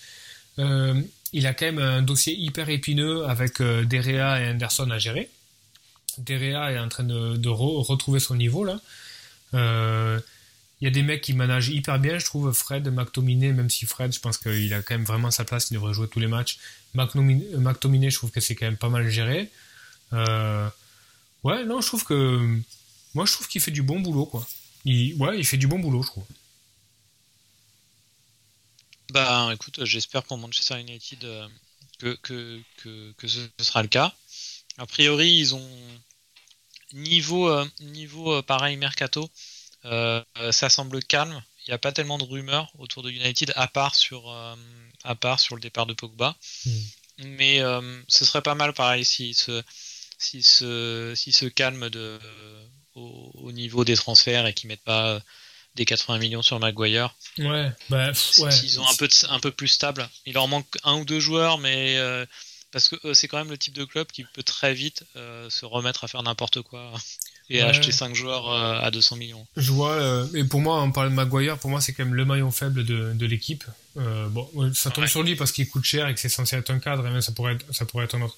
Euh, 0.61 1.01
il 1.33 1.47
a 1.49 1.55
quand 1.55 1.67
même 1.67 1.79
un 1.79 2.03
dossier 2.03 2.35
hyper 2.37 2.69
épineux 2.69 3.25
avec 3.27 3.61
Derea 3.61 4.41
et 4.41 4.51
Anderson 4.51 4.89
à 4.91 4.99
gérer. 4.99 5.29
Derea 6.19 6.73
est 6.73 6.79
en 6.79 6.89
train 6.89 7.05
de, 7.05 7.49
retrouver 7.49 8.21
son 8.21 8.37
niveau 8.37 8.65
là. 8.65 8.79
Il 10.81 10.87
y 10.87 10.89
a 10.89 10.91
des 10.91 11.03
mecs 11.03 11.21
qui 11.21 11.35
managent 11.35 11.69
hyper 11.69 11.99
bien, 11.99 12.19
je 12.19 12.25
trouve. 12.25 12.53
Fred, 12.53 12.89
McTominay, 12.89 13.53
même 13.53 13.69
si 13.69 13.85
Fred, 13.85 14.13
je 14.15 14.21
pense 14.21 14.39
qu'il 14.39 14.73
a 14.73 14.83
quand 14.83 14.95
même 14.95 15.05
vraiment 15.05 15.31
sa 15.31 15.45
place, 15.45 15.71
il 15.71 15.75
devrait 15.75 15.93
jouer 15.93 16.09
tous 16.09 16.21
les 16.21 16.27
matchs. 16.27 16.59
McTominay, 16.95 18.11
je 18.11 18.17
trouve 18.17 18.31
que 18.31 18.41
c'est 18.41 18.55
quand 18.55 18.67
même 18.67 18.79
pas 18.79 18.89
mal 18.89 19.09
géré. 19.11 19.51
Euh, 20.15 20.69
ouais, 21.45 21.65
non, 21.65 21.81
je 21.81 21.87
trouve 21.87 22.05
que. 22.05 22.59
Moi, 23.15 23.27
je 23.27 23.33
trouve 23.33 23.49
qu'il 23.49 23.61
fait 23.61 23.71
du 23.71 23.83
bon 23.83 24.01
boulot, 24.01 24.25
quoi. 24.25 24.47
Il, 24.87 25.15
ouais, 25.17 25.39
il 25.39 25.45
fait 25.45 25.59
du 25.59 25.67
bon 25.67 25.79
boulot, 25.79 26.03
je 26.03 26.09
trouve. 26.09 26.25
Bah, 29.13 29.51
écoute, 29.53 29.85
j'espère 29.85 30.23
pour 30.23 30.39
Manchester 30.39 30.81
United 30.81 31.25
euh, 31.25 31.49
que, 31.99 32.17
que, 32.83 33.13
que, 33.17 33.29
ce 33.29 33.49
sera 33.61 33.83
le 33.83 33.89
cas. 33.89 34.15
A 34.79 34.87
priori, 34.87 35.31
ils 35.31 35.55
ont. 35.55 35.79
Niveau, 36.93 37.49
euh, 37.49 37.65
niveau 37.81 38.43
pareil, 38.43 38.77
Mercato 38.77 39.23
euh, 39.25 39.29
ça 39.85 40.69
semble 40.69 41.03
calme. 41.03 41.43
Il 41.67 41.71
n'y 41.71 41.75
a 41.75 41.79
pas 41.79 41.93
tellement 41.93 42.19
de 42.19 42.25
rumeurs 42.25 42.73
autour 42.79 43.03
de 43.03 43.11
United 43.11 43.53
à 43.55 43.69
part 43.69 43.95
sur, 43.95 44.31
euh, 44.31 44.57
à 45.05 45.15
part 45.15 45.39
sur 45.39 45.55
le 45.55 45.61
départ 45.61 45.87
de 45.87 45.93
Pogba. 45.93 46.37
Hmm. 46.65 46.81
Mais 47.19 47.61
euh, 47.61 48.03
ce 48.09 48.25
serait 48.25 48.43
pas 48.43 48.55
mal 48.55 48.73
pareil 48.73 49.05
se, 49.05 49.63
si 50.19 50.43
se, 50.43 51.13
si 51.15 51.33
se 51.33 51.47
calme 51.47 51.91
de, 51.91 52.19
au, 52.95 53.53
niveau 53.53 53.85
des 53.85 53.95
transferts 53.95 54.47
et 54.47 54.55
qu'ils 54.55 54.69
mettent 54.69 54.83
pas 54.85 55.21
des 55.75 55.85
80 55.85 56.19
millions 56.19 56.43
sur 56.43 56.59
Maguire. 56.59 57.15
Ouais, 57.39 57.71
bah, 57.91 58.09
ouais. 58.39 58.51
S'ils 58.51 58.81
ont 58.81 58.89
un 58.89 58.97
peu, 58.97 59.09
un 59.29 59.39
peu 59.39 59.51
plus 59.51 59.69
stable. 59.69 60.09
Il 60.25 60.33
leur 60.35 60.49
manque 60.49 60.67
un 60.83 60.97
ou 60.97 61.05
deux 61.05 61.21
joueurs, 61.21 61.59
mais 61.59 61.99
parce 62.73 62.89
que 62.89 63.13
c'est 63.13 63.29
quand 63.29 63.39
même 63.39 63.51
le 63.51 63.59
type 63.59 63.75
de 63.75 63.85
club 63.85 64.07
qui 64.07 64.25
peut 64.25 64.43
très 64.43 64.73
vite 64.73 65.05
se 65.15 65.67
remettre 65.67 66.05
à 66.05 66.09
faire 66.09 66.23
n'importe 66.23 66.63
quoi 66.63 66.95
et 67.51 67.63
acheter 67.63 67.93
5 67.93 68.15
joueurs 68.15 68.51
à 68.51 68.91
200 68.91 69.17
millions. 69.17 69.47
Je 69.57 69.73
vois, 69.73 70.27
et 70.35 70.45
pour 70.45 70.61
moi, 70.61 70.83
on 70.83 70.93
parle 70.93 71.11
de 71.11 71.15
Maguire, 71.15 71.59
pour 71.59 71.71
moi 71.71 71.81
c'est 71.81 71.93
quand 71.93 72.05
même 72.05 72.15
le 72.15 72.25
maillon 72.25 72.51
faible 72.51 72.85
de, 72.85 73.13
de 73.13 73.27
l'équipe. 73.27 73.65
bon, 73.97 74.49
ça 74.75 74.91
tombe 74.91 75.07
sur 75.07 75.23
lui 75.23 75.37
parce 75.37 75.53
qu'il 75.53 75.69
coûte 75.69 75.85
cher 75.85 76.09
et 76.09 76.15
que 76.15 76.21
c'est 76.21 76.29
censé 76.29 76.57
être 76.57 76.71
un 76.71 76.79
cadre, 76.79 77.07
et 77.07 77.11
même 77.11 77.21
ça 77.21 77.33
pourrait 77.33 77.55
être, 77.55 77.67
ça 77.75 77.85
pourrait 77.85 78.05
être 78.05 78.15
un 78.15 78.23
autre. 78.23 78.37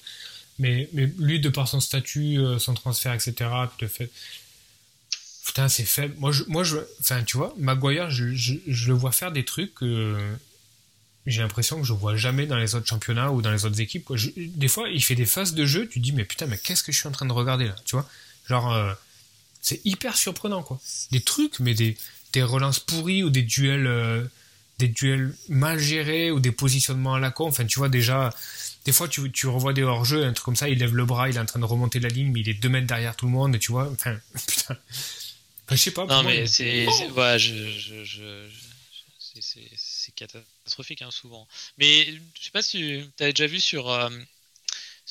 Mais, 0.59 0.87
mais 0.93 1.11
lui, 1.17 1.39
de 1.39 1.49
par 1.49 1.67
son 1.67 1.79
statut, 1.79 2.37
son 2.59 2.73
transfert, 2.73 3.13
etc., 3.13 3.49
le 3.81 3.87
fait, 3.87 4.11
Putain, 5.45 5.67
c'est 5.67 5.83
faible. 5.83 6.15
Moi, 6.19 6.31
je, 6.31 6.43
moi, 6.47 6.63
je, 6.63 6.77
enfin, 7.01 7.23
tu 7.23 7.37
vois, 7.37 7.53
Maguire, 7.57 8.09
je, 8.09 8.33
je, 8.33 8.53
je 8.65 8.87
le 8.87 8.93
vois 8.93 9.11
faire 9.11 9.31
des 9.31 9.43
trucs 9.43 9.75
que 9.75 10.17
j'ai 11.25 11.41
l'impression 11.41 11.79
que 11.79 11.85
je 11.85 11.93
vois 11.93 12.15
jamais 12.15 12.45
dans 12.45 12.57
les 12.57 12.75
autres 12.75 12.87
championnats 12.87 13.31
ou 13.31 13.41
dans 13.41 13.51
les 13.51 13.65
autres 13.65 13.79
équipes. 13.79 14.05
Quoi. 14.05 14.17
des 14.37 14.67
fois, 14.67 14.89
il 14.89 15.03
fait 15.03 15.15
des 15.15 15.25
phases 15.25 15.53
de 15.53 15.65
jeu, 15.65 15.87
tu 15.87 15.99
dis, 15.99 16.11
mais 16.13 16.25
putain, 16.25 16.47
mais 16.47 16.57
qu'est-ce 16.57 16.83
que 16.83 16.91
je 16.91 16.97
suis 16.97 17.07
en 17.07 17.11
train 17.11 17.25
de 17.25 17.33
regarder 17.33 17.67
là, 17.67 17.75
tu 17.85 17.95
vois? 17.95 18.09
Genre, 18.47 18.71
euh, 18.71 18.93
c'est 19.61 19.81
hyper 19.85 20.17
surprenant, 20.17 20.63
quoi. 20.63 20.79
Des 21.11 21.21
trucs, 21.21 21.59
mais 21.59 21.73
des, 21.73 21.97
des 22.33 22.43
relances 22.43 22.79
pourries 22.79 23.23
ou 23.23 23.29
des 23.29 23.43
duels, 23.43 23.87
euh, 23.87 24.23
des 24.79 24.87
duels 24.87 25.35
mal 25.49 25.79
gérés 25.79 26.31
ou 26.31 26.39
des 26.39 26.51
positionnements 26.51 27.15
à 27.15 27.19
la 27.19 27.31
con. 27.31 27.47
Enfin, 27.47 27.65
tu 27.65 27.79
vois, 27.79 27.89
déjà, 27.89 28.33
des 28.85 28.91
fois, 28.91 29.07
tu, 29.07 29.31
tu 29.31 29.47
revois 29.47 29.73
des 29.73 29.83
hors-jeux, 29.83 30.25
un 30.25 30.33
truc 30.33 30.45
comme 30.45 30.55
ça, 30.55 30.69
il 30.69 30.79
lève 30.79 30.95
le 30.95 31.05
bras, 31.05 31.29
il 31.29 31.37
est 31.37 31.39
en 31.39 31.45
train 31.45 31.59
de 31.59 31.65
remonter 31.65 31.99
la 31.99 32.09
ligne, 32.09 32.31
mais 32.31 32.41
il 32.41 32.49
est 32.49 32.53
deux 32.55 32.69
mètres 32.69 32.87
derrière 32.87 33.15
tout 33.15 33.25
le 33.25 33.31
monde, 33.31 33.55
et 33.55 33.59
tu 33.59 33.71
vois, 33.71 33.89
enfin, 33.91 34.17
putain 34.47 34.77
je 35.71 35.75
sais 35.81 35.91
pas. 35.91 36.05
Non, 36.05 36.23
mais 36.23 36.47
c'est. 36.47 36.85
Voilà, 37.11 37.37
je, 37.37 37.53
je, 37.71 38.03
je, 38.03 38.49
c'est 39.41 40.13
catastrophique 40.15 41.01
hein, 41.01 41.11
souvent. 41.11 41.47
Mais 41.77 42.05
je 42.05 42.43
sais 42.43 42.51
pas 42.51 42.61
si 42.61 42.77
tu 43.17 43.23
avais 43.23 43.33
déjà 43.33 43.47
vu 43.47 43.59
sur, 43.59 43.89
euh, 43.89 44.09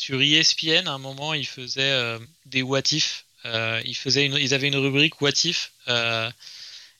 sur 0.03 0.21
ESPN, 0.21 0.89
à 0.89 0.95
un 0.95 0.99
moment, 0.99 1.33
ils 1.33 1.47
faisaient 1.47 1.93
euh, 1.93 2.19
des 2.47 2.63
what 2.63 2.83
if. 2.91 3.25
Euh, 3.45 3.81
ils, 3.85 3.95
faisaient 3.95 4.27
une, 4.27 4.35
ils 4.35 4.53
avaient 4.53 4.67
une 4.67 4.77
rubrique 4.77 5.21
what 5.21 5.31
if. 5.45 5.73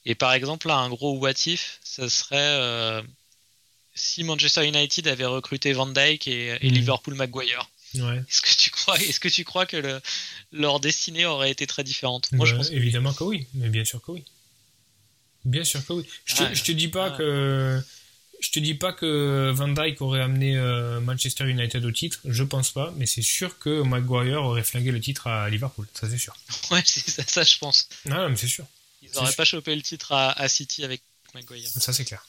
et 0.07 0.15
par 0.15 0.33
exemple, 0.33 0.69
là, 0.69 0.77
un 0.77 0.89
gros 0.89 1.19
what 1.19 1.33
if, 1.47 1.81
ça 1.83 2.09
serait 2.09 3.03
si 3.95 4.23
Manchester 4.23 4.67
United 4.67 5.09
avait 5.09 5.25
recruté 5.25 5.73
Van 5.73 5.87
Dyke 5.87 6.29
et, 6.29 6.57
et 6.61 6.71
hmm. 6.71 6.75
Liverpool 6.75 7.15
Maguire. 7.15 7.69
Est-ce 7.95 8.41
que 8.41 8.57
tu 8.57 8.71
crois, 8.71 8.97
est-ce 9.01 9.19
que 9.19 9.29
tu 9.29 9.45
crois 9.45 9.67
que 9.67 9.77
le, 9.77 10.01
leur 10.53 10.79
destinée 10.79 11.27
aurait 11.27 11.51
été 11.51 11.67
très 11.67 11.83
différente? 11.83 12.31
Moi, 12.33 12.47
je 12.47 12.55
bah, 12.55 12.63
évidemment 12.71 13.13
que 13.13 13.25
oui, 13.25 13.47
mais 13.55 13.69
bien 13.69 13.85
sûr 13.85 14.01
que 14.01 14.13
oui. 14.13 14.25
Bien 15.45 15.65
sûr 15.65 15.85
que 15.85 15.93
oui. 15.93 16.07
Je 16.25 16.37
te, 16.37 16.67
te 16.67 16.73
dis 16.73 16.89
pas 16.89 17.11
que 17.11 17.83
je 18.43 18.51
te 18.51 18.59
dis 18.59 18.75
pas 18.75 18.93
que 18.93 19.51
Van 19.55 19.69
Dyke 19.69 20.03
aurait 20.03 20.21
amené 20.21 20.57
euh, 20.57 21.01
Manchester 21.01 21.49
United 21.49 21.85
au 21.85 21.93
titre, 21.93 22.19
je 22.25 22.43
pense 22.43 22.71
pas, 22.71 22.93
mais 22.97 23.07
c'est 23.07 23.23
sûr 23.23 23.59
que 23.59 23.83
Maguire 23.83 24.43
aurait 24.43 24.65
flingué 24.65 24.91
le 24.91 25.01
titre 25.01 25.29
à 25.29 25.49
Liverpool, 25.49 25.87
ça 25.95 26.11
c'est 26.11 26.19
sûr. 26.19 26.37
Ouais, 26.71 26.83
c'est 26.85 27.09
ça, 27.09 27.23
ça, 27.27 27.45
je 27.45 27.59
pense. 27.59 27.89
Non, 28.05 28.29
mais 28.29 28.37
c'est 28.37 28.49
sûr. 28.49 28.67
Ils 29.03 29.11
n'auraient 29.13 29.33
pas 29.33 29.45
chopé 29.45 29.75
le 29.75 29.83
titre 29.83 30.13
à, 30.13 30.49
City 30.49 30.85
avec 30.85 31.03
Maguire. 31.35 31.69
Ça 31.69 31.93
c'est 31.93 32.05
clair. 32.05 32.27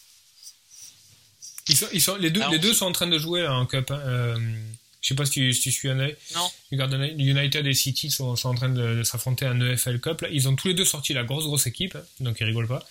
Ils 1.68 1.78
sont, 1.78 1.88
ils 1.94 2.02
sont, 2.02 2.16
les 2.16 2.30
deux, 2.30 2.42
les 2.52 2.60
deux 2.60 2.74
sont 2.74 2.86
en 2.86 2.92
train 2.92 3.08
de 3.08 3.18
jouer 3.18 3.48
en 3.48 3.66
Cup. 3.66 3.90
Hein, 3.90 4.02
euh, 4.06 4.38
je 5.02 5.10
sais 5.10 5.16
pas 5.16 5.26
si 5.26 5.32
tu, 5.32 5.54
si 5.54 5.62
tu 5.62 5.72
suis 5.72 5.90
un 5.90 6.00
œil. 6.00 6.16
Non. 6.36 6.52
United 6.72 7.66
et 7.66 7.74
City 7.74 8.12
sont, 8.12 8.36
sont 8.36 8.50
en 8.50 8.56
train 8.56 8.70
de, 8.70 9.04
s'affronter 9.04 9.46
à 9.46 9.52
un 9.52 9.62
EFL 9.62 10.00
Cup. 10.00 10.22
Là, 10.22 10.30
ils 10.32 10.48
ont 10.48 10.56
tous 10.56 10.68
les 10.68 10.74
deux 10.74 10.86
sorti 10.86 11.14
la 11.14 11.24
grosse 11.24 11.46
grosse 11.46 11.68
équipe, 11.68 11.96
hein, 11.96 12.04
donc 12.20 12.38
ils 12.40 12.46
rigolent 12.46 12.68
pas. 12.68 12.86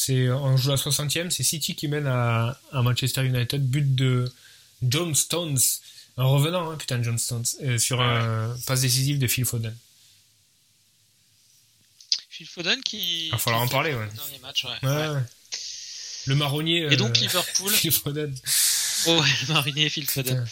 C'est 0.00 0.30
on 0.30 0.56
joue 0.56 0.70
à 0.70 0.76
60e, 0.76 1.30
c'est 1.30 1.42
City 1.42 1.74
qui 1.74 1.88
mène 1.88 2.06
à, 2.06 2.56
à, 2.70 2.82
Manchester 2.82 3.24
United, 3.24 3.68
but 3.68 3.96
de 3.96 4.32
John 4.80 5.12
Stones, 5.12 5.58
un 6.16 6.24
revenant, 6.24 6.70
hein, 6.70 6.76
putain 6.76 7.02
John 7.02 7.18
Stones, 7.18 7.44
euh, 7.64 7.78
sur 7.78 8.00
un 8.00 8.56
passe 8.68 8.82
décisif 8.82 9.18
de 9.18 9.26
Phil 9.26 9.44
Foden. 9.44 9.76
Phil 12.30 12.46
Foden 12.46 12.80
qui. 12.84 13.26
Il 13.26 13.32
va 13.32 13.38
falloir 13.38 13.62
en 13.62 13.66
parler, 13.66 13.92
ouais. 13.92 14.08
Match, 14.40 14.66
ouais. 14.66 14.88
ouais. 14.88 15.20
Le 16.26 16.34
marronnier. 16.36 16.86
Et 16.92 16.96
donc 16.96 17.16
euh, 17.16 17.20
Liverpool. 17.20 17.72
Phil 17.74 17.90
Foden. 17.90 18.32
Oh 19.08 19.20
ouais, 19.20 19.28
le 19.48 19.52
marronnier 19.52 19.88
Phil 19.88 20.08
Foden. 20.08 20.46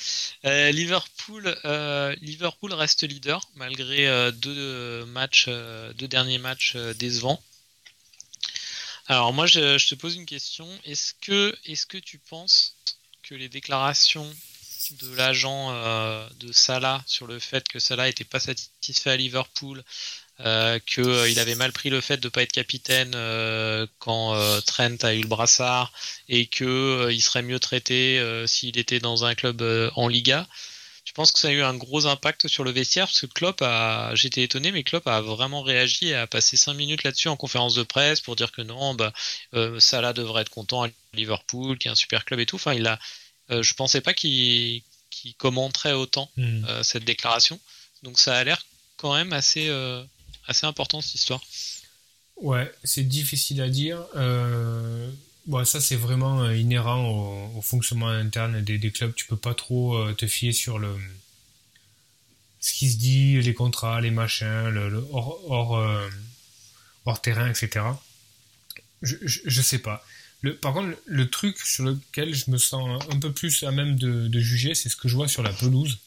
Euh, 0.44 0.72
Liverpool, 0.72 1.56
euh, 1.64 2.16
Liverpool 2.20 2.72
reste 2.72 3.04
leader 3.04 3.40
malgré 3.54 4.08
euh, 4.08 4.32
deux 4.32 5.04
matchs, 5.06 5.48
deux 5.48 6.08
derniers 6.08 6.38
matchs 6.38 6.76
décevants. 6.98 7.40
Alors 9.08 9.32
moi, 9.32 9.46
je, 9.46 9.88
te 9.88 9.94
pose 9.94 10.16
une 10.16 10.26
question. 10.26 10.68
Est-ce 10.84 11.14
que, 11.20 11.56
est-ce 11.64 11.86
que 11.86 11.98
tu 11.98 12.18
penses 12.18 12.76
que 13.22 13.34
les 13.34 13.48
déclarations 13.48 14.28
de 15.00 15.14
l'agent 15.14 15.72
de 16.38 16.52
Salah 16.52 17.02
sur 17.06 17.26
le 17.26 17.38
fait 17.38 17.66
que 17.68 17.78
Salah 17.78 18.06
n'était 18.06 18.24
pas 18.24 18.40
satisfait 18.40 19.10
à 19.10 19.16
Liverpool, 19.16 19.82
euh, 20.40 20.78
qu'il 20.80 21.38
avait 21.38 21.54
mal 21.54 21.72
pris 21.72 21.90
le 21.90 22.00
fait 22.00 22.18
de 22.18 22.26
ne 22.26 22.30
pas 22.30 22.42
être 22.42 22.52
capitaine 22.52 23.12
quand 23.98 24.60
Trent 24.62 24.96
a 25.02 25.14
eu 25.14 25.22
le 25.22 25.28
brassard 25.28 25.92
et 26.28 26.46
qu'il 26.46 27.08
il 27.10 27.20
serait 27.20 27.42
mieux 27.42 27.60
traité 27.60 28.44
s'il 28.46 28.78
était 28.78 29.00
dans 29.00 29.24
un 29.24 29.34
club 29.34 29.62
en 29.94 30.08
Liga. 30.08 30.46
Je 31.16 31.22
pense 31.22 31.32
que 31.32 31.38
ça 31.38 31.48
a 31.48 31.50
eu 31.50 31.62
un 31.62 31.72
gros 31.72 32.04
impact 32.04 32.46
sur 32.46 32.62
le 32.62 32.70
vestiaire 32.70 33.06
parce 33.06 33.22
que 33.22 33.26
Klopp 33.26 33.62
a, 33.62 34.14
j'étais 34.14 34.42
étonné, 34.42 34.70
mais 34.70 34.82
Klopp 34.82 35.06
a 35.06 35.22
vraiment 35.22 35.62
réagi 35.62 36.08
et 36.08 36.14
a 36.14 36.26
passé 36.26 36.58
5 36.58 36.74
minutes 36.74 37.04
là-dessus 37.04 37.28
en 37.28 37.36
conférence 37.36 37.74
de 37.74 37.84
presse 37.84 38.20
pour 38.20 38.36
dire 38.36 38.52
que 38.52 38.60
non, 38.60 38.92
bah, 38.92 39.14
Salah 39.78 40.12
devrait 40.12 40.42
être 40.42 40.50
content 40.50 40.84
à 40.84 40.90
Liverpool, 41.14 41.78
qui 41.78 41.88
est 41.88 41.90
un 41.90 41.94
super 41.94 42.26
club 42.26 42.40
et 42.40 42.44
tout. 42.44 42.56
Enfin, 42.56 42.74
il 42.74 42.86
a, 42.86 42.98
je 43.48 43.72
pensais 43.72 44.02
pas 44.02 44.12
qu'il 44.12 44.82
commenterait 45.38 45.94
autant 45.94 46.30
hmm. 46.36 46.82
cette 46.82 47.04
déclaration. 47.04 47.58
Donc 48.02 48.18
ça 48.18 48.36
a 48.36 48.44
l'air 48.44 48.62
quand 48.98 49.14
même 49.14 49.32
assez 49.32 49.70
assez 50.46 50.66
important 50.66 51.00
cette 51.00 51.14
histoire. 51.14 51.40
Ouais, 52.36 52.70
c'est 52.84 53.08
difficile 53.08 53.62
à 53.62 53.70
dire. 53.70 54.04
Euh, 55.46 55.50
bon, 55.50 55.64
ça, 55.64 55.80
c'est 55.80 55.96
vraiment 55.96 56.42
euh, 56.42 56.56
inhérent 56.56 57.08
au, 57.54 57.62
fonctionnement 57.62 58.08
interne 58.08 58.60
des, 58.62 58.78
des, 58.78 58.90
clubs. 58.90 59.14
Tu 59.14 59.26
peux 59.26 59.36
pas 59.36 59.54
trop 59.54 59.96
euh, 59.96 60.12
te 60.12 60.26
fier 60.26 60.52
sur 60.52 60.78
le 60.78 60.96
ce 62.60 62.74
qui 62.74 62.90
se 62.90 62.96
dit, 62.96 63.40
les 63.40 63.54
contrats, 63.54 64.00
les 64.00 64.10
machins, 64.10 64.68
le, 64.70 65.06
hors, 65.12 65.40
hors, 65.48 66.00
hors, 67.04 67.22
terrain, 67.22 67.48
etc. 67.48 67.84
Je, 69.02 69.14
je, 69.22 69.62
sais 69.62 69.78
pas. 69.78 70.04
Le, 70.40 70.56
par 70.56 70.72
contre, 70.72 70.96
le, 71.04 71.30
truc 71.30 71.60
sur 71.60 71.84
lequel 71.84 72.34
je 72.34 72.50
me 72.50 72.58
sens 72.58 73.04
un 73.12 73.20
peu 73.20 73.32
plus 73.32 73.62
à 73.62 73.70
même 73.70 73.96
de, 73.96 74.26
de 74.26 74.40
juger, 74.40 74.74
c'est 74.74 74.88
ce 74.88 74.96
que 74.96 75.06
je 75.06 75.14
vois 75.14 75.28
sur 75.28 75.44
la 75.44 75.52
pelouse. 75.52 75.98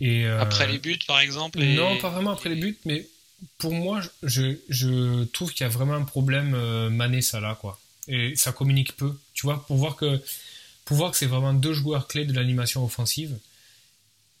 Et, 0.00 0.26
après 0.26 0.66
les 0.66 0.78
buts, 0.78 0.98
par 1.06 1.20
exemple 1.20 1.58
Non, 1.58 1.96
pas 1.96 2.10
vraiment 2.10 2.32
après 2.32 2.50
les 2.50 2.60
buts, 2.60 2.76
mais 2.84 3.06
pour 3.58 3.72
moi, 3.72 4.00
je, 4.22 4.56
je 4.68 5.24
trouve 5.24 5.52
qu'il 5.52 5.62
y 5.62 5.66
a 5.66 5.68
vraiment 5.68 5.94
un 5.94 6.04
problème 6.04 6.54
euh, 6.54 6.90
Mané 6.90 7.22
Salah 7.22 7.56
quoi. 7.60 7.78
Et 8.12 8.36
ça 8.36 8.52
communique 8.52 8.96
peu, 8.96 9.18
tu 9.34 9.46
vois, 9.46 9.66
pour 9.66 9.76
voir 9.76 9.96
que 9.96 10.20
pour 10.84 10.96
voir 10.96 11.10
que 11.12 11.16
c'est 11.16 11.26
vraiment 11.26 11.54
deux 11.54 11.72
joueurs 11.72 12.06
clés 12.08 12.24
de 12.24 12.32
l'animation 12.32 12.84
offensive. 12.84 13.38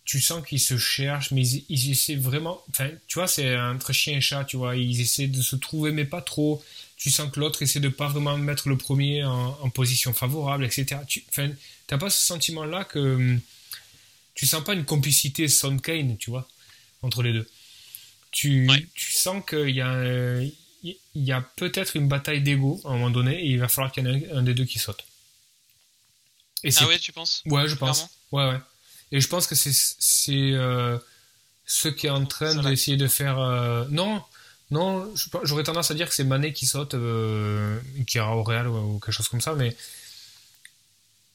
Tu 0.04 0.20
sens 0.20 0.44
qu'ils 0.46 0.60
se 0.60 0.76
cherchent, 0.76 1.30
mais 1.30 1.46
ils, 1.46 1.90
essaient 1.92 2.16
vraiment. 2.16 2.60
Enfin, 2.70 2.90
tu 3.06 3.20
vois, 3.20 3.28
c'est 3.28 3.56
entre 3.56 3.92
chien 3.92 4.16
et 4.16 4.20
chat, 4.20 4.44
tu 4.44 4.56
vois. 4.56 4.76
Ils 4.76 5.00
essaient 5.00 5.28
de 5.28 5.40
se 5.40 5.54
trouver, 5.56 5.92
mais 5.92 6.04
pas 6.04 6.20
trop. 6.20 6.62
Tu 6.96 7.10
sens 7.10 7.30
que 7.30 7.38
l'autre 7.38 7.62
essaie 7.62 7.80
de 7.80 7.88
pas 7.88 8.08
vraiment 8.08 8.36
mettre 8.36 8.68
le 8.68 8.76
premier 8.76 9.24
en, 9.24 9.70
position 9.70 10.12
favorable, 10.12 10.64
etc. 10.64 11.00
Tu 11.06 11.24
t'as 11.86 11.98
pas 11.98 12.10
ce 12.10 12.26
sentiment-là 12.26 12.84
que 12.84 13.38
tu 14.34 14.46
sens 14.46 14.64
pas 14.64 14.74
une 14.74 14.84
complicité 14.84 15.48
Son 15.48 15.78
Kane, 15.78 16.16
tu 16.18 16.30
vois, 16.30 16.48
entre 17.02 17.22
les 17.22 17.32
deux 17.32 17.48
tu, 18.32 18.68
tu 18.94 19.12
sens 19.12 19.44
qu'il 19.46 19.70
y 19.70 19.80
a, 19.80 20.40
il 20.82 20.96
y 21.14 21.32
a 21.32 21.40
peut-être 21.56 21.96
une 21.96 22.08
bataille 22.08 22.42
d'ego 22.42 22.80
à 22.84 22.88
un 22.88 22.92
moment 22.92 23.10
donné 23.10 23.40
et 23.40 23.46
il 23.46 23.58
va 23.58 23.68
falloir 23.68 23.92
qu'il 23.92 24.04
y 24.04 24.08
en 24.08 24.14
ait 24.14 24.30
un, 24.32 24.42
des 24.42 24.54
deux 24.54 24.64
qui 24.64 24.78
saute. 24.78 25.04
Et 26.64 26.70
ah 26.76 26.86
ouais, 26.86 26.98
tu 26.98 27.12
penses? 27.12 27.42
Ouais, 27.46 27.68
je 27.68 27.74
pense. 27.74 28.08
Ouais, 28.30 28.48
ouais. 28.48 28.58
Et 29.10 29.20
je 29.20 29.28
pense 29.28 29.46
que 29.46 29.54
c'est 29.54 29.72
euh, 30.30 30.98
ce 31.66 31.88
qui 31.88 32.06
est 32.06 32.10
en 32.10 32.24
train 32.24 32.54
d'essayer 32.62 32.96
de 32.96 33.08
faire. 33.08 33.38
Euh, 33.38 33.84
non, 33.90 34.22
non, 34.70 35.12
j'aurais 35.42 35.64
tendance 35.64 35.90
à 35.90 35.94
dire 35.94 36.08
que 36.08 36.14
c'est 36.14 36.24
Mané 36.24 36.52
qui 36.52 36.66
saute, 36.66 36.94
euh, 36.94 37.78
qui 38.06 38.16
ira 38.16 38.36
au 38.36 38.42
Real 38.42 38.68
ou, 38.68 38.98
quelque 38.98 39.12
chose 39.12 39.28
comme 39.28 39.40
ça, 39.40 39.54
mais 39.54 39.76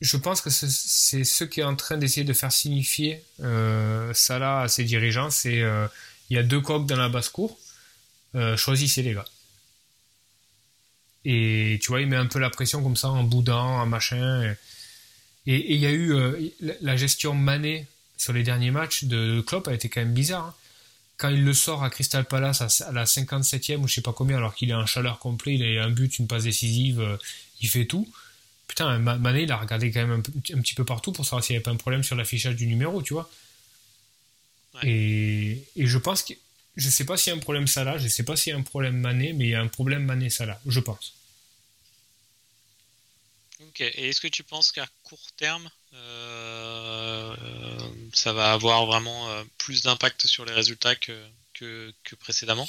je 0.01 0.17
pense 0.17 0.41
que 0.41 0.49
c'est 0.49 1.23
ce 1.23 1.43
qui 1.43 1.59
est 1.59 1.63
en 1.63 1.75
train 1.75 1.97
d'essayer 1.97 2.23
de 2.23 2.33
faire 2.33 2.51
signifier 2.51 3.23
ça 3.39 4.39
là 4.39 4.61
à 4.61 4.67
ses 4.67 4.83
dirigeants, 4.83 5.29
c'est 5.29 5.63
il 6.29 6.35
y 6.35 6.37
a 6.37 6.43
deux 6.43 6.61
coques 6.61 6.85
dans 6.85 6.97
la 6.97 7.09
basse-cour, 7.09 7.57
choisissez 8.55 9.03
les 9.03 9.13
gars. 9.13 9.25
Et 11.29 11.77
tu 11.81 11.89
vois, 11.89 11.99
il 11.99 12.07
met 12.07 12.15
un 12.15 12.25
peu 12.25 12.39
la 12.39 12.49
pression 12.49 12.81
comme 12.81 12.95
ça, 12.95 13.09
en 13.09 13.25
boudin, 13.25 13.57
en 13.57 13.85
machin. 13.85 14.55
Et 15.45 15.73
il 15.73 15.77
y 15.77 15.85
a 15.85 15.91
eu 15.91 16.13
euh, 16.13 16.39
la 16.81 16.95
gestion 16.95 17.33
manée 17.33 17.85
sur 18.15 18.31
les 18.31 18.43
derniers 18.43 18.71
matchs 18.71 19.03
de 19.03 19.41
Klopp 19.41 19.67
a 19.67 19.73
été 19.73 19.89
quand 19.89 19.99
même 19.99 20.13
bizarre. 20.13 20.45
Hein. 20.45 20.53
Quand 21.17 21.27
il 21.27 21.43
le 21.43 21.53
sort 21.53 21.83
à 21.83 21.89
Crystal 21.89 22.23
Palace 22.23 22.81
à, 22.81 22.91
la 22.93 23.03
57e 23.03 23.77
ou 23.77 23.89
je 23.89 23.95
sais 23.95 24.01
pas 24.01 24.13
combien, 24.13 24.37
alors 24.37 24.55
qu'il 24.55 24.69
est 24.69 24.73
en 24.73 24.85
chaleur 24.85 25.19
complet, 25.19 25.55
il 25.55 25.77
a 25.77 25.83
un 25.83 25.89
but, 25.89 26.17
une 26.17 26.27
passe 26.27 26.43
décisive, 26.43 27.01
euh, 27.01 27.17
il 27.59 27.67
fait 27.67 27.85
tout. 27.85 28.07
putain, 28.69 28.97
Mané, 28.97 29.43
il 29.43 29.51
a 29.51 29.57
regardé 29.57 29.91
quand 29.91 30.07
même 30.07 30.23
un, 30.23 30.61
petit 30.61 30.75
peu 30.75 30.85
partout 30.85 31.11
pour 31.11 31.25
savoir 31.25 31.43
s'il 31.43 31.55
n'y 31.55 31.57
avait 31.57 31.63
pas 31.63 31.71
un 31.71 31.75
problème 31.75 32.03
sur 32.03 32.15
l'affichage 32.15 32.55
du 32.55 32.67
numéro, 32.67 33.01
tu 33.01 33.13
vois. 33.13 33.29
Et, 34.83 35.61
et, 35.75 35.87
je 35.87 35.97
pense 35.97 36.21
que. 36.21 36.33
Je 36.77 36.89
sais 36.89 37.03
pas 37.05 37.17
s'il 37.17 37.31
y 37.31 37.33
a 37.33 37.37
un 37.37 37.41
problème 37.41 37.67
Salah, 37.67 37.97
je 37.97 38.07
sais 38.07 38.23
pas 38.23 38.37
s'il 38.37 38.53
y 38.53 38.55
a 38.55 38.59
un 38.59 38.61
problème 38.61 38.95
Mané, 38.97 39.33
mais 39.33 39.45
il 39.45 39.49
y 39.49 39.55
a 39.55 39.61
un 39.61 39.67
problème 39.67 40.05
Mané-Salah, 40.05 40.61
je 40.67 40.79
pense. 40.79 41.16
Ok, 43.59 43.81
et 43.81 44.09
est-ce 44.09 44.21
que 44.21 44.27
tu 44.27 44.43
penses 44.43 44.71
qu'à 44.71 44.85
court 45.03 45.31
terme, 45.35 45.67
euh, 45.93 47.35
ça 48.13 48.31
va 48.31 48.53
avoir 48.53 48.85
vraiment 48.85 49.29
euh, 49.29 49.43
plus 49.57 49.81
d'impact 49.81 50.27
sur 50.27 50.45
les 50.45 50.53
résultats 50.53 50.95
que, 50.95 51.91
précédemment? 52.19 52.67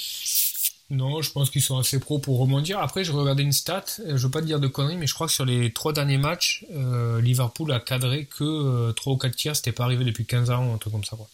Non, 0.89 1.21
je 1.21 1.31
pense 1.31 1.51
qu'ils 1.51 1.61
sont 1.61 1.77
assez 1.77 1.99
pros 1.99 2.17
pour 2.17 2.39
rebondir. 2.39 2.79
Après, 2.79 3.03
je 3.03 3.11
regardais 3.11 3.43
une 3.43 3.51
stat, 3.51 3.85
euh, 3.99 4.17
je 4.17 4.25
veux 4.25 4.31
pas 4.31 4.41
te 4.41 4.47
dire 4.47 4.59
de 4.59 4.67
conneries, 4.67 4.97
mais 4.97 5.05
je 5.05 5.13
crois 5.13 5.27
que 5.27 5.33
sur 5.33 5.45
les 5.45 5.71
trois 5.71 5.93
derniers 5.93 6.17
matchs, 6.17 6.65
Liverpool 7.21 7.71
a 7.71 7.79
cadré 7.79 8.25
que 8.25 8.91
3 8.93 9.13
ou 9.13 9.17
4 9.17 9.35
tiers, 9.35 9.55
c'était 9.55 9.71
pas 9.71 9.83
arrivé 9.83 10.03
depuis 10.03 10.25
15 10.25 10.49
ans, 10.49 10.73
un 10.73 10.77
truc 10.79 10.93
comme 10.93 11.03
ça. 11.03 11.15
Quoi. 11.15 11.29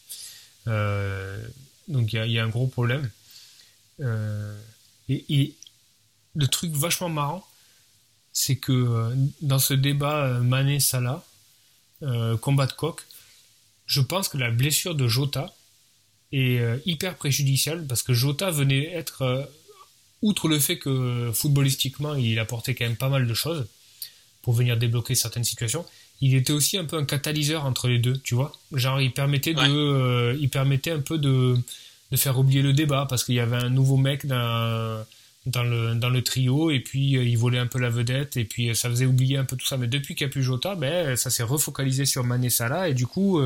Donc 1.88 2.12
il 2.12 2.26
y, 2.30 2.40
a, 2.40 2.44
un 2.44 2.50
gros 2.50 2.68
problème. 2.68 3.10
Et, 5.08 5.56
le 6.38 6.48
truc 6.48 6.74
vachement 6.74 7.08
marrant, 7.08 7.48
c'est 8.36 8.58
que 8.58 9.16
dans 9.42 9.58
ce 9.58 9.74
débat 9.74 10.28
Mané-Salah, 10.42 11.26
combat 12.42 12.68
de 12.68 12.74
coq, 12.74 13.02
je 13.88 14.02
pense 14.02 14.30
que 14.30 14.38
la 14.38 14.52
blessure 14.52 14.94
de 14.94 15.08
Jota, 15.08 15.56
est 16.32 16.60
euh, 16.60 16.78
hyper 16.86 17.16
préjudicial 17.16 17.86
parce 17.88 18.04
que 18.04 18.14
Jota 18.14 18.52
venait 18.52 18.92
être, 18.92 19.22
euh, 19.22 19.44
outre 20.22 20.48
le 20.48 20.60
fait 20.60 20.78
que 20.78 21.32
footballistiquement 21.34 22.16
il 22.16 22.40
apportait 22.40 22.76
quand 22.76 22.86
même 22.86 22.98
pas 22.98 23.10
mal 23.10 23.28
de 23.28 23.34
choses 23.34 23.68
pour 24.42 24.54
venir 24.54 24.78
débloquer 24.78 25.16
certaines 25.16 25.44
situations, 25.44 25.86
il 26.22 26.36
était 26.36 26.54
aussi 26.54 26.78
un 26.78 26.86
peu 26.86 26.98
un 26.98 27.06
catalyseur 27.06 27.66
entre 27.66 27.88
les 27.88 27.98
deux, 27.98 28.18
tu 28.20 28.36
vois. 28.36 28.54
Genre 28.74 29.02
il 29.02 29.12
permettait 29.12 29.54
de, 29.54 29.62
euh, 29.62 30.38
il 30.40 30.50
permettait 30.50 30.92
un 30.92 31.00
peu 31.00 31.18
de, 31.18 31.58
de 32.12 32.18
faire 32.18 32.38
oublier 32.38 32.62
le 32.62 32.74
débat 32.74 33.06
parce 33.10 33.24
qu'il 33.24 33.36
y 33.36 33.40
avait 33.40 33.58
un 33.58 33.70
nouveau 33.70 33.98
mec 33.98 34.26
dans, 34.26 35.04
dans 35.46 35.64
le, 35.64 36.22
trio 36.22 36.72
et 36.72 36.80
puis 36.80 37.12
il 37.12 37.36
volait 37.38 37.60
un 37.60 37.68
peu 37.68 37.80
la 37.80 37.90
vedette 37.90 38.38
et 38.38 38.46
puis 38.46 38.76
ça 38.76 38.90
faisait 38.90 39.06
oublier 39.06 39.38
un 39.38 39.46
peu 39.46 39.56
tout 39.56 39.66
ça. 39.66 39.78
Mais 39.78 39.88
depuis 39.88 40.16
qu'il 40.16 40.26
n'y 40.26 40.32
a 40.32 40.34
plus 40.34 40.44
Jota, 40.44 40.76
ben, 40.76 41.16
ça 41.16 41.30
s'est 41.30 41.44
refocalisé 41.44 42.06
sur 42.06 42.24
Mané 42.24 42.50
Salah 42.50 42.90
et 42.90 42.94
du 42.94 43.08
coup, 43.08 43.40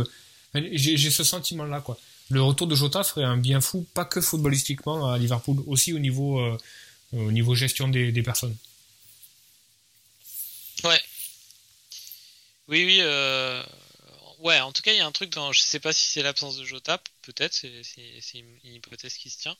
j'ai 0.54 1.10
ce 1.10 1.24
sentiment-là, 1.24 1.82
quoi 1.82 1.98
le 2.30 2.44
retour 2.44 2.68
de 2.68 2.76
Jota 2.76 3.04
ferait 3.04 3.24
un 3.24 3.38
bien 3.38 3.60
fou, 3.60 3.86
pas 3.94 4.06
que 4.06 4.22
footballistiquement 4.22 5.12
à 5.12 5.18
Liverpool, 5.18 5.58
aussi 5.68 5.94
au 5.94 6.00
niveau, 6.00 6.40
euh, 6.40 6.58
au 7.14 7.32
niveau 7.32 7.56
gestion 7.56 7.88
des, 7.88 8.24
personnes. 8.24 8.56
Ouais. 10.84 11.02
Oui, 12.68 12.86
oui. 12.86 13.00
Euh, 13.02 13.64
ouais, 14.40 14.60
en 14.60 14.72
tout 14.72 14.84
cas, 14.84 14.94
il 14.94 14.98
y 14.98 15.02
a 15.02 15.08
un 15.08 15.12
truc 15.12 15.32
dans. 15.32 15.52
Je 15.52 15.62
sais 15.62 15.80
pas 15.80 15.92
si 15.92 16.08
c'est 16.08 16.22
l'absence 16.22 16.58
de 16.58 16.66
Jota, 16.66 17.02
peut-être, 17.24 17.54
c'est 17.54 18.40
une 18.40 18.76
hypothèse 18.76 19.16
qui 19.16 19.32
se 19.32 19.40
tient. 19.40 19.58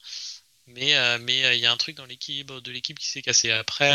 Mais 0.70 0.96
euh, 0.96 1.18
mais 1.22 1.58
il 1.58 1.62
y 1.62 1.66
a 1.66 1.72
un 1.72 1.78
truc 1.78 1.96
dans 1.96 2.06
l'équilibre 2.06 2.62
de 2.62 2.72
l'équipe 2.72 3.00
qui 3.00 3.08
s'est 3.08 3.22
cassé. 3.22 3.52
Après, 3.52 3.92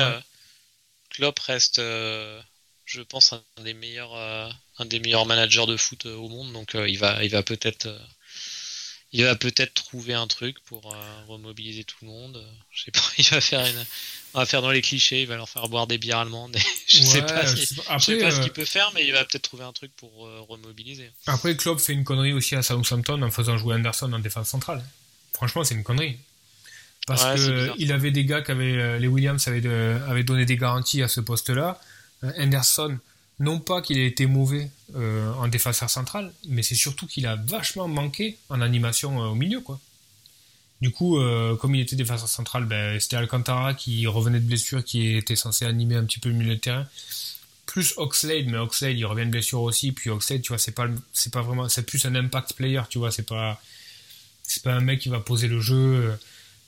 Klopp 1.11 1.39
reste, 1.39 1.79
je 1.79 3.01
pense, 3.09 3.33
un 3.33 3.63
des 3.63 3.75
meilleurs, 3.75 4.15
un 4.15 4.85
des 4.85 5.01
meilleurs 5.01 5.27
managers 5.27 5.67
de 5.67 5.77
foot 5.77 6.07
au 6.07 6.29
monde. 6.29 6.53
Donc 6.53 6.75
il 6.75 6.99
va, 6.99 7.23
il 7.25 7.31
va 7.31 7.43
peut-être 7.43 7.89
il 9.15 9.23
va 9.23 9.37
peut-être 9.37 9.75
trouver 9.75 10.13
un 10.13 10.27
truc 10.27 10.57
pour 10.65 10.93
euh, 10.93 11.25
remobiliser 11.29 11.85
tout 11.85 11.97
le 12.03 12.09
monde. 12.09 12.45
Je 12.73 12.83
sais 12.83 12.91
pas, 12.91 13.01
il 13.19 13.25
va 13.27 13.41
faire 13.41 13.65
une, 13.65 13.87
on 14.35 14.41
va 14.41 14.45
faire 14.45 14.61
dans 14.61 14.73
les 14.73 14.83
clichés, 14.83 15.23
il 15.23 15.29
va 15.29 15.37
leur 15.37 15.49
faire 15.49 15.69
boire 15.69 15.87
des 15.87 15.99
bières 15.99 16.19
allemandes. 16.19 16.57
je 16.89 17.01
sais 17.01 17.23
pas, 17.23 17.47
ce 17.47 18.11
euh, 18.11 18.43
qu'il 18.43 18.53
peut 18.53 18.65
faire, 18.65 18.91
mais 18.93 19.07
il 19.07 19.13
va 19.13 19.25
peut-être 19.25 19.43
trouver 19.43 19.63
un 19.63 19.73
truc 19.73 19.93
pour 19.95 20.27
euh, 20.27 20.41
remobiliser. 20.49 21.13
Après, 21.27 21.57
Klopp 21.57 21.79
fait 21.79 21.93
une 21.93 22.03
connerie 22.03 22.33
aussi 22.33 22.57
à 22.57 22.63
Southampton 22.63 23.23
en 23.23 23.31
faisant 23.31 23.57
jouer 23.57 23.77
Anderson 23.77 24.13
en 24.13 24.19
défense 24.19 24.49
centrale. 24.49 24.85
Franchement, 25.33 25.63
c'est 25.63 25.77
une 25.77 25.85
connerie. 25.85 26.19
Parce 27.07 27.25
que 27.25 27.73
il 27.79 27.93
avait 27.93 28.11
des 28.11 28.25
gars 28.25 28.41
qui 28.41 28.51
avaient, 28.51 28.99
les 28.99 29.09
Williams 29.09 29.47
avaient, 29.47 29.67
avaient 30.09 30.25
donné 30.25 30.47
des 30.47 30.57
garanties 30.57 31.03
à 31.03 31.09
ce 31.09 31.21
poste-là. 31.21 31.79
Anderson, 32.39 32.99
non 33.41 33.59
pas 33.59 33.83
qu'il 33.83 33.99
ait 33.99 34.07
été 34.07 34.27
mauvais 34.27 34.71
euh, 34.95 35.33
en 35.35 35.49
défenseur 35.49 35.91
central, 35.91 36.33
mais 36.49 36.63
c'est 36.63 36.75
surtout 36.75 37.07
qu'il 37.07 37.27
a 37.27 37.37
vachement 37.37 37.89
manqué 37.89 38.37
en 38.49 38.61
animation 38.61 39.23
euh, 39.23 39.29
au 39.29 39.35
milieu, 39.35 39.61
quoi. 39.61 39.81
Du 40.81 40.91
coup, 40.91 41.19
euh, 41.19 41.57
comme 41.57 41.75
il 41.75 41.81
était 41.81 41.97
défenseur 41.97 42.29
central, 42.29 42.65
ben, 42.65 43.01
c'était 43.01 43.17
Alcantara 43.17 43.75
qui 43.75 44.07
revenait 44.07 44.41
de 44.41 44.47
blessure, 44.47 44.85
qui 44.85 45.17
était 45.17 45.37
censé 45.37 45.65
animer 45.65 45.97
un 45.97 46.05
petit 46.05 46.19
peu 46.19 46.29
le 46.29 46.35
milieu 46.35 46.57
de 46.57 46.61
terrain. 46.61 46.87
Plus 47.67 47.95
Oxlade, 47.97 48.47
mais 48.47 48.59
Oxlade 48.59 48.97
il 48.97 49.07
revient 49.07 49.25
de 49.25 49.31
blessure 49.31 49.63
aussi. 49.63 49.93
Puis 49.93 50.11
Oxlade, 50.11 50.43
tu 50.43 50.49
vois, 50.49 50.59
c'est 50.59 50.73
pas, 50.73 50.87
c'est 51.13 51.33
pas 51.33 51.43
vraiment, 51.43 51.69
c'est 51.69 51.87
plus 51.87 52.05
un 52.05 52.15
impact 52.15 52.53
player, 52.53 52.83
tu 52.91 52.99
vois, 52.99 53.11
c'est 53.11 53.27
pas, 53.27 53.61
c'est 54.43 54.63
pas 54.63 54.75
un 54.75 54.81
mec 54.81 55.01
qui 55.01 55.09
va 55.09 55.21
poser 55.21 55.49
le 55.49 55.61
jeu. 55.61 56.17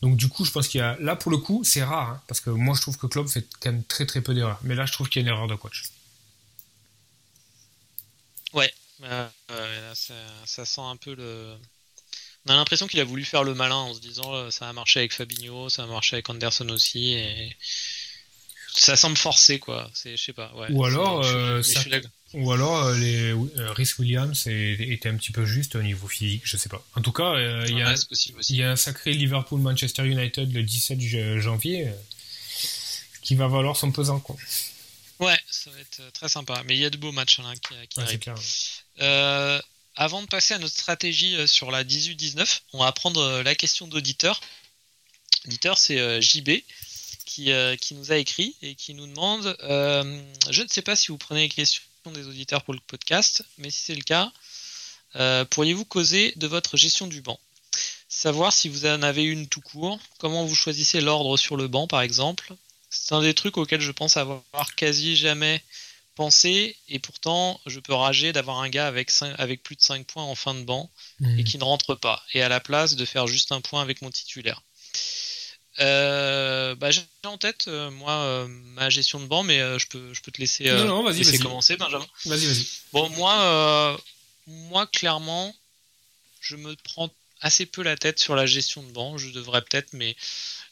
Donc 0.02 0.16
du 0.16 0.28
coup, 0.28 0.44
je 0.44 0.50
pense 0.50 0.68
qu'il 0.68 0.80
y 0.80 0.82
a, 0.82 0.96
là 1.00 1.16
pour 1.16 1.30
le 1.30 1.38
coup, 1.38 1.64
c'est 1.64 1.82
rare, 1.82 2.10
hein, 2.10 2.22
parce 2.28 2.40
que 2.40 2.50
moi 2.50 2.74
je 2.76 2.80
trouve 2.80 2.98
que 2.98 3.06
Klopp 3.06 3.28
fait 3.28 3.46
quand 3.60 3.72
même 3.72 3.84
très 3.84 4.06
très 4.06 4.20
peu 4.20 4.34
d'erreurs. 4.34 4.60
Mais 4.62 4.74
là, 4.74 4.86
je 4.86 4.92
trouve 4.92 5.08
qu'il 5.08 5.22
y 5.22 5.24
a 5.24 5.28
une 5.28 5.34
erreur 5.34 5.48
de 5.48 5.54
coach. 5.54 5.84
Ouais, 8.52 8.72
euh, 9.02 9.28
ça, 9.94 10.64
sent 10.64 10.80
un 10.80 10.96
peu 10.96 11.14
le. 11.14 11.56
On 12.46 12.52
a 12.52 12.56
l'impression 12.56 12.86
qu'il 12.86 13.00
a 13.00 13.04
voulu 13.04 13.24
faire 13.24 13.42
le 13.42 13.54
malin 13.54 13.74
en 13.74 13.94
se 13.94 14.00
disant 14.00 14.34
euh, 14.34 14.50
ça 14.50 14.68
a 14.68 14.72
marché 14.72 15.00
avec 15.00 15.12
Fabinho, 15.12 15.68
ça 15.68 15.82
a 15.82 15.86
marché 15.86 16.16
avec 16.16 16.28
Anderson 16.28 16.68
aussi, 16.68 17.14
et 17.14 17.56
ça 18.74 18.96
semble 18.96 19.16
forcé 19.16 19.58
quoi. 19.58 19.90
C'est, 19.94 20.16
je 20.16 20.22
sais 20.22 20.32
pas. 20.32 20.52
ou 20.70 20.84
alors, 20.84 21.24
ou 22.34 22.52
alors 22.52 22.90
les 22.92 23.32
Rhys 23.32 23.94
Williams 23.98 24.46
était 24.46 25.08
un 25.08 25.16
petit 25.16 25.32
peu 25.32 25.46
juste 25.46 25.76
au 25.76 25.82
niveau 25.82 26.08
physique, 26.08 26.42
je 26.44 26.56
sais 26.56 26.68
pas. 26.68 26.84
En 26.94 27.02
tout 27.02 27.12
cas, 27.12 27.38
il 27.66 27.78
y, 27.78 27.82
a, 27.82 27.94
il 28.48 28.56
y 28.56 28.62
a 28.62 28.70
un 28.72 28.76
sacré 28.76 29.12
Liverpool-Manchester 29.12 30.04
United 30.04 30.52
le 30.52 30.62
17 30.62 31.00
janvier 31.40 31.92
qui 33.22 33.34
va 33.34 33.48
valoir 33.48 33.76
son 33.76 33.90
pesant 33.90 34.20
quoi. 34.20 34.36
Ouais, 35.18 35.38
ça 35.50 35.70
va 35.70 35.80
être 35.80 36.00
euh, 36.00 36.10
très 36.10 36.28
sympa. 36.28 36.62
Mais 36.66 36.76
il 36.76 36.80
y 36.80 36.84
a 36.84 36.90
de 36.90 36.96
beaux 36.96 37.12
matchs 37.12 37.40
hein, 37.40 37.54
qui, 37.88 38.00
arrivent. 38.00 38.34
Euh, 39.00 39.60
avant 39.94 40.22
de 40.22 40.26
passer 40.26 40.54
à 40.54 40.58
notre 40.58 40.74
stratégie 40.74 41.36
euh, 41.36 41.46
sur 41.46 41.70
la 41.70 41.84
18-19, 41.84 42.60
on 42.74 42.80
va 42.80 42.92
prendre 42.92 43.42
la 43.42 43.54
question 43.54 43.88
d'auditeur. 43.88 44.40
L'auditeur, 45.44 45.78
c'est 45.78 46.20
JB 46.20 46.50
qui, 47.24 47.50
qui, 47.80 47.94
nous 47.94 48.12
a 48.12 48.16
écrit 48.16 48.56
et 48.62 48.74
qui 48.74 48.94
nous 48.94 49.06
demande 49.06 49.56
Je 49.60 50.62
ne 50.62 50.68
sais 50.68 50.82
pas 50.82 50.96
si 50.96 51.08
vous 51.08 51.18
prenez 51.18 51.42
les 51.42 51.48
questions 51.48 51.82
des 52.10 52.26
auditeurs 52.26 52.62
pour 52.64 52.74
le 52.74 52.80
podcast, 52.86 53.42
mais 53.58 53.70
si 53.70 53.80
c'est 53.80 53.94
le 53.94 54.02
cas, 54.02 54.32
pourriez-vous 55.50 55.84
causer 55.84 56.32
de 56.36 56.46
votre 56.46 56.76
gestion 56.76 57.06
du 57.06 57.22
banc? 57.22 57.38
Savoir 58.08 58.52
si 58.52 58.68
vous 58.68 58.86
en 58.86 59.02
avez 59.02 59.24
une 59.24 59.48
tout 59.48 59.60
court, 59.60 59.98
comment 60.18 60.44
vous 60.44 60.54
choisissez 60.54 61.00
l'ordre 61.00 61.36
sur 61.36 61.56
le 61.56 61.68
banc 61.68 61.86
par 61.86 62.02
exemple, 62.02 62.54
c'est 62.90 63.14
un 63.14 63.20
des 63.20 63.34
trucs 63.34 63.56
auxquels 63.56 63.80
je 63.80 63.92
pense 63.92 64.16
avoir 64.16 64.74
quasi 64.76 65.16
jamais 65.16 65.62
pensé 66.14 66.76
et 66.88 66.98
pourtant 66.98 67.60
je 67.66 67.78
peux 67.78 67.92
rager 67.94 68.32
d'avoir 68.32 68.60
un 68.60 68.68
gars 68.68 68.86
avec, 68.86 69.10
avec 69.38 69.62
plus 69.62 69.76
de 69.76 69.82
5 69.82 70.06
points 70.06 70.24
en 70.24 70.34
fin 70.34 70.54
de 70.54 70.62
banc 70.62 70.90
et 71.20 71.24
mhm. 71.24 71.44
qui 71.44 71.58
ne 71.58 71.64
rentre 71.64 71.94
pas 71.94 72.24
et 72.32 72.42
à 72.42 72.48
la 72.48 72.60
place 72.60 72.96
de 72.96 73.04
faire 73.04 73.26
juste 73.26 73.52
un 73.52 73.60
point 73.60 73.82
avec 73.82 74.02
mon 74.02 74.10
titulaire. 74.10 74.62
Euh, 75.80 76.74
bah, 76.74 76.90
j'ai 76.90 77.02
en 77.24 77.38
tête 77.38 77.66
euh, 77.68 77.90
moi 77.90 78.12
euh, 78.12 78.46
ma 78.48 78.88
gestion 78.88 79.20
de 79.20 79.26
banc 79.26 79.42
mais 79.42 79.58
je 79.78 79.86
peux 79.88 80.14
je 80.14 80.22
peux 80.22 80.32
te 80.32 80.40
laisser, 80.40 80.64
commencer 81.38 81.76
Benjamin. 81.76 82.06
Vas-y 82.24 82.46
vas-y. 82.46 82.66
Bon 82.92 83.08
moi 83.10 83.98
moi 84.46 84.86
clairement 84.86 85.54
je 86.40 86.56
me 86.56 86.74
prends 86.76 87.10
assez 87.40 87.66
peu 87.66 87.82
la 87.82 87.96
tête 87.96 88.18
sur 88.18 88.34
la 88.34 88.46
gestion 88.46 88.82
de 88.82 88.90
banc, 88.92 89.18
je 89.18 89.30
devrais 89.30 89.60
peut-être 89.62 89.92
mais 89.92 90.16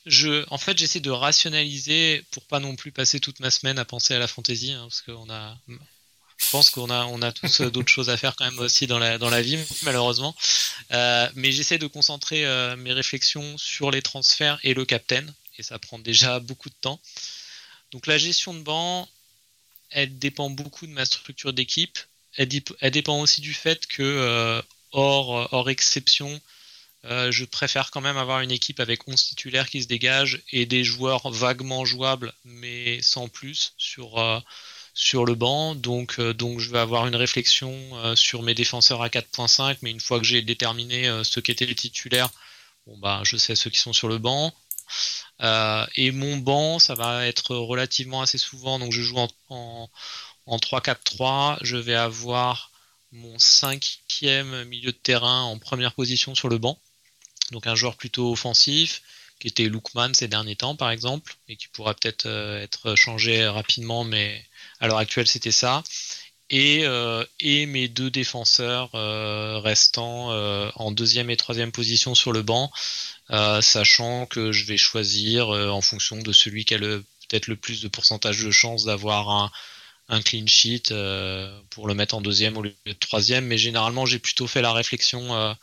je, 0.07 0.45
en 0.51 0.59
fait, 0.59 0.77
j'essaie 0.77 1.01
de 1.01 1.11
rationaliser 1.11 2.23
pour 2.31 2.45
pas 2.45 2.61
non 2.61 2.77
plus 2.77 2.93
passer 2.93 3.21
toute 3.21 3.41
ma 3.41 3.51
semaine 3.51 3.79
à 3.79 3.85
penser 3.85 4.15
à 4.15 4.19
la 4.19 4.27
fantaisie, 4.27 4.73
hein, 4.73 4.83
parce 4.83 5.01
qu'on 5.01 5.31
a, 5.31 5.57
pense 6.55 6.71
qu'on 6.71 6.89
a, 6.89 7.05
on 7.07 7.21
a 7.21 7.33
tous 7.33 7.63
euh, 7.63 7.71
d'autres 7.73 7.89
choses 7.89 8.11
à 8.11 8.17
faire 8.17 8.37
quand 8.37 8.45
même 8.45 8.61
aussi 8.61 8.87
dans 8.87 9.01
la, 9.01 9.19
dans 9.19 9.29
la 9.29 9.43
vie, 9.43 9.59
malheureusement. 9.83 10.37
Euh, 10.93 11.29
mais 11.35 11.51
j'essaie 11.51 11.79
de 11.79 11.89
concentrer 11.89 12.47
euh, 12.47 12.77
mes 12.77 12.93
réflexions 12.93 13.59
sur 13.59 13.91
les 13.91 14.03
transferts 14.03 14.61
et 14.63 14.73
le 14.73 14.85
captain, 14.85 15.27
et 15.59 15.65
ça 15.65 15.81
prend 15.81 15.99
déjà 15.99 16.39
beaucoup 16.39 16.69
de 16.69 16.77
temps. 16.81 17.01
Donc 17.91 18.07
la 18.07 18.19
gestion 18.19 18.55
de 18.55 18.61
banc, 18.61 19.09
elle 19.91 20.17
dépend 20.17 20.49
beaucoup 20.49 20.87
de 20.87 20.93
ma 20.93 21.05
structure 21.05 21.53
d'équipe. 21.53 21.99
Elle, 22.37 22.49
elle, 22.81 22.93
dépend 22.93 23.19
aussi 23.19 23.41
du 23.41 23.53
fait 23.53 23.89
que, 23.89 24.63
hors, 24.93 25.53
hors 25.53 25.71
exception, 25.71 26.41
je 27.03 27.45
préfère 27.45 27.91
quand 27.91 28.01
même 28.01 28.17
avoir 28.17 28.43
une 28.43 28.53
équipe 28.53 28.79
avec 28.79 29.09
11 29.09 29.21
titulaires 29.21 29.69
qui 29.69 29.83
se 29.83 29.89
dégagent 29.89 30.41
et 30.53 30.67
des 30.67 30.85
joueurs 30.85 31.31
vaguement 31.31 31.85
jouables, 31.85 32.33
mais 32.45 33.03
sans 33.03 33.29
plus 33.29 33.75
sur, 33.77 34.19
sur 34.95 35.25
le 35.25 35.35
banc. 35.35 35.75
Donc, 35.75 36.19
euh, 36.19 36.33
donc 36.33 36.61
je 36.61 36.71
vais 36.71 36.79
avoir 36.79 37.07
une 37.07 37.17
réflexion 37.17 37.75
sur 38.17 38.43
mes 38.43 38.55
défenseurs 38.55 39.03
à 39.03 39.09
4.5, 39.09 39.79
mais 39.83 39.91
une 39.91 40.01
fois 40.01 40.19
que 40.19 40.25
j'ai 40.25 40.43
déterminé 40.43 41.11
ceux 41.25 41.41
qui 41.41 41.51
étaient 41.51 41.67
les 41.67 41.75
titulaires, 41.75 42.31
bon 42.87 42.97
bah 42.99 43.21
je 43.25 43.37
sais 43.37 43.55
ceux 43.57 43.71
qui 43.71 43.79
sont 43.79 43.93
sur 43.93 44.09
le 44.09 44.19
banc. 44.19 44.53
et 45.97 46.11
mon 46.13 46.37
banc, 46.39 46.79
ça 46.79 46.95
va 46.95 47.27
être 47.27 47.57
relativement 47.57 48.23
assez 48.23 48.39
souvent. 48.39 48.79
Donc 48.79 48.93
je 48.93 49.03
joue 49.03 49.19
en, 49.19 49.29
en, 49.51 49.91
en 50.47 50.57
3-4-3. 50.59 51.59
Je 51.63 51.77
vais 51.77 51.95
avoir 51.95 52.71
mon 53.15 53.39
cinquième 53.39 54.65
milieu 54.65 54.93
de 54.93 54.97
terrain 54.97 55.43
en 55.43 55.59
première 55.59 55.95
position 55.95 56.35
sur 56.35 56.49
le 56.49 56.59
banc. 56.59 56.79
Donc 57.53 57.67
un 57.67 57.75
joueur 57.75 57.97
plutôt 57.97 58.33
offensif, 58.33 59.03
qui 59.39 59.49
était 59.49 59.69
Lookman 59.69 60.15
ces 60.15 60.29
derniers 60.29 60.57
temps 60.57 60.77
par 60.77 60.91
exemple, 60.91 61.37
et 61.49 61.57
qui 61.57 61.69
pourra 61.69 61.95
peut-être 61.95 62.27
euh, 62.27 62.61
être 62.61 62.95
changé 62.97 63.47
rapidement, 63.47 64.05
mais 64.05 64.45
à 64.85 64.89
l'heure 64.89 64.99
actuelle 64.99 65.27
c'était 65.27 65.53
ça. 65.53 65.83
Et, 66.51 66.85
euh, 66.85 67.25
et, 67.41 67.65
mes 67.67 67.89
deux 67.89 68.11
défenseurs 68.11 68.91
euh, 68.95 69.59
restants 69.61 70.29
en 70.77 70.91
deuxième 70.93 71.31
et 71.31 71.37
troisième 71.37 71.73
position 71.73 72.15
sur 72.15 72.33
le 72.33 72.43
banc, 72.43 72.71
sachant 73.61 74.27
que 74.27 74.53
je 74.53 74.65
vais 74.67 74.77
choisir 74.77 75.49
en 75.49 75.81
fonction 75.81 76.19
de 76.19 76.33
celui 76.33 76.65
qui 76.65 76.75
a 76.75 76.79
peut-être 76.79 77.49
le 77.49 77.57
plus 77.57 77.83
de 77.83 77.89
pourcentage 77.89 78.45
de 78.45 78.51
chances 78.51 78.85
d'avoir 78.85 79.31
un, 79.31 79.51
un 80.09 80.23
clean 80.23 80.47
sheet 80.47 80.91
euh, 80.91 81.61
pour 81.71 81.89
le 81.89 81.95
mettre 81.95 82.15
en 82.15 82.21
deuxième 82.21 82.57
au 82.57 82.63
lieu 82.63 82.75
de 82.87 82.93
troisième. 82.93 83.47
Mais 83.47 83.59
généralement, 83.59 84.07
j'ai 84.07 84.19
plutôt 84.19 84.47
fait 84.47 84.63
la 84.63 84.73
réflexion 84.73 85.35
euh, 85.35 85.55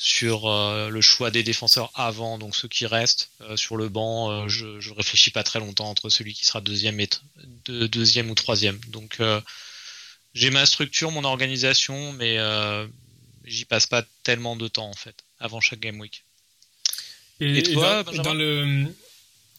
sur 0.00 0.46
euh, 0.46 0.88
le 0.88 1.00
choix 1.00 1.30
des 1.30 1.42
défenseurs 1.42 1.90
avant, 1.94 2.38
donc 2.38 2.56
ceux 2.56 2.68
qui 2.68 2.86
restent 2.86 3.30
sur 3.56 3.76
le 3.76 3.88
banc. 3.88 4.48
je, 4.48 4.80
je 4.80 4.94
réfléchis 4.94 5.30
pas 5.30 5.42
très 5.42 5.58
longtemps 5.58 5.90
entre 5.90 6.08
celui 6.08 6.32
qui 6.32 6.46
sera 6.46 6.60
deuxième 6.60 7.00
et 7.00 7.08
deuxième 7.66 8.30
ou 8.30 8.34
troisième. 8.34 8.78
Donc 8.88 9.20
j'ai 10.34 10.50
ma 10.50 10.64
structure, 10.66 11.10
mon 11.10 11.24
organisation, 11.24 12.12
mais 12.12 12.38
j'y 13.44 13.64
passe 13.64 13.86
pas 13.86 14.04
tellement 14.22 14.56
de 14.56 14.68
temps 14.68 14.88
en 14.88 14.94
fait 14.94 15.24
avant 15.40 15.60
chaque 15.60 15.80
game 15.80 16.00
week. 16.00 16.24
Et, 17.40 17.62
toi, 17.62 18.02
dans, 18.02 18.34
le 18.34 18.86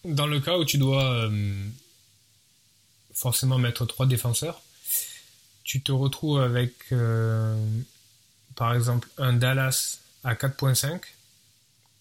dans 0.03 0.27
le 0.27 0.39
cas 0.41 0.57
où 0.57 0.65
tu 0.65 0.77
dois 0.77 1.29
forcément 3.19 3.57
mettre 3.57 3.85
trois 3.85 4.05
défenseurs. 4.05 4.61
Tu 5.63 5.81
te 5.81 5.91
retrouves 5.91 6.41
avec, 6.41 6.73
euh, 6.91 7.55
par 8.55 8.73
exemple, 8.73 9.09
un 9.17 9.33
Dallas 9.33 9.99
à 10.23 10.33
4.5 10.33 11.01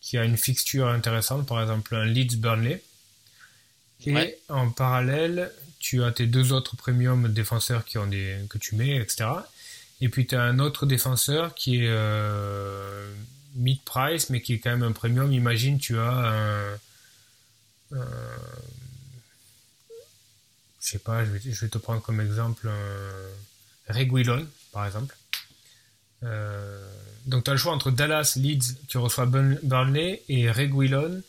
qui 0.01 0.17
a 0.17 0.25
une 0.25 0.37
fixture 0.37 0.89
intéressante, 0.89 1.47
par 1.47 1.61
exemple 1.61 1.95
un 1.95 2.05
Leeds 2.05 2.37
Burnley. 2.37 2.83
Et 4.07 4.39
en 4.49 4.71
parallèle, 4.71 5.53
tu 5.81 6.05
as 6.05 6.13
tes 6.13 6.27
deux 6.27 6.53
autres 6.53 6.77
premium 6.77 7.29
défenseurs 7.33 7.85
qui 7.85 7.99
ont 7.99 8.07
des, 8.07 8.39
que 8.49 8.57
tu 8.57 8.77
mets, 8.77 8.97
etc. 8.97 9.29
Et 10.01 10.09
puis 10.09 10.27
tu 10.27 10.37
as 10.37 10.43
un 10.43 10.61
autre 10.61 10.87
défenseur 10.87 11.55
qui 11.55 11.83
est 11.83 11.89
euh, 11.89 13.13
mid-price, 13.57 14.31
mais 14.31 14.41
qui 14.41 14.55
est 14.55 14.59
quand 14.61 14.71
même 14.71 14.85
un 14.85 14.93
premium. 14.93 15.33
Imagine, 15.33 15.79
tu 15.79 15.99
as 15.99 16.11
un, 16.11 16.75
un 17.93 18.07
je 20.81 20.93
sais 20.93 20.99
pas, 20.99 21.25
je 21.25 21.31
vais, 21.31 21.69
te 21.69 21.77
prendre 21.77 22.01
comme 22.01 22.21
exemple 22.21 22.69
un 22.69 23.93
Reguilon, 23.93 24.47
par 24.73 24.87
exemple. 24.87 25.15
Euh, 26.25 26.81
donc 27.27 27.45
tu 27.45 27.51
as 27.51 27.55
le 27.55 27.59
choix 27.59 27.73
entre 27.73 27.91
Dallas, 27.91 28.35
Leeds, 28.37 28.77
tu 28.89 28.99
reçois 28.99 29.27
Burnley, 29.27 30.23
et 30.29 30.51
Reguilon, 30.51 31.23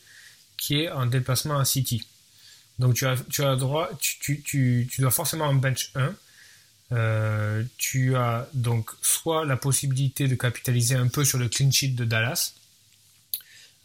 qui 0.57 0.81
est 0.81 0.89
en 0.89 1.05
déplacement 1.05 1.59
à 1.59 1.65
City. 1.65 2.05
Donc 2.79 2.95
tu 2.95 3.05
as, 3.05 3.15
tu 3.29 3.43
as 3.43 3.55
droit, 3.55 3.89
tu, 3.99 4.87
dois 4.99 5.11
forcément 5.11 5.45
en 5.45 5.53
bench 5.53 5.91
1. 5.95 6.15
Euh, 6.91 7.63
tu 7.77 8.15
as 8.15 8.47
donc 8.53 8.89
soit 9.01 9.45
la 9.45 9.57
possibilité 9.57 10.27
de 10.27 10.35
capitaliser 10.35 10.95
un 10.95 11.07
peu 11.07 11.23
sur 11.23 11.37
le 11.37 11.47
clean 11.49 11.69
sheet 11.69 11.89
de 11.89 12.05
Dallas, 12.05 12.53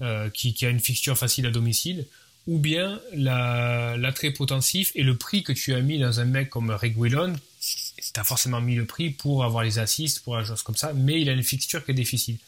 euh, 0.01 0.31
qui, 0.31 0.55
qui, 0.55 0.65
a 0.65 0.71
une 0.71 0.81
fixture 0.81 1.19
facile 1.19 1.47
à 1.47 1.51
domicile, 1.51 2.07
ou 2.47 2.59
bien 2.59 3.01
l'attrait 3.13 4.31
potensif 4.31 4.93
et 4.95 5.03
le 5.03 5.17
prix 5.17 5.43
que 5.43 5.53
tu 5.53 5.75
as 5.75 5.81
mis 5.81 5.99
dans 5.99 6.21
un 6.21 6.25
mec 6.25 6.51
comme 6.51 6.71
Reguilon, 6.71 7.35
tu 8.15 8.21
as 8.21 8.25
forcément 8.25 8.61
mis 8.61 8.77
le 8.77 8.87
prix 8.87 9.11
pour 9.11 9.45
avoir 9.45 9.65
les 9.65 9.79
assists, 9.79 10.21
pour 10.21 10.37
la 10.37 10.45
chose 10.45 10.63
comme 10.63 10.77
ça, 10.77 10.93
mais 10.95 11.21
il 11.21 11.29
a 11.29 11.33
une 11.33 11.43
fixture 11.43 11.85
qui 11.85 11.91
est 11.91 11.95
difficile. 11.95 12.39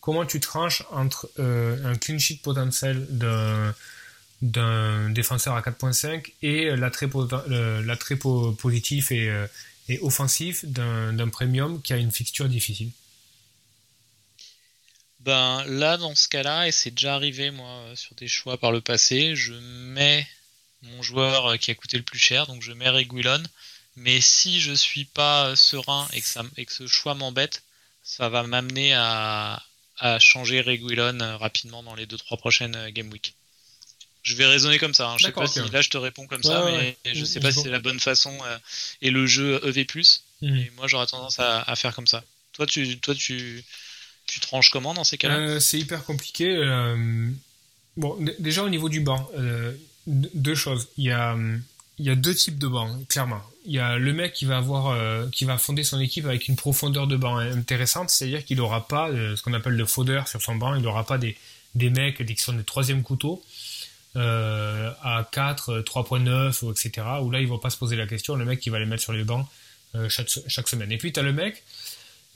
Comment 0.00 0.24
tu 0.24 0.40
tranches 0.40 0.82
entre 0.90 1.30
euh, 1.38 1.84
un 1.84 1.94
clean 1.94 2.18
sheet 2.18 2.40
potentiel 2.42 3.06
d'un 4.40 5.10
défenseur 5.10 5.54
à 5.54 5.60
4.5 5.60 6.32
et 6.42 6.74
l'attrait 6.74 7.08
positif 8.16 9.12
et, 9.12 9.28
euh, 9.28 9.46
offensif 10.00 10.64
d'un 10.64 11.28
premium 11.28 11.82
qui 11.82 11.92
a 11.92 11.98
une 11.98 12.10
fixture 12.10 12.48
difficile? 12.48 12.90
Ben 15.20 15.62
là, 15.66 15.98
dans 15.98 16.14
ce 16.14 16.28
cas-là, 16.28 16.66
et 16.66 16.72
c'est 16.72 16.92
déjà 16.92 17.14
arrivé 17.14 17.50
moi 17.50 17.84
sur 17.94 18.14
des 18.14 18.26
choix 18.26 18.56
par 18.56 18.72
le 18.72 18.80
passé, 18.80 19.36
je 19.36 19.52
mets 19.52 20.26
mon 20.82 21.02
joueur 21.02 21.46
euh, 21.46 21.56
qui 21.58 21.70
a 21.70 21.74
coûté 21.74 21.98
le 21.98 22.02
plus 22.02 22.18
cher, 22.18 22.46
donc 22.46 22.62
je 22.62 22.72
mets 22.72 22.88
Reguilon. 22.88 23.42
Mais 23.96 24.20
si 24.20 24.60
je 24.60 24.72
suis 24.72 25.04
pas 25.04 25.48
euh, 25.48 25.56
serein 25.56 26.08
et 26.12 26.20
que, 26.20 26.26
ça, 26.26 26.42
et 26.56 26.64
que 26.64 26.72
ce 26.72 26.86
choix 26.86 27.14
m'embête, 27.14 27.62
ça 28.02 28.28
va 28.28 28.42
m'amener 28.42 28.94
à, 28.94 29.62
à 29.98 30.18
changer 30.18 30.60
Reguilon 30.60 31.18
rapidement 31.38 31.82
dans 31.82 31.94
les 31.94 32.06
2-3 32.06 32.38
prochaines 32.38 32.90
game 32.90 33.10
week. 33.10 33.34
Je 34.22 34.34
vais 34.36 34.46
raisonner 34.46 34.78
comme 34.78 34.94
ça. 34.94 35.10
Hein. 35.10 35.16
Je 35.18 35.24
sais 35.24 35.32
pas 35.32 35.46
si 35.46 35.60
là 35.70 35.80
je 35.80 35.88
te 35.88 35.96
réponds 35.96 36.26
comme 36.26 36.42
ça, 36.42 36.64
mais 36.66 36.96
je 37.14 37.24
sais 37.24 37.40
pas 37.40 37.52
si 37.52 37.62
c'est 37.62 37.70
la 37.70 37.78
bonne 37.78 38.00
façon 38.00 38.36
et 39.00 39.10
le 39.10 39.26
jeu 39.26 39.60
EV+. 39.64 39.86
Mmh. 40.42 40.56
Et 40.56 40.70
moi 40.76 40.86
j'aurais 40.88 41.06
tendance 41.06 41.38
à, 41.38 41.62
à, 41.62 41.76
faire 41.76 41.94
comme 41.94 42.06
ça. 42.06 42.22
Toi 42.52 42.66
tu, 42.66 42.98
toi 42.98 43.14
tu, 43.14 43.64
tu 44.30 44.40
tranches 44.40 44.70
comment 44.70 44.94
dans 44.94 45.04
ces 45.04 45.18
cas-là? 45.18 45.38
Euh, 45.38 45.60
C'est 45.60 45.78
hyper 45.78 46.04
compliqué. 46.04 46.48
Euh, 46.48 47.28
bon, 47.96 48.16
déjà 48.38 48.62
au 48.62 48.68
niveau 48.68 48.88
du 48.88 49.00
banc, 49.00 49.28
euh, 49.36 49.72
deux 50.06 50.54
choses. 50.54 50.88
Il 50.96 51.04
y 51.04 51.10
a, 51.10 51.36
il 52.00 52.06
y 52.06 52.10
a 52.10 52.14
deux 52.16 52.34
types 52.34 52.58
de 52.58 52.66
bancs, 52.66 53.06
clairement. 53.08 53.42
Il 53.66 53.72
y 53.72 53.78
a 53.78 53.98
le 53.98 54.12
mec 54.12 54.32
qui 54.32 54.46
va 54.46 54.56
avoir, 54.56 54.96
qui 55.30 55.44
va 55.44 55.58
fonder 55.58 55.84
son 55.84 56.00
équipe 56.00 56.24
avec 56.24 56.48
une 56.48 56.56
profondeur 56.56 57.06
de 57.06 57.16
banc 57.16 57.36
intéressante, 57.36 58.10
c'est-à-dire 58.10 58.44
qu'il 58.44 58.56
n'aura 58.56 58.88
pas 58.88 59.10
ce 59.10 59.40
qu'on 59.42 59.52
appelle 59.52 59.74
le 59.76 59.84
fodder 59.84 60.22
sur 60.26 60.40
son 60.40 60.56
banc, 60.56 60.74
il 60.74 60.82
n'aura 60.82 61.04
pas 61.04 61.18
des, 61.18 61.36
des 61.74 61.90
mecs 61.90 62.24
qui 62.24 62.42
sont 62.42 62.54
des 62.54 62.64
troisième 62.64 63.02
couteaux. 63.02 63.42
à 64.16 65.28
4, 65.30 65.82
3.9, 65.82 66.70
etc. 66.70 67.06
Où 67.22 67.30
là, 67.30 67.40
il 67.40 67.48
va 67.48 67.58
pas 67.58 67.70
se 67.70 67.76
poser 67.76 67.96
la 67.96 68.06
question, 68.06 68.34
le 68.34 68.46
mec 68.46 68.60
qui 68.60 68.70
va 68.70 68.78
les 68.78 68.86
mettre 68.86 69.02
sur 69.02 69.12
les 69.12 69.24
bancs 69.24 69.46
chaque, 70.08 70.68
semaine. 70.68 70.90
Et 70.90 70.96
puis, 70.96 71.12
tu 71.12 71.20
as 71.20 71.22
le 71.22 71.34
mec 71.34 71.62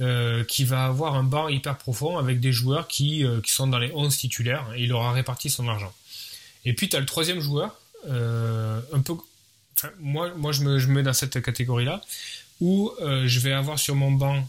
euh, 0.01 0.43
qui 0.43 0.65
va 0.65 0.87
avoir 0.87 1.15
un 1.15 1.23
banc 1.23 1.47
hyper 1.47 1.79
profond 1.79 2.19
avec 2.19 2.41
des 2.41 2.51
joueurs 2.51 2.89
qui, 2.89 3.25
euh, 3.25 3.41
sont 3.47 3.69
dans 3.69 3.79
les 3.79 3.93
11 3.93 4.17
titulaires 4.17 4.67
il 4.77 4.93
aura 4.93 5.13
réparti 5.13 5.51
son 5.51 5.69
argent. 5.69 5.93
Et 6.65 6.73
puis 6.73 6.89
tu 6.89 6.97
as 6.97 6.99
le 6.99 7.07
troisième 7.07 7.39
joueur, 7.39 7.77
euh, 8.09 8.81
un 8.93 9.01
peu. 9.03 9.15
Moi, 9.99 10.33
moi 10.37 10.53
je, 10.53 10.63
me, 10.63 10.79
je 10.79 10.87
me 10.89 10.95
mets 10.95 11.03
dans 11.03 11.13
cette 11.13 11.43
catégorie-là, 11.43 12.03
où 12.61 12.93
je 13.01 13.39
vais 13.41 13.53
avoir 13.53 13.79
sur 13.79 13.95
mon 13.95 14.13
banc, 14.13 14.49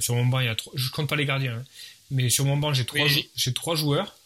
sur 0.00 0.14
mon 0.14 0.26
banc, 0.26 0.40
il 0.40 0.46
y 0.46 0.48
a 0.48 0.54
trois, 0.54 0.72
je 0.76 0.90
compte 0.90 1.08
pas 1.08 1.16
les 1.16 1.26
gardiens, 1.26 1.56
hein, 1.56 1.64
mais 2.10 2.30
sur 2.30 2.44
mon 2.44 2.56
banc, 2.56 2.72
j'ai 2.72 2.84
trois, 2.84 3.06
j'ai 3.36 3.52
trois 3.52 3.76
joueurs. 3.76 4.16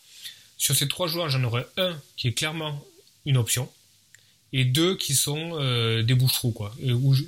Sur 0.56 0.76
ces 0.76 0.86
trois 0.88 1.08
joueurs, 1.08 1.28
j'en 1.28 1.42
aurai 1.44 1.66
un 1.76 2.00
qui 2.16 2.28
est 2.28 2.32
clairement 2.32 2.82
une 3.26 3.36
option 3.36 3.70
et 4.52 4.64
deux 4.64 4.96
qui 4.96 5.14
sont 5.14 5.58
des 6.02 6.14
bouche-trous, 6.14 6.52
quoi, 6.52 6.74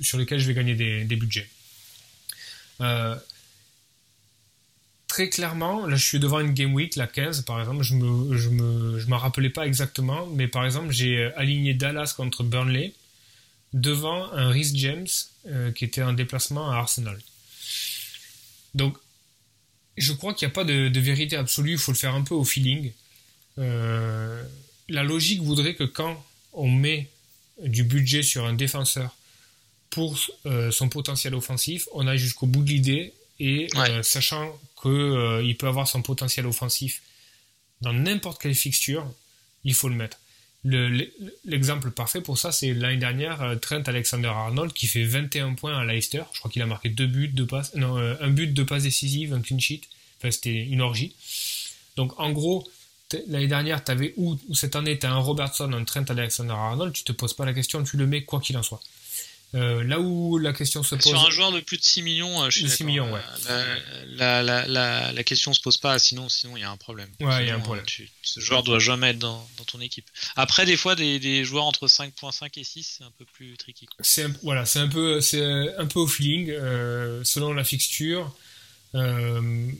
sur 0.01 0.17
lesquels 0.17 0.39
je 0.39 0.47
vais 0.47 0.53
gagner 0.53 0.75
des, 0.75 1.03
des 1.03 1.15
budgets. 1.17 1.49
Euh, 5.07 5.13
très 5.17 5.29
clairement, 5.29 5.87
là 5.87 5.95
je 5.95 6.05
suis 6.05 6.19
devant 6.19 6.39
une 6.39 6.53
Game 6.53 6.73
Week, 6.73 6.95
la 6.95 7.07
15 7.07 7.41
par 7.43 7.59
exemple, 7.59 7.83
je 7.83 7.95
me, 7.95 8.37
je 8.37 8.49
me, 8.49 8.99
je 8.99 9.07
m'en 9.07 9.17
rappelais 9.17 9.49
pas 9.49 9.65
exactement, 9.65 10.27
mais 10.27 10.47
par 10.47 10.65
exemple 10.65 10.91
j'ai 10.91 11.31
aligné 11.35 11.73
Dallas 11.73 12.13
contre 12.15 12.43
Burnley 12.43 12.93
devant 13.73 14.31
un 14.31 14.49
Rhys 14.49 14.71
James 14.75 15.07
euh, 15.47 15.71
qui 15.71 15.85
était 15.85 16.03
en 16.03 16.13
déplacement 16.13 16.71
à 16.71 16.77
Arsenal. 16.77 17.19
Donc 18.75 18.97
je 19.97 20.13
crois 20.13 20.33
qu'il 20.33 20.47
n'y 20.47 20.51
a 20.51 20.55
pas 20.55 20.63
de, 20.63 20.99
vérité 20.99 21.35
absolue, 21.35 21.73
il 21.73 21.77
faut 21.77 21.91
le 21.91 21.97
faire 21.97 22.13
un 22.13 22.21
peu 22.21 22.35
au 22.35 22.43
feeling. 22.43 22.91
Euh, 23.57 24.43
la 24.89 25.03
logique 25.03 25.41
voudrait 25.41 25.73
que 25.73 25.83
quand 25.83 26.23
on 26.53 26.69
met 26.69 27.09
du 27.63 27.83
budget 27.83 28.21
sur 28.21 28.45
un 28.45 28.53
défenseur 28.53 29.15
pour 29.89 30.19
euh, 30.45 30.69
son 30.69 30.89
potentiel 30.89 31.33
offensif, 31.33 31.87
on 31.93 32.05
a 32.07 32.15
jusqu'au 32.15 32.45
bout 32.45 32.63
de 32.63 32.69
l'idée 32.69 33.13
et 33.39 33.67
euh, 33.75 34.03
sachant 34.03 34.57
qu'il 34.81 34.91
euh, 34.91 35.53
peut 35.57 35.67
avoir 35.67 35.87
son 35.87 36.01
potentiel 36.01 36.45
offensif 36.45 37.01
dans 37.81 37.93
n'importe 37.93 38.41
quelle 38.41 38.55
fixture, 38.55 39.05
il 39.63 39.73
faut 39.73 39.89
le 39.89 39.95
mettre. 39.95 40.19
L'exemple 41.45 41.91
parfait 41.91 42.19
pour 42.19 42.37
ça, 42.37 42.51
c'est 42.51 42.73
l'année 42.73 42.97
dernière, 42.97 43.55
Trent 43.61 43.83
Alexander-Arnold 43.85 44.73
qui 44.73 44.87
fait 44.87 45.03
21 45.03 45.53
points 45.53 45.77
à 45.77 45.85
Leicester. 45.85 46.23
Je 46.33 46.39
crois 46.39 46.51
qu'il 46.51 46.61
a 46.61 46.65
marqué 46.65 46.89
deux 46.89 47.05
buts, 47.05 47.29
deux 47.29 47.45
passes, 47.45 47.73
non, 47.75 47.95
un 47.95 48.29
but, 48.29 48.47
deux 48.47 48.65
passes 48.65 48.83
décisives, 48.83 49.33
un 49.33 49.41
clean 49.41 49.59
sheet. 49.59 49.81
Enfin, 50.17 50.31
c'était 50.31 50.63
une 50.65 50.81
orgie. 50.81 51.15
Donc, 51.95 52.19
en 52.19 52.31
gros, 52.31 52.67
l'année 53.27 53.47
dernière, 53.47 53.83
tu 53.83 53.91
avais 53.91 54.13
ou, 54.17 54.37
cette 54.53 54.75
année, 54.75 54.97
tu 54.97 55.05
as 55.05 55.11
un 55.11 55.17
Robertson, 55.17 55.71
un 55.71 55.83
Trent 55.83 56.05
Alexander-Arnold, 56.07 56.93
tu 56.93 57.03
te 57.03 57.11
poses 57.11 57.33
pas 57.33 57.45
la 57.45 57.53
question, 57.53 57.83
tu 57.83 57.97
le 57.97 58.07
mets 58.07 58.23
quoi 58.23 58.39
qu'il 58.39 58.57
en 58.57 58.63
soit. 58.63 58.81
Euh, 59.55 59.81
là 59.83 59.99
où 59.99 60.37
la 60.37 60.51
question 60.51 60.83
se 60.83 60.95
pose. 60.95 61.05
Sur 61.05 61.25
un 61.25 61.29
joueur 61.29 61.53
de 61.53 61.61
plus 61.61 61.77
de 61.77 61.83
6 61.83 62.01
millions, 62.01 62.43
euh, 62.43 62.49
je 62.49 62.59
suis 62.59 62.69
6 62.69 62.83
millions, 62.83 63.11
ouais. 63.13 63.21
La, 64.07 64.43
la, 64.43 64.67
la, 64.67 65.13
la, 65.13 65.23
question 65.23 65.53
se 65.53 65.61
pose 65.61 65.77
pas, 65.77 65.97
sinon 65.99 66.27
sinon 66.27 66.57
il 66.57 66.61
y 66.61 66.63
a 66.63 66.69
un 66.69 66.75
problème. 66.75 67.09
Ouais, 67.21 67.43
il 67.43 67.47
y 67.47 67.51
a 67.51 67.55
un 67.55 67.59
problème. 67.61 67.85
ce 68.23 68.39
joueur 68.41 68.63
doit 68.63 68.79
jamais 68.79 69.11
être 69.11 69.19
dans, 69.19 69.47
dans, 69.57 69.63
ton 69.63 69.79
équipe. 69.79 70.05
Après, 70.35 70.65
des 70.65 70.75
fois, 70.75 70.95
des, 70.95 71.19
des 71.19 71.45
joueurs 71.45 71.63
entre 71.63 71.87
5.5 71.87 72.59
et 72.59 72.63
6, 72.65 72.97
c'est 72.97 73.03
un 73.05 73.11
peu 73.17 73.23
plus 73.23 73.55
tricky. 73.55 73.87
C'est 74.01 74.27
voilà, 74.43 74.65
c'est 74.65 74.79
un 74.79 74.89
peu 74.89 75.21
c'est 75.21 75.75
un 75.77 75.85
peu 75.85 75.99
au 75.99 76.07
feeling, 76.07 76.49
euh, 76.51 77.23
selon 77.23 77.53
la 77.53 77.63
fixture. 77.63 78.35
Euh, 78.95 79.71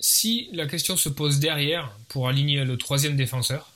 si 0.00 0.48
la 0.52 0.66
question 0.66 0.96
se 0.96 1.10
pose 1.10 1.40
derrière 1.40 1.94
pour 2.08 2.26
aligner 2.26 2.64
le 2.64 2.78
troisième 2.78 3.16
défenseur, 3.16 3.71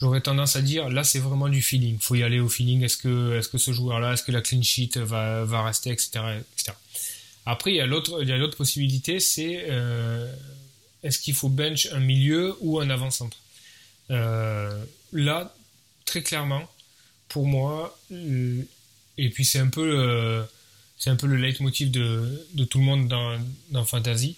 j'aurais 0.00 0.20
tendance 0.20 0.56
à 0.56 0.62
dire 0.62 0.88
là 0.88 1.04
c'est 1.04 1.18
vraiment 1.18 1.48
du 1.48 1.62
feeling. 1.62 1.98
Faut 1.98 2.14
y 2.14 2.22
aller 2.22 2.40
au 2.40 2.48
feeling. 2.48 2.82
Est-ce 2.82 2.96
que 2.96 3.38
est-ce 3.38 3.48
que 3.48 3.58
ce 3.58 3.72
joueur-là, 3.72 4.14
est-ce 4.14 4.22
que 4.22 4.32
la 4.32 4.40
clean 4.40 4.62
sheet 4.62 4.98
va, 4.98 5.44
va 5.44 5.62
rester, 5.62 5.90
etc.. 5.90 6.20
Après 7.46 7.72
il 7.72 7.76
y 7.76 7.80
a 7.80 7.86
l'autre 7.86 8.22
il 8.22 8.28
y 8.28 8.32
a 8.32 8.36
l'autre 8.36 8.56
possibilité, 8.56 9.20
c'est 9.20 9.66
euh, 9.68 10.32
est-ce 11.02 11.18
qu'il 11.18 11.34
faut 11.34 11.48
bench 11.48 11.88
un 11.92 12.00
milieu 12.00 12.56
ou 12.60 12.80
un 12.80 12.90
avant-centre? 12.90 13.36
Euh, 14.10 14.84
là 15.12 15.54
très 16.04 16.22
clairement 16.22 16.68
pour 17.28 17.46
moi 17.46 17.96
euh, 18.10 18.60
et 19.18 19.30
puis 19.30 19.44
c'est 19.44 19.60
un 19.60 19.68
peu 19.68 20.44
c'est 20.98 21.10
un 21.10 21.16
peu 21.16 21.26
le 21.26 21.36
leitmotiv 21.36 21.90
de, 21.90 22.46
de 22.54 22.64
tout 22.64 22.78
le 22.78 22.84
monde 22.84 23.08
dans, 23.08 23.38
dans 23.70 23.84
fantasy. 23.84 24.36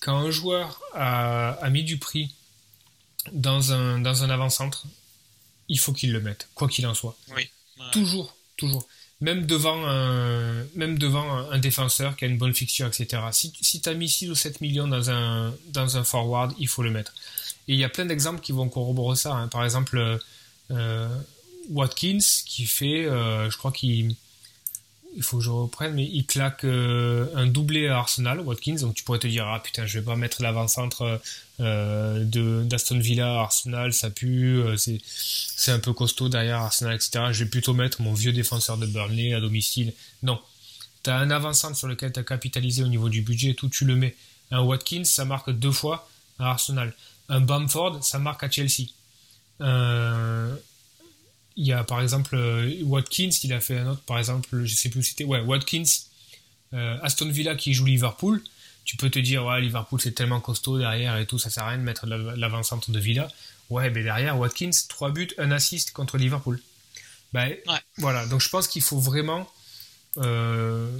Quand 0.00 0.16
un 0.16 0.30
joueur 0.30 0.80
a, 0.94 1.50
a 1.50 1.70
mis 1.70 1.84
du 1.84 1.98
prix 1.98 2.34
dans 3.32 3.72
un, 3.72 4.00
dans 4.00 4.24
un 4.24 4.30
avant-centre, 4.30 4.86
il 5.68 5.78
faut 5.78 5.92
qu'il 5.92 6.12
le 6.12 6.20
mette, 6.20 6.48
quoi 6.54 6.68
qu'il 6.68 6.86
en 6.86 6.94
soit. 6.94 7.16
Oui. 7.34 7.48
Toujours, 7.92 8.36
toujours. 8.56 8.86
Même 9.20 9.46
devant, 9.46 9.86
un, 9.86 10.64
même 10.74 10.98
devant 10.98 11.50
un, 11.50 11.58
défenseur 11.58 12.16
qui 12.16 12.24
a 12.24 12.28
une 12.28 12.36
bonne 12.36 12.54
fixture, 12.54 12.86
etc. 12.86 13.22
Si, 13.32 13.52
si 13.60 13.80
tu 13.80 13.88
as 13.88 13.94
mis 13.94 14.08
6 14.08 14.30
ou 14.30 14.34
7 14.34 14.60
millions 14.60 14.88
dans 14.88 15.10
un, 15.10 15.54
dans 15.68 15.96
un 15.96 16.04
forward, 16.04 16.52
il 16.58 16.68
faut 16.68 16.82
le 16.82 16.90
mettre. 16.90 17.14
Et 17.68 17.72
il 17.74 17.78
y 17.78 17.84
a 17.84 17.88
plein 17.88 18.04
d'exemples 18.04 18.40
qui 18.40 18.52
vont 18.52 18.68
corroborer 18.68 19.16
ça. 19.16 19.34
Hein. 19.34 19.48
Par 19.48 19.64
exemple, 19.64 20.18
euh, 20.70 21.08
Watkins 21.70 22.18
qui 22.44 22.66
fait, 22.66 23.06
euh, 23.06 23.48
je 23.50 23.56
crois 23.56 23.72
qu'il 23.72 24.16
il 25.16 25.22
faut 25.22 25.38
que 25.38 25.44
je 25.44 25.50
reprenne, 25.50 25.94
mais 25.94 26.04
il 26.04 26.26
claque 26.26 26.64
euh, 26.64 27.26
un 27.34 27.46
doublé 27.46 27.88
à 27.88 27.98
Arsenal, 27.98 28.40
Watkins. 28.40 28.76
Donc 28.80 28.94
tu 28.94 29.04
pourrais 29.04 29.18
te 29.18 29.26
dire, 29.26 29.46
ah 29.46 29.60
putain, 29.60 29.86
je 29.86 29.98
vais 29.98 30.04
pas 30.04 30.16
mettre 30.16 30.42
l'avant-centre 30.42 31.20
euh, 31.60 32.24
d'Aston 32.64 32.98
Villa, 32.98 33.40
Arsenal, 33.40 33.92
ça 33.92 34.10
pue, 34.10 34.58
euh, 34.58 34.76
c'est 34.76 35.00
c'est 35.04 35.70
un 35.70 35.78
peu 35.78 35.92
costaud 35.92 36.28
derrière 36.28 36.58
Arsenal, 36.58 36.94
etc. 36.96 37.26
Je 37.30 37.44
vais 37.44 37.50
plutôt 37.50 37.74
mettre 37.74 38.02
mon 38.02 38.12
vieux 38.12 38.32
défenseur 38.32 38.76
de 38.76 38.86
Burnley 38.86 39.34
à 39.34 39.40
domicile. 39.40 39.92
Non, 40.22 40.40
tu 41.04 41.10
as 41.10 41.16
un 41.16 41.30
avant-centre 41.30 41.76
sur 41.76 41.86
lequel 41.86 42.12
tu 42.12 42.20
as 42.20 42.24
capitalisé 42.24 42.82
au 42.82 42.88
niveau 42.88 43.08
du 43.08 43.22
budget, 43.22 43.54
tout 43.54 43.68
tu 43.68 43.84
le 43.84 43.94
mets. 43.94 44.16
Un 44.50 44.62
Watkins, 44.62 45.04
ça 45.04 45.24
marque 45.24 45.50
deux 45.50 45.72
fois 45.72 46.08
à 46.38 46.50
Arsenal. 46.50 46.92
Un 47.28 47.40
Bamford, 47.40 48.02
ça 48.02 48.18
marque 48.18 48.42
à 48.42 48.50
Chelsea. 48.50 48.88
Euh, 49.60 50.54
il 51.56 51.66
y 51.66 51.72
a 51.72 51.84
par 51.84 52.00
exemple 52.00 52.34
euh, 52.34 52.72
Watkins, 52.82 53.30
il 53.42 53.52
a 53.52 53.60
fait 53.60 53.78
un 53.78 53.88
autre, 53.90 54.02
par 54.02 54.18
exemple, 54.18 54.64
je 54.64 54.74
sais 54.74 54.88
plus 54.88 55.00
où 55.00 55.02
c'était, 55.02 55.24
ouais, 55.24 55.40
Watkins, 55.40 55.84
euh, 56.72 56.98
Aston 57.02 57.28
Villa 57.28 57.54
qui 57.54 57.74
joue 57.74 57.84
Liverpool. 57.84 58.42
Tu 58.84 58.96
peux 58.96 59.08
te 59.08 59.18
dire, 59.18 59.46
ouais, 59.46 59.60
Liverpool 59.60 60.00
c'est 60.00 60.12
tellement 60.12 60.40
costaud 60.40 60.78
derrière 60.78 61.16
et 61.16 61.26
tout, 61.26 61.38
ça 61.38 61.50
sert 61.50 61.64
à 61.64 61.70
rien 61.70 61.78
de 61.78 61.84
mettre 61.84 62.06
l'avant-centre 62.06 62.90
de 62.90 62.98
Villa. 62.98 63.28
Ouais, 63.70 63.88
mais 63.90 64.02
derrière, 64.02 64.38
Watkins, 64.38 64.70
3 64.88 65.10
buts, 65.10 65.30
un 65.38 65.50
assist 65.50 65.92
contre 65.92 66.18
Liverpool. 66.18 66.60
Ben, 67.32 67.56
Voilà, 67.96 68.26
donc 68.26 68.40
je 68.40 68.48
pense 68.48 68.68
qu'il 68.68 68.82
faut 68.82 68.98
vraiment. 68.98 69.48
Euh, 70.18 70.90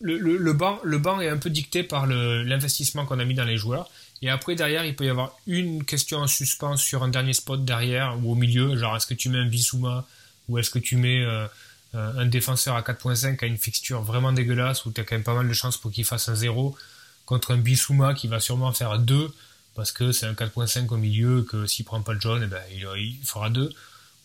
le, 0.00 0.18
le, 0.18 0.36
le, 0.38 0.52
banc, 0.52 0.78
le 0.82 0.98
banc 0.98 1.20
est 1.20 1.28
un 1.28 1.36
peu 1.36 1.50
dicté 1.50 1.82
par 1.82 2.06
l'investissement 2.06 3.04
qu'on 3.04 3.18
a 3.18 3.24
mis 3.24 3.34
dans 3.34 3.44
les 3.44 3.58
joueurs. 3.58 3.90
Et 4.22 4.28
après, 4.28 4.54
derrière, 4.54 4.84
il 4.84 4.94
peut 4.94 5.06
y 5.06 5.08
avoir 5.08 5.38
une 5.46 5.84
question 5.84 6.18
en 6.18 6.26
suspens 6.26 6.76
sur 6.76 7.02
un 7.02 7.08
dernier 7.08 7.32
spot 7.32 7.64
derrière 7.64 8.18
ou 8.22 8.32
au 8.32 8.34
milieu. 8.34 8.76
Genre, 8.76 8.96
est-ce 8.96 9.06
que 9.06 9.14
tu 9.14 9.30
mets 9.30 9.38
un 9.38 9.46
Bissouma 9.46 10.06
ou 10.48 10.58
est-ce 10.58 10.70
que 10.70 10.78
tu 10.78 10.96
mets 10.96 11.22
euh, 11.22 11.46
euh, 11.94 12.12
un 12.18 12.26
défenseur 12.26 12.76
à 12.76 12.82
4.5 12.82 13.38
qui 13.38 13.44
a 13.44 13.48
une 13.48 13.56
fixture 13.56 14.02
vraiment 14.02 14.32
dégueulasse 14.32 14.84
où 14.84 14.92
tu 14.92 15.00
as 15.00 15.04
quand 15.04 15.14
même 15.14 15.24
pas 15.24 15.34
mal 15.34 15.48
de 15.48 15.52
chances 15.54 15.78
pour 15.78 15.90
qu'il 15.90 16.04
fasse 16.04 16.28
un 16.28 16.34
0 16.34 16.76
contre 17.24 17.52
un 17.52 17.56
Bissouma 17.56 18.12
qui 18.12 18.28
va 18.28 18.40
sûrement 18.40 18.72
faire 18.72 18.98
2 18.98 19.32
parce 19.74 19.92
que 19.92 20.12
c'est 20.12 20.26
un 20.26 20.34
4.5 20.34 20.88
au 20.88 20.96
milieu 20.98 21.42
que 21.42 21.66
s'il 21.66 21.86
prend 21.86 22.02
pas 22.02 22.12
le 22.12 22.20
jaune, 22.20 22.42
eh 22.44 22.46
ben, 22.46 22.60
il, 22.96 23.16
fera 23.24 23.48
2. 23.48 23.72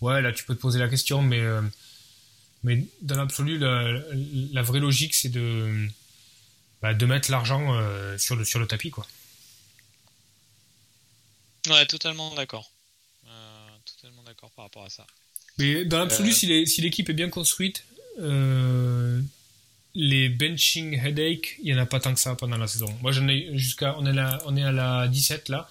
Ouais, 0.02 0.22
là, 0.22 0.34
tu 0.34 0.44
peux 0.44 0.56
te 0.56 0.60
poser 0.60 0.80
la 0.80 0.90
question, 0.90 1.22
mais, 1.22 1.40
euh, 1.40 1.62
mais 2.64 2.86
dans 3.02 3.16
l'absolu, 3.16 3.60
la, 3.60 4.62
vraie 4.62 4.80
logique, 4.80 5.14
c'est 5.14 5.30
de, 5.30 5.88
bah, 6.82 6.94
de 6.94 7.06
mettre 7.06 7.32
l'argent 7.32 7.80
sur, 8.18 8.36
le, 8.36 8.44
sur 8.44 8.60
le 8.60 8.68
tapis, 8.68 8.90
quoi. 8.90 9.06
Ouais, 11.68 11.86
totalement 11.86 12.34
d'accord. 12.36 12.70
Euh, 13.28 13.30
totalement 13.86 14.24
d'accord 14.24 14.52
par 14.52 14.66
rapport 14.66 14.86
à 14.86 14.90
ça. 14.90 15.06
Mais 15.58 15.86
dans 15.86 16.00
l'absolu, 16.00 16.32
euh. 16.32 16.66
si 16.66 16.82
l'équipe 16.82 17.10
est 17.10 17.14
bien 17.14 17.30
construite, 17.30 17.84
euh, 18.20 19.22
les 19.94 20.30
benching 20.30 21.00
headache, 21.00 21.56
il 21.60 21.66
n'y 21.66 21.74
en 21.74 21.82
a 21.82 21.86
pas 21.86 22.00
tant 22.00 22.14
que 22.14 22.20
ça 22.20 22.36
pendant 22.36 22.58
la 22.58 22.68
saison. 22.68 22.94
Moi, 23.02 23.12
j'en 23.12 23.28
ai 23.28 23.50
jusqu'à. 23.58 23.96
On, 23.98 24.06
est 24.06 24.14
là, 24.14 24.40
on 24.46 24.56
est 24.58 24.64
à 24.64 24.72
la 24.72 25.08
17 25.08 25.50
là. 25.50 25.70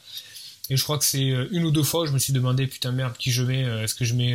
Et 0.71 0.77
je 0.79 0.83
crois 0.83 0.99
que 0.99 1.05
c'est 1.05 1.27
une 1.51 1.65
ou 1.65 1.71
deux 1.71 1.83
fois, 1.83 2.07
je 2.07 2.13
me 2.13 2.19
suis 2.19 2.33
demandé, 2.33 2.67
putain 2.67 2.91
merde, 2.91 3.15
qui 3.19 3.31
je 3.31 3.43
mets 3.43 3.61
Est-ce 3.83 3.95
que 3.95 4.07
je 4.07 4.15
mets. 4.15 4.35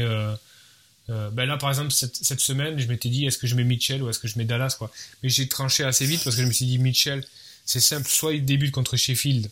ben 1.07 1.45
là, 1.45 1.57
par 1.57 1.69
exemple, 1.69 1.91
cette, 1.91 2.15
cette 2.15 2.39
semaine, 2.39 2.77
je 2.77 2.87
m'étais 2.87 3.09
dit, 3.09 3.25
est-ce 3.25 3.39
que 3.39 3.47
je 3.47 3.55
mets 3.55 3.63
Mitchell 3.63 4.03
ou 4.03 4.09
est-ce 4.09 4.19
que 4.19 4.27
je 4.27 4.37
mets 4.37 4.45
Dallas 4.45 4.75
quoi. 4.77 4.91
Mais 5.23 5.29
j'ai 5.29 5.47
tranché 5.47 5.83
assez 5.83 6.05
vite 6.05 6.23
parce 6.23 6.35
que 6.35 6.43
je 6.43 6.47
me 6.47 6.53
suis 6.53 6.67
dit, 6.67 6.77
Mitchell, 6.77 7.25
c'est 7.65 7.79
simple, 7.79 8.07
soit 8.07 8.33
il 8.33 8.45
débute 8.45 8.71
contre 8.71 8.95
Sheffield, 8.95 9.49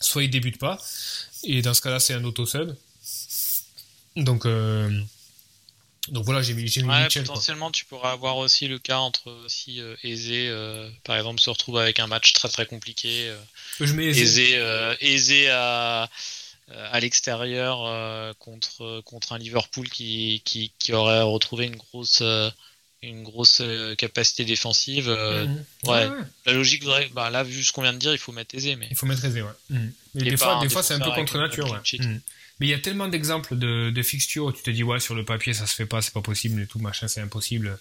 soit 0.00 0.24
il 0.24 0.30
débute 0.30 0.58
pas, 0.58 0.78
et 1.44 1.62
dans 1.62 1.74
ce 1.74 1.80
cas-là, 1.80 2.00
c'est 2.00 2.14
un 2.14 2.24
auto-sub. 2.24 2.74
Donc, 4.16 4.46
euh, 4.46 4.90
donc 6.08 6.24
voilà, 6.24 6.42
j'ai 6.42 6.54
mis, 6.54 6.66
j'ai 6.66 6.82
ouais, 6.82 7.08
Potentiellement, 7.14 7.70
tu 7.70 7.84
pourras 7.84 8.12
avoir 8.12 8.38
aussi 8.38 8.66
le 8.66 8.78
cas 8.78 8.98
entre 8.98 9.36
si 9.46 9.80
euh, 9.80 9.94
Aizé, 10.02 10.48
euh, 10.48 10.90
par 11.04 11.16
exemple, 11.16 11.40
se 11.40 11.50
retrouve 11.50 11.78
avec 11.78 12.00
un 12.00 12.06
match 12.06 12.32
très 12.32 12.48
très 12.48 12.66
compliqué. 12.66 13.32
je 13.78 13.92
mets 13.92 14.06
Aizé. 14.06 14.54
Aizé, 15.00 15.48
à, 15.50 16.08
à 16.68 17.00
l'extérieur 17.00 18.34
contre, 18.38 19.00
contre 19.04 19.32
un 19.32 19.38
Liverpool 19.38 19.88
qui, 19.88 20.42
qui, 20.44 20.72
qui, 20.78 20.92
aurait 20.92 21.22
retrouvé 21.22 21.66
une 21.66 21.76
grosse 21.76 22.22
une 23.02 23.22
grosse 23.22 23.60
euh, 23.62 23.94
capacité 23.94 24.44
défensive. 24.44 25.08
Euh, 25.08 25.46
mhm. 25.46 25.64
ouais. 25.86 26.08
La 26.46 26.52
logique 26.52 26.82
voudrait, 26.82 27.10
bah, 27.14 27.30
là, 27.30 27.42
vu 27.42 27.62
ce 27.62 27.72
qu'on 27.72 27.82
vient 27.82 27.92
de 27.92 27.98
dire, 27.98 28.12
il 28.12 28.18
faut 28.18 28.32
mettre 28.32 28.54
aisé. 28.54 28.76
Mais... 28.76 28.88
Il 28.90 28.96
faut 28.96 29.06
mettre 29.06 29.24
aisé, 29.24 29.42
ouais. 29.42 29.48
Mais 30.14 30.22
des 30.22 30.36
fois, 30.36 30.60
des 30.60 30.68
fois 30.68 30.82
c'est 30.82 30.94
un 30.94 31.00
peu 31.00 31.10
contre 31.10 31.38
nature. 31.38 31.70
Ouais. 31.70 31.98
Mhm. 31.98 32.20
Mais 32.58 32.66
il 32.66 32.70
y 32.70 32.74
a 32.74 32.78
tellement 32.78 33.08
d'exemples 33.08 33.56
de, 33.56 33.90
de 33.90 34.02
fixtures 34.02 34.46
où 34.46 34.52
tu 34.52 34.62
te 34.62 34.70
dis, 34.70 34.82
ouais, 34.82 35.00
sur 35.00 35.14
le 35.14 35.24
papier, 35.24 35.54
ça 35.54 35.66
se 35.66 35.74
fait 35.74 35.86
pas, 35.86 36.02
c'est 36.02 36.12
pas 36.12 36.20
possible 36.20 36.60
et 36.60 36.66
tout, 36.66 36.78
machin, 36.78 37.08
c'est 37.08 37.22
impossible. 37.22 37.78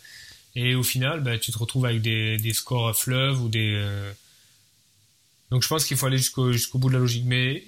Et 0.55 0.73
au 0.73 0.83
final, 0.83 1.19
bah, 1.19 1.37
tu 1.37 1.51
te 1.51 1.57
retrouves 1.57 1.85
avec 1.85 2.01
des, 2.01 2.37
des 2.37 2.53
scores 2.53 2.97
fleuves 2.97 3.41
ou 3.41 3.49
des. 3.49 3.73
Euh, 3.75 4.11
donc 5.51 5.63
je 5.63 5.67
pense 5.67 5.83
qu'il 5.83 5.97
faut 5.97 6.05
aller 6.05 6.17
jusqu'au 6.17 6.53
jusqu'au 6.53 6.77
bout 6.77 6.87
de 6.87 6.93
la 6.93 6.99
logique. 6.99 7.25
Mais 7.25 7.63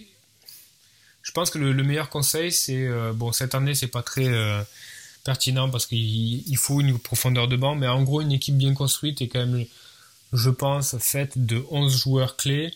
je 1.21 1.31
pense 1.31 1.49
que 1.49 1.59
le, 1.59 1.73
le 1.73 1.83
meilleur 1.83 2.09
conseil, 2.09 2.51
c'est. 2.51 2.87
bon, 3.13 3.33
cette 3.33 3.55
année, 3.55 3.75
c'est 3.75 3.87
pas 3.87 4.03
très 4.03 4.27
pertinent 5.23 5.69
parce 5.69 5.85
qu'il 5.85 6.57
faut 6.57 6.81
une 6.81 6.97
profondeur 6.97 7.47
de 7.47 7.55
banc, 7.55 7.75
mais 7.75 7.87
en 7.87 8.03
gros, 8.03 8.21
une 8.21 8.31
équipe 8.31 8.57
bien 8.57 8.73
construite 8.73 9.21
est 9.21 9.27
quand 9.27 9.45
même, 9.45 9.65
je 10.33 10.49
pense, 10.49 10.97
faite 10.97 11.37
de 11.37 11.63
11 11.69 11.95
joueurs 11.95 12.37
clés, 12.37 12.73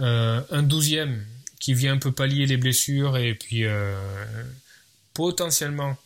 euh, 0.00 0.40
un 0.50 0.62
douzième 0.62 1.24
qui 1.60 1.74
vient 1.74 1.94
un 1.94 1.98
peu 1.98 2.12
pallier 2.12 2.46
les 2.46 2.56
blessures 2.56 3.16
et 3.16 3.34
puis 3.34 3.64
euh, 3.64 3.96
potentiellement 5.12 5.96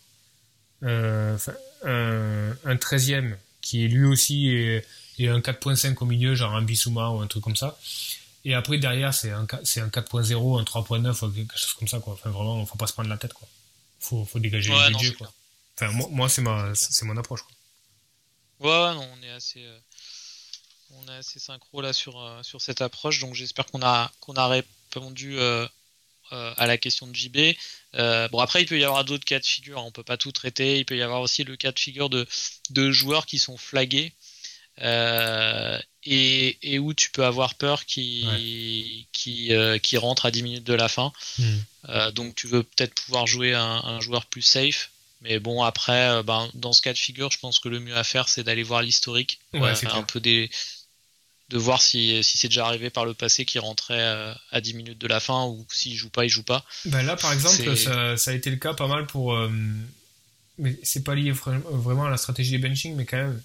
euh, 0.82 1.36
un, 1.84 2.56
un 2.64 2.74
13e 2.74 3.36
qui 3.60 3.84
est 3.84 3.88
lui 3.88 4.06
aussi 4.06 4.48
et, 4.48 4.82
un 5.20 5.38
4.5 5.38 5.96
au 6.00 6.04
milieu, 6.04 6.34
genre 6.34 6.54
un 6.56 6.62
Bissouma 6.62 7.10
ou 7.10 7.20
un 7.20 7.28
truc 7.28 7.44
comme 7.44 7.54
ça. 7.54 7.78
Et 8.44 8.54
après, 8.54 8.78
derrière, 8.78 9.14
c'est 9.14 9.30
un, 9.30 9.46
c'est 9.62 9.80
un 9.80 9.86
4.0, 9.86 10.60
un 10.60 10.64
3.9, 10.64 11.32
quelque 11.32 11.56
chose 11.56 11.74
comme 11.74 11.86
ça, 11.86 12.00
quoi. 12.00 12.14
Enfin, 12.14 12.30
vraiment, 12.30 12.66
faut 12.66 12.76
pas 12.76 12.88
se 12.88 12.92
prendre 12.92 13.08
la 13.08 13.18
tête, 13.18 13.32
quoi. 13.32 13.46
Faut, 14.00 14.24
faut 14.24 14.40
dégager 14.40 14.70
le 14.70 14.88
budget, 14.88 15.12
quoi. 15.12 15.32
Enfin, 15.82 15.92
moi, 15.92 16.08
moi 16.10 16.28
c'est 16.28 16.42
ma, 16.42 16.72
c'est 16.74 17.04
mon 17.04 17.16
approche. 17.16 17.42
Quoi. 17.42 17.52
Ouais, 18.62 18.94
non, 18.94 19.08
on 19.18 19.22
est 19.24 19.30
assez, 19.30 19.64
euh, 19.64 19.78
on 20.90 21.08
est 21.08 21.16
assez 21.16 21.40
synchro 21.40 21.80
là 21.80 21.92
sur 21.92 22.20
euh, 22.20 22.42
sur 22.42 22.60
cette 22.60 22.80
approche. 22.80 23.18
Donc 23.18 23.34
j'espère 23.34 23.66
qu'on 23.66 23.82
a 23.82 24.10
qu'on 24.20 24.34
a 24.34 24.46
répondu 24.46 25.38
euh, 25.38 25.66
à 26.30 26.66
la 26.66 26.78
question 26.78 27.06
de 27.06 27.14
JB. 27.14 27.56
bon 28.30 28.38
après, 28.38 28.62
il 28.62 28.66
peut 28.66 28.78
y 28.78 28.84
avoir 28.84 29.04
d'autres 29.04 29.24
cas 29.24 29.40
de 29.40 29.44
figure. 29.44 29.78
Hein. 29.78 29.84
On 29.86 29.90
peut 29.90 30.04
pas 30.04 30.16
tout 30.16 30.32
traiter. 30.32 30.78
Il 30.78 30.84
peut 30.84 30.96
y 30.96 31.02
avoir 31.02 31.20
aussi 31.20 31.44
le 31.44 31.56
cas 31.56 31.72
de 31.72 31.78
figure 31.78 32.08
de 32.08 32.26
de 32.70 32.90
joueurs 32.90 33.26
qui 33.26 33.38
sont 33.38 33.56
flagués. 33.56 34.12
Et, 36.04 36.58
et, 36.62 36.78
où 36.80 36.94
tu 36.94 37.10
peux 37.12 37.24
avoir 37.24 37.54
peur 37.54 37.84
qui 37.84 39.06
qui, 39.12 39.52
qui 39.82 39.96
rentre 39.98 40.26
à 40.26 40.30
10 40.30 40.42
minutes 40.42 40.64
de 40.64 40.74
la 40.74 40.88
fin. 40.88 41.12
Hmm. 41.38 42.10
donc 42.12 42.34
tu 42.34 42.46
veux 42.46 42.62
peut-être 42.62 42.94
pouvoir 42.94 43.26
jouer 43.26 43.54
un, 43.54 43.62
un, 43.84 44.00
joueur 44.00 44.26
plus 44.26 44.42
safe 44.42 44.91
Mais 45.22 45.38
bon, 45.38 45.62
après, 45.62 46.22
ben, 46.24 46.48
dans 46.54 46.72
ce 46.72 46.82
cas 46.82 46.92
de 46.92 46.98
figure, 46.98 47.30
je 47.30 47.38
pense 47.38 47.58
que 47.58 47.68
le 47.68 47.80
mieux 47.80 47.96
à 47.96 48.04
faire, 48.04 48.28
c'est 48.28 48.42
d'aller 48.42 48.62
voir 48.62 48.82
l'historique. 48.82 49.40
un 49.54 50.02
peu 50.02 50.20
des, 50.20 50.50
de 51.52 51.58
voir 51.58 51.82
si, 51.82 52.24
si 52.24 52.38
c'est 52.38 52.48
déjà 52.48 52.66
arrivé 52.66 52.90
par 52.90 53.04
le 53.04 53.14
passé 53.14 53.44
qu'il 53.44 53.60
rentrait 53.60 54.00
euh, 54.00 54.34
à 54.50 54.60
10 54.60 54.74
minutes 54.74 54.98
de 54.98 55.06
la 55.06 55.20
fin 55.20 55.44
ou 55.46 55.66
s'il 55.70 55.94
joue 55.94 56.08
pas, 56.08 56.24
il 56.24 56.30
joue 56.30 56.42
pas. 56.42 56.64
Ben 56.86 57.02
là, 57.02 57.14
par 57.14 57.32
exemple, 57.32 57.76
ça, 57.76 58.16
ça, 58.16 58.30
a 58.30 58.34
été 58.34 58.50
le 58.50 58.56
cas 58.56 58.74
pas 58.74 58.86
mal 58.86 59.06
pour. 59.06 59.34
Euh, 59.34 59.50
mais 60.58 60.78
c'est 60.82 61.04
pas 61.04 61.14
lié 61.14 61.30
vraiment 61.30 62.06
à 62.06 62.10
la 62.10 62.16
stratégie 62.16 62.52
des 62.52 62.58
benching, 62.58 62.96
mais 62.96 63.04
quand 63.04 63.18
même. 63.18 63.40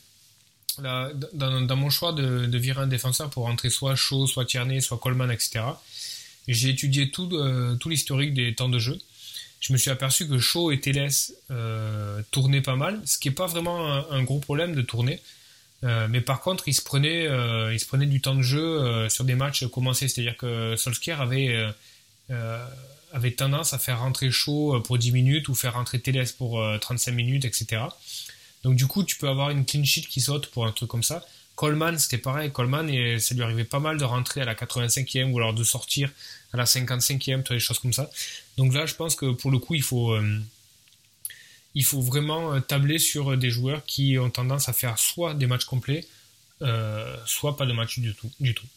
Là, 0.82 1.10
dans, 1.34 1.62
dans, 1.62 1.76
mon 1.76 1.90
choix 1.90 2.14
de, 2.14 2.46
de, 2.46 2.58
virer 2.60 2.82
un 2.82 2.88
défenseur 2.88 3.32
pour 3.32 3.46
rentrer 3.46 3.72
soit 3.72 3.96
Shaw, 3.96 4.28
soit 4.28 4.46
Tierney, 4.46 4.80
soit 4.80 5.00
Coleman, 5.00 5.32
etc., 5.32 5.62
j'ai 6.48 6.70
étudié 6.70 7.10
tout, 7.10 7.28
euh, 7.34 7.76
tout 7.78 7.90
l'historique 7.90 8.36
des 8.36 8.54
temps 8.54 8.70
de 8.70 8.78
jeu. 8.78 8.98
Je 9.60 9.74
me 9.74 9.78
suis 9.78 9.90
aperçu 9.90 10.28
que 10.28 10.38
Shaw 10.38 10.72
et 10.72 10.80
Teles 10.80 11.34
tournaient 12.32 12.62
pas 12.62 12.76
mal, 12.76 13.02
ce 13.06 13.18
qui 13.18 13.30
n'est 13.30 13.36
pas 13.36 13.48
vraiment 13.48 14.12
un, 14.12 14.24
gros 14.24 14.40
problème 14.40 14.76
de 14.76 14.82
tourner. 14.82 15.22
Euh, 15.84 16.08
mais 16.10 16.22
par 16.22 16.42
contre, 16.42 16.68
il 16.68 16.74
se 16.74 16.82
prenait, 16.82 17.28
euh, 17.28 17.74
il 17.74 17.80
se 17.80 17.86
prenait 17.86 18.08
du 18.08 18.20
temps 18.22 18.36
de 18.36 18.42
jeu 18.42 18.64
euh, 18.64 19.10
sur 19.10 19.24
des 19.24 19.36
matchs 19.36 19.66
commencés. 19.68 20.08
C'est-à-dire 20.08 20.38
que 20.38 20.76
Solskjaer 20.76 21.22
avait, 21.22 21.56
avait 23.12 23.32
tendance 23.32 23.74
à 23.74 23.80
faire 23.80 24.00
rentrer 24.00 24.32
chaud 24.32 24.82
pour 24.82 24.98
10 24.98 25.12
minutes 25.12 25.50
ou 25.50 25.56
faire 25.56 25.74
rentrer 25.74 26.00
Teles 26.00 26.28
pour 26.38 26.64
35 26.82 27.12
minutes, 27.12 27.46
etc. 27.46 27.84
Donc 28.64 28.76
du 28.76 28.88
coup, 28.88 29.04
tu 29.04 29.18
peux 29.18 29.30
avoir 29.30 29.50
une 29.50 29.66
clean 29.66 29.84
sheet 29.84 30.08
qui 30.10 30.22
saute 30.22 30.48
pour 30.48 30.66
un 30.66 30.72
truc 30.72 30.90
comme 30.90 31.04
ça. 31.04 31.26
Coleman, 31.58 31.98
c'était 31.98 32.20
pareil. 32.20 32.52
Coleman, 32.52 32.88
et 32.88 33.20
ça 33.20 33.34
lui 33.34 33.42
arrivait 33.42 33.64
pas 33.66 33.80
mal 33.80 33.98
de 33.98 34.04
rentrer 34.06 34.42
à 34.42 34.46
la 34.46 34.54
85e 34.54 35.32
ou 35.32 35.40
alors 35.40 35.56
de 35.56 35.64
sortir 35.64 36.12
à 36.54 36.58
la 36.58 36.66
55e, 36.66 37.50
des 37.50 37.60
choses 37.60 37.80
comme 37.80 37.94
ça. 37.94 38.10
Donc 38.58 38.76
là, 38.76 38.86
je 38.86 38.94
pense 38.94 39.16
que 39.16 39.32
pour 39.32 39.50
le 39.50 39.58
coup, 39.58 39.74
il 39.74 39.82
faut 39.82 40.16
faut 41.84 42.02
vraiment 42.02 42.54
euh, 42.54 42.60
tabler 42.60 43.00
sur 43.00 43.32
euh, 43.32 43.38
des 43.38 43.50
joueurs 43.50 43.84
qui 43.86 44.20
ont 44.20 44.30
tendance 44.30 44.70
à 44.70 44.74
faire 44.74 45.00
soit 45.00 45.34
des 45.34 45.48
matchs 45.48 45.66
complets, 45.66 46.08
euh, 46.62 47.18
soit 47.26 47.58
pas 47.58 47.66
de 47.66 47.74
match 47.74 47.98
du 47.98 48.14
tout. 48.14 48.32
Du 48.40 48.54
tout. 48.54 48.68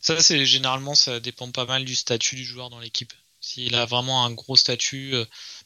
Ça, 0.00 0.20
c'est 0.20 0.46
généralement, 0.46 0.94
ça 0.94 1.20
dépend 1.20 1.50
pas 1.50 1.66
mal 1.66 1.84
du 1.84 1.94
statut 1.94 2.36
du 2.36 2.44
joueur 2.44 2.70
dans 2.70 2.80
l'équipe. 2.80 3.12
S'il 3.42 3.74
a 3.74 3.84
vraiment 3.84 4.24
un 4.24 4.30
gros 4.30 4.56
statut, 4.56 5.14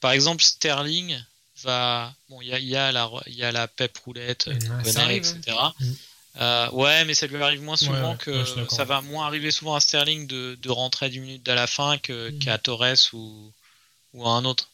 par 0.01 0.11
exemple 0.11 0.43
Sterling 0.43 1.23
va, 1.65 2.13
bon, 2.29 2.41
il 2.41 2.49
y 2.49 2.77
a, 2.77 2.93
la, 2.93 3.11
il 3.27 3.35
y 3.35 3.45
a 3.45 3.53
la 3.53 3.69
pep 3.69 3.97
roulette, 3.99 4.49
etc. 4.49 5.57
Hein. 5.59 5.73
Mm. 5.81 6.75
ouais, 6.75 7.05
mais 7.05 7.15
ça 7.15 7.27
lui 7.27 7.43
arrive 7.43 7.63
moins 7.63 7.77
souvent 7.77 8.17
que 8.17 8.45
ça 8.69 8.85
va 8.85 9.01
moins 9.01 9.27
arriver 9.27 9.51
souvent 9.51 9.75
à 9.75 9.81
Sterling 9.81 10.27
de, 10.27 10.59
de 10.61 10.71
rentrer 10.71 11.07
à 11.07 11.09
10 11.09 11.21
minutes 11.21 11.49
à 11.49 11.55
la 11.55 11.67
fin 11.67 11.97
mm. 11.97 12.39
qu'à 12.39 12.59
Torres 12.59 12.97
ou, 13.13 13.53
ou 14.15 14.27
à 14.27 14.31
un 14.33 14.45
autre 14.45 14.71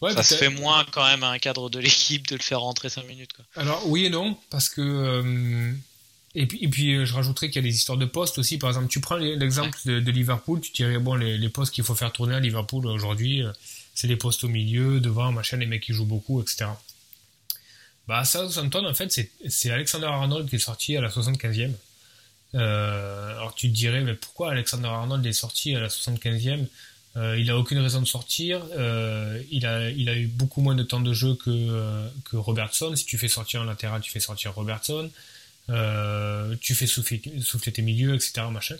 ça 0.00 0.22
se 0.22 0.34
fait 0.34 0.48
moins 0.48 0.84
quand 0.90 1.04
même 1.04 1.22
à 1.22 1.30
un 1.30 1.38
cadre 1.38 1.70
de 1.70 1.78
l'équipe 1.78 2.26
de 2.28 2.36
le 2.36 2.42
faire 2.42 2.60
rentrer 2.60 2.88
5 2.88 3.06
minutes. 3.06 3.32
Quoi. 3.32 3.44
Alors 3.56 3.86
oui 3.88 4.06
et 4.06 4.10
non, 4.10 4.36
parce 4.50 4.68
que... 4.68 4.80
Euh, 4.80 5.72
et 6.34 6.46
puis, 6.46 6.58
et 6.62 6.68
puis 6.68 6.94
euh, 6.94 7.04
je 7.04 7.14
rajouterais 7.14 7.48
qu'il 7.48 7.56
y 7.56 7.66
a 7.66 7.68
des 7.68 7.76
histoires 7.76 7.98
de 7.98 8.06
postes 8.06 8.38
aussi. 8.38 8.56
Par 8.56 8.70
exemple, 8.70 8.86
tu 8.86 9.00
prends 9.00 9.16
l'exemple 9.16 9.76
de, 9.84 10.10
Liverpool, 10.10 10.60
tu 10.60 10.70
dirais, 10.72 10.98
bon, 10.98 11.16
les, 11.16 11.48
postes 11.48 11.74
qu'il 11.74 11.82
faut 11.82 11.96
faire 11.96 12.12
tourner 12.12 12.36
à 12.36 12.40
Liverpool 12.40 12.86
aujourd'hui, 12.86 13.42
euh, 13.42 13.50
c'est 13.94 14.06
les 14.06 14.16
postes 14.16 14.44
au 14.44 14.48
milieu, 14.48 15.00
devant, 15.00 15.32
machin, 15.32 15.56
les 15.56 15.66
mecs 15.66 15.82
qui 15.82 15.92
jouent 15.92 16.06
beaucoup, 16.06 16.40
etc. 16.40 16.66
Bah, 18.08 18.24
Southampton, 18.24 18.86
en 18.86 18.94
fait, 18.94 19.30
c'est 19.48 19.70
Alexander 19.70 20.06
Arnold 20.06 20.48
qui 20.48 20.56
est 20.56 20.60
sorti 20.60 20.96
à 20.96 21.00
la 21.00 21.08
75e. 21.08 21.72
alors 22.54 23.54
tu 23.54 23.68
te 23.68 23.74
dirais, 23.74 24.00
mais 24.02 24.14
pourquoi 24.14 24.50
Alexander 24.50 24.88
Arnold 24.88 25.24
est 25.26 25.32
sorti 25.32 25.76
à 25.76 25.80
la 25.80 25.88
75e 25.88 26.66
euh, 27.16 27.36
il 27.38 27.50
a 27.50 27.58
aucune 27.58 27.78
raison 27.78 28.00
de 28.00 28.06
sortir. 28.06 28.64
Euh, 28.76 29.42
il, 29.50 29.66
a, 29.66 29.90
eu 29.90 30.26
beaucoup 30.26 30.60
moins 30.60 30.74
de 30.74 30.82
temps 30.82 31.00
de 31.00 31.12
jeu 31.12 31.34
que, 31.34 31.50
euh, 31.50 32.08
que 32.24 32.36
Robertson. 32.36 32.94
Si 32.94 33.04
tu 33.04 33.18
fais 33.18 33.28
sortir 33.28 33.62
un 33.62 33.66
latéral, 33.66 34.00
tu 34.00 34.10
fais 34.10 34.20
sortir 34.20 34.54
Robertson. 34.54 35.10
tu 36.60 36.74
fais 36.74 36.86
souffler, 36.86 37.20
souffler, 37.42 37.72
tes 37.72 37.82
milieux, 37.82 38.14
etc. 38.14 38.42
Machin. 38.50 38.76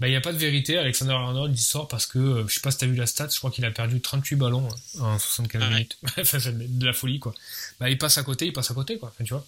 Bah, 0.00 0.06
il 0.06 0.10
n'y 0.10 0.16
a 0.16 0.20
pas 0.20 0.32
de 0.32 0.38
vérité. 0.38 0.78
Alexander 0.78 1.12
Arnold, 1.12 1.56
il 1.56 1.60
sort 1.60 1.88
parce 1.88 2.06
que, 2.06 2.44
je 2.46 2.54
sais 2.54 2.60
pas 2.60 2.70
si 2.70 2.78
tu 2.78 2.84
as 2.84 2.88
vu 2.88 2.94
la 2.94 3.06
stat, 3.06 3.28
je 3.32 3.38
crois 3.38 3.50
qu'il 3.50 3.64
a 3.64 3.70
perdu 3.70 4.00
38 4.00 4.36
ballons 4.36 4.68
hein, 4.68 5.00
en 5.00 5.18
75 5.18 5.62
ah 5.62 5.70
minutes. 5.70 5.98
enfin, 6.18 6.38
c'est 6.38 6.78
de 6.78 6.86
la 6.86 6.92
folie, 6.92 7.18
quoi. 7.18 7.34
Bah, 7.80 7.90
il 7.90 7.98
passe 7.98 8.18
à 8.18 8.22
côté, 8.22 8.46
il 8.46 8.52
passe 8.52 8.70
à 8.70 8.74
côté, 8.74 8.98
quoi. 8.98 9.08
Enfin, 9.08 9.24
tu 9.24 9.34
vois. 9.34 9.46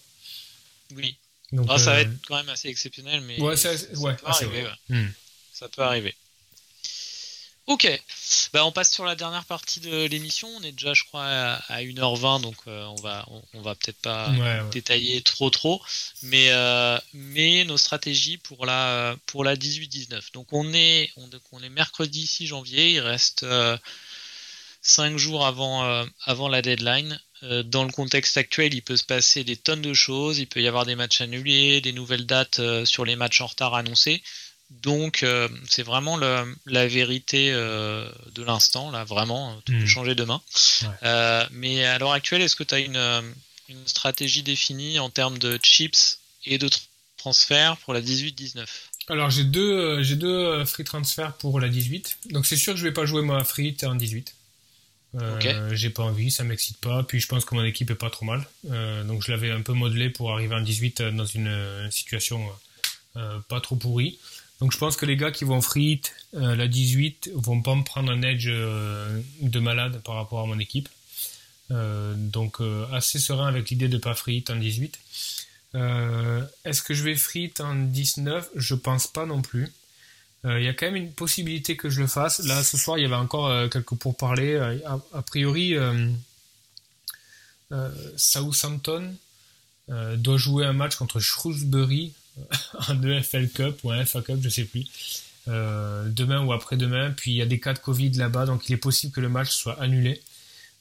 Oui. 0.96 1.16
Donc, 1.52 1.66
ah, 1.68 1.78
ça 1.78 1.92
va 1.92 2.00
être 2.00 2.10
quand 2.26 2.36
même 2.36 2.48
assez 2.48 2.68
exceptionnel, 2.68 3.20
mais 3.22 3.40
ouais, 3.40 3.56
ça, 3.56 3.70
ouais, 3.72 4.14
peut 4.14 4.26
arriver. 4.26 4.66
Hmm. 4.88 5.08
Ça 5.52 5.68
peut 5.68 5.82
arriver. 5.82 6.14
Ok, 7.70 7.88
bah, 8.52 8.64
on 8.64 8.72
passe 8.72 8.90
sur 8.90 9.04
la 9.04 9.14
dernière 9.14 9.44
partie 9.44 9.78
de 9.78 10.06
l'émission. 10.06 10.48
On 10.56 10.62
est 10.64 10.72
déjà, 10.72 10.92
je 10.92 11.04
crois, 11.04 11.24
à 11.24 11.82
1h20, 11.82 12.42
donc 12.42 12.56
euh, 12.66 12.84
on 12.86 12.96
va, 12.96 13.24
on, 13.54 13.62
va 13.62 13.76
peut-être 13.76 14.00
pas 14.00 14.28
détailler 14.72 15.22
trop 15.22 15.50
trop, 15.50 15.80
mais, 16.24 16.48
euh, 16.50 16.98
mais 17.14 17.62
nos 17.62 17.76
stratégies 17.76 18.38
pour 18.38 18.66
la, 18.66 19.14
pour 19.26 19.44
la 19.44 19.54
18-19. 19.54 20.32
Donc 20.32 20.52
on 20.52 20.74
est, 20.74 21.12
on, 21.52 21.62
est 21.62 21.68
mercredi 21.68 22.26
6 22.26 22.48
janvier, 22.48 22.94
il 22.94 23.00
reste 23.00 23.46
5 24.82 25.12
euh, 25.12 25.16
jours 25.16 25.46
avant, 25.46 26.04
avant 26.24 26.48
la 26.48 26.62
deadline. 26.62 27.20
dans 27.66 27.84
le 27.84 27.92
contexte 27.92 28.36
actuel, 28.36 28.74
il 28.74 28.82
peut 28.82 28.96
se 28.96 29.04
passer 29.04 29.44
des 29.44 29.56
tonnes 29.56 29.80
de 29.80 29.94
choses. 29.94 30.40
Il 30.40 30.48
peut 30.48 30.60
y 30.60 30.66
avoir 30.66 30.86
des 30.86 30.96
matchs 30.96 31.20
annulés, 31.20 31.80
des 31.80 31.92
nouvelles 31.92 32.26
dates 32.26 32.60
sur 32.84 33.04
les 33.04 33.14
matchs 33.14 33.42
en 33.42 33.46
retard 33.46 33.76
annoncés. 33.76 34.24
Donc 34.70 35.24
euh, 35.24 35.48
c'est 35.68 35.82
vraiment 35.82 36.16
la 36.16 36.86
vérité 36.86 37.50
euh, 37.52 38.08
de 38.34 38.42
l'instant, 38.44 38.90
là 38.92 39.04
vraiment, 39.04 39.60
tout 39.64 39.72
peut 39.72 39.78
hmm. 39.78 39.86
changer 39.86 40.14
demain. 40.14 40.40
Euh, 41.02 41.44
mais 41.50 41.84
à 41.84 41.98
l'heure 41.98 42.12
actuelle, 42.12 42.40
est-ce 42.40 42.54
que 42.54 42.62
tu 42.62 42.74
as 42.74 42.78
une, 42.78 43.32
une, 43.68 43.86
stratégie 43.86 44.42
définie 44.42 45.00
en 45.00 45.10
termes 45.10 45.38
de 45.38 45.58
chips 45.60 46.20
et 46.46 46.56
de 46.58 46.70
transferts 47.16 47.76
pour 47.78 47.94
la 47.94 48.00
18-19 48.00 48.64
Alors 49.08 49.30
j'ai 49.30 49.42
deux, 49.42 50.02
j'ai 50.04 50.16
deux 50.16 50.64
free 50.64 50.84
transferts 50.84 51.34
pour 51.34 51.58
la 51.58 51.68
18. 51.68 52.18
Donc 52.30 52.46
c'est 52.46 52.56
sûr 52.56 52.72
que 52.74 52.78
je 52.78 52.84
vais 52.84 52.92
pas 52.92 53.06
jouer 53.06 53.22
moi 53.22 53.42
free 53.42 53.76
en 53.82 53.96
18. 53.96 54.34
J'ai 55.72 55.90
pas 55.90 56.04
envie, 56.04 56.30
ça 56.30 56.44
m'excite 56.44 56.78
pas. 56.78 57.02
Puis 57.02 57.18
je 57.18 57.26
pense 57.26 57.44
que 57.44 57.56
mon 57.56 57.64
équipe 57.64 57.90
est 57.90 57.96
pas 57.96 58.10
trop 58.10 58.24
mal. 58.24 58.46
donc 59.04 59.24
je 59.24 59.32
l'avais 59.32 59.50
un 59.50 59.62
peu 59.62 59.72
modelé 59.72 60.10
pour 60.10 60.32
arriver 60.32 60.54
en 60.54 60.62
18 60.62 61.02
dans 61.02 61.26
une 61.26 61.88
situation 61.90 62.48
pas 63.48 63.60
trop 63.60 63.74
pourrie. 63.74 64.20
Donc 64.60 64.72
je 64.72 64.78
pense 64.78 64.96
que 64.96 65.06
les 65.06 65.16
gars 65.16 65.30
qui 65.30 65.44
vont 65.44 65.62
free 65.62 66.02
euh, 66.34 66.54
la 66.54 66.68
18 66.68 67.30
vont 67.34 67.62
pas 67.62 67.74
me 67.74 67.82
prendre 67.82 68.12
un 68.12 68.22
edge 68.22 68.46
euh, 68.48 69.20
de 69.40 69.58
malade 69.58 70.00
par 70.04 70.16
rapport 70.16 70.40
à 70.40 70.46
mon 70.46 70.58
équipe. 70.58 70.88
Euh, 71.70 72.14
donc 72.16 72.58
assez 72.92 73.18
serein 73.18 73.46
avec 73.46 73.70
l'idée 73.70 73.88
de 73.88 73.96
pas 73.96 74.14
free 74.14 74.44
en 74.50 74.56
18. 74.56 74.98
Est-ce 76.64 76.82
que 76.82 76.94
je 76.94 77.04
vais 77.04 77.14
free 77.14 77.52
en 77.60 77.74
19 77.74 78.50
Je 78.54 78.74
pense 78.74 79.06
pas 79.06 79.24
non 79.24 79.40
plus. 79.40 79.72
Il 80.44 80.62
y 80.62 80.68
a 80.68 80.72
quand 80.72 80.86
même 80.86 80.96
une 80.96 81.12
possibilité 81.12 81.76
que 81.76 81.90
je 81.90 82.00
le 82.00 82.06
fasse. 82.06 82.40
Là 82.40 82.62
ce 82.64 82.76
soir 82.76 82.98
il 82.98 83.02
y 83.02 83.04
avait 83.04 83.14
encore 83.14 83.70
quelques 83.70 83.94
pourparlers. 83.94 84.56
A, 84.84 84.98
a 85.14 85.22
priori 85.22 85.76
Southampton 88.16 89.14
doit 89.88 90.38
jouer 90.38 90.66
un 90.66 90.72
match 90.72 90.96
contre 90.96 91.20
Shrewsbury 91.20 92.14
un 92.88 93.02
EFL 93.02 93.48
Cup 93.48 93.80
ou 93.82 93.90
un 93.90 94.04
FA 94.04 94.22
Cup, 94.22 94.38
je 94.42 94.48
sais 94.48 94.64
plus. 94.64 94.86
Euh, 95.48 96.04
demain 96.08 96.44
ou 96.44 96.52
après-demain. 96.52 97.12
Puis 97.16 97.32
il 97.32 97.36
y 97.36 97.42
a 97.42 97.46
des 97.46 97.58
cas 97.58 97.72
de 97.72 97.78
Covid 97.78 98.10
là-bas, 98.12 98.46
donc 98.46 98.68
il 98.68 98.72
est 98.72 98.78
possible 98.78 99.12
que 99.12 99.20
le 99.20 99.28
match 99.28 99.50
soit 99.50 99.80
annulé. 99.80 100.20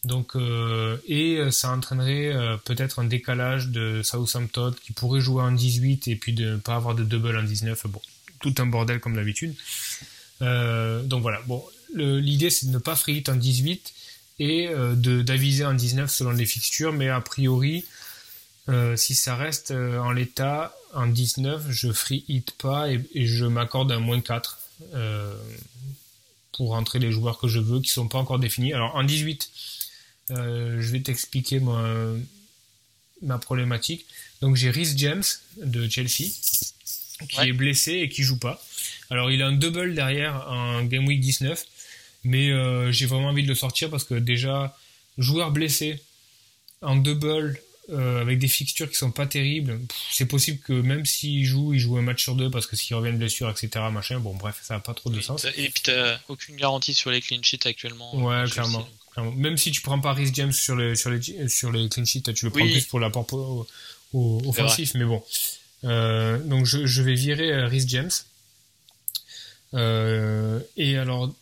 Donc 0.03 0.35
euh, 0.35 0.97
et 1.07 1.37
euh, 1.37 1.51
ça 1.51 1.71
entraînerait 1.71 2.33
peut-être 2.65 2.99
un 2.99 3.03
décalage 3.03 3.67
de 3.67 4.01
Southampton 4.03 4.73
qui 4.83 4.93
pourrait 4.93 5.21
jouer 5.21 5.43
en 5.43 5.51
18 5.51 6.07
et 6.07 6.15
puis 6.15 6.33
ne 6.33 6.57
pas 6.57 6.75
avoir 6.75 6.95
de 6.95 7.03
double 7.03 7.37
en 7.37 7.43
19. 7.43 7.87
Bon, 7.87 8.01
tout 8.41 8.53
un 8.59 8.65
bordel 8.65 8.99
comme 8.99 9.15
d'habitude. 9.15 9.55
donc 10.41 11.21
voilà. 11.21 11.41
Bon, 11.47 11.63
l'idée 11.95 12.49
c'est 12.49 12.67
de 12.67 12.71
ne 12.71 12.77
pas 12.79 12.95
free 12.95 13.23
en 13.27 13.35
18 13.35 13.93
et 14.39 14.69
de 14.69 15.21
d'aviser 15.21 15.65
en 15.65 15.73
19 15.73 16.09
selon 16.09 16.31
les 16.31 16.45
fixtures, 16.45 16.93
mais 16.93 17.09
a 17.09 17.19
priori 17.21 17.85
si 18.95 19.15
ça 19.15 19.35
reste 19.35 19.71
en 19.71 20.11
l'état, 20.11 20.75
en 20.93 21.07
19, 21.07 21.69
je 21.69 21.91
free 21.91 22.23
hit 22.27 22.51
pas 22.51 22.89
et, 22.91 23.01
je 23.13 23.45
m'accorde 23.45 23.91
un 23.91 23.99
moins 23.99 24.21
4 24.21 24.59
euh, 24.93 25.35
pour 26.53 26.69
rentrer 26.69 26.99
les 26.99 27.11
joueurs 27.11 27.39
que 27.39 27.47
je 27.47 27.59
veux 27.59 27.79
qui 27.79 27.89
sont 27.89 28.07
pas 28.07 28.17
encore 28.17 28.39
définis. 28.39 28.73
Alors 28.73 28.95
en 28.95 29.03
18, 29.03 29.49
euh, 30.31 30.81
je 30.81 30.91
vais 30.91 31.01
t'expliquer 31.01 31.61
ma 33.21 33.37
problématique. 33.37 34.05
Donc 34.41 34.55
j'ai 34.55 34.69
Rhys 34.69 34.97
James 34.97 35.23
de 35.57 35.87
Chelsea 35.87 36.25
qui 37.29 37.41
est 37.41 37.53
blessé 37.53 37.93
et 37.93 38.09
qui 38.09 38.23
joue 38.23 38.39
pas. 38.39 38.63
Alors 39.09 39.31
il 39.31 39.41
a 39.41 39.47
un 39.47 39.51
double 39.53 39.93
derrière 39.93 40.47
en 40.47 40.83
Game 40.83 41.07
Week 41.07 41.19
19, 41.19 41.65
mais 42.23 42.51
euh, 42.51 42.91
j'ai 42.91 43.05
vraiment 43.05 43.29
envie 43.29 43.43
de 43.43 43.47
le 43.47 43.55
sortir 43.55 43.89
parce 43.89 44.03
que 44.03 44.15
déjà 44.15 44.77
joueur 45.17 45.51
blessé 45.51 46.01
en 46.81 46.95
double 46.95 47.61
euh, 47.91 48.21
avec 48.21 48.39
des 48.39 48.47
fixtures 48.47 48.89
qui 48.89 48.95
sont 48.95 49.11
pas 49.11 49.25
terribles, 49.25 49.79
c'est 50.11 50.25
possible 50.25 50.59
que 50.59 50.73
même 50.73 51.05
s'il 51.05 51.45
joue, 51.45 51.73
il 51.73 51.79
joue 51.79 51.97
un 51.97 52.01
match 52.01 52.23
sur 52.23 52.35
deux 52.35 52.49
parce 52.49 52.67
que 52.67 52.75
s'il 52.75 52.95
revient 52.95 53.11
de 53.11 53.17
blessure, 53.17 53.49
etc. 53.49 53.85
Machin, 53.91 54.19
bon, 54.19 54.35
bref, 54.35 54.59
ça 54.63 54.75
n'a 54.75 54.79
pas 54.79 54.93
trop 54.93 55.09
de 55.09 55.21
sens. 55.21 55.45
Et 55.57 55.69
puis 55.69 55.83
t'as 55.83 56.19
aucune 56.27 56.55
garantie 56.55 56.93
sur 56.93 57.11
les 57.11 57.21
clean 57.21 57.41
sheets 57.41 57.67
actuellement. 57.67 58.15
Ouais, 58.15 58.45
clairement, 58.49 58.87
Même 59.35 59.57
si 59.57 59.71
tu 59.71 59.81
prends 59.81 59.99
pas 59.99 60.13
Rhys 60.13 60.31
James 60.33 60.51
sur 60.51 60.75
les, 60.75 60.95
sur 60.95 61.09
les, 61.09 61.47
sur 61.49 61.71
les 61.71 61.89
clean 61.89 62.05
sheets, 62.05 62.33
tu 62.33 62.45
le 62.45 62.51
prends 62.51 62.65
plus 62.65 62.85
pour 62.85 62.99
l'apport 62.99 63.65
offensif, 64.13 64.93
mais 64.95 65.05
bon. 65.05 65.23
Euh, 65.85 66.37
donc 66.39 66.65
je, 66.65 66.85
je, 66.85 67.01
vais 67.01 67.13
virer 67.13 67.51
euh, 67.51 67.67
Rhys 67.67 67.85
James. 67.87 68.11
Euh, 69.73 70.59
et 70.77 70.97
alors, 70.97 71.33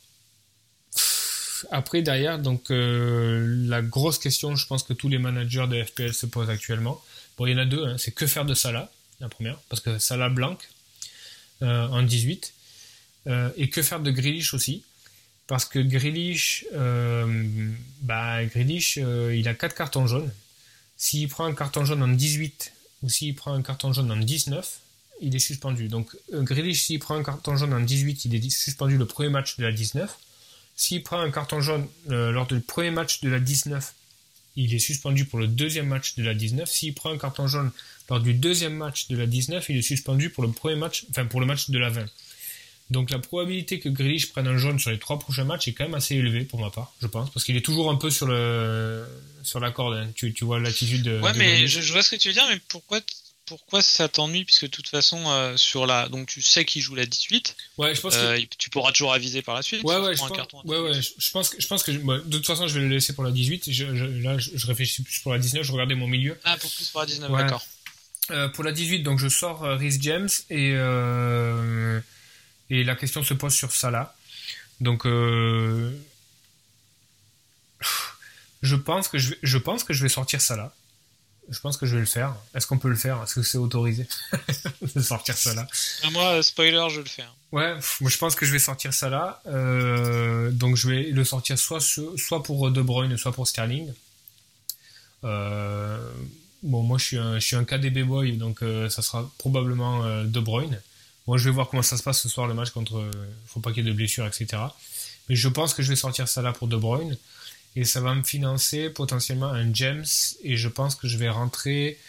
après, 1.71 2.01
derrière, 2.01 2.39
donc 2.39 2.71
euh, 2.71 3.65
la 3.67 3.81
grosse 3.81 4.19
question, 4.19 4.55
je 4.55 4.67
pense 4.67 4.83
que 4.83 4.93
tous 4.93 5.09
les 5.09 5.17
managers 5.17 5.67
de 5.67 5.83
FPL 5.83 6.13
se 6.13 6.25
posent 6.25 6.49
actuellement. 6.49 7.01
Bon, 7.37 7.45
il 7.45 7.51
y 7.51 7.55
en 7.55 7.59
a 7.59 7.65
deux, 7.65 7.85
hein. 7.85 7.95
c'est 7.97 8.11
que 8.11 8.27
faire 8.27 8.45
de 8.45 8.53
Salah, 8.53 8.91
la 9.19 9.29
première, 9.29 9.57
parce 9.69 9.81
que 9.81 9.97
Salah 9.99 10.29
blanc 10.29 10.57
euh, 11.61 11.87
en 11.87 12.03
18, 12.03 12.53
euh, 13.27 13.49
et 13.57 13.69
que 13.69 13.81
faire 13.81 13.99
de 13.99 14.11
Grealish 14.11 14.53
aussi, 14.53 14.83
parce 15.47 15.65
que 15.65 15.79
Grealish, 15.79 16.65
bah, 18.01 18.43
il 18.43 19.47
a 19.47 19.53
quatre 19.53 19.75
cartons 19.75 20.07
jaunes. 20.07 20.31
S'il 20.97 21.29
prend 21.29 21.45
un 21.45 21.53
carton 21.53 21.85
jaune 21.85 22.03
en 22.03 22.07
18 22.07 22.73
ou 23.03 23.09
s'il 23.09 23.35
prend 23.35 23.53
un 23.53 23.61
carton 23.61 23.93
jaune 23.93 24.11
en 24.11 24.17
19, 24.17 24.79
il 25.21 25.35
est 25.35 25.39
suspendu. 25.39 25.87
Donc 25.87 26.17
Grealish, 26.33 26.83
s'il 26.83 26.99
prend 26.99 27.15
un 27.15 27.23
carton 27.23 27.55
jaune 27.55 27.73
en 27.73 27.79
18, 27.79 28.25
il 28.25 28.35
est 28.35 28.49
suspendu 28.49 28.97
le 28.97 29.05
premier 29.05 29.29
match 29.29 29.57
de 29.57 29.63
la 29.63 29.71
19. 29.71 30.17
S'il 30.77 31.03
prend 31.03 31.19
un 31.19 31.31
carton 31.31 31.59
jaune 31.59 31.87
euh, 32.11 32.31
lors 32.31 32.45
du 32.45 32.59
premier 32.61 32.91
match 32.91 33.21
de 33.21 33.29
la 33.29 33.39
19, 33.39 33.93
il 34.55 34.73
est 34.73 34.79
suspendu 34.79 35.25
pour 35.25 35.39
le 35.39 35.47
deuxième 35.47 35.87
match 35.87 36.15
de 36.15 36.23
la 36.23 36.35
19. 36.35 36.69
S'il 36.69 36.93
prend 36.93 37.11
un 37.11 37.17
carton 37.17 37.47
jaune 37.47 37.71
lors 38.09 38.19
du 38.19 38.35
deuxième 38.35 38.75
match 38.75 39.07
de 39.07 39.17
la 39.17 39.25
19, 39.25 39.67
il 39.69 39.77
est 39.77 39.81
suspendu 39.81 40.29
pour 40.29 40.43
le 40.43 40.51
premier 40.51 40.75
match, 40.75 41.05
enfin 41.09 41.25
pour 41.25 41.39
le 41.39 41.47
match 41.47 41.71
de 41.71 41.79
la 41.79 41.89
20. 41.89 42.05
Donc 42.91 43.09
la 43.09 43.19
probabilité 43.19 43.79
que 43.79 43.89
Grealish 43.89 44.31
prenne 44.31 44.47
un 44.47 44.57
jaune 44.57 44.79
sur 44.79 44.91
les 44.91 44.99
trois 44.99 45.19
prochains 45.19 45.43
matchs 45.43 45.67
est 45.67 45.73
quand 45.73 45.83
même 45.83 45.95
assez 45.95 46.15
élevée 46.15 46.45
pour 46.45 46.61
ma 46.61 46.69
part, 46.69 46.93
je 47.01 47.07
pense, 47.07 47.31
parce 47.31 47.43
qu'il 47.43 47.57
est 47.57 47.65
toujours 47.65 47.89
un 47.89 47.95
peu 47.95 48.09
sur 48.09 48.27
le 48.27 49.03
sur 49.43 49.59
la 49.59 49.71
corde. 49.71 49.95
Hein. 49.95 50.11
Tu, 50.15 50.31
tu 50.31 50.45
vois 50.45 50.59
l'attitude 50.59 51.01
de. 51.01 51.19
Ouais, 51.19 51.33
mais 51.35 51.67
je, 51.67 51.81
je, 51.81 51.91
vois 51.91 52.03
ce 52.03 52.11
que 52.11 52.15
tu 52.15 52.29
veux 52.29 52.33
dire, 52.33 52.45
mais 52.49 52.59
pourquoi 52.67 53.01
pourquoi 53.47 53.81
ça 53.81 54.07
t'ennuie 54.09 54.45
puisque 54.45 54.65
de 54.65 54.69
toute 54.69 54.89
façon 54.89 55.23
euh, 55.27 55.57
sur 55.57 55.87
la 55.87 56.07
donc 56.09 56.27
tu 56.27 56.41
sais 56.41 56.65
qu'il 56.65 56.81
joue 56.81 56.95
la 56.95 57.05
18 57.05 57.55
ouais 57.77 57.95
je 57.95 58.01
pense 58.01 58.15
que... 58.15 58.19
Euh, 58.19 58.41
tu 58.57 58.69
pourras 58.69 58.91
toujours 58.91 59.13
aviser 59.13 59.41
par 59.41 59.55
la 59.55 59.61
suite 59.61 59.83
ouais 59.83 59.97
ouais 59.97 60.15
je 60.15 60.19
pense, 60.19 60.31
ouais, 60.65 60.79
ouais, 60.79 60.91
je 60.93 61.31
pense 61.31 61.49
que 61.49 61.61
je 61.61 61.67
pense 61.67 61.83
que 61.83 61.91
de 61.91 62.37
toute 62.37 62.45
façon 62.45 62.67
je 62.67 62.73
vais 62.73 62.81
le 62.81 62.89
laisser 62.89 63.13
pour 63.13 63.23
la 63.23 63.31
18 63.31 63.71
je, 63.71 63.85
là 64.21 64.37
je, 64.37 64.67
réfléchis 64.67 65.01
plus 65.01 65.19
pour 65.19 65.31
la 65.31 65.39
19 65.39 65.63
je 65.63 65.71
regardais 65.71 65.95
mon 65.95 66.07
milieu. 66.07 66.37
Ah 66.43 66.57
pour 66.57 66.69
plus 66.69 66.89
pour 66.89 66.99
la 66.99 67.07
19 67.07 67.31
d'accord. 67.31 67.65
Euh, 68.31 68.49
pour 68.49 68.65
la 68.65 68.73
18 68.73 69.03
donc 69.03 69.17
je 69.17 69.29
sors 69.29 69.61
Rhys 69.61 69.97
James 70.01 70.27
et 70.49 70.71
et 72.69 72.83
la 72.83 72.97
question 72.97 73.23
se 73.23 73.33
pose 73.33 73.53
sur 73.53 73.71
Salah. 73.71 74.13
Donc 74.81 75.05
je 75.05 75.93
pense 78.75 79.07
que 79.07 79.17
je 79.17 79.29
vais, 79.29 79.37
je 79.41 79.57
pense 79.57 79.85
que 79.85 79.93
je 79.93 80.03
vais 80.03 80.09
sortir 80.09 80.41
Salah 80.41 80.75
je 81.49 81.59
pense 81.59 81.77
que 81.77 81.85
je 81.85 81.95
vais 81.95 82.01
le 82.01 82.07
faire. 82.07 82.35
Est-ce 82.53 82.67
qu'on 82.67 82.77
peut 82.77 82.89
le 82.89 82.95
faire? 82.95 83.21
Est-ce 83.23 83.35
que 83.35 83.41
c'est 83.41 83.57
autorisé? 83.57 84.07
De 84.95 85.01
sortir 85.01 85.37
ça 85.37 85.53
là 85.53 85.67
ah, 86.03 86.09
Moi, 86.11 86.43
spoiler, 86.43 86.87
je 86.89 86.99
le 86.99 87.05
fais. 87.05 87.23
Ouais, 87.51 87.75
moi 88.01 88.09
je 88.09 88.17
pense 88.17 88.35
que 88.35 88.45
je 88.45 88.51
vais 88.51 88.59
sortir 88.59 88.93
ça 88.93 89.09
là. 89.09 89.41
Euh, 89.47 90.51
donc 90.51 90.75
je 90.75 90.89
vais 90.89 91.03
le 91.03 91.23
sortir 91.23 91.57
soit, 91.57 91.79
soit 91.79 92.43
pour 92.43 92.69
De 92.71 92.81
Bruyne, 92.81 93.15
soit 93.17 93.31
pour 93.31 93.47
Sterling. 93.47 93.93
Euh, 95.23 96.11
bon, 96.63 96.83
moi 96.83 96.97
je 96.97 97.05
suis 97.05 97.17
un, 97.17 97.39
je 97.39 97.45
suis 97.45 97.55
un 97.55 97.63
KDB 97.63 98.03
boy, 98.03 98.37
donc 98.37 98.61
euh, 98.61 98.89
ça 98.89 99.01
sera 99.01 99.31
probablement 99.37 100.23
De 100.25 100.39
Bruyne. 100.39 100.81
Moi 101.25 101.37
je 101.37 101.45
vais 101.45 101.51
voir 101.51 101.69
comment 101.69 101.83
ça 101.83 101.95
se 101.95 102.03
passe 102.03 102.21
ce 102.21 102.29
soir 102.29 102.47
le 102.47 102.53
match 102.53 102.71
contre. 102.71 103.09
faut 103.47 103.61
pas 103.61 103.71
qu'il 103.71 103.85
y 103.85 103.87
ait 103.87 103.91
de 103.91 103.95
blessures, 103.95 104.27
etc. 104.27 104.61
Mais 105.29 105.35
je 105.35 105.47
pense 105.47 105.73
que 105.73 105.83
je 105.83 105.89
vais 105.89 105.95
sortir 105.95 106.27
ça 106.27 106.41
là 106.41 106.51
pour 106.51 106.67
De 106.67 106.75
Bruyne 106.75 107.17
et 107.77 107.83
ça 107.83 108.01
va 108.01 108.15
me 108.15 108.23
financer 108.23 108.89
potentiellement 108.89 109.49
un 109.49 109.71
James 109.71 110.05
et 110.43 110.57
je 110.57 110.67
pense 110.67 110.95
que 110.95 111.07
je 111.07 111.15
vais 111.17 111.29
rentrer 111.29 111.99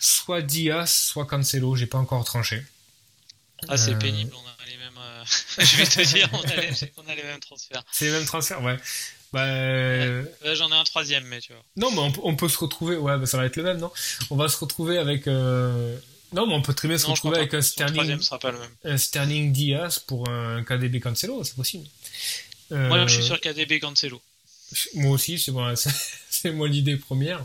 soit 0.00 0.42
Diaz 0.42 0.90
soit 0.90 1.26
Cancelo. 1.26 1.76
J'ai 1.76 1.86
pas 1.86 1.98
encore 1.98 2.24
tranché. 2.24 2.64
Ah 3.68 3.76
c'est 3.76 3.94
euh, 3.94 3.98
pénible. 3.98 4.32
On 4.34 4.48
a 4.48 4.66
les 4.66 4.76
mêmes 4.76 4.98
euh, 4.98 5.24
je 5.58 5.76
vais 5.76 5.86
te 5.86 6.02
dire 6.12 6.28
on 6.32 6.40
a 6.42 7.14
les, 7.14 7.22
mêmes 7.22 7.38
transferts. 7.38 7.84
C'est 7.92 8.06
les 8.06 8.10
mêmes 8.10 8.24
transferts 8.24 8.62
ouais. 8.62 8.78
Bah, 9.32 9.46
j'en 10.54 10.72
ai 10.72 10.74
un 10.74 10.82
troisième 10.82 11.24
mais 11.26 11.40
tu 11.40 11.52
vois. 11.52 11.62
Non 11.76 11.92
mais 11.92 12.12
on, 12.24 12.34
peut 12.34 12.48
se 12.48 12.58
retrouver 12.58 12.96
ouais 12.96 13.16
bah, 13.16 13.26
ça 13.26 13.36
va 13.36 13.44
être 13.44 13.56
le 13.56 13.62
même 13.62 13.78
non? 13.78 13.92
On 14.30 14.36
va 14.36 14.48
se 14.48 14.56
retrouver 14.56 14.98
avec 14.98 15.28
euh, 15.28 15.96
non 16.32 16.48
mais 16.48 16.54
on 16.54 16.62
peut 16.62 16.74
très 16.74 16.88
bien 16.88 16.98
se 16.98 17.06
retrouver 17.06 17.38
avec 17.38 17.54
un 17.54 17.62
Sterling 17.62 18.20
sera 18.20 18.40
pas 18.40 18.50
le 18.50 18.58
même. 18.58 18.70
un 18.82 18.98
Sterling 18.98 19.52
Diaz 19.52 20.00
pour 20.00 20.28
un 20.28 20.64
KDB 20.64 20.98
Cancelo 20.98 21.44
c'est 21.44 21.54
possible. 21.54 21.86
Moi 22.70 23.06
je 23.06 23.14
suis 23.14 23.22
sur 23.22 23.40
KDB 23.40 23.78
Cancelo 23.78 24.20
moi 24.94 25.12
aussi, 25.12 25.38
c'est 25.38 25.52
c'est 26.30 26.50
moi 26.52 26.68
l'idée 26.68 26.96
première. 26.96 27.44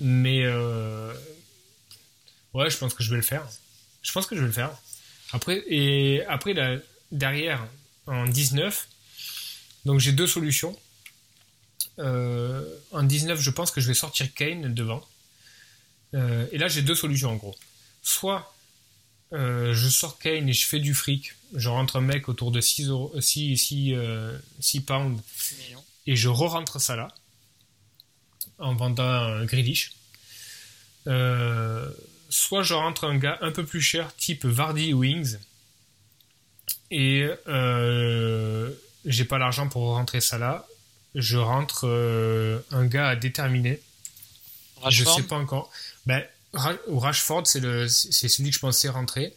Mais 0.00 0.44
euh, 0.44 1.12
ouais, 2.54 2.70
je 2.70 2.76
pense 2.76 2.94
que 2.94 3.02
je 3.02 3.10
vais 3.10 3.16
le 3.16 3.22
faire. 3.22 3.46
Je 4.02 4.12
pense 4.12 4.26
que 4.26 4.36
je 4.36 4.40
vais 4.40 4.46
le 4.46 4.52
faire. 4.52 4.76
Après, 5.32 5.62
et 5.68 6.24
après, 6.26 6.54
derrière, 7.10 7.66
en 8.06 8.26
19, 8.26 8.88
donc 9.84 10.00
j'ai 10.00 10.12
deux 10.12 10.26
solutions. 10.26 10.78
Euh, 11.98 12.62
en 12.92 13.02
19, 13.02 13.40
je 13.40 13.50
pense 13.50 13.70
que 13.70 13.80
je 13.80 13.88
vais 13.88 13.94
sortir 13.94 14.32
Kane 14.34 14.72
devant. 14.74 15.06
Euh, 16.14 16.46
et 16.52 16.58
là, 16.58 16.68
j'ai 16.68 16.82
deux 16.82 16.94
solutions 16.94 17.30
en 17.30 17.36
gros. 17.36 17.56
Soit 18.02 18.52
je 19.32 19.88
sors 19.90 20.18
Kane 20.18 20.48
et 20.48 20.52
je 20.52 20.66
fais 20.66 20.78
du 20.78 20.94
fric. 20.94 21.34
Je 21.52 21.68
rentre 21.68 21.96
un 21.96 22.00
mec 22.00 22.28
autour 22.28 22.52
de 22.52 22.60
6, 22.60 22.88
euros, 22.88 23.12
6, 23.20 23.56
6, 23.56 23.94
6 24.60 24.80
pounds 24.80 25.20
et 26.06 26.16
je 26.16 26.28
re-rentre 26.28 26.80
ça 26.80 26.96
là 26.96 27.08
en 28.58 28.74
vendant 28.74 29.04
un 29.04 29.44
Grealish. 29.44 29.92
Euh, 31.06 31.90
soit 32.30 32.62
je 32.62 32.74
rentre 32.74 33.04
un 33.04 33.16
gars 33.16 33.38
un 33.40 33.52
peu 33.52 33.64
plus 33.64 33.80
cher 33.80 34.14
type 34.16 34.44
Vardy 34.44 34.92
Wings 34.92 35.36
et 36.90 37.28
euh, 37.48 38.72
j'ai 39.04 39.24
pas 39.24 39.38
l'argent 39.38 39.68
pour 39.68 39.82
rentrer 39.94 40.20
ça 40.20 40.38
là. 40.38 40.66
Je 41.14 41.38
rentre 41.38 41.86
euh, 41.86 42.60
un 42.70 42.86
gars 42.86 43.08
à 43.08 43.16
déterminer. 43.16 43.80
Je 44.90 45.04
sais 45.04 45.22
pas 45.22 45.36
encore. 45.36 45.70
Ben, 46.04 46.22
Rashford, 46.52 47.46
c'est 47.46 48.28
celui 48.28 48.50
que 48.50 48.54
je 48.54 48.60
pensais 48.60 48.88
rentrer. 48.88 49.34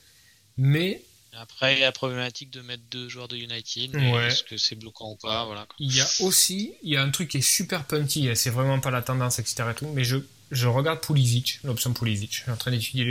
Mais 0.58 1.02
après, 1.40 1.76
il 1.76 1.80
y 1.80 1.84
a 1.84 1.88
la 1.88 1.92
problématique 1.92 2.52
de 2.52 2.62
mettre 2.62 2.84
deux 2.92 3.08
joueurs 3.08 3.28
de 3.28 3.38
United. 3.38 3.96
Est-ce 3.96 4.44
que 4.44 4.58
c'est 4.58 4.76
bloquant 4.76 5.12
ou 5.12 5.16
pas 5.16 5.46
voilà, 5.46 5.68
Il 5.80 5.96
y 5.96 6.02
a 6.02 6.08
aussi 6.22 6.74
il 6.84 6.92
y 6.92 6.98
a 6.98 7.02
un 7.02 7.10
truc 7.10 7.30
qui 7.30 7.38
est 7.38 7.42
super 7.42 7.86
punty, 7.86 8.30
c'est 8.36 8.50
vraiment 8.50 8.80
pas 8.80 8.92
la 8.92 9.02
tendance, 9.02 9.40
etc. 9.40 9.64
tout, 9.76 9.88
mais 9.94 10.04
je, 10.04 10.18
je 10.52 10.68
regarde 10.68 11.02
Pulisic, 11.02 11.60
l'option 11.64 11.94
Pulisic. 11.94 12.32
Je 12.34 12.42
suis 12.42 12.52
en 12.52 12.58
train 12.58 12.72
d'étudier 12.72 13.06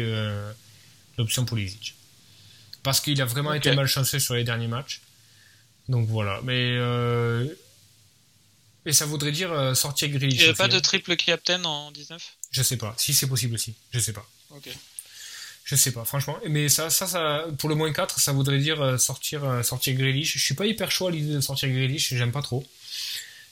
l'option 1.16 1.44
Pulisic. 1.44 1.94
Parce 2.82 3.00
qu'il 3.00 3.20
a 3.20 3.24
vraiment 3.24 3.52
été 3.52 3.74
malchanceux 3.74 4.18
sur 4.18 4.34
les 4.34 4.44
derniers 4.44 4.68
matchs. 4.68 5.02
Donc 5.88 6.08
voilà. 6.08 6.40
Mais. 6.42 6.76
Euh, 6.76 7.46
et 8.86 8.92
ça 8.92 9.04
voudrait 9.04 9.32
dire 9.32 9.52
euh, 9.52 9.74
sortir 9.74 10.08
Grealish. 10.08 10.40
Il 10.40 10.44
n'y 10.44 10.50
a 10.50 10.54
pas 10.54 10.68
de 10.68 10.78
triple 10.78 11.16
captain 11.16 11.62
en 11.64 11.90
19 11.90 12.36
Je 12.50 12.62
sais 12.62 12.76
pas. 12.76 12.94
Si 12.96 13.12
c'est 13.12 13.26
possible 13.26 13.54
aussi. 13.54 13.74
Je 13.90 13.98
sais 13.98 14.12
pas. 14.12 14.26
Ok. 14.50 14.68
Je 15.68 15.76
sais 15.76 15.92
pas, 15.92 16.06
franchement. 16.06 16.38
Mais 16.48 16.70
ça, 16.70 16.88
ça, 16.88 17.06
ça, 17.06 17.44
pour 17.58 17.68
le 17.68 17.74
moins 17.74 17.92
4, 17.92 18.20
ça 18.20 18.32
voudrait 18.32 18.58
dire 18.58 18.80
euh, 18.80 18.96
sortir, 18.96 19.44
euh, 19.44 19.62
sortir 19.62 19.94
Grealish. 19.96 20.38
Je 20.38 20.42
suis 20.42 20.54
pas 20.54 20.64
hyper 20.64 20.90
chaud 20.90 21.08
à 21.08 21.10
l'idée 21.10 21.34
de 21.34 21.40
sortir 21.42 21.68
Grealish, 21.68 22.14
j'aime 22.14 22.32
pas 22.32 22.40
trop. 22.40 22.66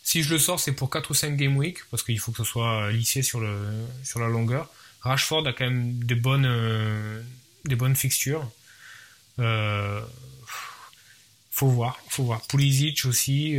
Si 0.02 0.22
je 0.22 0.32
le 0.32 0.38
sors, 0.38 0.59
c'est 0.59 0.72
pour 0.72 0.88
4 0.88 1.10
ou 1.10 1.14
5 1.14 1.36
game 1.36 1.59
week, 1.59 1.84
parce 1.90 2.02
qu'il 2.02 2.18
faut 2.18 2.32
que 2.32 2.38
ce 2.38 2.44
soit 2.44 2.90
lissé 2.90 3.20
sur, 3.20 3.38
le, 3.38 3.68
sur 4.02 4.18
la 4.18 4.28
longueur. 4.28 4.70
Rashford 5.02 5.47
a 5.47 5.52
quand 5.52 5.66
même 5.66 5.93
des 6.05 6.14
bonnes, 6.14 6.47
euh, 6.47 7.20
des 7.66 7.76
bonnes 7.76 7.97
fixtures. 7.97 8.51
Euh, 9.38 10.01
faut 11.51 11.68
voir, 11.68 12.01
faut 12.09 12.24
voir. 12.24 12.40
Pulisic 12.47 13.05
aussi. 13.05 13.59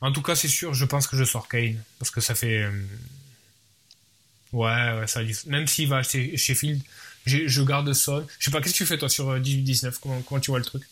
En 0.00 0.12
tout 0.12 0.22
cas, 0.22 0.34
c'est 0.34 0.48
sûr, 0.48 0.72
je 0.72 0.86
pense 0.86 1.06
que 1.06 1.16
je 1.16 1.24
sors 1.24 1.46
Kane, 1.46 1.82
parce 1.98 2.10
que 2.10 2.22
ça 2.22 2.34
fait. 2.34 2.66
Ouais, 4.52 4.98
ouais, 4.98 5.06
ça 5.06 5.20
Même 5.46 5.66
s'il 5.66 5.88
va 5.88 5.98
acheter 5.98 6.34
Sheffield, 6.38 6.80
je 7.28 7.62
garde 7.62 7.92
Son. 7.92 8.26
Je 8.38 8.44
sais 8.44 8.50
pas, 8.50 8.60
qu'est-ce 8.60 8.74
que 8.74 8.78
tu 8.78 8.86
fais 8.86 8.98
toi 8.98 9.08
sur 9.08 9.38
18-19 9.38 9.86
euh, 9.86 9.90
comment, 10.00 10.22
comment, 10.22 10.40
tu 10.40 10.50
vois 10.50 10.58
le 10.58 10.64
truc? 10.64 10.82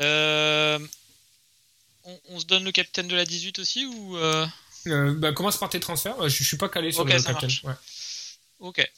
Euh, 0.00 0.78
on, 2.28 2.38
se 2.38 2.46
donne 2.46 2.64
le 2.64 2.72
capitaine 2.72 3.08
de 3.08 3.16
la 3.16 3.24
18 3.24 3.58
aussi 3.58 3.86
ou 3.86 4.16
euh... 4.16 4.46
euh 4.86 5.14
bah, 5.14 5.32
Commence 5.32 5.56
par 5.56 5.68
tes 5.68 5.80
transferts. 5.80 6.28
Je, 6.28 6.36
je 6.36 6.44
suis 6.44 6.56
pas 6.56 6.68
calé 6.68 6.92
sur 6.92 7.04
le 7.04 7.10
capitaine. 7.10 7.50
Ouais. 7.64 7.74
Ok. 8.60 8.90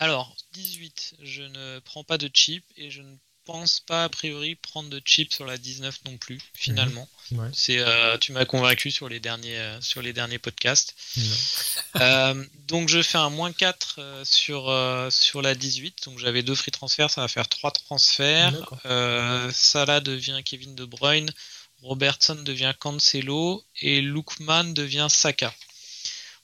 Alors, 0.00 0.36
18, 0.52 1.16
je 1.22 1.42
ne 1.42 1.80
prends 1.80 2.04
pas 2.04 2.18
de 2.18 2.30
chip 2.32 2.64
et 2.76 2.90
je 2.90 3.02
ne 3.02 3.16
pense 3.48 3.80
pas 3.80 4.04
a 4.04 4.08
priori 4.10 4.56
prendre 4.56 4.90
de 4.90 5.00
chip 5.02 5.32
sur 5.32 5.46
la 5.46 5.56
19 5.56 6.00
non 6.04 6.18
plus 6.18 6.38
finalement. 6.52 7.08
Ouais. 7.32 7.48
C'est 7.54 7.78
euh, 7.78 8.18
tu 8.18 8.32
m'as 8.32 8.44
convaincu 8.44 8.90
sur 8.90 9.08
les 9.08 9.20
derniers 9.20 9.56
euh, 9.56 9.80
sur 9.80 10.02
les 10.02 10.12
derniers 10.12 10.38
podcasts. 10.38 10.94
Euh, 11.96 12.44
donc 12.68 12.88
je 12.88 13.02
fais 13.02 13.18
un 13.18 13.30
moins 13.30 13.52
4 13.52 13.96
euh, 13.98 14.24
sur 14.24 14.70
sur 15.10 15.42
la 15.42 15.54
18. 15.54 16.04
Donc 16.04 16.18
j'avais 16.18 16.42
deux 16.42 16.54
free 16.54 16.70
transferts, 16.70 17.10
ça 17.10 17.22
va 17.22 17.28
faire 17.28 17.48
trois 17.48 17.70
transferts. 17.70 18.52
Salah 19.52 20.00
devient 20.00 20.40
Kevin 20.44 20.74
De 20.76 20.84
Bruyne, 20.84 21.30
Robertson 21.82 22.36
devient 22.36 22.74
Cancelo 22.78 23.64
et 23.80 24.00
Lookman 24.02 24.74
devient 24.74 25.08
Saka. 25.08 25.52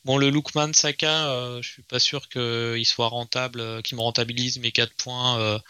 Bon, 0.05 0.17
le 0.17 0.31
Lookman 0.31 0.73
Saka, 0.73 1.61
je 1.61 1.69
suis 1.69 1.83
pas 1.83 2.01
sûr 2.01 2.29
qu'il 2.29 2.87
soit 2.87 3.09
rentable, 3.09 3.83
qu'il 3.83 3.97
me 3.97 4.03
rentabilise 4.03 4.59
mes 4.59 4.73
4 4.73 4.93
points 4.95 5.61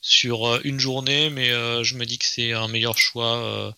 sur 0.00 0.48
euh, 0.48 0.60
une 0.64 0.80
journée, 0.80 1.30
mais 1.30 1.50
euh, 1.50 1.84
je 1.84 1.94
me 1.96 2.06
dis 2.06 2.18
que 2.18 2.24
c'est 2.24 2.52
un 2.52 2.68
meilleur 2.68 2.98
choix, 2.98 3.36
euh, 3.36 3.72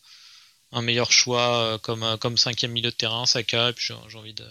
un 0.72 0.82
meilleur 0.82 1.12
choix 1.12 1.78
comme 1.82 2.16
comme 2.20 2.38
cinquième 2.38 2.72
milieu 2.72 2.90
de 2.90 2.96
terrain, 2.96 3.26
Saka. 3.26 3.70
Et 3.70 3.72
puis 3.72 3.92
j'ai 4.08 4.18
envie 4.18 4.34
de 4.34 4.44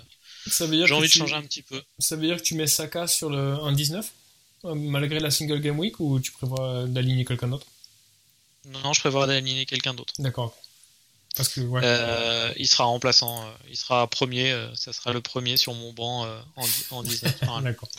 Ça 0.47 0.65
veut 0.65 0.75
dire 0.75 0.87
j'ai 0.87 0.93
envie 0.93 1.07
de 1.07 1.13
changer 1.13 1.35
un 1.35 1.43
petit 1.43 1.61
peu. 1.61 1.81
Ça 1.99 2.15
veut 2.15 2.27
dire 2.27 2.37
que 2.37 2.43
tu 2.43 2.55
mets 2.55 2.67
Saka 2.67 3.07
sur 3.07 3.29
le 3.29 3.55
1-19 3.55 4.03
euh, 4.65 4.75
malgré 4.75 5.19
la 5.19 5.31
single 5.31 5.59
game 5.59 5.79
week 5.79 5.99
ou 5.99 6.19
tu 6.19 6.31
prévois 6.31 6.85
d'aligner 6.87 7.25
quelqu'un 7.25 7.47
d'autre? 7.47 7.65
Non, 8.65 8.93
je 8.93 8.99
prévois 8.99 9.25
d'aligner 9.25 9.65
quelqu'un 9.65 9.93
d'autre. 9.93 10.13
D'accord. 10.19 10.55
Parce 11.35 11.47
que 11.47 11.61
ouais. 11.61 11.81
Euh, 11.83 12.53
il 12.57 12.67
sera 12.67 12.83
remplaçant, 12.83 13.49
il 13.69 13.77
sera 13.77 14.05
premier, 14.07 14.53
ça 14.75 14.91
sera 14.91 15.13
le 15.13 15.21
premier 15.21 15.55
sur 15.55 15.73
mon 15.73 15.93
banc 15.93 16.27
en, 16.57 16.65
en 16.91 17.03
19. 17.03 17.41
normalement. 17.43 17.69
D'accord. 17.69 17.89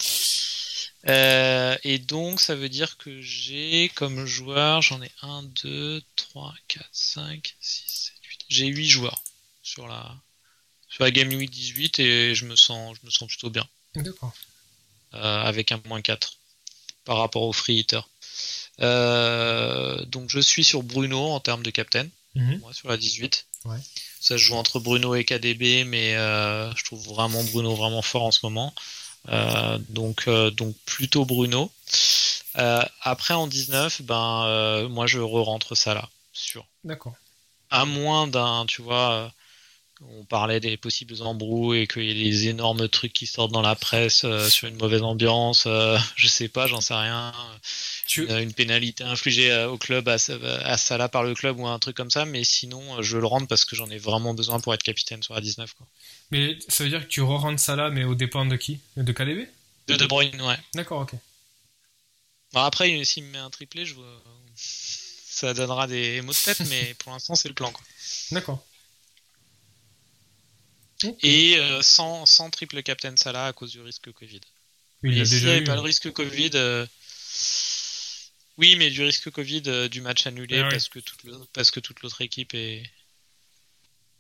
Euh, 1.09 1.77
et 1.83 1.99
donc, 1.99 2.41
ça 2.41 2.55
veut 2.55 2.69
dire 2.69 2.97
que 2.97 3.20
j'ai 3.20 3.91
comme 3.95 4.24
joueur, 4.27 4.83
j'en 4.83 5.03
ai 5.03 5.11
1, 5.23 5.43
2, 5.65 6.03
3, 6.16 6.55
4, 6.69 6.89
5, 6.93 7.57
6, 7.61 7.83
7, 7.87 8.15
8. 8.31 8.41
J'ai 8.49 8.66
8 8.66 8.89
joueurs 8.89 9.23
sur 9.62 9.89
la, 9.89 10.15
sur 10.89 11.03
la 11.05 11.11
Game 11.11 11.29
Week 11.31 11.51
18 11.51 11.99
et 12.01 12.35
je 12.35 12.45
me 12.45 12.55
sens, 12.57 12.97
je 13.01 13.07
me 13.07 13.11
sens 13.11 13.29
plutôt 13.29 13.51
bien 13.51 13.66
D'accord. 13.97 14.33
euh, 15.15 15.43
avec 15.43 15.73
un 15.73 15.81
moins 15.87 16.03
4 16.03 16.39
par 17.05 17.19
rapport 17.19 17.43
au 17.43 17.53
free 17.53 17.79
hitter. 17.79 18.01
Euh, 18.81 20.05
donc, 20.07 20.31
je 20.31 20.41
suis 20.41 20.65
sur 20.65 20.83
Bruno 20.83 21.19
en 21.31 21.41
termes 21.41 21.62
de 21.62 21.70
captain, 21.70 22.07
Mhm. 22.35 22.61
moi, 22.61 22.73
sur 22.73 22.89
la 22.89 22.97
18. 22.97 23.47
Ouais. 23.65 23.77
Ça 24.20 24.39
se 24.39 24.43
joue 24.43 24.55
entre 24.55 24.81
Bruno 24.81 25.15
et 25.15 25.24
KDB, 25.24 25.85
mais 25.85 26.15
euh, 26.16 26.73
je 26.74 26.85
trouve 26.85 27.05
vraiment 27.09 27.43
Bruno 27.45 27.74
vraiment 27.74 28.03
fort 28.03 28.23
en 28.23 28.31
ce 28.31 28.41
moment. 28.45 28.73
Euh, 29.28 29.78
donc, 29.89 30.24
euh, 30.28 30.51
donc 30.51 30.74
plutôt 30.85 31.24
Bruno. 31.24 31.70
Euh, 32.59 32.82
après 33.01 33.35
en 33.35 33.47
19, 33.47 34.03
ben 34.03 34.89
moi 34.89 35.07
je 35.07 35.20
re-rentre 35.20 35.74
ça 35.74 35.94
là, 35.94 36.09
sûr. 36.32 36.66
D'accord. 36.85 37.15
À 37.70 37.86
moins 37.86 38.27
d'un, 38.27 38.66
tu 38.66 38.82
vois, 38.82 39.32
on 40.11 40.24
parlait 40.24 40.61
des 40.61 40.77
possibles 40.77 41.23
embrouilles 41.23 41.81
et 41.81 41.86
qu'il 41.86 42.05
y 42.05 42.11
ait 42.11 42.31
des 42.31 42.49
énormes 42.49 42.89
trucs 42.89 43.12
qui 43.12 43.27
sortent 43.27 43.53
dans 43.53 43.62
la 43.62 43.77
presse 43.77 44.24
euh, 44.24 44.49
sur 44.49 44.69
une 44.69 44.77
mauvaise 44.77 45.03
ambiance, 45.03 45.65
euh, 45.66 45.99
je 46.16 46.28
sais 46.28 46.49
pas, 46.49 46.66
j'en 46.66 46.81
sais 46.81 46.94
rien. 46.94 47.32
Tu... 48.07 48.24
Une, 48.24 48.39
une 48.39 48.53
pénalité 48.53 49.05
infligée 49.05 49.53
euh, 49.53 49.70
au 49.70 49.78
club 49.78 50.09
à, 50.09 50.16
à 50.65 50.77
Salah 50.77 51.09
par 51.09 51.23
le 51.23 51.35
club 51.35 51.59
ou 51.59 51.66
un 51.66 51.78
truc 51.78 51.97
comme 51.97 52.11
ça, 52.11 52.24
mais 52.24 52.44
sinon 52.44 53.03
je 53.03 53.19
le 53.19 53.27
rentre 53.27 53.47
parce 53.47 53.65
que 53.65 53.77
j'en 53.77 53.90
ai 53.90 53.99
vraiment 53.99 54.35
besoin 54.35 54.61
pour 54.61 54.74
être 54.74 54.82
capitaine 54.82 55.23
sur 55.23 55.35
la 55.35 55.40
19. 55.40 55.73
Quoi. 55.74 55.86
Mais 56.33 56.59
ça 56.69 56.83
veut 56.83 56.91
dire 56.91 57.03
que 57.03 57.07
tu 57.09 57.21
re-rentres 57.21 57.61
Salah, 57.61 57.91
mais 57.91 58.05
au 58.05 58.15
dépend 58.17 58.45
de 58.47 58.57
qui? 58.57 58.81
De 58.97 59.13
KDB 59.13 59.47
De 59.87 59.95
De 59.95 60.07
Bruyne, 60.07 60.41
ouais. 60.43 60.59
D'accord, 60.75 61.03
ok. 61.03 61.13
Bon, 62.53 62.61
après, 62.61 63.05
s'il 63.05 63.25
me 63.25 63.31
met 63.33 63.39
un 63.39 63.51
triplé, 63.51 63.85
je 63.87 63.95
vois... 63.95 64.23
ça 64.57 65.55
donnera 65.55 65.87
des 65.87 66.21
mots 66.23 66.33
de 66.33 66.39
tête, 66.39 66.65
mais 66.71 66.95
pour 66.95 67.13
l'instant, 67.13 67.35
c'est 67.35 67.49
le 67.49 67.55
plan. 67.55 67.71
Quoi. 67.73 67.85
D'accord. 68.33 68.63
Et 71.23 71.57
euh, 71.59 71.83
sans, 71.83 72.27
sans 72.27 72.51
triple 72.51 72.83
Captain 72.83 73.17
Salah 73.17 73.47
à 73.47 73.53
cause 73.53 73.73
du 73.73 73.81
risque 73.81 74.13
Covid. 74.13 74.41
Il 75.03 75.19
Et 75.19 75.25
s'il 75.25 75.45
n'y 75.45 75.51
avait 75.51 75.61
eu. 75.61 75.65
pas 75.65 75.75
le 75.75 75.81
risque 75.81 76.13
Covid. 76.13 76.51
euh, 76.55 76.87
Oui, 78.59 78.77
mais 78.77 78.91
du 78.91 79.03
risque 79.03 79.31
Covid 79.31 79.63
euh, 79.67 79.89
du 79.89 80.01
match 80.01 80.27
annulé 80.27 80.63
Ah 80.63 80.69
parce 80.71 80.89
que 80.89 81.01
toute 81.01 81.23
le- 81.25 81.45
parce 81.53 81.71
que 81.71 81.81
toute 81.81 82.01
l'autre 82.03 82.21
équipe 82.23 82.55
est... 82.55 82.83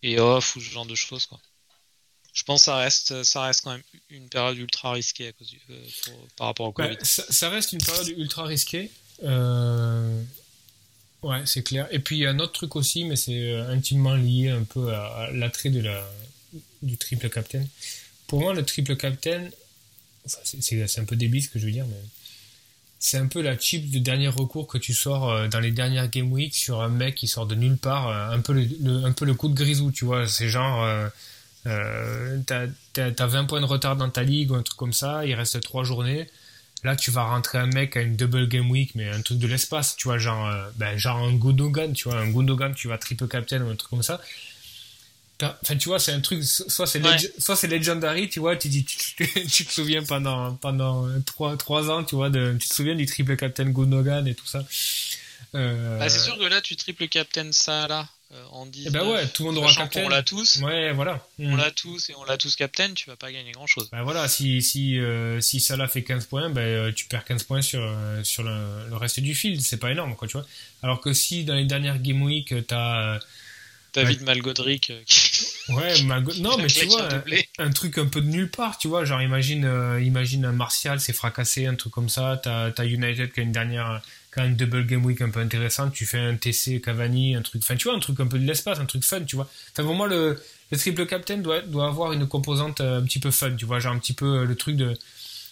est 0.02 0.18
off 0.18 0.54
ou 0.56 0.60
ce 0.60 0.70
genre 0.70 0.84
de 0.86 0.94
choses. 0.94 1.24
Quoi. 1.26 1.40
Je 2.32 2.44
pense 2.44 2.62
que 2.62 2.64
ça 2.66 2.76
reste, 2.76 3.22
ça 3.24 3.42
reste 3.42 3.60
quand 3.62 3.72
même 3.72 3.82
une 4.10 4.28
période 4.28 4.56
ultra 4.56 4.92
risquée 4.92 5.28
à 5.28 5.32
cause 5.32 5.48
du- 5.48 5.60
euh, 5.70 5.84
pour- 6.04 6.26
par 6.36 6.46
rapport 6.48 6.66
au 6.68 6.72
Covid. 6.72 6.88
Ouais, 6.88 6.98
ça, 7.02 7.24
ça 7.28 7.48
reste 7.50 7.72
une 7.72 7.82
période 7.82 8.08
ultra 8.08 8.44
risquée. 8.44 8.90
Euh, 9.24 10.22
Ouais, 11.22 11.42
c'est 11.46 11.62
clair. 11.62 11.86
Et 11.92 12.00
puis 12.00 12.16
il 12.16 12.22
y 12.22 12.26
a 12.26 12.30
un 12.30 12.40
autre 12.40 12.52
truc 12.52 12.74
aussi, 12.74 13.04
mais 13.04 13.14
c'est 13.14 13.52
euh, 13.52 13.70
intimement 13.70 14.16
lié 14.16 14.48
un 14.48 14.64
peu 14.64 14.92
à, 14.92 15.04
à 15.06 15.30
l'attrait 15.30 15.70
de 15.70 15.78
la, 15.78 16.04
du 16.82 16.96
triple 16.96 17.28
captain. 17.28 17.64
Pour 18.26 18.40
moi, 18.40 18.54
le 18.54 18.64
triple 18.64 18.96
captain, 18.96 19.48
enfin, 20.26 20.38
c'est- 20.42 20.98
un 20.98 21.04
peu 21.04 21.14
débile 21.14 21.40
ce 21.44 21.48
que 21.48 21.60
je 21.60 21.66
veux 21.66 21.70
dire, 21.70 21.86
mais 21.86 21.94
c'est 22.98 23.18
un 23.18 23.28
peu 23.28 23.40
la 23.40 23.56
chip 23.56 23.88
de 23.92 24.00
dernier 24.00 24.26
recours 24.26 24.66
que 24.66 24.78
tu 24.78 24.94
sors 24.94 25.48
dans 25.48 25.60
les 25.60 25.70
dernières 25.70 26.08
game 26.08 26.32
week 26.32 26.56
sur 26.56 26.80
un 26.82 26.88
mec 26.88 27.14
qui 27.14 27.28
sort 27.28 27.46
de 27.46 27.54
nulle 27.54 27.76
part, 27.76 28.08
un 28.32 28.40
peu 28.40 28.52
le, 28.52 28.68
le- 28.80 29.04
un 29.04 29.12
peu 29.12 29.24
le 29.24 29.34
coup 29.34 29.46
de 29.48 29.54
grisou, 29.54 29.92
tu 29.92 30.04
vois. 30.04 30.26
C'est 30.26 30.48
genre, 30.48 30.82
euh, 30.82 31.08
euh, 31.66 32.38
t'as 32.46 32.66
t'as- 32.92 33.10
t'as 33.12 33.26
20 33.26 33.44
points 33.44 33.60
de 33.60 33.66
retard 33.66 33.96
dans 33.96 34.10
ta 34.10 34.22
ligue 34.22 34.50
ou 34.50 34.54
un 34.56 34.62
truc 34.62 34.76
comme 34.78 34.92
ça, 34.92 35.24
il 35.26 35.34
reste 35.34 35.60
3 35.62 35.84
journées. 35.84 36.28
Là, 36.84 36.96
tu 36.96 37.12
vas 37.12 37.22
rentrer 37.24 37.58
un 37.58 37.66
mec 37.68 37.96
à 37.96 38.00
une 38.02 38.16
double 38.16 38.48
game 38.48 38.68
week, 38.70 38.94
mais 38.96 39.08
un 39.08 39.22
truc 39.22 39.38
de 39.38 39.46
l'espace, 39.46 39.94
tu 39.96 40.08
vois, 40.08 40.18
genre, 40.18 40.48
euh, 40.48 40.68
ben, 40.76 40.96
genre 40.98 41.18
un 41.18 41.32
Gundogan, 41.34 41.92
tu 41.92 42.08
vois, 42.08 42.18
un 42.18 42.28
Gundogan, 42.30 42.74
tu 42.74 42.88
vas 42.88 42.98
triple 42.98 43.28
captain 43.28 43.62
ou 43.62 43.70
un 43.70 43.76
truc 43.76 43.90
comme 43.90 44.02
ça. 44.02 44.20
Enfin, 45.40 45.76
tu 45.76 45.88
vois, 45.88 45.98
c'est 45.98 46.12
un 46.12 46.20
truc, 46.20 46.44
soit 46.44 46.86
c'est 46.86 47.02
Ouais. 47.02 47.16
leg- 47.16 47.68
legendary, 47.68 48.28
tu 48.28 48.38
vois, 48.38 48.54
tu, 48.56 48.68
dis, 48.68 48.84
tu, 48.84 48.96
tu- 48.96 49.46
tu 49.50 49.64
te 49.66 49.72
souviens 49.72 50.04
pendant, 50.04 50.54
pendant 50.54 51.08
trois, 51.22 51.56
trois 51.56 51.90
ans, 51.90 52.04
tu 52.04 52.14
vois, 52.14 52.30
de, 52.30 52.56
tu 52.60 52.68
te 52.68 52.74
souviens 52.74 52.94
du 52.94 53.06
triple 53.06 53.36
captain 53.36 53.70
Gundogan 53.70 54.26
et 54.28 54.34
tout 54.36 54.46
ça. 54.46 54.64
Euh, 55.56 55.98
Bah, 55.98 56.08
c'est 56.08 56.20
sûr 56.20 56.38
que 56.38 56.44
là, 56.44 56.60
tu 56.60 56.76
triple 56.76 57.08
Captain 57.08 57.50
Salah 57.50 58.02
euh, 58.02 58.04
en 58.52 58.66
10. 58.66 58.84
Eh 58.86 58.90
ben 58.90 59.06
ouais, 59.08 59.26
tout 59.28 59.44
le 59.44 59.50
monde 59.50 59.58
aura 59.58 59.72
captain. 59.74 60.02
qu'on 60.02 60.08
l'a 60.08 60.22
tous. 60.22 60.60
Ouais, 60.62 60.92
voilà. 60.92 61.26
On 61.38 61.54
Mm. 61.54 61.56
l'a 61.58 61.70
tous 61.70 62.10
et 62.10 62.14
on 62.16 62.24
l'a 62.24 62.36
tous 62.38 62.56
Captain, 62.56 62.92
tu 62.94 63.08
vas 63.10 63.16
pas 63.16 63.30
gagner 63.32 63.52
grand 63.52 63.66
chose. 63.66 63.88
Ben 63.92 64.02
voilà, 64.02 64.28
si, 64.28 64.62
si, 64.62 64.98
euh, 64.98 65.40
si 65.40 65.60
Salah 65.60 65.88
fait 65.88 66.02
15 66.02 66.26
points, 66.26 66.50
ben, 66.50 66.60
euh, 66.62 66.92
tu 66.92 67.06
perds 67.06 67.24
15 67.24 67.42
points 67.44 67.62
sur, 67.62 67.80
euh, 67.82 68.22
sur 68.24 68.42
le, 68.42 68.88
le 68.88 68.96
reste 68.96 69.20
du 69.20 69.34
field. 69.34 69.60
C'est 69.60 69.76
pas 69.78 69.90
énorme, 69.90 70.16
quoi, 70.16 70.28
tu 70.28 70.36
vois. 70.36 70.46
Alors 70.82 71.00
que 71.00 71.12
si 71.12 71.44
dans 71.44 71.54
les 71.54 71.64
dernières 71.66 71.98
game 72.00 72.22
week, 72.22 72.54
t'as. 72.66 73.14
euh, 73.16 73.18
David 73.94 74.26
euh, 74.26 75.04
qui 75.04 75.20
Ouais, 75.68 76.02
Malgo- 76.04 76.34
non, 76.40 76.56
mais 76.56 76.66
tu 76.68 76.86
vois, 76.86 77.08
un, 77.58 77.70
truc 77.70 77.98
un 77.98 78.06
peu 78.06 78.22
de 78.22 78.26
nulle 78.26 78.50
part, 78.50 78.78
tu 78.78 78.88
vois. 78.88 79.04
Genre, 79.04 79.20
imagine, 79.20 79.66
euh, 79.66 80.02
imagine 80.02 80.46
un 80.46 80.52
Martial 80.52 80.98
s'est 80.98 81.12
fracassé, 81.12 81.66
un 81.66 81.74
truc 81.74 81.92
comme 81.92 82.08
ça. 82.08 82.40
T'as 82.42 82.70
t'as 82.70 82.86
United 82.86 83.30
qui 83.32 83.40
a 83.40 83.42
une 83.42 83.52
dernière, 83.52 84.00
a 84.40 84.46
une 84.46 84.56
double 84.56 84.86
game 84.86 85.04
week 85.04 85.20
un 85.20 85.30
peu 85.30 85.40
intéressante. 85.40 85.92
Tu 85.92 86.06
fais 86.06 86.18
un 86.18 86.36
TC 86.36 86.80
Cavani, 86.80 87.34
un 87.34 87.42
truc, 87.42 87.62
enfin, 87.62 87.76
tu 87.76 87.84
vois, 87.88 87.96
un 87.96 88.00
truc 88.00 88.18
un 88.20 88.26
peu 88.26 88.38
de 88.38 88.46
l'espace, 88.46 88.78
un 88.78 88.86
truc 88.86 89.04
fun, 89.04 89.22
tu 89.24 89.36
vois. 89.36 89.48
Enfin, 89.72 89.84
pour 89.84 89.94
moi, 89.94 90.08
le, 90.08 90.40
le 90.70 90.78
triple 90.78 91.06
captain 91.06 91.38
doit, 91.38 91.60
doit 91.60 91.86
avoir 91.86 92.12
une 92.12 92.26
composante 92.26 92.80
euh, 92.80 93.00
un 93.00 93.04
petit 93.04 93.20
peu 93.20 93.30
fun, 93.30 93.54
tu 93.54 93.64
vois. 93.64 93.78
Genre, 93.78 93.92
un 93.92 93.98
petit 93.98 94.14
peu 94.14 94.40
euh, 94.40 94.44
le 94.44 94.56
truc 94.56 94.76
de 94.76 94.94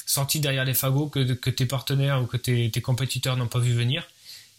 sortie 0.07 0.41
derrière 0.41 0.65
les 0.65 0.75
fagots 0.75 1.09
que, 1.09 1.33
que 1.35 1.51
tes 1.51 1.67
partenaires 1.67 2.23
ou 2.23 2.27
que 2.27 2.37
tes, 2.37 2.71
tes 2.71 2.81
compétiteurs 2.81 3.37
n'ont 3.37 3.47
pas 3.49 3.61
vu 3.61 3.73
venir. 3.73 4.09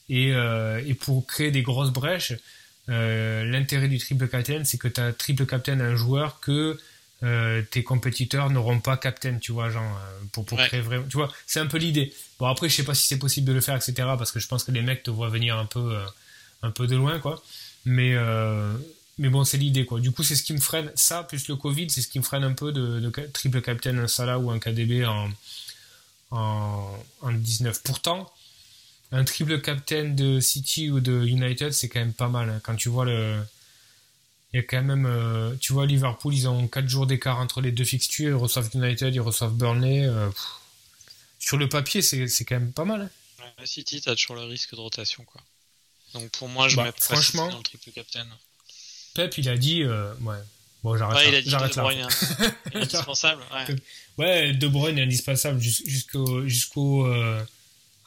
Et, 0.10 0.34
euh, 0.34 0.82
et 0.86 0.94
pour 0.94 1.26
créer 1.26 1.52
des 1.52 1.62
grosses 1.62 1.92
brèches, 1.92 2.34
euh, 2.90 3.44
l'intérêt 3.46 3.88
du 3.88 3.98
triple 3.98 4.28
captain, 4.28 4.64
c'est 4.64 4.78
que 4.78 4.88
tu 4.88 5.00
as 5.00 5.14
triple 5.14 5.46
captain 5.46 5.80
un 5.80 5.96
joueur 5.96 6.40
que 6.40 6.78
euh, 7.24 7.62
tes 7.70 7.84
compétiteurs 7.84 8.50
n'auront 8.50 8.80
pas 8.80 8.98
captain, 8.98 9.38
tu 9.38 9.52
vois, 9.52 9.70
genre, 9.70 9.84
euh, 9.84 10.24
pour, 10.32 10.46
pour 10.46 10.58
Ouais. 10.58 10.68
créer 10.68 10.82
vraiment. 10.82 11.06
Tu 11.08 11.18
vois, 11.18 11.32
c'est 11.46 11.60
un 11.60 11.68
peu 11.68 11.78
l'idée. 11.78 12.14
Bon, 12.40 12.48
après, 12.48 12.68
je 12.70 12.76
sais 12.76 12.84
pas 12.84 12.96
si 12.96 13.08
c'est 13.08 13.20
possible 13.20 13.48
de 13.48 13.54
le 13.54 13.62
faire, 13.62 13.76
etc., 13.76 13.94
parce 14.18 14.32
que 14.32 14.40
je 14.40 14.48
pense 14.48 14.64
que 14.64 14.72
les 14.72 14.82
mecs 14.82 15.04
te 15.04 15.12
voient 15.12 15.30
venir 15.30 15.58
un 15.58 15.66
peu, 15.66 15.96
euh, 15.96 16.06
un 16.64 16.72
peu 16.72 16.88
de 16.88 16.96
loin, 16.96 17.20
quoi. 17.20 17.44
Mais, 17.86 18.14
euh, 18.16 18.74
mais 19.20 19.30
bon, 19.30 19.44
c'est 19.44 19.58
l'idée, 19.58 19.86
quoi. 19.86 20.00
Du 20.00 20.12
coup, 20.12 20.24
c'est 20.24 20.36
ce 20.36 20.44
qui 20.44 20.54
me 20.54 20.60
freine. 20.60 20.92
Ça, 20.96 21.24
plus 21.24 21.48
le 21.48 21.56
Covid, 21.56 21.90
c'est 21.90 22.02
ce 22.02 22.08
qui 22.08 22.18
me 22.20 22.24
freine 22.24 22.44
un 22.44 22.54
peu 22.54 22.72
de, 22.72 23.12
triple 23.34 23.62
captain, 23.62 23.98
un 23.98 24.08
Salah 24.08 24.40
ou 24.40 24.50
un 24.52 24.58
KDB 24.60 25.06
en, 25.06 25.30
en, 26.32 26.98
en 27.22 27.32
19. 27.32 27.82
Pourtant, 27.84 28.32
un 29.12 29.24
triple 29.26 29.62
captain 29.62 30.06
de 30.10 30.40
City 30.40 30.90
ou 30.90 31.00
de 31.02 31.24
United, 31.26 31.72
c'est 31.72 31.90
quand 31.90 32.00
même 32.00 32.14
pas 32.14 32.30
mal. 32.30 32.50
hein. 32.50 32.60
Quand 32.64 32.76
tu 32.76 32.90
vois 32.90 33.06
le. 33.06 33.40
Il 34.54 34.58
y 34.58 34.60
a 34.60 34.64
quand 34.64 34.82
même. 34.84 35.06
euh, 35.06 35.56
tu 35.62 35.72
vois, 35.74 35.86
Liverpool, 35.86 36.34
ils 36.36 36.48
ont 36.48 36.68
4 36.68 36.88
jours 36.90 37.08
d'écart 37.08 37.40
entre 37.40 37.62
les 37.62 37.72
deux 37.72 37.86
fixtures. 37.86 38.30
Ils 38.38 38.42
reçoivent 38.42 38.70
United, 38.74 39.14
ils 39.16 39.22
reçoivent 39.22 39.54
Burnley. 39.54 40.06
euh, 40.06 40.30
sur 41.40 41.58
le 41.58 41.68
papier, 41.70 42.02
c'est 42.02 42.28
c'est 42.28 42.46
quand 42.46 42.56
même 42.56 42.72
pas 42.74 42.86
mal. 42.86 43.10
hein. 43.40 43.44
Ouais, 43.60 43.66
City, 43.66 44.02
t'as 44.02 44.16
toujours 44.16 44.36
le 44.36 44.44
risque 44.44 44.76
de 44.76 44.80
rotation, 44.80 45.24
quoi. 45.24 45.42
Donc 46.14 46.30
pour 46.32 46.50
moi, 46.50 46.68
je 46.68 46.76
Bah, 46.76 46.84
mets 46.86 46.92
pas 46.92 46.98
franchement, 47.00 47.50
dans 47.50 47.58
le 47.58 47.64
triple 47.64 47.92
Captain. 47.92 48.28
Pep, 49.14 49.38
il 49.38 49.48
a 49.50 49.58
dit. 49.58 49.84
euh, 49.84 50.14
ouais. 50.22 50.36
Bon, 50.84 50.98
j'arrête 50.98 51.18
Ouais, 51.18 51.24
là. 51.26 51.30
il 51.30 51.36
a 51.36 51.42
dit 51.42 51.50
J'arrête 51.50 51.72
De 51.72 51.78
là. 51.78 51.84
Bruyne 51.84 52.08
est 52.72 52.76
indispensable. 52.76 53.42
Ouais. 53.54 53.76
Ouais, 54.18 54.54
De 54.54 54.68
Bruyne 54.68 54.98
est 54.98 55.04
indispensable 55.04 55.60
jus- 55.62 55.84
jusqu'au 55.86 56.48
jusqu'au 56.48 57.08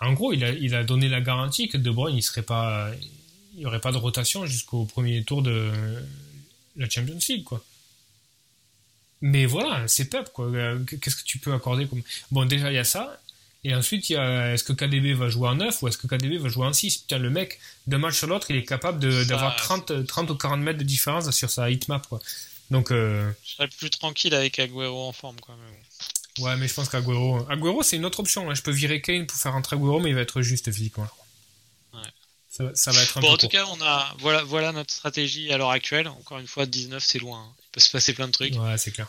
en 0.00 0.12
gros, 0.12 0.32
il 0.34 0.44
a, 0.44 0.50
il 0.50 0.74
a 0.74 0.84
donné 0.84 1.08
la 1.08 1.20
garantie 1.22 1.68
que 1.68 1.78
De 1.78 1.90
Bruyne, 1.90 2.16
il 2.16 2.22
serait 2.22 2.42
pas, 2.42 2.90
il 3.54 3.60
y 3.60 3.66
aurait 3.66 3.80
pas 3.80 3.92
de 3.92 3.96
rotation 3.96 4.44
jusqu'au 4.44 4.84
premier 4.84 5.24
tour 5.24 5.40
de 5.40 5.72
la 6.76 6.88
Champions 6.88 7.18
League, 7.28 7.44
quoi. 7.44 7.64
Mais 9.20 9.46
voilà, 9.46 9.86
c'est 9.88 10.06
Pep, 10.06 10.30
quoi. 10.32 10.50
Qu'est-ce 11.00 11.16
que 11.16 11.24
tu 11.24 11.38
peux 11.38 11.52
accorder 11.52 11.86
comme. 11.86 12.02
Bon, 12.30 12.44
déjà, 12.44 12.70
il 12.70 12.74
y 12.74 12.78
a 12.78 12.84
ça. 12.84 13.20
Et 13.66 13.74
ensuite, 13.74 14.10
il 14.10 14.14
y 14.14 14.16
a 14.16 14.52
est-ce 14.52 14.62
que 14.62 14.74
KDB 14.74 15.14
va 15.14 15.30
jouer 15.30 15.48
en 15.48 15.54
9 15.54 15.82
ou 15.82 15.88
est-ce 15.88 15.96
que 15.96 16.06
KDB 16.06 16.36
va 16.36 16.50
jouer 16.50 16.66
en 16.66 16.72
6 16.74 16.98
Putain, 16.98 17.18
le 17.18 17.30
mec, 17.30 17.58
d'un 17.86 17.96
match 17.96 18.18
sur 18.18 18.26
l'autre, 18.26 18.50
il 18.50 18.56
est 18.56 18.64
capable 18.64 18.98
d'avoir 19.26 19.56
30, 19.56 20.06
30 20.06 20.30
ou 20.30 20.34
40 20.34 20.60
mètres 20.60 20.78
de 20.78 20.84
différence 20.84 21.30
sur 21.30 21.50
sa 21.50 21.70
hitmap, 21.70 22.06
quoi. 22.06 22.20
Donc. 22.70 22.90
Euh... 22.90 23.30
Je 23.42 23.52
serais 23.52 23.68
plus 23.68 23.90
tranquille 23.90 24.34
avec 24.34 24.58
Agüero 24.58 25.08
en 25.08 25.12
forme, 25.12 25.40
quoi. 25.40 25.56
Ouais, 26.40 26.56
mais 26.56 26.66
je 26.66 26.74
pense 26.74 26.88
qu'Aguero. 26.88 27.46
Aguero, 27.48 27.82
c'est 27.82 27.96
une 27.96 28.04
autre 28.04 28.20
option. 28.20 28.50
Hein. 28.50 28.54
Je 28.54 28.62
peux 28.62 28.72
virer 28.72 29.00
Kane 29.00 29.26
pour 29.26 29.38
faire 29.38 29.54
entrer 29.54 29.76
Aguero, 29.76 30.00
mais 30.00 30.10
il 30.10 30.14
va 30.14 30.22
être 30.22 30.42
juste 30.42 30.70
physiquement. 30.72 31.04
Ouais. 31.04 31.23
Ça, 32.56 32.70
ça, 32.74 32.92
va 32.92 33.02
être 33.02 33.18
un 33.18 33.20
bon, 33.20 33.26
peu 33.26 33.32
en 33.32 33.36
tout 33.36 33.48
cas, 33.48 33.66
on 33.66 33.82
a 33.82 34.14
voilà, 34.20 34.44
voilà 34.44 34.70
notre 34.70 34.94
stratégie 34.94 35.52
à 35.52 35.58
l'heure 35.58 35.72
actuelle. 35.72 36.06
Encore 36.06 36.38
une 36.38 36.46
fois, 36.46 36.66
19, 36.66 37.02
c'est 37.04 37.18
loin. 37.18 37.40
Hein. 37.40 37.52
Il 37.58 37.70
peut 37.72 37.80
se 37.80 37.90
passer 37.90 38.12
plein 38.12 38.28
de 38.28 38.32
trucs. 38.32 38.54
Ouais, 38.54 38.78
c'est 38.78 38.92
clair. 38.92 39.08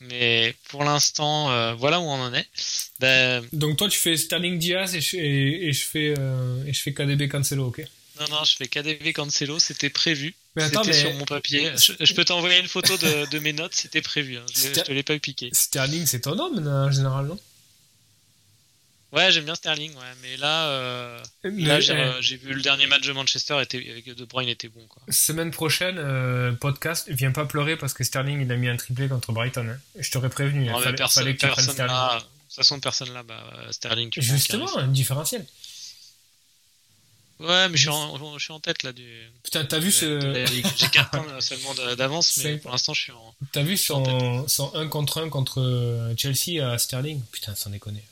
Mais 0.00 0.56
pour 0.68 0.82
l'instant, 0.82 1.52
euh, 1.52 1.74
voilà 1.74 2.00
où 2.00 2.04
on 2.04 2.20
en 2.20 2.34
est. 2.34 2.48
Ben... 2.98 3.46
Donc 3.52 3.76
toi, 3.76 3.88
tu 3.88 4.00
fais 4.00 4.16
Sterling 4.16 4.58
Diaz 4.58 4.96
et 4.96 5.00
je, 5.00 5.16
et, 5.16 5.68
et 5.68 5.72
je 5.72 5.84
fais 5.84 6.14
euh, 6.18 6.64
et 6.66 6.72
je 6.72 6.82
fais 6.82 6.92
KDB 6.92 7.28
Cancelo, 7.28 7.68
ok 7.68 7.84
Non, 8.18 8.26
non, 8.30 8.42
je 8.42 8.56
fais 8.56 8.66
KDB 8.66 9.12
Cancelo. 9.12 9.60
C'était 9.60 9.90
prévu. 9.90 10.34
C'était 10.58 10.78
mais... 10.86 10.92
sur 10.92 11.14
mon 11.14 11.26
papier. 11.26 11.70
Je, 11.76 11.92
je 12.00 12.14
peux 12.14 12.24
t'envoyer 12.24 12.58
une 12.58 12.66
photo 12.66 12.96
de, 12.96 13.30
de, 13.30 13.38
mes 13.38 13.52
notes. 13.52 13.74
C'était 13.76 14.02
prévu. 14.02 14.38
Hein. 14.38 14.46
Je, 14.52 14.74
je, 14.74 14.80
te 14.80 14.90
l'ai 14.90 15.04
pas 15.04 15.16
piqué. 15.20 15.50
Sterling, 15.52 16.04
c'est 16.04 16.22
ton 16.22 16.36
homme 16.36 16.66
en 16.66 16.90
général, 16.90 17.26
non? 17.26 17.38
Ouais, 19.12 19.32
j'aime 19.32 19.44
bien 19.44 19.56
Sterling, 19.56 19.92
ouais, 19.92 20.14
mais 20.22 20.36
là, 20.36 20.68
euh, 20.68 21.22
là 21.42 21.80
j'ai 21.80 22.36
vu 22.36 22.52
le 22.54 22.62
dernier 22.62 22.86
match 22.86 23.04
de 23.06 23.12
Manchester 23.12 23.60
était, 23.60 23.78
avec 23.90 24.14
De 24.14 24.24
Bruyne 24.24 24.48
était 24.48 24.68
bon. 24.68 24.86
Quoi. 24.88 25.02
Semaine 25.10 25.50
prochaine, 25.50 25.96
euh, 25.98 26.52
podcast, 26.52 27.08
viens 27.10 27.32
pas 27.32 27.44
pleurer 27.44 27.76
parce 27.76 27.92
que 27.92 28.04
Sterling 28.04 28.40
il 28.40 28.52
a 28.52 28.56
mis 28.56 28.68
un 28.68 28.76
triplé 28.76 29.08
contre 29.08 29.32
Brighton. 29.32 29.66
Hein. 29.68 29.78
Je 29.98 30.10
t'aurais 30.12 30.30
prévenu. 30.30 30.66
Non, 30.66 30.78
il 30.78 30.84
fallait, 30.84 30.96
personne, 30.96 31.24
fallait 31.24 31.36
que 31.36 31.44
tu 31.44 31.50
prennes 31.50 31.64
Sterling. 31.64 31.92
Là, 31.92 32.18
de 32.18 32.20
toute 32.20 32.54
façon, 32.54 32.78
personne 32.78 33.12
là, 33.12 33.24
bah, 33.24 33.42
Sterling. 33.72 34.10
Tu 34.10 34.22
Justement, 34.22 34.78
un 34.78 34.86
différentiel. 34.86 35.44
Ouais, 37.40 37.68
mais 37.68 37.76
je 37.76 37.82
suis, 37.82 37.90
en, 37.90 38.38
je 38.38 38.44
suis 38.44 38.52
en 38.52 38.60
tête 38.60 38.84
là 38.84 38.92
du. 38.92 39.08
Putain, 39.42 39.64
t'as 39.64 39.78
vu 39.78 39.90
ce. 39.90 40.46
J'ai 40.76 40.88
4 40.88 41.10
points 41.10 41.40
seulement 41.40 41.74
d'avance, 41.96 42.38
mais 42.44 42.58
pour 42.58 42.70
l'instant 42.70 42.94
je 42.94 43.00
suis 43.00 43.12
en. 43.12 43.34
T'as 43.50 43.62
vu 43.62 43.76
son, 43.76 44.46
son 44.46 44.72
1 44.74 44.86
contre 44.86 45.22
1 45.22 45.30
contre 45.30 46.12
Chelsea 46.16 46.62
à 46.64 46.78
Sterling? 46.78 47.22
Putain, 47.32 47.56
sans 47.56 47.70
déconner. 47.70 48.04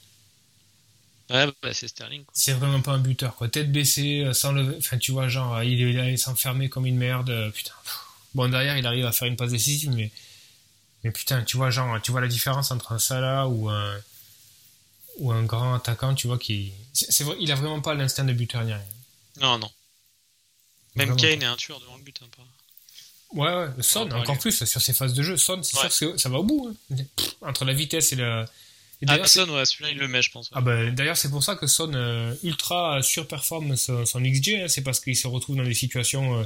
Ouais, 1.31 1.47
bah, 1.63 1.75
c'est 1.75 1.89
Sterling. 1.89 2.25
C'est 2.33 2.53
vraiment 2.55 2.81
pas 2.81 2.93
un 2.93 2.99
buteur, 2.99 3.35
quoi. 3.37 3.49
Tête 3.49 3.71
baissée, 3.71 4.23
euh, 4.25 4.33
sans 4.33 4.53
lever. 4.53 4.77
Enfin, 4.79 4.97
tu 4.97 5.13
vois, 5.13 5.29
genre, 5.29 5.63
il 5.63 5.81
est 5.83 6.01
allé 6.01 6.17
s'enfermer 6.17 6.69
comme 6.69 6.87
une 6.87 6.97
merde. 6.97 7.29
Euh, 7.31 7.51
putain. 7.51 7.73
Bon, 8.35 8.49
derrière, 8.49 8.79
il 8.79 8.87
arrive 8.87 9.05
à 9.05 9.13
faire 9.13 9.29
une 9.29 9.37
passe 9.37 9.51
décisive, 9.51 9.91
mais. 9.91 10.11
Mais 11.05 11.11
putain, 11.11 11.43
tu 11.45 11.57
vois, 11.57 11.71
genre, 11.71 12.01
tu 12.01 12.11
vois 12.11 12.21
la 12.21 12.29
différence 12.29 12.71
entre 12.71 12.93
un 12.93 12.99
Salah 12.99 13.47
ou 13.49 13.69
un. 13.69 14.01
Ou 15.19 15.33
un 15.33 15.43
grand 15.43 15.75
attaquant, 15.75 16.15
tu 16.15 16.29
vois, 16.29 16.39
qui. 16.39 16.73
C'est 16.93 17.25
vrai, 17.25 17.37
il 17.41 17.53
a 17.53 17.57
vraiment 17.57 17.81
pas 17.81 17.95
l'instinct 17.95 18.25
de 18.25 18.33
buteur 18.33 18.65
ni 18.65 18.73
rien. 18.73 18.83
Non, 19.41 19.59
non. 19.59 19.71
Même 20.95 21.09
vraiment 21.09 21.21
Kane 21.21 21.39
pas. 21.41 21.45
est 21.45 21.49
un 21.49 21.57
tueur 21.57 21.81
devant 21.81 21.97
le 21.97 22.03
but, 22.03 22.19
hein, 22.23 22.29
pas. 22.37 22.45
Ouais, 23.35 23.55
ouais, 23.55 23.83
Son, 23.83 24.11
encore 24.13 24.39
plus, 24.39 24.65
sur 24.65 24.81
ses 24.81 24.93
phases 24.95 25.13
de 25.13 25.23
jeu. 25.23 25.37
Son, 25.37 25.63
c'est 25.63 25.77
ouais. 25.77 25.91
sûr 25.91 26.13
que 26.13 26.19
ça 26.19 26.31
va 26.31 26.39
au 26.39 26.45
bout. 26.45 26.75
Hein. 26.93 26.97
Entre 27.43 27.67
la 27.67 27.75
vitesse 27.75 28.13
et 28.13 28.17
la 28.17 28.47
ah, 29.07 29.27
Son, 29.27 29.49
ouais, 29.51 29.65
celui-là, 29.65 29.91
il 29.93 29.99
le 29.99 30.09
met, 30.09 30.23
je 30.23 30.31
pense. 30.31 30.51
Ouais. 30.51 30.57
Ah 30.57 30.61
bah, 30.61 30.91
d'ailleurs, 30.91 31.17
c'est 31.17 31.31
pour 31.31 31.45
ça 31.45 31.55
que 31.55 31.67
Son 31.67 31.93
euh, 31.95 32.35
ultra 32.43 33.01
surperforme 33.03 33.77
son, 33.77 34.05
son 34.05 34.21
XG, 34.21 34.63
hein, 34.63 34.69
c'est 34.69 34.83
parce 34.83 35.01
qu'il 35.01 35.17
se 35.17 35.27
retrouve 35.29 35.57
dans 35.57 35.65
des 35.65 35.75
situations 35.75 36.41
euh, 36.41 36.45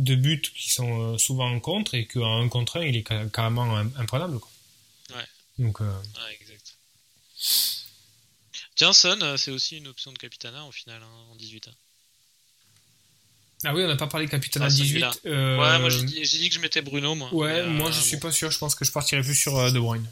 de 0.00 0.14
but 0.14 0.52
qui 0.52 0.70
sont 0.70 1.14
euh, 1.14 1.18
souvent 1.18 1.50
en 1.50 1.60
contre 1.60 1.94
et 1.94 2.06
qu'à 2.06 2.26
un 2.26 2.48
contre 2.48 2.78
un, 2.78 2.84
il 2.84 2.96
est 2.96 3.30
carrément 3.32 3.76
imprenable. 3.96 4.38
Quoi. 4.38 4.50
Ouais. 5.16 5.24
Donc, 5.58 5.80
ouais, 5.80 5.86
exact. 6.40 6.76
Tiens, 8.74 8.92
Son, 8.92 9.36
c'est 9.38 9.50
aussi 9.50 9.78
une 9.78 9.88
option 9.88 10.12
de 10.12 10.18
Capitana 10.18 10.64
au 10.66 10.72
final, 10.72 11.00
hein, 11.02 11.32
en 11.32 11.36
18 11.36 11.68
ans. 11.68 11.74
Ah 13.66 13.74
oui, 13.74 13.82
on 13.82 13.88
n'a 13.88 13.96
pas 13.96 14.08
parlé 14.08 14.28
Capitana 14.28 14.66
ah, 14.66 14.68
18. 14.68 15.04
Euh... 15.24 15.58
Ouais, 15.58 15.78
moi 15.78 15.88
j'ai 15.88 16.02
dit, 16.02 16.20
dit, 16.20 16.48
que 16.50 16.54
je 16.54 16.60
mettais 16.60 16.82
Bruno, 16.82 17.14
moi. 17.14 17.32
Ouais, 17.32 17.66
moi 17.66 17.90
je 17.90 18.00
suis 18.00 18.18
pas 18.18 18.30
sûr, 18.30 18.50
je 18.50 18.58
pense 18.58 18.74
que 18.74 18.84
je 18.84 18.92
partirais 18.92 19.22
plus 19.22 19.34
sur 19.34 19.72
De 19.72 19.78
Bruyne. 19.78 20.06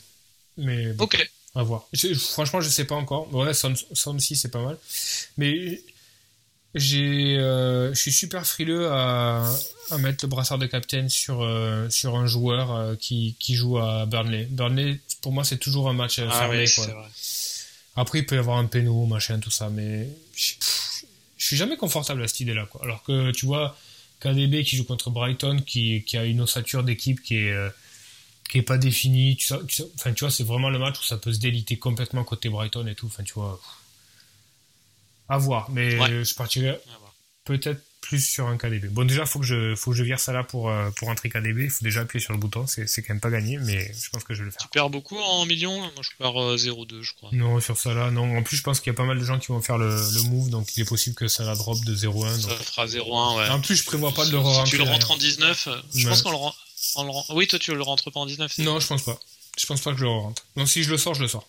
Mais 0.57 0.95
bon. 0.95 1.05
Ok. 1.05 1.31
À 1.55 1.63
voir. 1.63 1.87
Je, 1.93 2.15
franchement, 2.15 2.61
je 2.61 2.69
sais 2.69 2.85
pas 2.87 2.95
encore. 2.95 3.33
Ouais, 3.35 3.53
Son, 3.53 3.75
Son 3.93 4.17
aussi, 4.17 4.37
c'est 4.37 4.51
pas 4.51 4.63
mal. 4.63 4.79
Mais 5.37 5.83
j'ai, 6.75 7.37
euh, 7.37 7.93
je 7.93 8.01
suis 8.01 8.13
super 8.13 8.47
frileux 8.47 8.91
à, 8.91 9.47
à, 9.91 9.99
mettre 9.99 10.25
le 10.25 10.29
brassard 10.29 10.57
de 10.57 10.67
capitaine 10.67 11.11
sur, 11.11 11.43
euh, 11.43 11.91
sur 11.91 12.17
un 12.17 12.27
joueur 12.27 12.73
euh, 12.75 12.95
qui, 12.97 13.37
qui 13.39 13.55
joue 13.55 13.79
à 13.79 14.07
Burnley. 14.07 14.47
Burnley, 14.51 14.99
pour 15.21 15.33
moi, 15.33 15.45
c'est 15.45 15.59
toujours 15.59 15.91
un 15.91 15.93
match 15.93 16.19
ah, 16.19 16.31
fermé. 16.31 16.65
Oui, 16.65 16.73
quoi. 16.75 16.87
Vrai. 16.87 17.09
Après, 17.97 18.19
il 18.21 18.27
peut 18.27 18.37
y 18.37 18.39
avoir 18.39 18.57
un 18.57 18.65
péno, 18.65 19.05
machin, 19.05 19.39
tout 19.39 19.51
ça, 19.51 19.69
mais 19.69 20.09
je, 20.35 20.55
pff, 20.55 21.05
je 21.37 21.47
suis 21.47 21.57
jamais 21.59 21.77
confortable 21.77 22.23
à 22.23 22.29
cette 22.29 22.41
idée-là. 22.41 22.65
Quoi. 22.65 22.81
Alors 22.85 23.03
que 23.03 23.31
tu 23.33 23.45
vois, 23.45 23.77
KDB 24.21 24.65
qui 24.65 24.77
joue 24.77 24.85
contre 24.85 25.11
Brighton, 25.11 25.61
qui, 25.61 26.03
qui 26.05 26.17
a 26.17 26.25
une 26.25 26.41
ossature 26.41 26.85
d'équipe 26.85 27.23
qui 27.23 27.37
est 27.37 27.55
qui 28.53 28.59
est 28.59 28.63
pas 28.63 28.77
défini. 28.77 29.35
Tu, 29.37 29.51
tu, 29.67 29.83
enfin, 29.95 30.13
tu 30.13 30.25
vois, 30.25 30.31
c'est 30.31 30.45
vraiment 30.45 30.69
le 30.69 30.79
match 30.79 31.01
où 31.01 31.03
ça 31.03 31.17
peut 31.17 31.33
se 31.33 31.39
déliter 31.39 31.79
complètement 31.79 32.23
côté 32.23 32.51
Brighton 32.51 32.87
et 32.87 32.95
tout. 32.95 33.07
Enfin, 33.07 33.23
tu 33.23 33.33
vois, 33.33 33.59
à 35.31 35.39
voir. 35.39 35.71
Mais 35.71 35.99
ouais. 35.99 36.23
je 36.23 36.35
partirais 36.35 36.79
peut-être 37.45 37.81
plus 38.03 38.21
sur 38.21 38.49
un 38.49 38.59
KDB. 38.59 38.89
Bon, 38.89 39.07
déjà, 39.07 39.25
faut 39.25 39.39
que 39.39 39.47
je, 39.47 39.75
faut 39.75 39.93
que 39.93 39.97
je 39.97 40.03
vire 40.03 40.21
ça 40.21 40.35
là 40.35 40.45
pour, 40.45 40.69
euh, 40.69 40.91
pour 40.91 41.09
entrer 41.09 41.31
KDB. 41.31 41.65
Il 41.65 41.71
faut 41.71 41.83
déjà 41.83 42.03
appuyer 42.03 42.23
sur 42.23 42.35
le 42.35 42.39
bouton. 42.39 42.67
C'est, 42.67 42.87
c'est 42.87 43.01
quand 43.01 43.15
même 43.15 43.21
pas 43.21 43.31
gagné, 43.31 43.57
mais 43.57 43.91
je 43.95 44.11
pense 44.11 44.23
que 44.23 44.35
je 44.35 44.41
vais 44.41 44.45
le 44.45 44.51
faire. 44.51 44.61
Tu 44.61 44.69
perds 44.69 44.91
beaucoup 44.91 45.17
en 45.17 45.47
millions 45.47 45.81
Moi, 45.81 45.91
je 46.03 46.11
perds 46.19 46.43
euh, 46.43 46.57
0,2, 46.57 47.01
je 47.01 47.15
crois. 47.15 47.31
Non, 47.33 47.59
sur 47.59 47.79
ça 47.79 47.95
là, 47.95 48.11
non. 48.11 48.37
En 48.37 48.43
plus, 48.43 48.59
je 48.59 48.63
pense 48.63 48.81
qu'il 48.81 48.93
y 48.93 48.95
a 48.95 48.97
pas 48.97 49.07
mal 49.07 49.19
de 49.19 49.25
gens 49.25 49.39
qui 49.39 49.47
vont 49.47 49.63
faire 49.63 49.79
le, 49.79 49.97
le 49.97 50.23
move, 50.25 50.51
donc 50.51 50.77
il 50.77 50.83
est 50.83 50.89
possible 50.89 51.17
que 51.17 51.27
ça 51.27 51.45
la 51.45 51.55
drop 51.55 51.83
de 51.87 51.97
0,1. 51.97 52.39
Ça 52.39 52.49
donc... 52.49 52.59
fera 52.59 52.85
0,1, 52.85 53.39
ouais. 53.39 53.49
En 53.49 53.61
plus, 53.63 53.77
je 53.77 53.85
prévois 53.85 54.13
pas 54.13 54.27
de 54.27 54.33
le 54.33 54.39
rentrer. 54.39 54.67
Si 54.67 54.71
tu 54.73 54.77
le 54.77 54.85
rentres 54.85 55.11
en 55.11 55.17
19, 55.17 55.69
je 55.95 56.05
ouais. 56.05 56.11
pense 56.11 56.21
qu'on 56.21 56.33
le 56.33 56.37
rend. 56.37 56.55
Le... 56.97 57.35
Oui, 57.35 57.47
toi, 57.47 57.59
tu 57.59 57.75
le 57.75 57.83
rentres 57.83 58.11
pas 58.11 58.21
en 58.21 58.27
19 58.27 58.59
Non, 58.59 58.81
je 58.81 58.87
pense 58.87 59.03
pas. 59.03 59.19
Je 59.59 59.67
pense 59.67 59.81
pas 59.81 59.93
que 59.93 59.99
je 59.99 60.05
le 60.05 60.11
rentre. 60.11 60.45
Donc, 60.57 60.69
si 60.69 60.83
je 60.83 60.91
le 60.91 60.99
sors, 60.99 61.15
je 61.15 61.23
le 61.23 61.29
sors. 61.29 61.47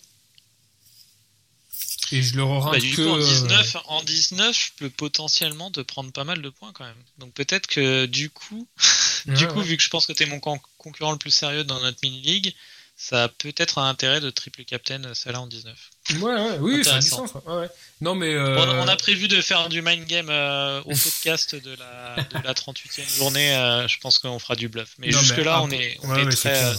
Et 2.12 2.22
je 2.22 2.36
le 2.36 2.44
rentre 2.44 2.72
bah, 2.72 2.80
que... 2.80 2.96
coup, 2.96 3.10
en 3.10 3.18
19, 3.18 3.78
en 3.86 4.04
19, 4.04 4.56
je 4.56 4.72
peux 4.78 4.90
potentiellement 4.90 5.72
te 5.72 5.80
prendre 5.82 6.12
pas 6.12 6.24
mal 6.24 6.42
de 6.42 6.50
points 6.50 6.72
quand 6.72 6.84
même. 6.84 7.04
Donc 7.18 7.34
peut-être 7.34 7.66
que 7.66 8.06
du 8.06 8.30
coup, 8.30 8.68
ouais, 9.28 9.34
du 9.34 9.48
coup, 9.48 9.60
ouais. 9.60 9.66
vu 9.66 9.78
que 9.78 9.84
je 9.84 9.90
pense 9.90 10.06
que 10.06 10.14
t'es 10.14 10.28
mon 10.28 10.40
concurrent 10.40 11.12
le 11.12 11.18
plus 11.18 11.32
sérieux 11.32 11.64
dans 11.64 11.80
notre 11.80 11.98
mini-league, 12.04 12.54
ça 12.96 13.24
a 13.24 13.28
peut-être 13.28 13.80
un 13.80 13.90
intérêt 13.90 14.22
de 14.22 14.30
triple 14.30 14.64
captain 14.64 15.02
celle-là 15.14 15.42
en 15.42 15.48
19. 15.48 15.76
Ouais, 16.12 16.20
ouais, 16.22 16.58
oui, 16.60 16.86
ça 16.86 16.96
a 16.96 17.00
du 17.00 17.08
sens. 17.08 17.32
Ouais. 17.48 17.68
Non, 18.02 18.16
mais. 18.16 18.34
Euh... 18.34 18.56
Bon, 18.56 18.70
on 18.70 18.88
a 18.88 18.96
prévu 18.96 19.28
de 19.28 19.42
faire 19.42 19.68
du 19.70 19.82
mind 19.82 20.06
game 20.06 20.30
euh, 20.30 20.82
au 20.82 20.96
podcast 21.04 21.56
de 21.56 21.76
la, 21.76 22.16
de 22.24 22.46
la 22.46 22.54
38e 22.54 23.18
journée. 23.18 23.56
Euh, 23.56 23.88
je 23.88 23.98
pense 24.00 24.20
qu'on 24.20 24.40
fera 24.40 24.56
du 24.56 24.70
bluff. 24.70 24.94
Mais 25.00 25.12
jusque-là, 25.12 25.62
on 25.64 25.72
est, 25.72 25.98
on 26.04 26.16
est 26.16 26.30
très, 26.30 26.74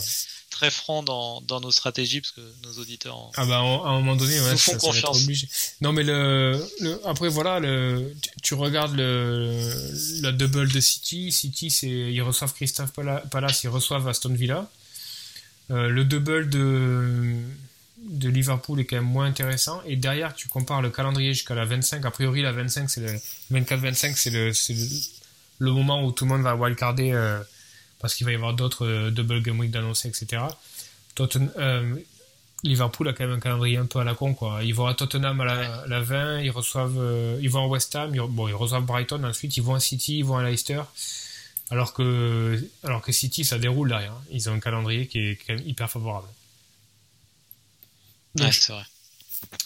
très 0.51 0.71
franc 0.71 1.03
dans, 1.03 1.41
dans 1.41 1.61
nos 1.61 1.73
stratégies 1.73 2.21
parce 2.21 2.33
que 2.33 2.41
nos 2.63 2.75
auditeurs. 2.81 3.17
En... 3.17 3.33
Ah 3.37 3.45
bah, 3.45 3.57
à 3.57 3.61
un 3.61 4.01
moment 4.01 4.15
donné, 4.15 4.39
nous 4.39 4.57
font 4.57 4.73
ça, 4.73 4.79
confiance. 4.79 5.19
Ça. 5.19 5.73
Non, 5.81 5.93
mais 5.93 6.05
le, 6.05 6.65
le, 6.81 7.01
après, 7.07 7.29
voilà, 7.29 7.59
le, 7.59 8.15
tu, 8.23 8.31
tu 8.43 8.55
regardes 8.55 8.95
le, 8.95 9.59
la 10.23 10.31
double 10.31 10.71
de 10.71 10.81
City. 10.81 11.33
City, 11.33 11.71
c'est, 11.71 11.89
ils 11.89 12.23
reçoivent 12.23 12.55
Christophe 12.55 12.93
Palace, 13.31 13.65
ils 13.65 13.69
reçoivent 13.69 14.07
Aston 14.07 14.33
Villa. 14.33 14.71
Euh, 15.71 15.89
le 15.89 16.05
double 16.05 16.51
de, 16.51 17.37
de 17.99 18.29
Liverpool 18.29 18.81
est 18.81 18.85
quand 18.85 18.97
même 18.97 19.05
moins 19.05 19.27
intéressant. 19.27 19.83
Et 19.87 19.97
derrière, 19.97 20.35
tu 20.35 20.49
compares 20.49 20.83
le 20.83 20.91
calendrier 20.91 21.33
jusqu'à 21.33 21.55
la 21.55 21.65
25. 21.65 22.05
A 22.05 22.11
priori, 22.11 22.43
la 22.43 22.53
25, 22.53 22.91
c'est 22.91 23.01
le 23.01 23.59
24-25, 23.59 24.15
c'est 24.15 24.31
le, 24.31 24.49
le, 24.49 24.87
le, 25.59 25.73
moment 25.73 26.05
où 26.05 26.13
tout 26.13 26.25
le 26.25 26.31
monde 26.31 26.43
va 26.43 26.55
wildcarder 26.55 27.13
euh, 27.13 27.41
parce 28.01 28.15
qu'il 28.15 28.27
va 28.27 28.33
y 28.33 28.35
avoir 28.35 28.55
d'autres 28.55 28.87
euh, 28.87 29.11
double 29.11 29.43
game 29.43 29.59
week 29.59 29.71
d'annoncer, 29.71 30.09
etc. 30.09 30.43
Tottenham, 31.15 31.51
euh, 31.59 31.95
Liverpool 32.63 33.09
a 33.09 33.13
quand 33.13 33.25
même 33.25 33.37
un 33.37 33.41
calendrier 33.41 33.77
un 33.77 33.87
peu 33.87 33.99
à 33.99 34.05
la 34.05 34.15
con, 34.15 34.35
quoi. 34.35 34.61
Ils 34.63 34.75
vont 34.75 34.87
à 34.87 34.95
Tottenham 34.95 35.41
à 35.41 35.45
la, 35.45 35.87
la 35.87 36.01
20, 36.01 36.41
ils 36.41 36.51
reçoivent, 36.51 36.99
ils 37.41 37.51
vont 37.51 37.65
à 37.65 37.67
West 37.67 37.95
Ham, 37.95 38.15
ils, 38.15 38.21
bon, 38.21 38.49
ils 38.49 38.55
reçoivent 38.55 38.85
Brighton, 38.85 39.23
ensuite 39.25 39.57
ils 39.57 39.63
vont 39.63 39.75
à 39.75 39.81
City, 39.81 40.19
ils 40.19 40.25
vont 40.25 40.39
à 40.39 40.45
Leicester. 40.45 40.81
Alors 41.75 41.93
que, 41.93 42.71
alors 42.85 43.03
que 43.03 43.11
City, 43.11 43.45
ça 43.45 43.59
déroule 43.59 43.89
derrière. 43.89 44.15
Ils 44.31 44.49
ont 44.49 44.53
un 44.53 44.61
calendrier 44.61 45.09
qui 45.09 45.19
est 45.19 45.37
quand 45.45 45.55
même 45.55 45.67
hyper 45.67 45.91
favorable. 45.91 46.29
Donc, 48.37 48.47
ouais, 48.47 48.53
c'est 48.53 48.73
vrai. 48.73 48.85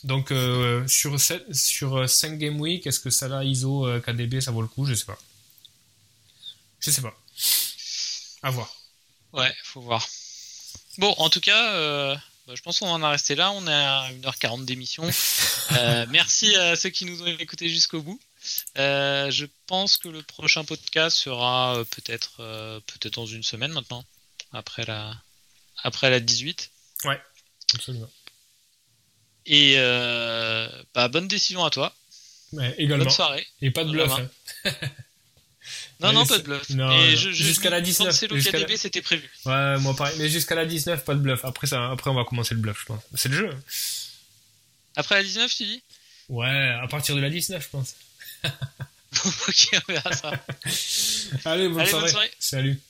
Donc, 0.05 0.33
euh, 0.33 0.89
sur, 0.89 1.21
7, 1.21 1.55
sur 1.55 2.09
5 2.09 2.39
Game 2.39 2.59
Week, 2.59 2.87
est-ce 2.87 2.99
que 2.99 3.11
ça 3.11 3.29
là, 3.29 3.45
ISO, 3.45 3.87
euh, 3.87 4.01
KDB, 4.01 4.41
ça 4.41 4.53
vaut 4.53 4.63
le 4.63 4.69
coup? 4.69 4.87
Je 4.87 4.95
sais 4.95 5.05
pas. 5.05 5.19
Je 6.81 6.91
sais 6.91 7.03
pas. 7.03 7.15
À 8.43 8.49
voir. 8.53 8.75
Ouais, 9.35 9.55
faut 9.63 9.83
voir. 9.83 10.09
Bon, 10.97 11.15
en 11.19 11.29
tout 11.29 11.41
cas, 11.41 11.75
euh, 11.75 12.17
Bah, 12.47 12.55
je 12.57 12.63
pense 12.63 12.79
qu'on 12.79 12.89
en 12.89 13.03
a 13.03 13.11
resté 13.11 13.35
là. 13.35 13.53
On 13.53 13.67
est 13.67 13.71
à 13.71 14.09
1h40 14.13 14.65
d'émission. 14.65 15.05
Euh, 15.73 16.07
merci 16.09 16.57
à 16.57 16.77
ceux 16.77 16.89
qui 16.89 17.05
nous 17.05 17.23
ont 17.23 17.27
écoutés 17.27 17.69
jusqu'au 17.69 18.01
bout. 18.01 18.19
Euh, 18.79 19.31
je 19.31 19.47
pense 19.67 19.97
que 19.97 20.09
le 20.09 20.23
prochain 20.23 20.65
podcast 20.65 21.17
sera 21.17 21.77
euh, 21.77 21.85
peut-être 21.85 22.37
peut-être 22.87 23.15
dans 23.15 23.27
une 23.27 23.43
semaine 23.43 23.73
maintenant, 23.73 24.05
après 24.53 24.85
la 24.85 25.15
après 25.83 26.11
la 26.11 26.21
18. 26.21 26.71
Ouais, 27.05 27.21
absolument. 27.75 28.11
Et 29.47 29.77
bah, 30.95 31.09
bonne 31.09 31.29
décision 31.29 31.65
à 31.65 31.71
toi. 31.71 31.95
Ouais, 32.53 32.75
également. 32.79 33.05
Bonne 33.05 33.13
soirée. 33.13 33.47
Et 33.61 33.71
pas 33.71 33.85
de 33.85 33.91
bluff. 33.91 34.11
Hein. 34.13 34.71
Non, 36.01 36.13
non, 36.13 36.25
pas 36.27 36.39
de 36.39 36.45
bluff. 36.45 36.67
jusqu'à 37.19 37.71
la 37.71 37.81
19. 37.81 38.15
C'est 38.15 38.29
l'OKDB, 38.29 38.77
c'était 38.77 39.03
prévu. 39.03 39.29
Ouais, 39.45 39.79
moi 39.79 39.95
pareil. 39.97 40.15
Mais 40.19 40.29
jusqu'à 40.29 40.55
la 40.55 40.65
19, 40.65 41.05
pas 41.05 41.15
de 41.15 41.21
bluff. 41.21 41.45
Après, 41.45 41.67
ça, 41.67 41.91
après, 41.91 42.11
on 42.11 42.15
va 42.15 42.25
commencer 42.25 42.55
le 42.55 42.61
bluff, 42.61 42.81
je 42.81 42.87
pense. 42.87 43.03
C'est 43.15 43.29
le 43.29 43.37
jeu. 43.37 43.51
Après 44.97 45.17
la 45.17 45.23
19, 45.23 45.55
tu 45.55 45.65
dis? 45.65 45.83
Ouais, 46.29 46.77
à 46.83 46.87
partir 46.89 47.15
de 47.17 47.21
la 47.21 47.31
19, 47.31 47.63
je 47.63 47.69
pense. 47.69 47.95
ok, 49.25 49.81
on 49.89 49.93
verra 49.93 50.13
ça. 50.13 50.45
Allez, 51.45 51.69
bonne, 51.69 51.81
Allez, 51.81 51.91
soirée. 51.91 52.03
bonne 52.05 52.11
soirée. 52.11 52.31
Salut. 52.39 52.81